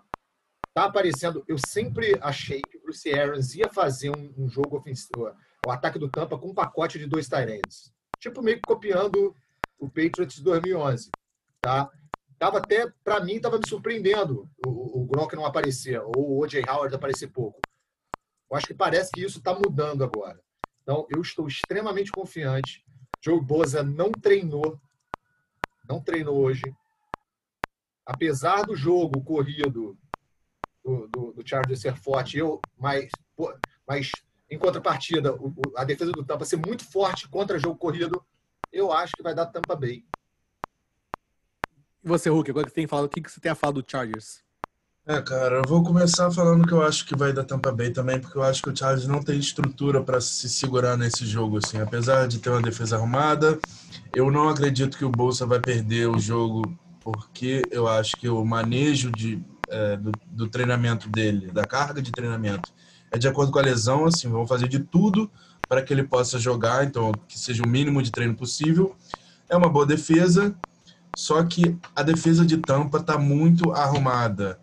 tá 0.72 0.84
aparecendo. 0.84 1.44
Eu 1.48 1.56
sempre 1.58 2.16
achei 2.20 2.62
que 2.62 2.78
o 2.78 2.82
Bruce 2.82 3.12
Arians 3.12 3.54
ia 3.56 3.68
fazer 3.68 4.10
um, 4.10 4.32
um 4.38 4.48
jogo 4.48 4.76
ofensivo, 4.76 5.34
o 5.66 5.70
ataque 5.70 5.98
do 5.98 6.08
Tampa 6.08 6.38
com 6.38 6.50
um 6.50 6.54
pacote 6.54 6.98
de 6.98 7.06
dois 7.06 7.28
Tyrants. 7.28 7.92
Tipo, 8.20 8.40
meio 8.40 8.58
que 8.58 8.62
copiando 8.62 9.34
o 9.80 9.88
Patriots 9.88 10.36
de 10.36 10.44
2011. 10.44 11.10
Tá? 11.60 11.90
Tava 12.38 12.58
até, 12.58 12.88
para 13.02 13.18
mim, 13.20 13.40
tava 13.40 13.58
me 13.58 13.68
surpreendendo 13.68 14.48
o, 14.64 15.00
o 15.00 15.04
Gronk 15.06 15.34
não 15.34 15.44
aparecer, 15.44 16.00
ou 16.00 16.12
o 16.16 16.38
O.J. 16.38 16.64
Howard 16.70 16.94
aparecer 16.94 17.26
pouco. 17.28 17.60
Eu 18.50 18.56
acho 18.56 18.66
que 18.66 18.74
parece 18.74 19.12
que 19.12 19.22
isso 19.22 19.38
está 19.38 19.54
mudando 19.54 20.02
agora. 20.02 20.40
Então, 20.82 21.06
eu 21.10 21.20
estou 21.20 21.46
extremamente 21.46 22.10
confiante. 22.10 22.84
Joe 23.20 23.40
Boza 23.40 23.82
não 23.82 24.10
treinou, 24.10 24.80
não 25.88 26.00
treinou 26.00 26.38
hoje. 26.38 26.62
Apesar 28.06 28.62
do 28.62 28.74
jogo 28.74 29.22
corrido 29.22 29.98
do, 30.82 31.06
do, 31.08 31.32
do 31.32 31.46
Chargers 31.46 31.80
ser 31.80 31.94
forte, 31.96 32.38
eu, 32.38 32.64
mas, 32.78 33.20
mas 33.86 34.24
em 34.50 34.58
contrapartida, 34.58 35.38
a 35.76 35.84
defesa 35.84 36.12
do 36.12 36.24
Tampa 36.24 36.44
ser 36.44 36.56
muito 36.56 36.84
forte 36.84 37.28
contra 37.28 37.58
jogo 37.58 37.76
corrido, 37.76 38.24
eu 38.72 38.90
acho 38.90 39.14
que 39.14 39.22
vai 39.22 39.34
dar 39.34 39.46
Tampa 39.46 39.76
Bay. 39.76 40.06
E 42.02 42.08
você, 42.08 42.30
Hulk, 42.30 42.50
agora 42.50 42.64
que 42.64 42.70
você 42.70 42.76
tem 42.76 42.86
falado, 42.86 43.06
o 43.06 43.08
que 43.08 43.20
você 43.20 43.40
tem 43.40 43.52
a 43.52 43.54
falar 43.54 43.72
do 43.72 43.84
Chargers? 43.86 44.42
É, 45.10 45.22
cara, 45.22 45.56
eu 45.56 45.62
vou 45.66 45.82
começar 45.82 46.30
falando 46.30 46.66
que 46.66 46.72
eu 46.74 46.82
acho 46.82 47.06
que 47.06 47.16
vai 47.16 47.32
dar 47.32 47.42
Tampa 47.42 47.72
Bay 47.72 47.90
também, 47.90 48.20
porque 48.20 48.36
eu 48.36 48.42
acho 48.42 48.62
que 48.62 48.68
o 48.68 48.76
Chargers 48.76 49.08
não 49.08 49.22
tem 49.22 49.38
estrutura 49.38 50.02
para 50.02 50.20
se 50.20 50.50
segurar 50.50 50.98
nesse 50.98 51.24
jogo, 51.24 51.56
assim. 51.56 51.80
Apesar 51.80 52.28
de 52.28 52.38
ter 52.38 52.50
uma 52.50 52.60
defesa 52.60 52.96
arrumada, 52.96 53.58
eu 54.14 54.30
não 54.30 54.50
acredito 54.50 54.98
que 54.98 55.06
o 55.06 55.10
Bolsa 55.10 55.46
vai 55.46 55.60
perder 55.60 56.10
o 56.10 56.18
jogo, 56.18 56.78
porque 57.00 57.62
eu 57.70 57.88
acho 57.88 58.18
que 58.18 58.28
o 58.28 58.44
manejo 58.44 59.10
de, 59.10 59.42
é, 59.70 59.96
do, 59.96 60.12
do, 60.30 60.46
treinamento 60.46 61.08
dele, 61.08 61.50
da 61.52 61.64
carga 61.64 62.02
de 62.02 62.12
treinamento, 62.12 62.70
é 63.10 63.16
de 63.16 63.26
acordo 63.26 63.50
com 63.50 63.58
a 63.58 63.62
lesão, 63.62 64.04
assim, 64.04 64.28
vão 64.28 64.46
fazer 64.46 64.68
de 64.68 64.80
tudo 64.80 65.30
para 65.66 65.80
que 65.80 65.90
ele 65.90 66.04
possa 66.04 66.38
jogar, 66.38 66.84
então 66.84 67.12
que 67.26 67.38
seja 67.38 67.62
o 67.62 67.68
mínimo 67.68 68.02
de 68.02 68.12
treino 68.12 68.34
possível. 68.34 68.94
É 69.48 69.56
uma 69.56 69.70
boa 69.70 69.86
defesa, 69.86 70.54
só 71.16 71.42
que 71.44 71.78
a 71.96 72.02
defesa 72.02 72.44
de 72.44 72.58
Tampa 72.58 72.98
está 72.98 73.16
muito 73.16 73.72
arrumada 73.72 74.58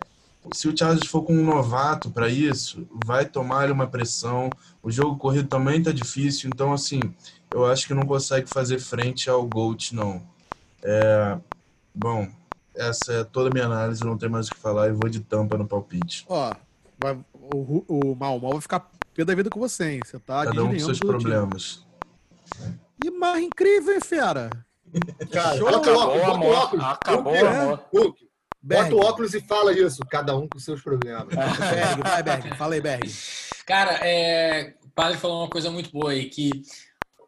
se 0.52 0.68
o 0.68 0.76
Chargers 0.76 1.06
for 1.06 1.22
com 1.22 1.34
um 1.34 1.44
novato 1.44 2.10
para 2.10 2.28
isso, 2.28 2.86
vai 2.92 3.24
tomar 3.24 3.70
uma 3.70 3.86
pressão. 3.86 4.50
O 4.82 4.90
jogo 4.90 5.16
corrido 5.16 5.48
também 5.48 5.82
tá 5.82 5.92
difícil, 5.92 6.50
então 6.50 6.72
assim, 6.72 7.00
eu 7.52 7.64
acho 7.66 7.86
que 7.86 7.94
não 7.94 8.06
consegue 8.06 8.48
fazer 8.48 8.78
frente 8.78 9.28
ao 9.28 9.46
Gold 9.46 9.94
não. 9.94 10.22
É, 10.82 11.38
bom, 11.94 12.28
essa 12.74 13.12
é 13.12 13.24
toda 13.24 13.48
a 13.48 13.52
minha 13.52 13.66
análise, 13.66 14.04
não 14.04 14.18
tem 14.18 14.28
mais 14.28 14.48
o 14.48 14.52
que 14.52 14.58
falar 14.58 14.88
e 14.88 14.92
vou 14.92 15.08
de 15.08 15.20
tampa 15.20 15.56
no 15.56 15.66
palpite. 15.66 16.24
Ó, 16.28 16.54
vai, 16.98 17.18
o, 17.32 17.84
o 17.88 18.14
Mal 18.14 18.38
Mal 18.38 18.52
vai 18.52 18.60
ficar 18.60 18.90
pé 19.14 19.24
da 19.24 19.34
vida 19.34 19.50
com 19.50 19.58
você, 19.58 19.92
hein? 19.92 20.00
Você 20.04 20.18
tá 20.18 20.44
Cada 20.44 20.62
um 20.62 20.72
com 20.72 20.78
seus 20.78 20.98
problemas. 20.98 21.84
Time. 22.54 22.78
E 23.04 23.10
mais 23.10 23.42
incrível, 23.42 23.94
hein, 23.94 24.00
fera? 24.00 24.50
Cara, 25.30 25.56
Show. 25.56 25.68
acabou, 25.68 26.14
acabou, 26.14 26.56
acabou, 26.56 26.86
acabou, 26.86 27.34
acabou. 27.34 28.16
Berg. 28.66 28.90
Bota 28.90 28.96
o 28.96 29.08
óculos 29.08 29.32
e 29.32 29.40
fala 29.40 29.72
isso, 29.72 30.00
cada 30.10 30.36
um 30.36 30.48
com 30.48 30.58
seus 30.58 30.82
problemas. 30.82 31.28
Berg, 31.28 32.02
vai, 32.02 32.22
Berg. 32.22 32.56
Fala 32.56 32.74
aí, 32.74 32.80
Berg. 32.80 33.14
Cara, 33.64 34.00
é, 34.02 34.74
o 34.84 34.88
padre 34.90 35.18
falou 35.18 35.42
uma 35.42 35.50
coisa 35.50 35.70
muito 35.70 35.90
boa 35.92 36.10
aí, 36.10 36.28
que 36.28 36.50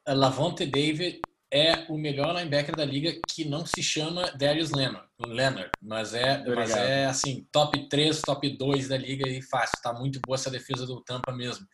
Lavonte 0.06 0.66
David 0.66 1.20
é 1.50 1.86
o 1.88 1.96
melhor 1.96 2.34
linebacker 2.34 2.74
da 2.74 2.84
liga 2.84 3.12
que 3.26 3.44
não 3.44 3.64
se 3.64 3.82
chama 3.82 4.32
Darius 4.32 4.70
Leonard, 4.70 5.06
Leonard 5.26 5.70
mas, 5.80 6.12
é, 6.12 6.44
mas 6.44 6.70
é 6.72 7.06
assim, 7.06 7.46
top 7.52 7.88
3, 7.88 8.20
top 8.20 8.56
2 8.56 8.88
da 8.88 8.98
liga 8.98 9.28
e 9.28 9.40
fácil. 9.40 9.80
Tá 9.80 9.92
muito 9.92 10.20
boa 10.26 10.34
essa 10.34 10.50
defesa 10.50 10.84
do 10.84 11.00
Tampa 11.02 11.32
mesmo. 11.32 11.66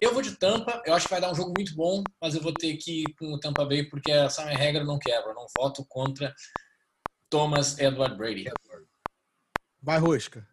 Eu 0.00 0.14
vou 0.14 0.22
de 0.22 0.34
Tampa, 0.34 0.82
eu 0.86 0.94
acho 0.94 1.06
que 1.06 1.12
vai 1.12 1.20
dar 1.20 1.30
um 1.30 1.34
jogo 1.34 1.52
muito 1.54 1.74
bom, 1.74 2.02
mas 2.20 2.34
eu 2.34 2.40
vou 2.40 2.54
ter 2.54 2.74
que 2.78 3.02
ir 3.02 3.14
com 3.18 3.34
o 3.34 3.38
Tampa 3.38 3.66
Bay 3.66 3.84
porque 3.84 4.10
essa 4.10 4.46
minha 4.46 4.56
regra 4.56 4.82
não 4.82 4.98
quebra. 4.98 5.32
Eu 5.32 5.34
não 5.34 5.46
voto 5.54 5.84
contra 5.86 6.34
Thomas 7.28 7.78
Edward 7.78 8.16
Brady. 8.16 8.48
Vai, 9.82 9.98
Rosca. 9.98 10.46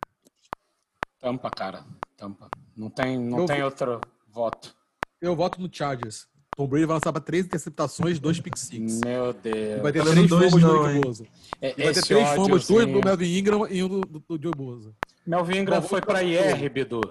Tampa, 1.20 1.50
cara. 1.50 1.84
Tampa. 2.16 2.50
Não 2.76 2.90
tem, 2.90 3.20
não 3.20 3.46
tem 3.46 3.64
outro 3.64 4.02
voto. 4.30 4.76
Eu 5.22 5.36
voto 5.36 5.60
no 5.60 5.70
Chargers. 5.72 6.28
Tom 6.56 6.68
Brady 6.68 6.86
vai 6.86 6.96
lançar 6.96 7.12
para 7.12 7.22
três 7.22 7.46
interceptações, 7.46 8.20
dois 8.20 8.40
pick 8.40 8.58
six. 8.58 9.00
Meu 9.06 9.32
Deus. 9.32 9.82
Vai 9.82 9.92
ter 9.92 10.04
três 10.04 10.28
fumbles 10.28 10.52
do 10.52 10.88
Nick 10.88 11.02
Bosa. 11.06 11.26
É, 11.62 11.84
vai 11.84 11.94
ter 11.94 12.04
três 12.04 12.30
fumbles, 12.30 12.68
dois 12.68 12.88
do 12.88 13.00
Melvin 13.00 13.38
Ingram 13.38 13.68
e 13.70 13.84
um 13.84 13.88
do, 13.88 14.02
do, 14.02 14.20
do 14.20 14.42
Joe 14.42 14.54
Bosa. 14.56 14.92
Melvin 15.26 15.60
Ingram 15.60 15.82
foi 15.84 16.02
para 16.02 16.24
IR, 16.24 16.70
Bidu. 16.72 17.02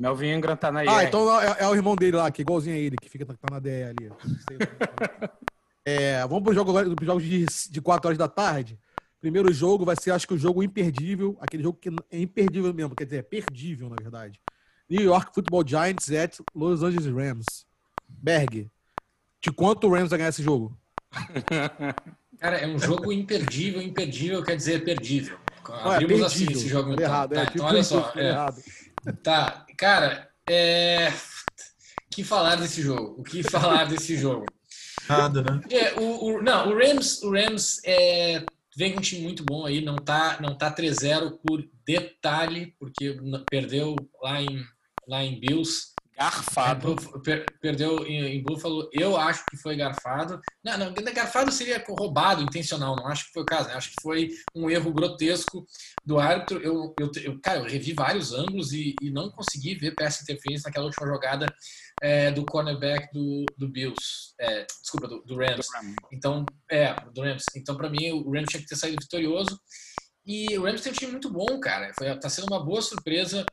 Melvin 0.00 0.34
Ingram 0.34 0.56
tá 0.56 0.70
na 0.70 0.84
IR. 0.84 0.90
Ah, 0.90 1.04
então 1.04 1.40
é, 1.40 1.56
é, 1.60 1.68
o 1.68 1.74
irmão 1.74 1.96
dele 1.96 2.16
lá, 2.16 2.30
que 2.30 2.42
é 2.42 2.44
igualzinho 2.44 2.76
a 2.76 2.78
ele, 2.78 2.96
que 2.96 3.08
fica 3.08 3.26
tá 3.26 3.34
na 3.50 3.58
DE 3.58 3.82
ali. 3.82 4.12
é, 5.84 6.20
vamos 6.26 6.44
para 6.44 6.50
os 6.50 6.54
jogos, 6.54 7.04
jogos 7.04 7.24
de, 7.24 7.46
de 7.70 7.80
4 7.80 8.06
horas 8.06 8.18
da 8.18 8.28
tarde. 8.28 8.78
Primeiro 9.22 9.52
jogo 9.52 9.84
vai 9.84 9.94
ser, 9.94 10.10
acho 10.10 10.26
que 10.26 10.34
o 10.34 10.38
jogo 10.38 10.64
imperdível, 10.64 11.38
aquele 11.40 11.62
jogo 11.62 11.78
que 11.78 11.88
é 12.10 12.18
imperdível 12.18 12.74
mesmo, 12.74 12.96
quer 12.96 13.04
dizer, 13.04 13.18
é 13.18 13.22
perdível, 13.22 13.88
na 13.88 13.94
verdade. 13.94 14.40
New 14.90 15.00
York 15.00 15.32
Football 15.32 15.64
Giants 15.64 16.10
at 16.10 16.40
Los 16.52 16.82
Angeles 16.82 17.06
Rams. 17.06 17.64
Berg, 18.08 18.68
de 19.40 19.52
quanto 19.52 19.86
o 19.86 19.94
Rams 19.94 20.10
vai 20.10 20.18
ganhar 20.18 20.30
esse 20.30 20.42
jogo? 20.42 20.76
Cara, 22.40 22.58
é 22.58 22.66
um 22.66 22.80
jogo 22.80 23.12
imperdível, 23.12 23.80
imperdível 23.80 24.42
quer 24.42 24.56
dizer 24.56 24.84
perdível. 24.84 25.38
Não, 25.68 25.92
Abrimos 25.92 26.22
é 26.22 26.26
assim 26.26 26.46
esse 26.50 26.68
jogo. 26.68 26.92
Então, 26.92 27.04
errado, 27.04 27.34
tá, 27.34 27.40
é, 27.42 27.44
então 27.44 27.66
olha 27.66 27.84
só. 27.84 28.12
É, 28.16 29.12
tá, 29.22 29.64
cara, 29.76 30.28
é... 30.50 31.12
que 32.10 32.24
falar 32.24 32.56
desse 32.56 32.82
jogo? 32.82 33.20
O 33.20 33.22
que 33.22 33.44
falar 33.44 33.84
desse 33.84 34.16
jogo? 34.16 34.46
Nada, 35.08 35.42
né? 35.42 35.60
É, 35.70 36.00
o, 36.00 36.24
o, 36.24 36.42
não, 36.42 36.70
o 36.70 36.76
Rams, 36.76 37.22
o 37.22 37.30
Rams 37.30 37.80
é, 37.84 38.44
Vem 38.76 38.92
com 38.92 38.98
um 38.98 39.02
time 39.02 39.22
muito 39.22 39.44
bom 39.44 39.66
aí, 39.66 39.80
não 39.82 39.96
tá, 39.96 40.38
não 40.40 40.56
tá 40.56 40.74
3-0 40.74 41.38
por 41.46 41.62
detalhe, 41.86 42.74
porque 42.78 43.16
perdeu 43.48 43.96
lá 44.22 44.42
em, 44.42 44.64
lá 45.06 45.22
em 45.22 45.38
Bills. 45.38 45.91
Garfado. 46.22 46.94
Per, 47.20 47.44
perdeu 47.60 48.06
em, 48.06 48.36
em, 48.36 48.42
Buffalo. 48.42 48.88
Eu 48.92 49.16
acho 49.16 49.44
que 49.46 49.56
foi 49.56 49.74
garfado. 49.74 50.40
Não, 50.62 50.78
não, 50.78 50.94
garfado 50.94 51.50
seria 51.50 51.84
roubado, 51.88 52.42
intencional. 52.42 52.94
Não 52.94 53.08
acho 53.08 53.26
que 53.26 53.32
foi 53.32 53.42
o 53.42 53.46
caso. 53.46 53.68
Né? 53.68 53.74
Acho 53.74 53.90
que 53.90 54.00
foi 54.00 54.30
um 54.54 54.70
erro 54.70 54.92
grotesco 54.92 55.66
do 56.06 56.20
árbitro. 56.20 56.60
Eu, 56.62 56.94
eu, 57.00 57.10
eu 57.24 57.40
cara, 57.40 57.58
eu 57.58 57.64
revi 57.64 57.92
vários 57.92 58.32
ângulos 58.32 58.72
e, 58.72 58.94
e 59.02 59.10
não 59.10 59.30
consegui 59.30 59.74
ver 59.74 59.96
peça 59.96 60.22
interferência 60.22 60.68
naquela 60.68 60.86
última 60.86 61.08
jogada 61.08 61.52
é, 62.00 62.30
do 62.30 62.46
cornerback 62.46 63.12
do, 63.12 63.44
do 63.58 63.68
Bills. 63.68 64.32
É, 64.38 64.64
desculpa, 64.80 65.08
do, 65.08 65.22
do, 65.24 65.36
Rams. 65.36 65.66
Então, 66.12 66.46
é, 66.70 66.94
do 67.12 67.20
Rams. 67.20 67.44
Então, 67.56 67.76
para 67.76 67.90
mim, 67.90 68.12
o 68.12 68.30
Rams 68.30 68.48
tinha 68.48 68.62
que 68.62 68.68
ter 68.68 68.76
saído 68.76 69.02
vitorioso. 69.02 69.60
E 70.24 70.56
o 70.56 70.62
Rams 70.62 70.82
tem 70.82 70.92
um 70.92 70.94
time 70.94 71.10
muito 71.10 71.32
bom, 71.32 71.58
cara. 71.58 71.92
Foi, 71.98 72.16
tá 72.16 72.28
sendo 72.28 72.46
uma 72.46 72.64
boa 72.64 72.80
surpresa. 72.80 73.44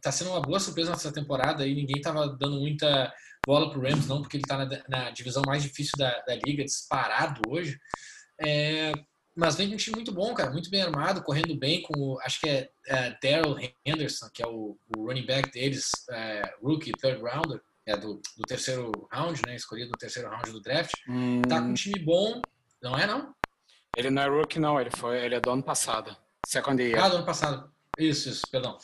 Tá 0.00 0.12
sendo 0.12 0.30
uma 0.30 0.40
boa 0.40 0.60
surpresa 0.60 0.90
nessa 0.90 1.12
temporada 1.12 1.66
e 1.66 1.74
ninguém 1.74 2.00
tava 2.00 2.28
dando 2.28 2.60
muita 2.60 3.12
bola 3.46 3.70
pro 3.70 3.80
Rams, 3.80 4.06
não, 4.06 4.20
porque 4.20 4.36
ele 4.36 4.44
tá 4.44 4.58
na, 4.58 4.82
na 4.88 5.10
divisão 5.10 5.42
mais 5.46 5.62
difícil 5.62 5.92
da, 5.96 6.20
da 6.20 6.34
liga, 6.34 6.64
disparado 6.64 7.40
hoje. 7.48 7.78
É, 8.40 8.92
mas 9.34 9.56
vem 9.56 9.68
com 9.68 9.74
um 9.74 9.78
time 9.78 9.96
muito 9.96 10.12
bom, 10.12 10.34
cara, 10.34 10.50
muito 10.50 10.68
bem 10.68 10.82
armado, 10.82 11.22
correndo 11.22 11.54
bem 11.56 11.82
com, 11.82 11.92
o, 11.96 12.20
acho 12.20 12.40
que 12.40 12.48
é, 12.48 12.68
é 12.86 13.16
Daryl 13.22 13.56
Henderson, 13.84 14.28
que 14.34 14.42
é 14.42 14.46
o, 14.46 14.76
o 14.96 15.06
running 15.06 15.26
back 15.26 15.50
deles, 15.52 15.90
é, 16.10 16.42
rookie, 16.60 16.92
third 16.92 17.22
rounder 17.22 17.60
é, 17.86 17.96
do, 17.96 18.20
do, 18.36 18.42
terceiro 18.46 18.90
round, 19.10 19.40
né? 19.46 19.56
Escolhido 19.56 19.90
no 19.90 19.96
terceiro 19.96 20.28
round 20.28 20.50
do 20.50 20.60
draft. 20.60 20.92
Hum. 21.08 21.40
Tá 21.42 21.60
com 21.60 21.68
um 21.68 21.74
time 21.74 21.98
bom, 22.00 22.42
não 22.82 22.98
é 22.98 23.06
não? 23.06 23.34
Ele 23.96 24.10
não 24.10 24.22
é 24.22 24.28
rookie, 24.28 24.58
não, 24.58 24.80
ele, 24.80 24.90
foi, 24.90 25.24
ele 25.24 25.36
é 25.36 25.40
do 25.40 25.50
ano 25.50 25.62
passado. 25.62 26.14
Second 26.46 26.82
year. 26.82 27.02
Ah, 27.02 27.08
do 27.08 27.16
ano 27.16 27.26
passado. 27.26 27.72
Isso, 27.98 28.28
isso, 28.28 28.42
perdão. 28.50 28.76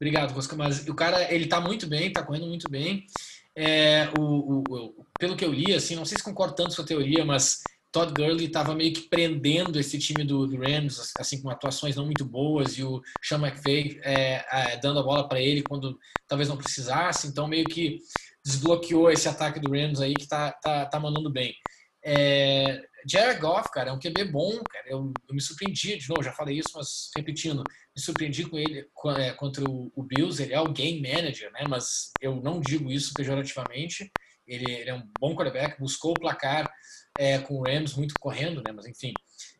Obrigado, 0.00 0.32
Rosca. 0.32 0.56
Mas 0.56 0.88
o 0.88 0.94
cara, 0.94 1.32
ele 1.32 1.46
tá 1.46 1.60
muito 1.60 1.86
bem, 1.86 2.12
tá 2.12 2.22
correndo 2.22 2.46
muito 2.46 2.70
bem. 2.70 3.06
É, 3.54 4.08
o, 4.18 4.62
o, 4.68 5.06
pelo 5.18 5.36
que 5.36 5.44
eu 5.44 5.52
li, 5.52 5.74
assim, 5.74 5.94
não 5.94 6.06
sei 6.06 6.16
se 6.16 6.24
concordo 6.24 6.54
tanto 6.54 6.68
com 6.68 6.76
sua 6.76 6.86
teoria, 6.86 7.24
mas 7.24 7.62
Todd 7.92 8.12
Gurley 8.14 8.46
estava 8.46 8.74
meio 8.74 8.94
que 8.94 9.02
prendendo 9.02 9.78
esse 9.78 9.98
time 9.98 10.24
do, 10.24 10.46
do, 10.46 10.56
Rams, 10.56 11.12
assim, 11.18 11.42
com 11.42 11.50
atuações 11.50 11.96
não 11.96 12.06
muito 12.06 12.24
boas, 12.24 12.78
e 12.78 12.84
o 12.84 13.02
Sean 13.22 13.38
McVay 13.38 14.00
é, 14.02 14.44
é, 14.50 14.76
dando 14.78 15.00
a 15.00 15.02
bola 15.02 15.28
para 15.28 15.40
ele 15.40 15.62
quando 15.62 15.98
talvez 16.26 16.48
não 16.48 16.56
precisasse, 16.56 17.26
então 17.26 17.48
meio 17.48 17.64
que 17.64 17.98
desbloqueou 18.44 19.10
esse 19.10 19.28
ataque 19.28 19.60
do 19.60 19.72
Rams 19.72 20.00
aí 20.00 20.14
que 20.14 20.26
tá, 20.26 20.52
tá, 20.52 20.86
tá 20.86 21.00
mandando 21.00 21.28
bem. 21.28 21.54
É, 22.02 22.80
Jared 23.06 23.40
Goff, 23.40 23.70
cara, 23.72 23.90
é 23.90 23.92
um 23.92 23.98
QB 23.98 24.24
bom, 24.24 24.62
cara. 24.64 24.84
Eu, 24.88 25.12
eu, 25.28 25.34
me 25.34 25.40
surpreendi, 25.40 25.96
de 25.96 26.08
novo, 26.08 26.22
já 26.22 26.32
falei 26.32 26.58
isso, 26.58 26.70
mas 26.74 27.10
repetindo, 27.16 27.62
me 27.62 28.02
surpreendi 28.02 28.44
com 28.48 28.58
ele 28.58 28.88
é, 29.18 29.32
contra 29.32 29.64
o, 29.64 29.92
o, 29.94 30.02
Bills. 30.02 30.42
Ele 30.42 30.52
é 30.52 30.60
o 30.60 30.72
game 30.72 31.00
manager, 31.00 31.50
né? 31.52 31.64
Mas 31.68 32.12
eu 32.20 32.36
não 32.36 32.60
digo 32.60 32.90
isso 32.90 33.12
pejorativamente. 33.14 34.10
Ele, 34.46 34.70
ele 34.70 34.90
é 34.90 34.94
um 34.94 35.08
bom 35.18 35.34
quarterback, 35.34 35.78
buscou 35.78 36.12
o 36.12 36.20
placar 36.20 36.70
é, 37.18 37.38
com 37.38 37.54
o 37.54 37.62
Rams 37.62 37.94
muito 37.94 38.14
correndo, 38.18 38.62
né? 38.66 38.72
Mas 38.72 38.86
enfim, 38.86 39.12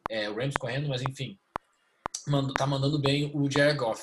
é, 0.09 0.29
o 0.29 0.35
Rams 0.35 0.57
correndo, 0.57 0.89
mas 0.89 1.03
enfim, 1.03 1.39
mando, 2.27 2.53
tá 2.55 2.67
mandando 2.67 3.01
bem 3.01 3.31
o 3.35 3.51
Jared 3.51 3.79
Goff. 3.79 4.03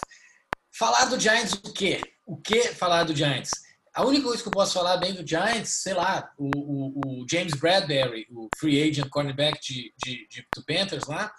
Falar 0.78 1.06
do 1.06 1.20
Giants 1.20 1.54
o 1.54 1.74
quê? 1.74 2.02
O 2.26 2.38
que 2.38 2.70
falar 2.74 3.04
do 3.04 3.16
Giants? 3.16 3.52
A 3.98 4.06
única 4.06 4.26
coisa 4.26 4.44
que 4.44 4.48
eu 4.48 4.54
posso 4.54 4.76
falar 4.76 4.98
bem 4.98 5.12
do 5.12 5.28
Giants, 5.28 5.82
sei 5.82 5.96
lá, 5.96 6.32
o, 6.38 6.52
o, 6.56 7.24
o 7.24 7.26
James 7.28 7.56
Bradbury, 7.56 8.28
o 8.30 8.48
free 8.56 8.80
agent 8.80 9.10
cornerback 9.10 9.60
de, 9.60 9.92
de, 9.98 10.28
de, 10.28 10.48
do 10.56 10.64
Panthers 10.64 11.08
lá, 11.08 11.34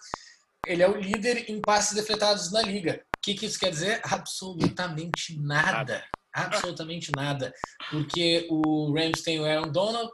ele 0.67 0.83
é 0.83 0.89
o 0.89 0.97
líder 0.97 1.49
em 1.49 1.61
passes 1.61 1.95
defletados 1.95 2.51
na 2.51 2.61
liga. 2.61 3.01
O 3.17 3.21
que, 3.23 3.35
que 3.35 3.47
isso 3.47 3.61
quer 3.61 3.71
dizer? 3.71 4.01
Absolutamente 4.03 5.39
nada. 5.39 6.05
Absolutamente 6.35 7.13
nada. 7.15 7.55
Porque 7.93 8.49
o 8.51 8.93
Rams 8.93 9.23
tem 9.23 9.39
o 9.39 9.45
Aaron 9.45 9.71
Donald, 9.71 10.11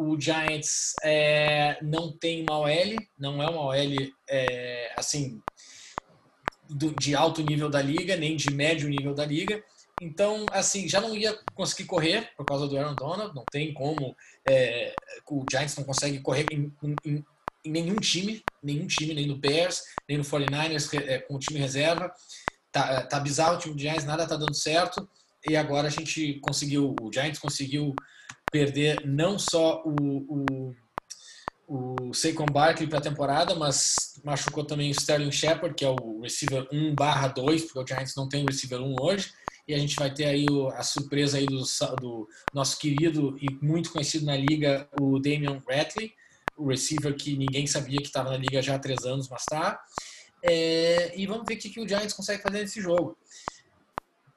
o 0.00 0.18
Giants 0.18 0.94
é, 1.04 1.78
não 1.82 2.10
tem 2.10 2.46
uma 2.48 2.58
OL, 2.60 2.96
não 3.18 3.42
é 3.42 3.50
uma 3.50 3.66
OL 3.66 4.12
é, 4.30 4.94
assim 4.96 5.42
do, 6.70 6.94
de 6.94 7.14
alto 7.14 7.42
nível 7.42 7.68
da 7.68 7.82
liga, 7.82 8.16
nem 8.16 8.34
de 8.34 8.50
médio 8.50 8.88
nível 8.88 9.14
da 9.14 9.26
liga. 9.26 9.62
Então, 10.02 10.46
assim, 10.50 10.88
já 10.88 11.00
não 11.00 11.16
ia 11.16 11.38
conseguir 11.54 11.84
correr 11.84 12.32
por 12.36 12.44
causa 12.44 12.66
do 12.66 12.76
Aaron 12.76 12.96
Donald. 12.96 13.32
Não 13.36 13.44
tem 13.44 13.72
como. 13.72 14.16
É, 14.48 14.92
o 15.30 15.44
Giants 15.48 15.76
não 15.76 15.84
consegue 15.84 16.18
correr 16.18 16.44
em, 16.50 16.72
em, 16.82 17.24
em, 17.64 17.70
nenhum 17.70 17.94
time, 17.94 18.42
nenhum 18.60 18.88
time, 18.88 19.14
nem 19.14 19.28
no 19.28 19.36
Bears, 19.36 19.84
nem 20.08 20.18
no 20.18 20.24
49ers 20.24 20.92
é, 21.06 21.18
com 21.18 21.36
o 21.36 21.38
time 21.38 21.60
reserva. 21.60 22.12
Tá, 22.72 23.02
tá 23.02 23.20
bizarro 23.20 23.54
o 23.54 23.58
time 23.60 23.74
do 23.76 23.80
Giants, 23.80 24.04
nada 24.04 24.26
tá 24.26 24.36
dando 24.36 24.54
certo. 24.54 25.08
E 25.48 25.54
agora 25.54 25.86
a 25.86 25.90
gente 25.90 26.40
conseguiu, 26.40 26.96
o 27.00 27.12
Giants 27.12 27.38
conseguiu 27.38 27.94
perder 28.50 29.06
não 29.06 29.38
só 29.38 29.84
o, 29.84 30.74
o, 31.68 32.06
o 32.08 32.12
Saquon 32.12 32.46
Barkley 32.46 32.88
para 32.88 32.98
a 32.98 33.02
temporada, 33.02 33.54
mas 33.54 34.20
machucou 34.24 34.64
também 34.64 34.90
o 34.90 34.94
Sterling 34.94 35.30
Shepard, 35.30 35.76
que 35.76 35.84
é 35.84 35.88
o 35.88 36.22
receiver 36.22 36.66
1 36.72 36.92
barra 36.92 37.28
2, 37.28 37.66
porque 37.66 37.78
o 37.78 37.86
Giants 37.86 38.16
não 38.16 38.28
tem 38.28 38.42
o 38.42 38.48
receiver 38.48 38.80
1 38.80 38.96
hoje 39.00 39.32
e 39.66 39.74
a 39.74 39.78
gente 39.78 39.96
vai 39.96 40.12
ter 40.12 40.24
aí 40.24 40.46
a 40.74 40.82
surpresa 40.82 41.38
aí 41.38 41.46
do, 41.46 41.62
do 42.00 42.28
nosso 42.52 42.78
querido 42.78 43.36
e 43.40 43.46
muito 43.64 43.90
conhecido 43.90 44.26
na 44.26 44.36
liga, 44.36 44.88
o 45.00 45.18
Damian 45.18 45.62
Ratley, 45.68 46.12
o 46.56 46.68
receiver 46.68 47.14
que 47.14 47.36
ninguém 47.36 47.66
sabia 47.66 47.98
que 47.98 48.06
estava 48.06 48.30
na 48.30 48.36
liga 48.36 48.60
já 48.60 48.74
há 48.74 48.78
três 48.78 49.04
anos, 49.04 49.28
mas 49.28 49.42
está. 49.42 49.80
É, 50.42 51.16
e 51.16 51.26
vamos 51.26 51.44
ver 51.46 51.54
o 51.54 51.58
que, 51.58 51.70
que 51.70 51.80
o 51.80 51.88
Giants 51.88 52.12
consegue 52.12 52.42
fazer 52.42 52.60
nesse 52.60 52.80
jogo. 52.80 53.16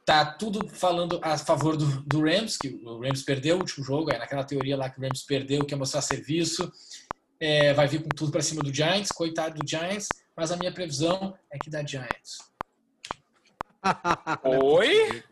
Tá 0.06 0.24
tudo 0.24 0.68
falando 0.68 1.20
a 1.24 1.36
favor 1.36 1.76
do, 1.76 2.02
do 2.04 2.22
Rams, 2.22 2.58
que 2.58 2.80
o 2.84 3.02
Rams 3.02 3.24
perdeu 3.24 3.56
o 3.56 3.60
último 3.60 3.84
jogo, 3.84 4.12
é 4.12 4.20
naquela 4.20 4.44
teoria 4.44 4.78
lá 4.78 4.88
que 4.88 5.00
o 5.00 5.02
Rams 5.02 5.24
perdeu, 5.24 5.66
quer 5.66 5.76
mostrar 5.76 6.02
serviço, 6.04 6.72
é, 7.40 7.74
vai 7.74 7.88
vir 7.88 8.04
com 8.04 8.10
tudo 8.10 8.32
para 8.32 8.42
cima 8.42 8.62
do 8.62 8.72
Giants, 8.72 9.12
coitado 9.12 9.60
do 9.60 9.68
Giants, 9.68 10.08
mas 10.38 10.52
a 10.52 10.58
minha 10.58 10.72
previsão 10.72 11.36
é 11.52 11.58
que 11.58 11.72
dá 11.72 11.84
Giants. 11.84 12.38
Oi? 14.44 15.24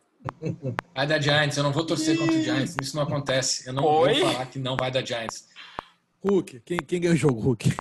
Vai 0.96 1.08
dar 1.08 1.22
Giants, 1.22 1.58
eu 1.58 1.64
não 1.64 1.72
vou 1.72 1.86
torcer 1.86 2.18
contra 2.18 2.36
o 2.36 2.42
Giants, 2.42 2.76
isso 2.82 2.96
não 2.96 3.04
acontece. 3.04 3.68
Eu 3.68 3.74
não 3.74 3.84
Oi? 3.84 4.20
vou 4.20 4.32
falar 4.32 4.46
que 4.46 4.60
não 4.60 4.76
vai 4.78 4.92
dar 4.92 5.06
Giants. 5.06 5.46
Hulk, 6.26 6.62
quem, 6.66 6.78
quem 6.78 7.02
ganhou 7.02 7.16
o 7.16 7.18
jogo, 7.18 7.42
Hulk? 7.42 7.76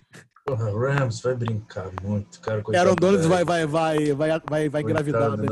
Porra, 0.45 0.73
Rams 0.73 1.21
vai 1.21 1.37
brincar 1.37 1.89
muito, 2.03 2.41
cara. 2.41 2.65
Aaron 2.75 2.97
Donald 2.97 3.29
vai, 3.29 3.45
vai, 3.45 3.65
vai, 3.65 4.13
vai, 4.13 4.41
vai, 4.45 4.69
vai 4.69 4.83
engravidar. 4.83 5.37
Né? 5.37 5.47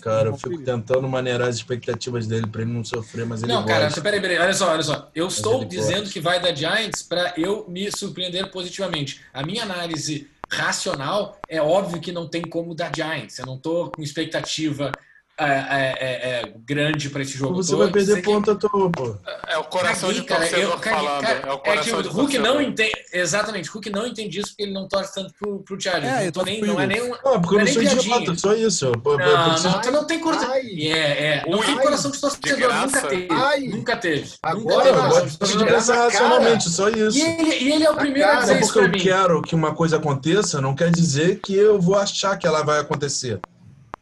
cara, 0.00 0.28
eu 0.28 0.36
fico 0.36 0.62
tentando 0.62 1.08
maneirar 1.08 1.48
as 1.48 1.56
expectativas 1.56 2.28
dele 2.28 2.46
pra 2.46 2.62
ele 2.62 2.72
não 2.72 2.84
sofrer, 2.84 3.26
mas 3.26 3.42
ele 3.42 3.52
Não, 3.52 3.64
gosta. 3.64 3.80
cara, 3.90 4.00
peraí, 4.00 4.20
peraí, 4.20 4.38
olha 4.38 4.54
só, 4.54 4.70
olha 4.70 4.82
só. 4.84 5.10
Eu 5.12 5.24
mas 5.24 5.34
estou 5.36 5.64
dizendo 5.64 5.98
gosta. 6.02 6.12
que 6.12 6.20
vai 6.20 6.40
dar 6.40 6.54
Giants 6.54 7.02
para 7.02 7.34
eu 7.36 7.66
me 7.68 7.90
surpreender 7.90 8.48
positivamente. 8.52 9.20
A 9.34 9.44
minha 9.44 9.64
análise 9.64 10.28
racional, 10.50 11.38
é 11.48 11.60
óbvio 11.60 12.00
que 12.00 12.12
não 12.12 12.28
tem 12.28 12.42
como 12.42 12.74
dar 12.74 12.90
Giants. 12.94 13.38
Eu 13.38 13.46
não 13.46 13.56
estou 13.56 13.90
com 13.90 14.02
expectativa 14.02 14.92
é, 15.38 15.46
é, 15.46 15.96
é, 16.00 16.40
é 16.40 16.52
grande 16.66 17.08
para 17.10 17.22
esse 17.22 17.36
jogo. 17.36 17.54
Você 17.56 17.76
vai 17.76 17.90
perder 17.90 18.22
ponto 18.22 18.56
que... 18.56 18.66
à 18.66 18.68
toa, 18.70 18.90
pô. 18.90 19.16
É 19.46 19.56
o 19.56 19.64
coração 19.64 20.08
Cagui, 20.08 20.20
de 20.20 20.26
torcedor 20.26 20.72
eu, 20.72 20.78
falando. 20.78 21.22
Cara, 21.22 21.42
é 21.46 21.52
o 21.52 21.58
coração 21.58 22.00
é 22.00 22.02
que 22.02 22.08
o 22.08 22.12
Hulk 22.12 22.38
não 22.38 22.60
entende. 22.60 22.92
Exatamente, 23.12 23.70
o 23.70 23.72
Hulk 23.72 23.90
não 23.90 24.06
entende 24.06 24.40
isso 24.40 24.48
porque 24.48 24.62
ele 24.64 24.72
não 24.72 24.88
torce 24.88 25.14
tanto 25.14 25.32
pro, 25.38 25.60
pro 25.60 25.80
Charlie. 25.80 26.08
É, 26.08 26.32
não, 26.34 26.44
nem, 26.44 26.60
não 26.60 26.80
é 26.80 26.86
nem 26.86 27.02
um. 27.02 27.10
Não, 27.24 27.40
porque 27.40 27.54
eu 27.54 27.60
não 27.60 27.66
sou 27.66 27.82
idiota, 27.82 28.34
só 28.36 28.54
isso. 28.54 28.92
Pô, 29.02 29.16
não, 29.16 29.62
não, 29.62 29.80
tu 29.80 29.90
não 29.92 30.04
tem 30.04 30.18
coração. 30.18 30.52
É, 30.52 30.60
é. 30.90 31.44
Não 31.46 31.58
tem 31.60 31.78
coração 31.78 32.10
de 32.10 32.20
torcedor, 32.20 32.74
nunca 32.74 33.02
teve. 33.02 33.28
Ai. 33.30 33.60
Nunca 33.60 33.96
teve. 33.96 34.32
Agora 34.42 34.88
eu 34.88 35.08
gosto 35.08 35.58
de 35.58 35.64
pensar 35.64 35.96
racionalmente, 35.96 36.68
só 36.68 36.88
isso. 36.88 37.16
E 37.16 37.22
ele, 37.22 37.54
e 37.64 37.72
ele 37.72 37.84
é 37.84 37.90
o 37.90 37.96
primeiro 37.96 38.28
a 38.28 38.40
dizer 38.40 38.60
isso. 38.60 38.72
Porque 38.72 38.98
eu 38.98 39.02
quero 39.02 39.42
que 39.42 39.54
uma 39.54 39.74
coisa 39.74 39.96
aconteça, 39.96 40.60
não 40.60 40.74
quer 40.74 40.90
dizer 40.90 41.40
que 41.40 41.54
eu 41.54 41.80
vou 41.80 41.96
achar 41.96 42.36
que 42.36 42.46
ela 42.46 42.62
vai 42.62 42.80
acontecer. 42.80 43.40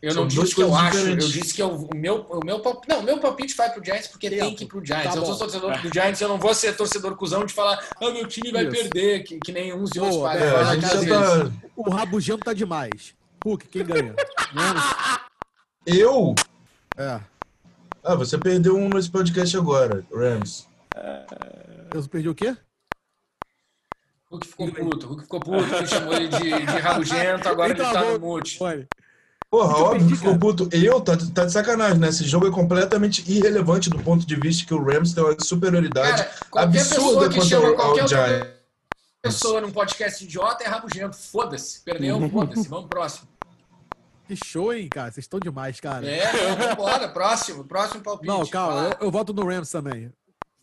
Eu 0.06 0.12
São 0.12 0.22
não 0.22 0.28
disse 0.28 0.54
que 0.54 0.62
eu 0.62 0.72
acho, 0.72 0.98
diferentes. 0.98 1.24
eu 1.24 1.32
disse 1.32 1.54
que 1.54 1.60
eu, 1.60 1.68
o 1.68 1.96
meu, 1.96 2.20
o 2.30 2.44
meu 2.44 2.60
palpite, 2.60 2.94
não, 2.94 3.02
meu 3.02 3.18
palpite 3.18 3.56
vai 3.56 3.72
pro 3.72 3.84
Giants 3.84 4.06
porque 4.06 4.30
Tempo. 4.30 4.44
tem 4.44 4.54
que 4.54 4.62
ir 4.62 4.66
pro 4.68 4.86
Giants. 4.86 5.14
Tá 5.14 5.18
eu 5.18 5.26
sou 5.26 5.36
torcedor 5.36 5.72
é. 5.72 5.78
do 5.78 5.92
Giants, 5.92 6.20
eu 6.20 6.28
não 6.28 6.38
vou 6.38 6.54
ser 6.54 6.76
torcedor 6.76 7.16
cuzão 7.16 7.44
de 7.44 7.52
falar, 7.52 7.84
ah, 8.00 8.10
meu 8.10 8.24
time 8.28 8.52
vai 8.52 8.68
Isso. 8.68 8.70
perder, 8.70 9.24
que, 9.24 9.40
que 9.40 9.50
nem 9.50 9.74
uns 9.74 9.90
e 9.96 9.98
outros 9.98 10.22
pais. 10.22 10.40
É, 10.40 11.08
tá... 11.08 11.50
O 11.74 11.90
rabugento 11.90 12.44
tá 12.44 12.52
demais. 12.52 13.16
Hulk, 13.44 13.66
quem 13.66 13.84
ganha? 13.84 14.14
eu? 15.84 16.36
É. 16.96 17.20
Ah, 18.04 18.14
você 18.14 18.38
perdeu 18.38 18.76
um 18.76 18.88
nesse 18.88 19.10
podcast 19.10 19.56
agora, 19.56 20.06
Rams. 20.14 20.68
Eu 21.92 22.08
perdi 22.08 22.28
o 22.28 22.34
quê? 22.34 22.56
Hulk 24.30 24.46
ficou 24.46 24.72
puto, 24.72 25.06
Hulk 25.08 25.22
ficou 25.22 25.40
puto, 25.40 25.68
que 25.78 25.86
chamou 25.88 26.14
ele 26.14 26.28
de, 26.28 26.38
de 26.38 26.78
rabugento, 26.78 27.48
agora 27.48 27.72
então, 27.72 27.86
ele 27.86 27.94
tá 27.94 28.12
no 28.12 28.20
mute. 28.20 28.56
Foi. 28.56 28.86
Porra, 29.50 29.76
óbvio 29.76 30.08
que 30.08 30.16
ficou 30.16 30.38
puto. 30.38 30.68
Eu, 30.72 31.00
tá, 31.00 31.16
tá 31.34 31.44
de 31.44 31.52
sacanagem, 31.52 31.98
né? 31.98 32.08
Esse 32.08 32.24
jogo 32.24 32.48
é 32.48 32.50
completamente 32.50 33.24
irrelevante 33.30 33.88
do 33.88 33.98
ponto 34.02 34.26
de 34.26 34.34
vista 34.36 34.66
que 34.66 34.74
o 34.74 34.82
Rams 34.82 35.14
tem 35.14 35.22
uma 35.22 35.36
superioridade 35.40 36.24
Cara, 36.52 36.64
absurda 36.64 37.32
contra 37.32 37.60
o, 37.60 38.04
o 38.04 38.08
Giants. 38.08 38.48
pessoa 39.22 39.60
num 39.60 39.70
podcast 39.70 40.24
idiota 40.24 40.64
é 40.64 40.66
rabugento. 40.66 41.16
Foda-se. 41.16 41.80
Perdeu, 41.80 42.28
foda-se. 42.28 42.68
Vamos 42.68 42.88
próximo. 42.88 43.28
Que 44.26 44.34
show, 44.44 44.74
hein, 44.74 44.88
cara? 44.88 45.12
Vocês 45.12 45.22
estão 45.24 45.38
demais, 45.38 45.78
cara. 45.78 46.04
É, 46.04 46.26
vambora. 46.56 47.08
Próximo. 47.08 47.64
Próximo 47.64 48.02
palpite. 48.02 48.26
Não, 48.26 48.44
calma. 48.46 48.96
Eu, 49.00 49.06
eu, 49.06 49.10
voto 49.10 49.32
no 49.32 49.46
Rams 49.46 49.70
também. 49.70 50.12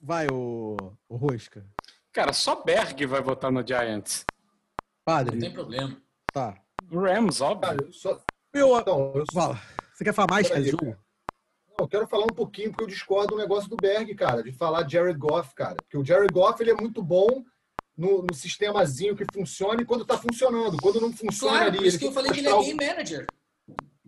Vai, 0.02 0.28
o, 0.28 0.76
o 1.08 1.16
Rosca. 1.16 1.66
Cara, 2.12 2.34
só 2.34 2.62
Berg 2.62 3.06
vai 3.06 3.22
votar 3.22 3.50
no 3.50 3.66
Giants. 3.66 4.26
Padre. 5.06 5.36
Não 5.36 5.42
tem 5.42 5.54
problema. 5.54 5.96
Tá. 6.34 6.58
Rams, 6.92 7.40
óbvio. 7.40 7.78
Cara, 7.78 7.88
só, 7.92 8.20
meu, 8.54 8.80
então, 8.80 9.14
eu... 9.16 9.26
Fala. 9.34 9.60
Você 9.94 10.04
quer 10.04 10.14
falar 10.14 10.28
mais, 10.30 10.48
jogo? 10.48 10.86
Não, 10.86 11.86
eu 11.86 11.88
quero 11.88 12.08
falar 12.08 12.26
um 12.26 12.36
pouquinho, 12.36 12.70
porque 12.70 12.84
eu 12.84 12.88
discordo 12.88 13.36
do 13.36 13.42
negócio 13.42 13.70
do 13.70 13.76
Berg, 13.76 14.14
cara, 14.16 14.44
de 14.44 14.52
falar 14.52 14.88
Jared 14.88 15.18
Goff, 15.18 15.54
cara. 15.56 15.76
Porque 15.76 15.98
o 15.98 16.06
Jared 16.06 16.32
Goff 16.32 16.62
ele 16.62 16.72
é 16.72 16.76
muito 16.76 17.02
bom 17.02 17.44
no, 17.98 18.24
no 18.24 18.34
sistemazinho 18.34 19.16
que 19.16 19.26
funciona 19.32 19.82
e 19.82 19.86
quando 19.86 20.06
tá 20.06 20.18
funcionando. 20.18 20.78
Quando 20.82 21.02
não 21.02 21.12
funciona 21.12 21.58
claro, 21.58 21.70
ali. 21.70 21.78
Por 21.78 21.86
isso 21.86 22.00
que 22.00 22.06
eu 22.06 22.12
falei 22.12 22.32
que 22.32 22.40
ele 22.40 22.50
é 22.50 22.60
game 22.60 22.74
manager. 22.74 23.28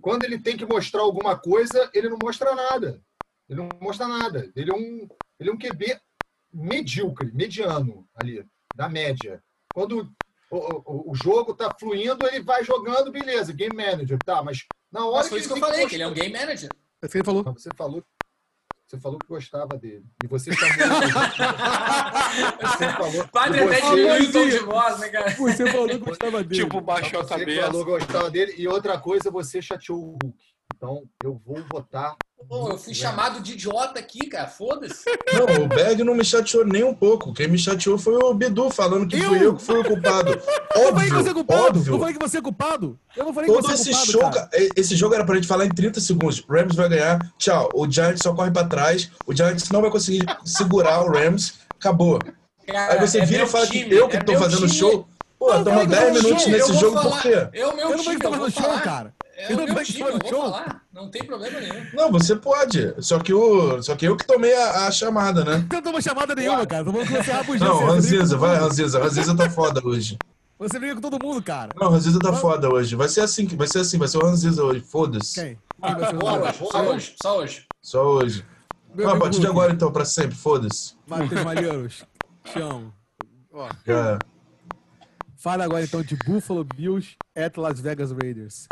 Quando 0.02 0.24
ele 0.24 0.40
tem 0.40 0.56
que 0.58 0.66
mostrar 0.66 1.02
alguma 1.02 1.38
coisa, 1.38 1.90
ele 1.94 2.10
não 2.10 2.18
mostra 2.22 2.54
nada. 2.54 3.02
Ele 3.50 3.60
não 3.60 3.70
mostra 3.82 4.08
nada. 4.08 4.52
Ele 4.56 4.72
é 4.72 4.74
um, 4.74 5.08
ele 5.40 5.50
é 5.50 5.54
um 5.54 5.58
QB 5.58 6.00
medíocre, 6.54 7.32
mediano 7.34 8.08
ali, 8.16 8.46
da 8.76 8.88
média. 8.88 9.44
Quando 9.74 10.12
o, 10.52 11.12
o, 11.12 11.16
jogo 11.16 11.54
tá 11.54 11.74
fluindo, 11.80 12.28
ele 12.28 12.44
vai 12.44 12.64
jogando, 12.64 13.12
beleza, 13.12 13.54
game 13.54 13.76
manager, 13.76 14.20
tá, 14.24 14.44
mas 14.44 14.66
na 14.92 15.06
hora 15.06 15.18
mas 15.18 15.30
foi 15.30 15.40
isso 15.40 15.48
que 15.48 15.54
eu 15.56 15.60
falei, 15.60 15.88
que 15.88 15.96
ele 15.96 16.04
é 16.04 16.08
um 16.08 16.14
game 16.14 16.32
manager. 16.32 16.70
É 17.02 17.06
isso 17.06 17.12
que 17.12 17.18
ele 17.18 17.26
falou. 17.26 17.44
Você 17.44 17.70
falou. 17.76 18.04
Você 18.88 19.00
falou 19.00 19.18
que 19.18 19.28
gostava 19.28 19.78
dele. 19.80 20.06
E 20.24 20.28
você 20.28 20.52
você 20.52 20.70
falou. 22.94 23.28
Padre 23.30 23.64
até 23.64 23.82
você- 23.82 23.90
diminuiu 23.90 24.30
o 24.30 24.32
tom 24.32 24.48
de 24.48 24.60
voz, 24.60 25.00
né, 25.00 25.10
cara? 25.10 25.32
Você 25.32 25.72
falou 25.72 25.88
que 25.88 25.98
gostava 25.98 26.44
dele. 26.44 26.64
Tipo, 26.64 26.82
baixou 26.82 27.20
a 27.20 27.24
Você 27.24 27.34
que 27.34 27.40
cabeça. 27.40 27.66
falou 27.66 27.84
que 27.86 27.92
gostava 27.92 28.30
dele. 28.30 28.54
E 28.58 28.68
outra 28.68 29.00
coisa, 29.00 29.32
você 29.32 29.60
chateou 29.62 29.98
o 30.00 30.18
Hulk. 30.24 30.38
Então, 30.76 31.04
eu 31.24 31.42
vou 31.44 31.64
votar. 31.72 32.16
Pô, 32.48 32.70
eu 32.70 32.78
fui 32.78 32.94
chamado 32.94 33.40
de 33.40 33.53
idiota 33.53 33.98
aqui, 33.99 34.28
cara. 34.28 34.48
Foda-se. 34.48 35.03
Não, 35.34 35.64
o 35.64 35.68
Berg 35.68 36.03
não 36.03 36.14
me 36.14 36.24
chateou 36.24 36.64
nem 36.64 36.84
um 36.84 36.94
pouco. 36.94 37.34
Quem 37.34 37.48
me 37.48 37.57
chateou 37.57 37.98
foi 37.98 38.14
o 38.16 38.34
Bidu, 38.36 38.70
falando 38.70 39.07
que 39.07 39.20
fui 39.20 39.38
Eu? 39.40 39.44
eu 39.44 39.56
que 39.56 39.64
fui 39.64 39.80
o 39.80 39.84
culpado. 39.84 40.30
eu 40.76 40.94
falei 40.94 41.10
que 41.10 41.16
você 41.16 41.30
é 41.30 41.32
Óbvio, 41.32 41.34
culpado. 41.34 41.62
Eu 41.64 41.66
óbvio. 41.80 41.99
falei 41.99 42.14
que 42.14 42.20
você 42.20 42.38
é 42.38 42.41
culpado. 42.41 42.99
Eu 43.18 43.26
não 43.26 43.34
falei 43.34 43.49
que 43.49 43.56
Todo 43.56 43.66
você 43.68 43.72
é 43.72 43.76
esse 43.76 43.90
culpado, 43.90 44.12
show, 44.12 44.22
cara. 44.22 44.48
ca- 44.48 44.49
esse 44.76 44.95
jogo 44.95 45.16
era 45.16 45.26
pra 45.26 45.36
gente 45.36 45.48
falar 45.48 45.66
em 45.66 45.70
30 45.70 45.99
segundos. 45.99 46.44
Rams 46.48 46.76
vai 46.76 46.88
ganhar, 46.90 47.20
tchau. 47.40 47.70
O 47.74 47.90
Giants 47.90 48.22
só 48.22 48.34
corre 48.36 48.52
pra 48.52 48.64
trás. 48.66 49.10
O 49.26 49.34
Giants 49.36 49.70
não 49.72 49.82
vai 49.82 49.90
conseguir 49.90 50.24
segurar 50.45 51.02
o 51.03 51.12
Rams. 51.12 51.53
Acabou. 51.80 52.20
Cara, 52.68 52.94
Aí 52.94 52.99
você 53.07 53.20
é 53.20 53.26
vira 53.26 53.44
e 53.44 53.48
fala 53.48 53.66
time, 53.66 53.86
que 53.90 53.95
eu 53.95 54.07
que 54.07 54.18
é 54.18 54.24
tô 54.24 54.34
fazendo 54.38 54.68
time. 54.68 54.74
show. 54.74 55.07
Pô, 55.40 55.48
toma 55.64 55.64
não, 55.84 55.86
10 55.88 56.02
não, 56.14 56.14
minutos 56.24 56.48
nesse 56.48 56.70
eu 56.70 56.76
jogo, 56.76 56.94
por 57.02 57.03
falar. 57.10 57.22
quê? 57.22 57.49
É 57.53 57.68
o 57.68 57.76
meu 57.76 57.90
Eu 57.90 57.98
não 57.98 58.03
time, 58.03 58.20
que 58.20 58.26
eu 58.26 58.32
tava 58.32 58.38
vou 58.38 58.45
no 58.45 58.52
show, 58.52 58.64
falar. 58.64 58.82
cara. 58.82 59.14
É 59.38 59.52
Eu 59.52 59.57
o 59.57 59.68
não 59.68 59.76
que 59.76 59.84
time, 59.84 59.99
eu 60.02 60.14
no 60.14 60.20
vou 60.20 60.30
show. 60.30 60.41
falar. 60.44 60.82
Não 60.94 61.10
tem 61.12 61.24
problema 61.26 61.60
nenhum. 61.60 61.86
Não, 61.94 62.10
você 62.12 62.36
pode. 62.38 62.95
Só 63.03 63.20
que, 63.20 63.34
o, 63.34 63.82
só 63.84 63.94
que 63.95 64.06
eu 64.07 64.16
que 64.16 64.26
tomei 64.26 64.56
a, 64.56 64.88
a 64.88 64.91
chamada, 64.91 65.44
né? 65.44 65.57
Você 65.70 65.76
não 65.76 65.82
tomou 65.82 66.02
chamada 66.02 66.34
nenhuma, 66.34 66.66
cara. 66.66 66.86
Tô 66.86 66.91
falando 66.94 67.07
que 67.07 67.14
você 67.22 67.32
é 67.32 67.34
rabugento. 67.34 67.66
Não, 67.66 67.80
com 67.80 67.86
Ranziza, 67.86 68.38
vai. 68.38 68.56
Ranziza. 68.56 68.99
Ranziza 68.99 69.36
tá 69.36 69.49
foda 69.49 69.82
hoje. 69.86 70.18
Você 70.57 70.80
briga 70.80 70.95
com 70.95 71.02
todo 71.02 71.22
mundo, 71.22 71.44
cara. 71.44 71.72
Não, 71.76 71.90
Ranziza 71.90 72.18
tá 72.20 72.32
foda 72.32 72.70
hoje. 72.70 72.95
Vai 72.95 73.10
ser 73.10 73.22
assim, 73.22 73.45
que- 73.45 73.57
vai 73.57 73.68
ser 73.68 73.80
assim, 73.80 73.98
vai 73.98 74.07
ser 74.07 74.18
o 74.20 74.22
Ranziza 74.26 74.64
hoje. 74.64 74.80
Foda-se. 74.80 75.36
Quem? 75.36 75.60
Quem 75.84 75.95
ser 76.07 76.16
o 76.16 76.22
Só 76.22 76.40
hoje, 76.40 76.56
só 76.72 76.88
hoje, 76.94 77.16
só 77.22 77.38
hoje. 77.40 77.66
Só 77.82 78.03
hoje. 78.07 78.45
Meu 78.95 79.10
Ah, 79.10 79.14
a 79.16 79.20
partir 79.20 79.41
de 79.41 79.48
agora, 79.48 79.74
então, 79.74 79.91
pra 79.91 80.06
sempre, 80.06 80.38
foda-se. 80.38 80.94
Matheus 81.06 81.44
Malheiros. 81.44 82.06
Te 82.45 82.60
amo. 82.62 82.94
Ó, 83.52 83.68
Já. 83.86 84.18
fala 85.36 85.66
agora 85.66 85.84
então 85.84 86.02
de 86.02 86.16
Buffalo 86.26 86.64
Bills 86.64 87.16
at 87.36 87.57
Las 87.57 87.82
Vegas 87.82 88.12
Raiders. 88.12 88.66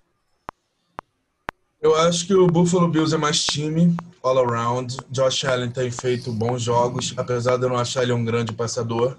Eu 1.83 1.93
acho 1.95 2.25
que 2.25 2.33
o 2.33 2.47
Buffalo 2.47 2.87
Bills 2.87 3.13
é 3.13 3.17
mais 3.17 3.43
time, 3.43 3.93
all 4.23 4.39
around. 4.39 4.99
Josh 5.11 5.43
Allen 5.43 5.69
tem 5.69 5.91
feito 5.91 6.31
bons 6.31 6.61
jogos, 6.61 7.13
apesar 7.17 7.57
de 7.57 7.63
eu 7.63 7.69
não 7.69 7.75
achar 7.75 8.03
ele 8.03 8.13
um 8.13 8.23
grande 8.23 8.53
passador. 8.53 9.17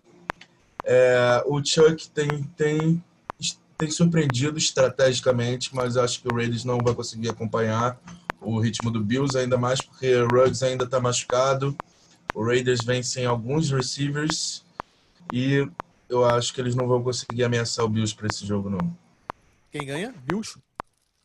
É, 0.82 1.44
o 1.44 1.62
Chuck 1.62 2.08
tem, 2.08 2.42
tem, 2.56 3.04
tem 3.76 3.90
surpreendido 3.90 4.56
estrategicamente, 4.56 5.74
mas 5.74 5.98
acho 5.98 6.22
que 6.22 6.28
o 6.28 6.34
Raiders 6.34 6.64
não 6.64 6.78
vai 6.78 6.94
conseguir 6.94 7.28
acompanhar 7.28 8.00
o 8.40 8.58
ritmo 8.58 8.90
do 8.90 9.04
Bills, 9.04 9.36
ainda 9.36 9.58
mais 9.58 9.82
porque 9.82 10.14
o 10.14 10.26
Ruggs 10.26 10.64
ainda 10.64 10.84
está 10.84 10.98
machucado. 10.98 11.76
O 12.32 12.42
Raiders 12.42 12.82
vem 12.82 13.02
sem 13.02 13.26
alguns 13.26 13.70
receivers 13.70 14.64
e 15.30 15.68
eu 16.08 16.24
acho 16.24 16.54
que 16.54 16.62
eles 16.62 16.74
não 16.74 16.88
vão 16.88 17.02
conseguir 17.02 17.44
ameaçar 17.44 17.84
o 17.84 17.90
Bills 17.90 18.14
para 18.14 18.26
esse 18.26 18.46
jogo, 18.46 18.70
não. 18.70 18.96
Quem 19.70 19.84
ganha? 19.84 20.14
Bills. 20.24 20.58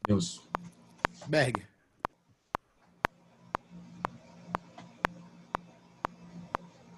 Bills. 0.05 0.48
Berg. 1.29 1.63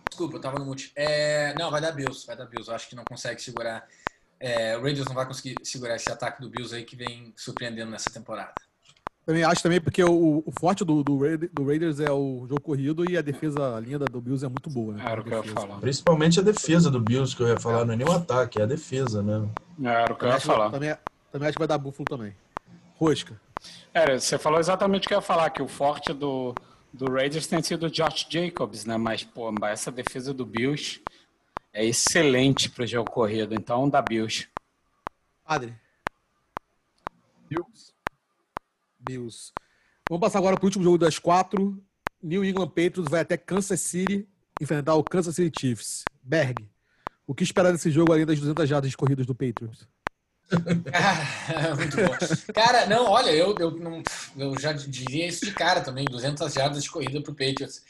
Desculpa, 0.10 0.38
eu 0.38 0.42
tava 0.42 0.58
no 0.58 0.66
mute. 0.66 0.92
É, 0.96 1.54
não, 1.56 1.70
vai 1.70 1.82
dar 1.82 1.92
Bills, 1.92 2.26
vai 2.26 2.36
dar 2.36 2.46
Bills. 2.46 2.70
Eu 2.70 2.76
acho 2.76 2.88
que 2.90 2.96
não 2.96 3.06
consegue 3.06 3.42
segurar. 3.42 3.88
É, 4.40 4.78
o 4.78 4.82
Raiders 4.82 5.08
não 5.08 5.16
vai 5.16 5.26
conseguir 5.26 5.66
segurar 5.66 5.96
esse 5.96 6.10
ataque 6.12 6.42
do 6.42 6.50
Bills 6.50 6.74
aí 6.74 6.84
que 6.84 6.96
vem 6.96 7.34
surpreendendo 7.36 7.92
nessa 7.92 8.12
temporada. 8.12 8.56
Também 9.26 9.44
acho 9.44 9.62
também 9.62 9.80
porque 9.80 10.04
o, 10.04 10.44
o 10.46 10.52
forte 10.52 10.84
do, 10.84 11.04
do, 11.04 11.20
do 11.54 11.66
Raiders 11.66 12.00
é 12.00 12.12
o 12.12 12.46
jogo 12.50 12.60
corrido 12.60 13.06
e 13.06 13.16
a 13.16 13.22
defesa, 13.22 13.76
a 13.76 13.80
linha 13.80 14.00
do 14.00 14.20
Bills 14.20 14.44
é 14.44 14.50
muito 14.50 14.70
boa, 14.70 14.96
né? 14.96 15.04
Era 15.06 15.22
o 15.22 15.24
que 15.24 15.32
eu 15.32 15.44
ia 15.46 15.54
falar. 15.54 15.80
Principalmente 15.80 16.40
a 16.40 16.44
defesa 16.44 16.90
do 16.90 17.00
Bills, 17.00 17.36
que 17.36 17.44
eu 17.44 17.48
ia 17.48 17.60
falar, 17.60 17.86
não 17.86 17.94
é 17.94 17.98
nem 17.98 18.08
o 18.08 18.12
ataque, 18.12 18.60
é 18.60 18.64
a 18.64 18.66
defesa, 18.66 19.22
né? 19.22 19.48
Era 19.84 20.12
o 20.12 20.16
que 20.18 20.26
eu 20.26 20.30
Também 20.30 20.30
ia 20.30 20.36
acho, 20.38 20.46
falar. 20.48 20.72
também, 20.72 20.98
também 21.32 21.48
acho 21.48 21.56
que 21.56 21.60
vai 21.60 21.68
dar 21.68 21.78
Buffalo 21.78 22.08
também. 22.08 22.36
Rosca. 22.96 23.40
Era, 23.94 24.20
você 24.20 24.38
falou 24.38 24.60
exatamente 24.60 25.06
o 25.06 25.08
que 25.08 25.14
eu 25.14 25.18
ia 25.18 25.22
falar, 25.22 25.50
que 25.50 25.62
o 25.62 25.68
forte 25.68 26.14
do, 26.14 26.56
do 26.94 27.12
Raiders 27.12 27.48
tem 27.48 27.62
sido 27.62 27.88
o 27.88 27.90
Josh 27.90 28.26
Jacobs, 28.30 28.86
né? 28.86 28.98
Mas, 28.98 29.24
pô, 29.24 29.54
essa 29.66 29.92
defesa 29.92 30.34
do 30.34 30.46
Bills 30.46 31.02
é 31.74 31.86
excelente 31.86 32.70
pro 32.70 32.86
jogo 32.88 33.12
corrido. 33.12 33.54
Então, 33.54 33.90
dá 33.90 34.02
Bills. 34.02 34.48
Padre. 35.46 35.76
Bills. 37.50 37.94
Bills. 38.98 39.54
Vamos 40.08 40.22
passar 40.22 40.40
agora 40.40 40.56
para 40.56 40.64
o 40.64 40.68
último 40.68 40.84
jogo 40.84 40.98
das 40.98 41.20
quatro. 41.20 41.82
New 42.24 42.46
England 42.46 42.70
Patriots 42.70 43.10
vai 43.10 43.22
até 43.22 43.36
Kansas 43.36 43.82
City 43.82 44.28
enfrentar 44.60 44.96
o 44.96 45.04
Kansas 45.04 45.36
City 45.36 45.60
Chiefs. 45.60 46.06
Berg. 46.24 46.66
O 47.28 47.34
que 47.34 47.44
esperar 47.44 47.72
desse 47.72 47.92
jogo 47.92 48.14
além 48.14 48.26
das 48.26 48.40
200 48.40 48.70
jardas 48.70 48.96
corridas 48.96 49.26
do 49.26 49.34
Patriots? 49.36 49.88
Ah, 50.94 51.76
Muito 51.76 51.98
bom. 52.00 52.18
Cara, 52.54 52.86
não, 52.86 53.06
olha, 53.10 53.32
eu, 53.32 53.58
eu, 53.60 53.72
não, 53.78 54.04
eu 54.38 54.58
já 54.58 54.74
diria 54.74 55.28
isso 55.28 55.44
de 55.46 55.54
cara 55.54 55.82
também, 55.82 56.10
200 56.10 56.54
jardas 56.54 56.84
de 56.84 56.90
corrida 56.92 57.22
pro 57.22 57.36
Patriots. 57.36 57.82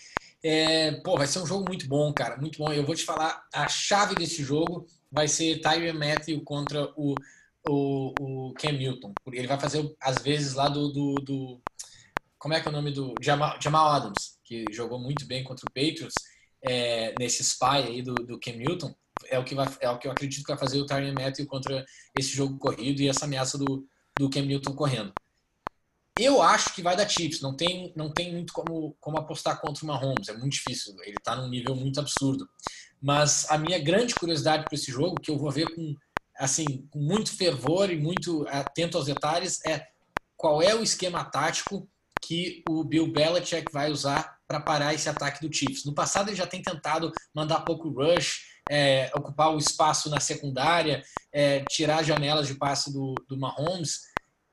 É, 0.43 0.91
pô, 1.03 1.17
vai 1.17 1.27
ser 1.27 1.39
um 1.39 1.45
jogo 1.45 1.65
muito 1.67 1.87
bom, 1.87 2.11
cara, 2.13 2.37
muito 2.37 2.57
bom. 2.57 2.71
Eu 2.73 2.85
vou 2.85 2.95
te 2.95 3.03
falar, 3.03 3.43
a 3.53 3.67
chave 3.67 4.15
desse 4.15 4.43
jogo 4.43 4.85
vai 5.11 5.27
ser 5.27 5.59
Tyron 5.61 5.97
Matthew 5.97 6.41
contra 6.43 6.85
o, 6.95 7.19
o, 7.63 8.49
o 8.49 8.53
Cam 8.55 8.71
Newton. 8.73 9.15
Porque 9.23 9.37
ele 9.39 9.47
vai 9.47 9.59
fazer, 9.59 9.95
às 10.01 10.21
vezes, 10.21 10.53
lá 10.53 10.67
do, 10.69 10.89
do, 10.91 11.21
do- 11.21 11.63
Como 12.37 12.53
é 12.53 12.61
que 12.61 12.67
é 12.67 12.71
o 12.71 12.73
nome 12.73 12.91
do... 12.91 13.17
Jamal, 13.21 13.57
Jamal 13.61 13.87
Adams, 13.89 14.39
que 14.43 14.71
jogou 14.71 14.99
muito 14.99 15.25
bem 15.25 15.43
contra 15.43 15.65
o 15.67 15.69
Patriots, 15.69 16.23
é, 16.63 17.15
nesse 17.17 17.43
spy 17.43 17.65
aí 17.87 18.01
do, 18.01 18.23
do 18.25 18.39
Cam 18.39 18.53
Newton. 18.53 18.93
É 19.31 19.39
o, 19.39 19.43
que 19.43 19.55
vai, 19.55 19.67
é 19.79 19.89
o 19.89 19.97
que 19.97 20.07
eu 20.07 20.11
acredito 20.11 20.43
que 20.43 20.51
vai 20.51 20.57
fazer 20.57 20.79
o 20.79 20.85
Tyron 20.85 21.13
Matthew 21.13 21.47
contra 21.47 21.85
esse 22.19 22.29
jogo 22.29 22.57
corrido 22.57 23.01
e 23.01 23.07
essa 23.07 23.25
ameaça 23.25 23.57
do, 23.57 23.87
do 24.19 24.29
Cam 24.29 24.41
Newton 24.41 24.73
correndo. 24.73 25.13
Eu 26.19 26.41
acho 26.41 26.73
que 26.75 26.81
vai 26.81 26.95
dar 26.95 27.07
Chiefs. 27.07 27.41
Não 27.41 27.55
tem, 27.55 27.93
não 27.95 28.11
tem 28.11 28.31
muito 28.33 28.53
como, 28.53 28.95
como 28.99 29.17
apostar 29.17 29.59
contra 29.59 29.83
o 29.83 29.87
Mahomes. 29.87 30.27
É 30.27 30.33
muito 30.33 30.53
difícil. 30.53 30.93
Ele 31.03 31.15
está 31.17 31.35
num 31.35 31.47
nível 31.47 31.75
muito 31.75 31.99
absurdo. 31.99 32.47
Mas 33.01 33.49
a 33.49 33.57
minha 33.57 33.79
grande 33.79 34.13
curiosidade 34.13 34.65
para 34.65 34.75
esse 34.75 34.91
jogo, 34.91 35.19
que 35.19 35.31
eu 35.31 35.37
vou 35.37 35.49
ver 35.49 35.73
com, 35.73 35.95
assim, 36.37 36.85
com 36.91 36.99
muito 36.99 37.35
fervor 37.35 37.89
e 37.89 37.99
muito 37.99 38.45
atento 38.49 38.97
aos 38.97 39.07
detalhes, 39.07 39.59
é 39.65 39.87
qual 40.35 40.61
é 40.61 40.75
o 40.75 40.83
esquema 40.83 41.23
tático 41.23 41.89
que 42.21 42.63
o 42.69 42.83
Bill 42.83 43.11
Belichick 43.11 43.71
vai 43.71 43.89
usar 43.89 44.37
para 44.47 44.59
parar 44.59 44.93
esse 44.93 45.09
ataque 45.09 45.45
do 45.45 45.53
Chiefs. 45.53 45.85
No 45.85 45.93
passado 45.93 46.29
ele 46.29 46.35
já 46.35 46.45
tem 46.45 46.61
tentado 46.61 47.11
mandar 47.33 47.61
pouco 47.61 47.89
rush, 47.89 48.50
é, 48.69 49.11
ocupar 49.15 49.53
o 49.53 49.57
espaço 49.57 50.09
na 50.09 50.19
secundária, 50.19 51.03
é, 51.33 51.63
tirar 51.69 52.03
janelas 52.03 52.47
de 52.47 52.55
passe 52.55 52.91
do, 52.91 53.15
do 53.27 53.37
Mahomes, 53.37 53.99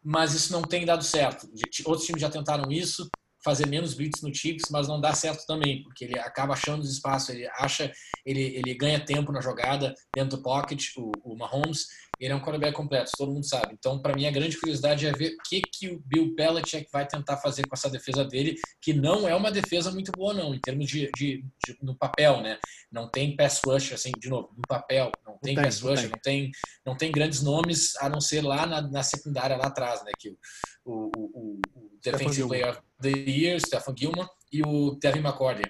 mas 0.02 0.34
isso 0.34 0.52
não 0.52 0.62
tem 0.62 0.86
dado 0.86 1.04
certo. 1.04 1.48
Outros 1.84 2.06
times 2.06 2.20
já 2.20 2.30
tentaram 2.30 2.70
isso, 2.70 3.08
fazer 3.44 3.66
menos 3.66 3.94
blitz 3.94 4.20
no 4.22 4.34
Chiefs, 4.34 4.70
mas 4.70 4.88
não 4.88 5.00
dá 5.00 5.14
certo 5.14 5.46
também, 5.46 5.82
porque 5.82 6.04
ele 6.04 6.18
acaba 6.18 6.54
achando 6.54 6.82
os 6.82 6.90
espaços, 6.90 7.30
ele 7.30 7.48
acha, 7.58 7.92
ele, 8.24 8.40
ele 8.40 8.74
ganha 8.74 9.04
tempo 9.04 9.32
na 9.32 9.40
jogada 9.40 9.94
dentro 10.14 10.36
do 10.36 10.42
pocket, 10.42 10.88
o, 10.96 11.12
o 11.24 11.36
Mahomes, 11.36 11.86
ele 12.18 12.32
é 12.32 12.36
um 12.36 12.40
quarterback 12.40 12.74
completo, 12.74 13.12
todo 13.16 13.32
mundo 13.32 13.46
sabe. 13.46 13.74
Então, 13.78 14.00
para 14.00 14.14
mim, 14.14 14.26
a 14.26 14.30
grande 14.30 14.58
curiosidade 14.58 15.06
é 15.06 15.12
ver 15.12 15.34
o 15.34 15.48
que, 15.48 15.60
que 15.60 15.88
o 15.88 16.00
Bill 16.04 16.34
Belichick 16.34 16.88
vai 16.92 17.06
tentar 17.06 17.36
fazer 17.36 17.66
com 17.66 17.74
essa 17.74 17.88
defesa 17.88 18.24
dele, 18.24 18.56
que 18.80 18.92
não 18.92 19.28
é 19.28 19.34
uma 19.34 19.52
defesa 19.52 19.90
muito 19.90 20.10
boa, 20.12 20.34
não, 20.34 20.54
em 20.54 20.60
termos 20.60 20.88
de, 20.88 21.10
de, 21.16 21.44
de 21.64 21.78
no 21.80 21.94
papel, 21.96 22.40
né? 22.42 22.58
Não 22.90 23.08
tem 23.08 23.36
pass 23.36 23.60
rush, 23.64 23.92
assim, 23.92 24.10
de 24.18 24.28
novo, 24.28 24.50
no 24.56 24.62
papel, 24.68 25.12
não 25.24 25.38
tem, 25.38 25.54
tem, 25.54 25.64
pass 25.64 25.80
rush, 25.80 26.04
não 26.04 26.18
tem, 26.22 26.50
não 26.84 26.96
tem 26.96 27.12
grandes 27.12 27.42
nomes, 27.42 27.94
a 27.96 28.08
não 28.08 28.20
ser 28.20 28.42
lá 28.42 28.66
na, 28.66 28.82
na 28.82 29.02
secundária, 29.02 29.56
lá 29.56 29.66
atrás, 29.66 30.04
né? 30.04 30.10
Que 30.18 30.36
o, 30.84 31.10
o, 31.16 31.24
o, 31.34 31.60
o 31.74 31.98
Defensive 32.02 32.34
Gilmore. 32.34 32.58
Player 32.60 32.70
of 32.70 32.82
the 33.00 33.30
Year, 33.30 33.60
Stephen 33.60 33.94
Gilman, 33.96 34.28
e 34.52 34.62
o 34.62 34.96
Devin 35.00 35.20
McCourty. 35.20 35.62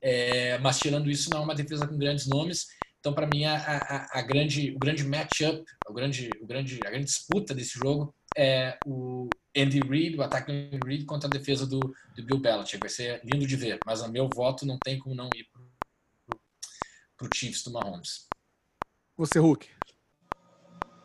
É, 0.00 0.58
mas 0.58 0.78
tirando 0.78 1.10
isso, 1.10 1.30
não 1.30 1.40
é 1.40 1.44
uma 1.44 1.54
defesa 1.54 1.86
com 1.86 1.96
grandes 1.96 2.26
nomes. 2.26 2.66
Então, 3.06 3.14
para 3.14 3.24
mim, 3.28 3.44
a, 3.44 3.56
a, 3.56 4.18
a 4.18 4.22
grande, 4.22 4.74
o 4.74 4.80
grande 4.80 5.04
matchup, 5.06 5.64
o 5.88 5.92
grande, 5.92 6.36
o 6.42 6.46
grande, 6.46 6.84
a 6.84 6.90
grande 6.90 7.04
disputa 7.04 7.54
desse 7.54 7.78
jogo 7.78 8.12
é 8.36 8.80
o 8.84 9.32
Andy 9.56 9.80
Reid, 9.80 10.16
o 10.16 10.22
ataque 10.22 10.50
do 10.50 10.76
Andy 10.76 10.84
Reid 10.84 11.04
contra 11.04 11.28
a 11.28 11.30
defesa 11.30 11.64
do, 11.64 11.94
do 12.16 12.24
Bill 12.24 12.40
Belichick. 12.40 12.80
Vai 12.80 12.90
ser 12.90 13.24
lindo 13.24 13.46
de 13.46 13.54
ver, 13.54 13.80
mas 13.86 14.02
o 14.02 14.10
meu 14.10 14.28
voto 14.28 14.66
não 14.66 14.76
tem 14.76 14.98
como 14.98 15.14
não 15.14 15.32
ir 15.32 15.46
para 17.16 17.28
o 17.28 17.32
Chiefs 17.32 17.62
do 17.62 17.70
Mahomes. 17.70 18.28
Você, 19.16 19.38
Hulk. 19.38 19.68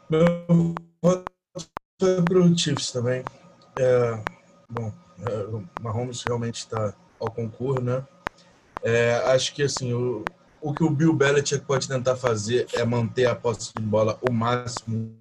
Meu 0.10 0.84
voto 1.03 1.32
foi 1.99 2.26
pro 2.28 2.57
Chiefs 2.57 2.91
também. 2.91 3.23
É, 3.78 4.26
bom, 4.68 4.91
é, 5.19 5.44
o 5.56 5.69
Mahomes 5.78 6.23
realmente 6.23 6.61
está 6.61 6.98
ao 7.19 7.30
concurso, 7.30 7.80
né? 7.80 8.03
É, 8.82 9.18
acho 9.28 9.53
que 9.53 9.61
assim, 9.61 9.94
o, 9.94 10.28
o 10.61 10.73
que 10.73 10.83
o 10.83 10.89
Bill 10.89 11.13
Belichick 11.13 11.65
pode 11.65 11.88
tentar 11.88 12.15
fazer 12.15 12.67
é 12.73 12.85
manter 12.85 13.25
a 13.25 13.35
posse 13.35 13.73
de 13.75 13.83
bola 13.83 14.19
o 14.21 14.31
máximo 14.31 15.17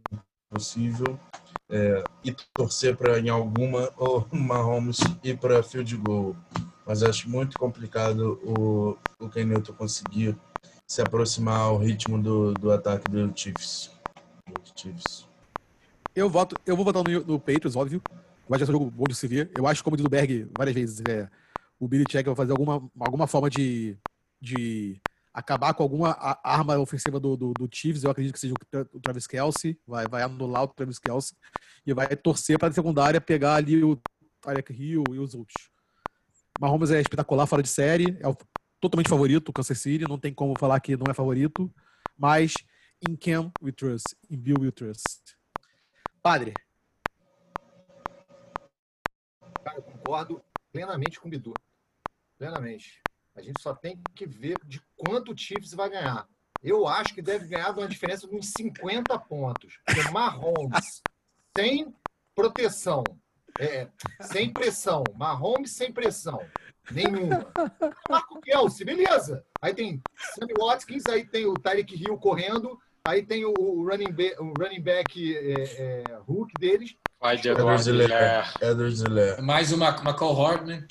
possível 0.50 1.18
é, 1.68 2.04
e 2.24 2.34
torcer 2.52 2.96
para 2.96 3.18
em 3.18 3.28
alguma 3.28 3.90
o 3.96 4.36
Mahomes 4.36 4.98
ir 5.24 5.38
para 5.38 5.62
field 5.62 5.96
goal. 5.96 6.36
mas 6.86 7.02
acho 7.02 7.28
muito 7.30 7.58
complicado 7.58 8.38
o, 8.44 8.98
o 9.18 9.28
Ken 9.28 9.44
Newton 9.44 9.72
conseguir 9.72 10.36
se 10.86 11.00
aproximar 11.00 11.60
ao 11.60 11.78
ritmo 11.78 12.20
do, 12.20 12.52
do 12.54 12.72
ataque 12.72 13.08
do 13.08 13.32
Chiefs. 13.34 13.90
Do 14.46 14.60
Chiefs. 14.74 15.26
Eu, 16.14 16.28
voto, 16.28 16.56
eu 16.66 16.74
vou 16.74 16.84
votar 16.84 17.04
no, 17.04 17.24
no 17.24 17.38
Patriots, 17.38 17.76
óbvio. 17.76 18.02
Eu 18.48 18.54
acho 18.56 18.64
que 18.64 18.70
é 18.70 18.74
um 18.74 18.78
jogo 18.78 18.90
bom 18.90 19.04
de 19.04 19.14
se 19.14 19.28
ver. 19.28 19.48
Eu 19.56 19.68
acho, 19.68 19.84
como 19.84 19.96
diz 19.96 20.04
o 20.04 20.10
Berg 20.10 20.48
várias 20.58 20.74
vezes, 20.74 21.00
é, 21.08 21.30
o 21.78 21.86
Billy 21.86 22.04
Check 22.04 22.26
vai 22.26 22.34
fazer 22.34 22.50
alguma, 22.50 22.82
alguma 22.98 23.28
forma 23.28 23.48
de, 23.48 23.96
de 24.42 25.00
acabar 25.32 25.74
com 25.74 25.82
alguma 25.82 26.16
arma 26.43 26.78
ofensiva 26.78 27.20
do, 27.20 27.36
do, 27.36 27.52
do, 27.52 27.69
Chiefs. 27.73 28.02
Eu 28.02 28.11
acredito 28.11 28.35
que 28.35 28.40
seja 28.40 28.55
o 28.93 29.01
Travis 29.01 29.27
Kelsey. 29.27 29.78
Vai, 29.86 30.07
vai 30.07 30.23
anular 30.23 30.65
o 30.65 30.69
Travis 30.69 30.98
Kelsey 30.98 31.36
e 31.86 31.94
vai 31.94 32.07
torcer 32.16 32.59
para 32.59 32.69
a 32.69 32.73
secundária 32.73 33.20
pegar 33.20 33.55
ali 33.55 33.82
o 33.82 34.01
Tarek 34.40 34.73
Hill 34.73 35.05
e 35.12 35.19
os 35.19 35.35
outros. 35.35 35.70
Mahomes 36.61 36.90
é 36.90 37.01
espetacular, 37.01 37.47
fora 37.47 37.62
de 37.62 37.69
série. 37.69 38.16
É 38.20 38.28
o, 38.28 38.36
totalmente 38.81 39.09
favorito, 39.09 39.48
o 39.48 39.52
Kansas 39.52 39.78
City. 39.78 40.05
Não 40.09 40.19
tem 40.19 40.32
como 40.32 40.59
falar 40.59 40.81
que 40.81 40.97
não 40.97 41.07
é 41.11 41.15
favorito. 41.15 41.73
Mas 42.19 42.55
em 43.01 43.16
Cam 43.16 43.52
we 43.62 43.73
trust, 43.73 44.16
em 44.28 44.36
Bill 44.36 44.57
we 44.61 44.70
trust. 44.70 45.36
Padre. 46.23 46.52
Cara, 49.65 49.78
eu 49.78 49.82
concordo 49.82 50.43
plenamente 50.73 51.19
com 51.20 51.28
o 51.28 51.31
Bidu. 51.31 51.55
Plenamente. 52.39 53.01
A 53.40 53.42
gente 53.42 53.60
só 53.60 53.74
tem 53.74 53.98
que 54.14 54.26
ver 54.26 54.56
de 54.66 54.82
quanto 54.96 55.32
o 55.32 55.36
Chiefs 55.36 55.72
vai 55.72 55.88
ganhar. 55.88 56.28
Eu 56.62 56.86
acho 56.86 57.14
que 57.14 57.22
deve 57.22 57.46
ganhar 57.46 57.72
de 57.72 57.80
uma 57.80 57.88
diferença 57.88 58.28
de 58.28 58.36
uns 58.36 58.52
50 58.52 59.18
pontos. 59.20 59.78
Porque 59.84 60.10
Mahomes, 60.10 61.02
sem 61.56 61.94
proteção, 62.34 63.02
é, 63.58 63.88
sem 64.20 64.52
pressão. 64.52 65.02
Mahomes 65.16 65.72
sem 65.72 65.90
pressão. 65.90 66.38
Nenhuma. 66.90 67.50
Marco 68.10 68.40
Kelsey, 68.42 68.84
beleza. 68.84 69.42
Aí 69.62 69.72
tem 69.72 70.02
Sammy 70.34 70.52
Watkins, 70.58 71.04
aí 71.08 71.24
tem 71.24 71.46
o 71.46 71.54
Tyreek 71.54 71.94
Hill 71.94 72.18
correndo, 72.18 72.78
aí 73.04 73.24
tem 73.24 73.44
o 73.44 73.88
running 73.88 74.12
back, 74.12 74.38
o 74.40 74.52
running 74.58 74.82
back 74.82 75.36
é, 75.36 75.62
é, 75.62 76.04
Hulk 76.26 76.52
deles. 76.58 76.94
Vai 77.18 77.36
de 77.36 77.48
Edwards 77.48 77.86
Mais 79.42 79.72
uma, 79.72 79.98
uma 79.98 80.14
cohort, 80.14 80.64
né? 80.64 80.86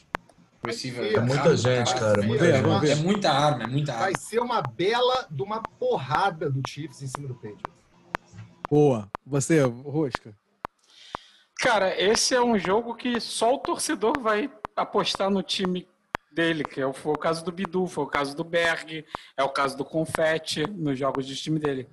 É 0.64 1.20
muita 1.22 1.56
gente, 1.56 1.94
cara. 1.96 2.22
Muita 2.22 2.46
é, 2.46 2.58
gente. 2.58 2.92
é 2.92 2.96
muita 2.96 3.32
arma, 3.32 3.64
é 3.64 3.68
muita 3.68 3.94
arma. 3.94 4.06
Vai 4.06 4.16
ser 4.18 4.40
uma 4.40 4.62
bela 4.62 5.26
de 5.30 5.42
uma 5.42 5.62
porrada 5.62 6.50
do 6.50 6.62
Chiefs 6.68 7.02
em 7.02 7.08
cima 7.08 7.28
do 7.28 7.36
Patriots. 7.36 7.80
Boa. 8.70 9.10
Você, 9.26 9.62
Rosca? 9.62 10.36
Cara, 11.60 12.00
esse 12.00 12.36
é 12.36 12.42
um 12.42 12.58
jogo 12.58 12.96
que 12.96 13.20
só 13.20 13.56
o 13.56 13.60
torcedor 13.60 14.20
vai 14.20 14.52
apostar 14.76 15.30
no 15.30 15.42
time 15.42 15.88
dele, 16.32 16.64
que 16.64 16.82
é 16.82 16.94
foi 16.94 17.14
o 17.14 17.18
caso 17.18 17.44
do 17.44 17.52
Bidu, 17.52 17.88
foi 17.88 18.04
o 18.04 18.08
caso 18.08 18.36
do 18.36 18.44
Berg, 18.44 19.06
é 19.36 19.44
o 19.44 19.50
caso 19.50 19.76
do 19.76 19.84
Confetti 19.84 20.66
nos 20.70 20.98
jogos 20.98 21.26
de 21.26 21.36
time 21.36 21.60
dele. 21.60 21.90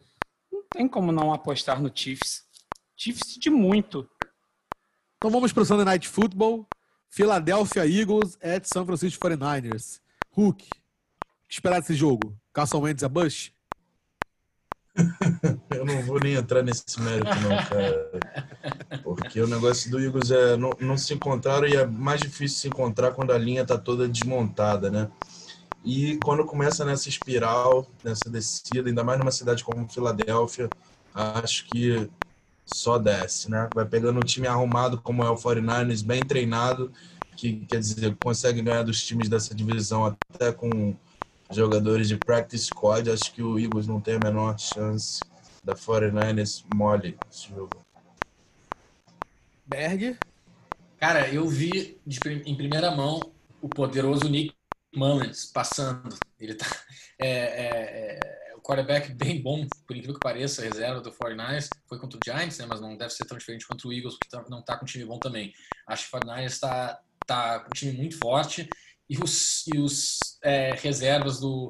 Não 0.53 0.63
tem 0.71 0.87
como 0.87 1.11
não 1.11 1.33
apostar 1.33 1.81
no 1.81 1.91
Chiefs. 1.93 2.45
Chiefs 2.97 3.37
de 3.39 3.51
muito. 3.51 4.09
Então 5.17 5.31
vamos 5.31 5.53
para 5.53 5.63
o 5.63 5.67
Sunday 5.67 5.85
Night 5.85 6.09
Football. 6.09 6.67
Philadelphia 7.09 7.87
Eagles 7.87 8.37
at 8.43 8.65
San 8.65 8.85
Francisco 8.85 9.27
49ers. 9.29 10.01
Hulk, 10.31 10.65
o 10.65 11.49
que 11.49 11.55
esperar 11.55 11.81
desse 11.81 11.95
jogo? 11.95 12.37
Carson 12.53 12.81
Wentz 12.81 13.03
a 13.03 13.09
Bush? 13.09 13.53
eu 15.71 15.85
não 15.85 16.03
vou 16.03 16.19
nem 16.21 16.35
entrar 16.35 16.63
nesse 16.63 17.01
mérito, 17.01 17.31
não, 17.41 17.57
cara. 17.65 19.03
Porque 19.03 19.41
o 19.41 19.47
negócio 19.47 19.91
do 19.91 20.01
Eagles 20.01 20.31
é 20.31 20.57
não, 20.57 20.71
não 20.81 20.97
se 20.97 21.13
encontraram 21.15 21.69
e 21.69 21.77
é 21.77 21.87
mais 21.87 22.21
difícil 22.21 22.59
se 22.59 22.69
encontrar 22.69 23.13
quando 23.13 23.33
a 23.33 23.39
linha 23.39 23.65
tá 23.65 23.77
toda 23.77 24.09
desmontada, 24.09 24.91
né? 24.91 25.11
E 25.85 26.19
quando 26.25 26.45
começa 26.45 26.85
nessa 26.85 27.09
espiral, 27.09 27.89
nessa 28.03 28.29
descida, 28.29 28.89
ainda 28.89 29.05
mais 29.05 29.19
numa 29.19 29.31
cidade 29.31 29.63
como 29.63 29.89
Filadélfia, 29.89 30.69
acho 31.15 31.67
que 31.67 32.11
só 32.67 32.99
desce, 32.99 33.49
né? 33.51 33.71
Vai 33.73 33.87
pegando 33.87 34.19
um 34.19 34.25
time 34.25 34.49
arrumado 34.49 35.01
como 35.01 35.23
é 35.23 35.31
o 35.31 35.37
49ers, 35.37 36.05
bem 36.05 36.27
treinado, 36.27 36.93
que 37.37 37.65
quer 37.67 37.79
dizer, 37.79 38.17
consegue 38.17 38.61
ganhar 38.61 38.83
dos 38.83 39.03
times 39.05 39.29
dessa 39.29 39.55
divisão 39.55 40.05
até 40.05 40.53
com 40.53 40.97
jogadores 41.51 42.09
de 42.09 42.17
practice 42.17 42.67
squad. 42.67 43.09
Acho 43.09 43.33
que 43.33 43.43
o 43.43 43.59
Eagles 43.59 43.87
não 43.87 44.01
tem 44.01 44.17
a 44.17 44.21
menor 44.21 44.59
chance 44.59 45.25
da 45.63 45.75
49ers 45.75 46.65
mole 46.69 47.17
esse 47.31 47.49
jogo. 47.49 47.87
Berg? 49.65 50.19
Cara, 50.99 51.33
eu 51.33 51.47
vi 51.49 52.01
de, 52.07 52.21
em 52.47 52.57
primeira 52.57 52.91
mão 52.91 53.33
o 53.61 53.69
poderoso 53.69 54.29
Nick 54.29 54.55
Mullins 54.95 55.45
passando. 55.47 56.09
Ele 56.39 56.55
tá. 56.55 56.67
É, 57.19 57.29
é, 57.29 57.47
é, 57.65 58.46
quarterback 58.67 59.13
bem 59.15 59.41
bom, 59.41 59.67
por 59.87 59.97
incrível 59.97 60.17
que 60.17 60.21
pareça, 60.21 60.63
a 60.63 60.65
reserva 60.65 61.01
do 61.01 61.13
49ers. 61.13 61.71
Foi 61.87 61.99
contra 61.99 62.19
o 62.19 62.23
Giants, 62.23 62.59
né, 62.59 62.67
mas 62.67 62.81
não 62.81 62.97
deve 62.97 63.13
ser 63.13 63.25
tão 63.25 63.39
diferente 63.39 63.67
contra 63.67 63.87
o 63.87 63.93
Eagles, 63.93 64.19
que 64.19 64.29
tá, 64.29 64.45
não 64.49 64.61
está 64.61 64.77
com 64.77 64.85
um 64.85 64.87
time 64.87 65.05
bom 65.05 65.19
também. 65.19 65.55
Acho 65.87 66.11
que 66.11 66.17
o 66.17 66.21
49ers 66.21 66.47
está 66.47 67.01
tá 67.25 67.61
com 67.61 67.69
um 67.69 67.75
time 67.75 67.93
muito 67.93 68.19
forte 68.19 68.69
e 69.09 69.19
os, 69.19 69.67
e 69.69 69.79
os 69.79 70.39
é, 70.43 70.73
reservas 70.75 71.39
do, 71.39 71.69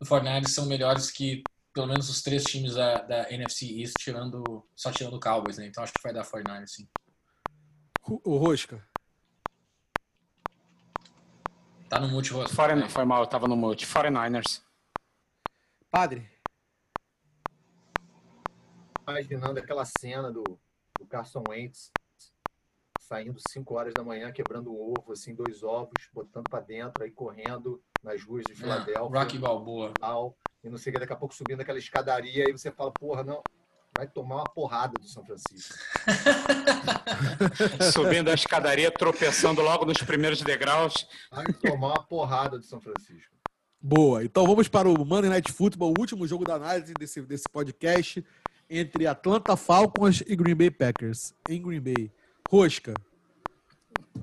do 0.00 0.06
Fortnite 0.06 0.50
são 0.50 0.66
melhores 0.66 1.10
que 1.10 1.42
pelo 1.72 1.86
menos 1.86 2.08
os 2.08 2.22
três 2.22 2.42
times 2.44 2.74
da, 2.74 2.94
da 3.02 3.30
NFC 3.30 3.66
East, 3.80 3.94
tirando, 3.98 4.66
só 4.74 4.90
tirando 4.90 5.14
o 5.14 5.20
Cowboys, 5.20 5.58
né? 5.58 5.66
Então 5.66 5.84
acho 5.84 5.92
que 5.92 6.02
vai 6.02 6.12
dar 6.12 6.24
Fortnite, 6.24 6.70
sim. 6.70 6.88
O 8.02 8.38
Rosca. 8.38 8.84
Tá 11.88 12.00
no 12.00 12.08
mute, 12.08 12.32
Rosca. 12.32 12.54
Foreign, 12.54 12.88
foi 12.88 13.04
mal, 13.04 13.22
eu 13.22 13.26
tava 13.26 13.46
no 13.46 13.56
mute. 13.56 13.86
49ers. 13.86 14.62
Padre. 15.90 16.29
Imaginando 19.10 19.58
aquela 19.58 19.84
cena 19.84 20.30
do, 20.30 20.42
do 20.98 21.06
Carson 21.06 21.42
Wentz 21.48 21.90
saindo 23.10 23.40
5 23.40 23.74
horas 23.74 23.92
da 23.92 24.04
manhã, 24.04 24.30
quebrando 24.30 24.72
um 24.72 24.80
ovo, 24.80 25.12
assim, 25.12 25.34
dois 25.34 25.64
ovos, 25.64 25.90
botando 26.14 26.48
para 26.48 26.60
dentro, 26.60 27.02
aí 27.02 27.10
correndo 27.10 27.82
nas 28.04 28.22
ruas 28.22 28.44
de 28.44 28.52
ah, 28.52 28.56
Filadélfia. 28.56 29.20
Rocky 29.20 29.36
Balboa. 29.36 29.92
Tal, 29.98 30.36
e 30.62 30.70
não 30.70 30.78
sei 30.78 30.90
o 30.90 30.94
que, 30.94 31.00
daqui 31.00 31.12
a 31.12 31.16
pouco 31.16 31.34
subindo 31.34 31.60
aquela 31.60 31.78
escadaria, 31.78 32.44
aí 32.46 32.52
você 32.52 32.70
fala, 32.70 32.92
porra, 32.92 33.24
não, 33.24 33.42
vai 33.96 34.06
tomar 34.06 34.36
uma 34.36 34.44
porrada 34.44 34.94
do 35.00 35.08
São 35.08 35.24
Francisco. 35.24 35.74
subindo 37.92 38.30
a 38.30 38.34
escadaria, 38.34 38.92
tropeçando 38.92 39.60
logo 39.60 39.84
nos 39.84 39.98
primeiros 39.98 40.40
degraus. 40.42 41.08
Vai 41.32 41.52
tomar 41.52 41.88
uma 41.88 42.02
porrada 42.04 42.58
do 42.58 42.64
São 42.64 42.80
Francisco. 42.80 43.34
Boa, 43.82 44.22
então 44.22 44.46
vamos 44.46 44.68
para 44.68 44.88
o 44.88 45.04
Monday 45.04 45.30
Night 45.30 45.50
Football, 45.50 45.94
o 45.96 46.00
último 46.00 46.28
jogo 46.28 46.44
da 46.44 46.54
análise 46.54 46.92
desse, 46.94 47.22
desse 47.22 47.48
podcast 47.48 48.24
entre 48.70 49.06
Atlanta 49.08 49.56
Falcons 49.56 50.22
e 50.26 50.36
Green 50.36 50.54
Bay 50.54 50.70
Packers, 50.70 51.34
em 51.48 51.60
Green 51.60 51.80
Bay. 51.80 52.10
Rosca. 52.48 52.94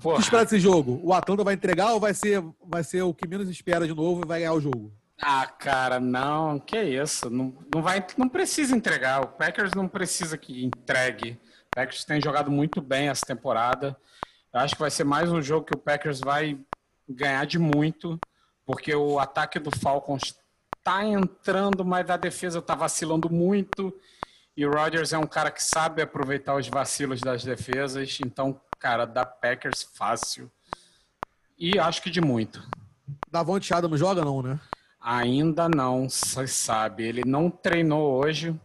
Porra. 0.01 0.15
O 0.15 0.17
que 0.17 0.23
espera 0.23 0.43
desse 0.43 0.59
jogo? 0.59 0.99
O 1.03 1.13
Atlanta 1.13 1.43
vai 1.43 1.53
entregar 1.53 1.93
ou 1.93 1.99
vai 1.99 2.13
ser, 2.13 2.43
vai 2.63 2.83
ser 2.83 3.01
o 3.01 3.13
que 3.13 3.27
menos 3.27 3.49
espera 3.49 3.85
de 3.85 3.93
novo 3.93 4.21
e 4.23 4.27
vai 4.27 4.39
ganhar 4.39 4.53
o 4.53 4.61
jogo? 4.61 4.91
Ah, 5.21 5.47
cara, 5.47 5.99
não, 5.99 6.59
que 6.59 6.79
isso. 6.79 7.29
Não, 7.29 7.53
não, 7.73 7.81
vai, 7.81 8.05
não 8.17 8.29
precisa 8.29 8.75
entregar. 8.75 9.21
O 9.21 9.27
Packers 9.27 9.71
não 9.73 9.87
precisa 9.87 10.37
que 10.37 10.63
entregue. 10.63 11.31
O 11.31 11.75
Packers 11.75 12.05
tem 12.05 12.21
jogado 12.21 12.51
muito 12.51 12.81
bem 12.81 13.09
essa 13.09 13.25
temporada. 13.25 13.97
Eu 14.53 14.59
acho 14.59 14.75
que 14.75 14.81
vai 14.81 14.91
ser 14.91 15.03
mais 15.03 15.31
um 15.31 15.41
jogo 15.41 15.65
que 15.65 15.75
o 15.75 15.79
Packers 15.79 16.19
vai 16.19 16.57
ganhar 17.09 17.45
de 17.45 17.57
muito, 17.57 18.19
porque 18.65 18.93
o 18.93 19.19
ataque 19.19 19.59
do 19.59 19.71
Falcons 19.79 20.35
está 20.77 21.03
entrando, 21.03 21.83
mas 21.83 22.09
a 22.09 22.17
defesa 22.17 22.59
está 22.59 22.75
vacilando 22.75 23.31
muito. 23.31 23.93
E 24.57 24.65
o 24.65 24.71
Rodgers 24.71 25.13
é 25.13 25.17
um 25.19 25.27
cara 25.27 25.51
que 25.51 25.61
sabe 25.61 26.01
aproveitar 26.01 26.55
os 26.55 26.67
vacilos 26.67 27.21
das 27.21 27.43
defesas, 27.43 28.17
então, 28.25 28.59
cara, 28.79 29.05
dá 29.05 29.23
Packers 29.23 29.83
fácil. 29.93 30.51
E 31.55 31.77
acho 31.77 32.01
que 32.01 32.09
de 32.09 32.19
muito. 32.19 32.67
Davante 33.29 33.71
Adams 33.71 33.99
joga 33.99 34.25
não, 34.25 34.41
né? 34.41 34.59
Ainda 34.99 35.69
não, 35.69 36.09
você 36.09 36.47
sabe. 36.47 37.03
Ele 37.03 37.23
não 37.23 37.51
treinou 37.51 38.19
hoje. 38.19 38.59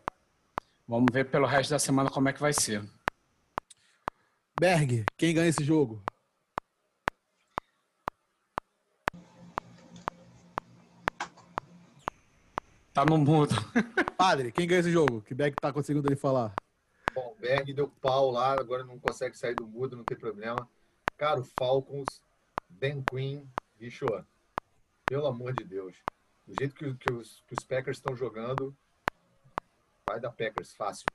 Vamos 0.89 1.13
ver 1.13 1.27
pelo 1.27 1.47
resto 1.47 1.73
da 1.73 1.79
semana 1.79 2.09
como 2.09 2.27
é 2.27 2.33
que 2.33 2.41
vai 2.41 2.55
ser. 2.55 2.83
Berg, 4.59 5.05
quem 5.19 5.35
ganha 5.35 5.49
esse 5.51 5.63
jogo? 5.63 6.03
Tá 12.93 13.07
no 13.07 13.17
mudo. 13.17 13.55
Padre, 14.19 14.53
quem 14.53 14.67
ganha 14.67 14.81
esse 14.81 14.93
jogo? 14.93 15.23
Que 15.23 15.35
Berg 15.35 15.57
tá 15.57 15.73
conseguindo 15.73 16.07
ele 16.07 16.17
falar? 16.17 16.59
Bom, 17.15 17.35
Berg 17.41 17.73
deu 17.73 17.89
pau 17.89 18.31
lá, 18.31 18.53
agora 18.53 18.85
não 18.85 18.99
consegue 18.99 19.37
sair 19.37 19.55
do 19.55 19.67
mudo, 19.67 19.97
não 19.97 20.05
tem 20.05 20.17
problema. 20.17 20.69
Cara, 21.17 21.41
o 21.41 21.45
Falcons, 21.45 22.21
Ben 22.69 23.03
Queen, 23.03 23.49
bicho, 23.79 24.07
pelo 25.07 25.27
amor 25.27 25.55
de 25.55 25.65
Deus. 25.65 25.95
Do 26.47 26.55
jeito 26.55 26.75
que, 26.75 26.93
que, 26.95 27.13
os, 27.13 27.43
que 27.49 27.55
os 27.55 27.65
Packers 27.65 27.97
estão 27.97 28.15
jogando, 28.15 28.75
vai 30.07 30.21
dar 30.21 30.31
Packers 30.31 30.73
fácil. 30.75 31.09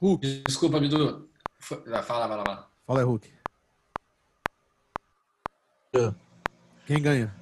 Hulk. 0.00 0.42
Desculpa, 0.46 0.78
Bidu. 0.78 1.28
Fala, 1.58 2.02
fala, 2.02 2.28
fala. 2.28 2.70
Fala 2.86 3.00
aí, 3.00 3.04
Hulk. 3.04 3.32
Quem 6.86 7.02
ganha? 7.02 7.34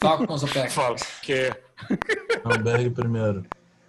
Falcons 0.00 0.42
ou 0.42 0.48
Packers? 0.48 1.20
Que 1.20 1.65
Não, 2.44 2.62
Berg 2.62 2.90
primeiro. 2.90 3.44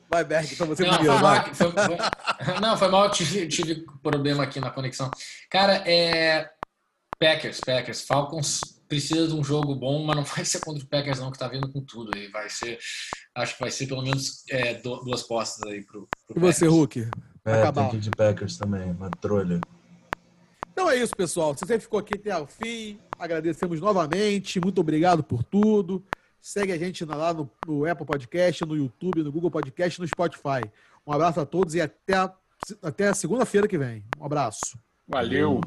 Vai, 0.09 0.23
Berg, 0.23 0.53
então 0.53 0.67
você 0.67 0.85
Não, 0.85 0.93
primeiro, 0.95 1.19
foi 1.19 1.21
vai. 1.21 1.53
foi- 1.53 1.71
foi- 1.71 2.59
não, 2.61 2.77
foi 2.77 2.87
mal, 2.89 3.05
eu 3.05 3.11
tive, 3.11 3.47
tive 3.47 3.85
problema 4.01 4.43
aqui 4.43 4.59
na 4.59 4.69
conexão. 4.71 5.11
Cara, 5.49 5.83
é. 5.89 6.49
Packers, 7.19 7.59
Packers. 7.61 8.01
Falcons 8.05 8.61
precisa 8.87 9.27
de 9.27 9.33
um 9.33 9.43
jogo 9.43 9.73
bom, 9.75 10.03
mas 10.05 10.15
não 10.15 10.23
vai 10.23 10.45
ser 10.45 10.59
contra 10.61 10.83
o 10.83 10.87
Packers, 10.87 11.19
não, 11.19 11.31
que 11.31 11.39
tá 11.39 11.47
vindo 11.47 11.67
com 11.71 11.81
tudo 11.81 12.11
aí. 12.15 12.27
Vai 12.29 12.49
ser. 12.49 12.77
Acho 13.35 13.55
que 13.55 13.59
vai 13.61 13.71
ser 13.71 13.87
pelo 13.87 14.01
menos 14.03 14.43
é, 14.49 14.75
du- 14.75 15.03
duas 15.03 15.23
postas 15.23 15.69
aí 15.69 15.83
pro, 15.83 16.07
pro 16.27 16.37
E 16.37 16.39
você. 16.39 16.67
Hulk? 16.67 17.09
É, 17.43 17.61
Acabar. 17.61 17.81
tem 17.83 17.89
que 17.91 17.95
ir 17.97 17.99
de 18.01 18.11
Packers 18.11 18.57
também, 18.57 18.91
uma 18.91 19.09
trolha. 19.09 19.59
Então 20.71 20.89
é 20.89 20.95
isso, 20.97 21.15
pessoal. 21.15 21.55
Se 21.57 21.65
você 21.65 21.79
ficou 21.79 21.99
aqui 21.99 22.13
até 22.15 22.37
o 22.37 22.45
fim, 22.45 22.99
agradecemos 23.17 23.81
novamente. 23.81 24.59
Muito 24.59 24.79
obrigado 24.79 25.23
por 25.23 25.43
tudo. 25.43 26.05
Segue 26.41 26.71
a 26.71 26.77
gente 26.77 27.03
lá 27.05 27.33
no, 27.33 27.49
no 27.65 27.89
Apple 27.89 28.05
Podcast, 28.05 28.65
no 28.65 28.75
YouTube, 28.75 29.23
no 29.23 29.31
Google 29.31 29.51
Podcast, 29.51 29.99
no 29.99 30.07
Spotify. 30.07 30.61
Um 31.05 31.11
abraço 31.11 31.39
a 31.39 31.45
todos 31.45 31.75
e 31.75 31.81
até 31.81 32.15
a, 32.15 32.33
até 32.81 33.13
segunda-feira 33.13 33.67
que 33.67 33.77
vem. 33.77 34.03
Um 34.19 34.25
abraço. 34.25 34.77
valeu. 35.07 35.61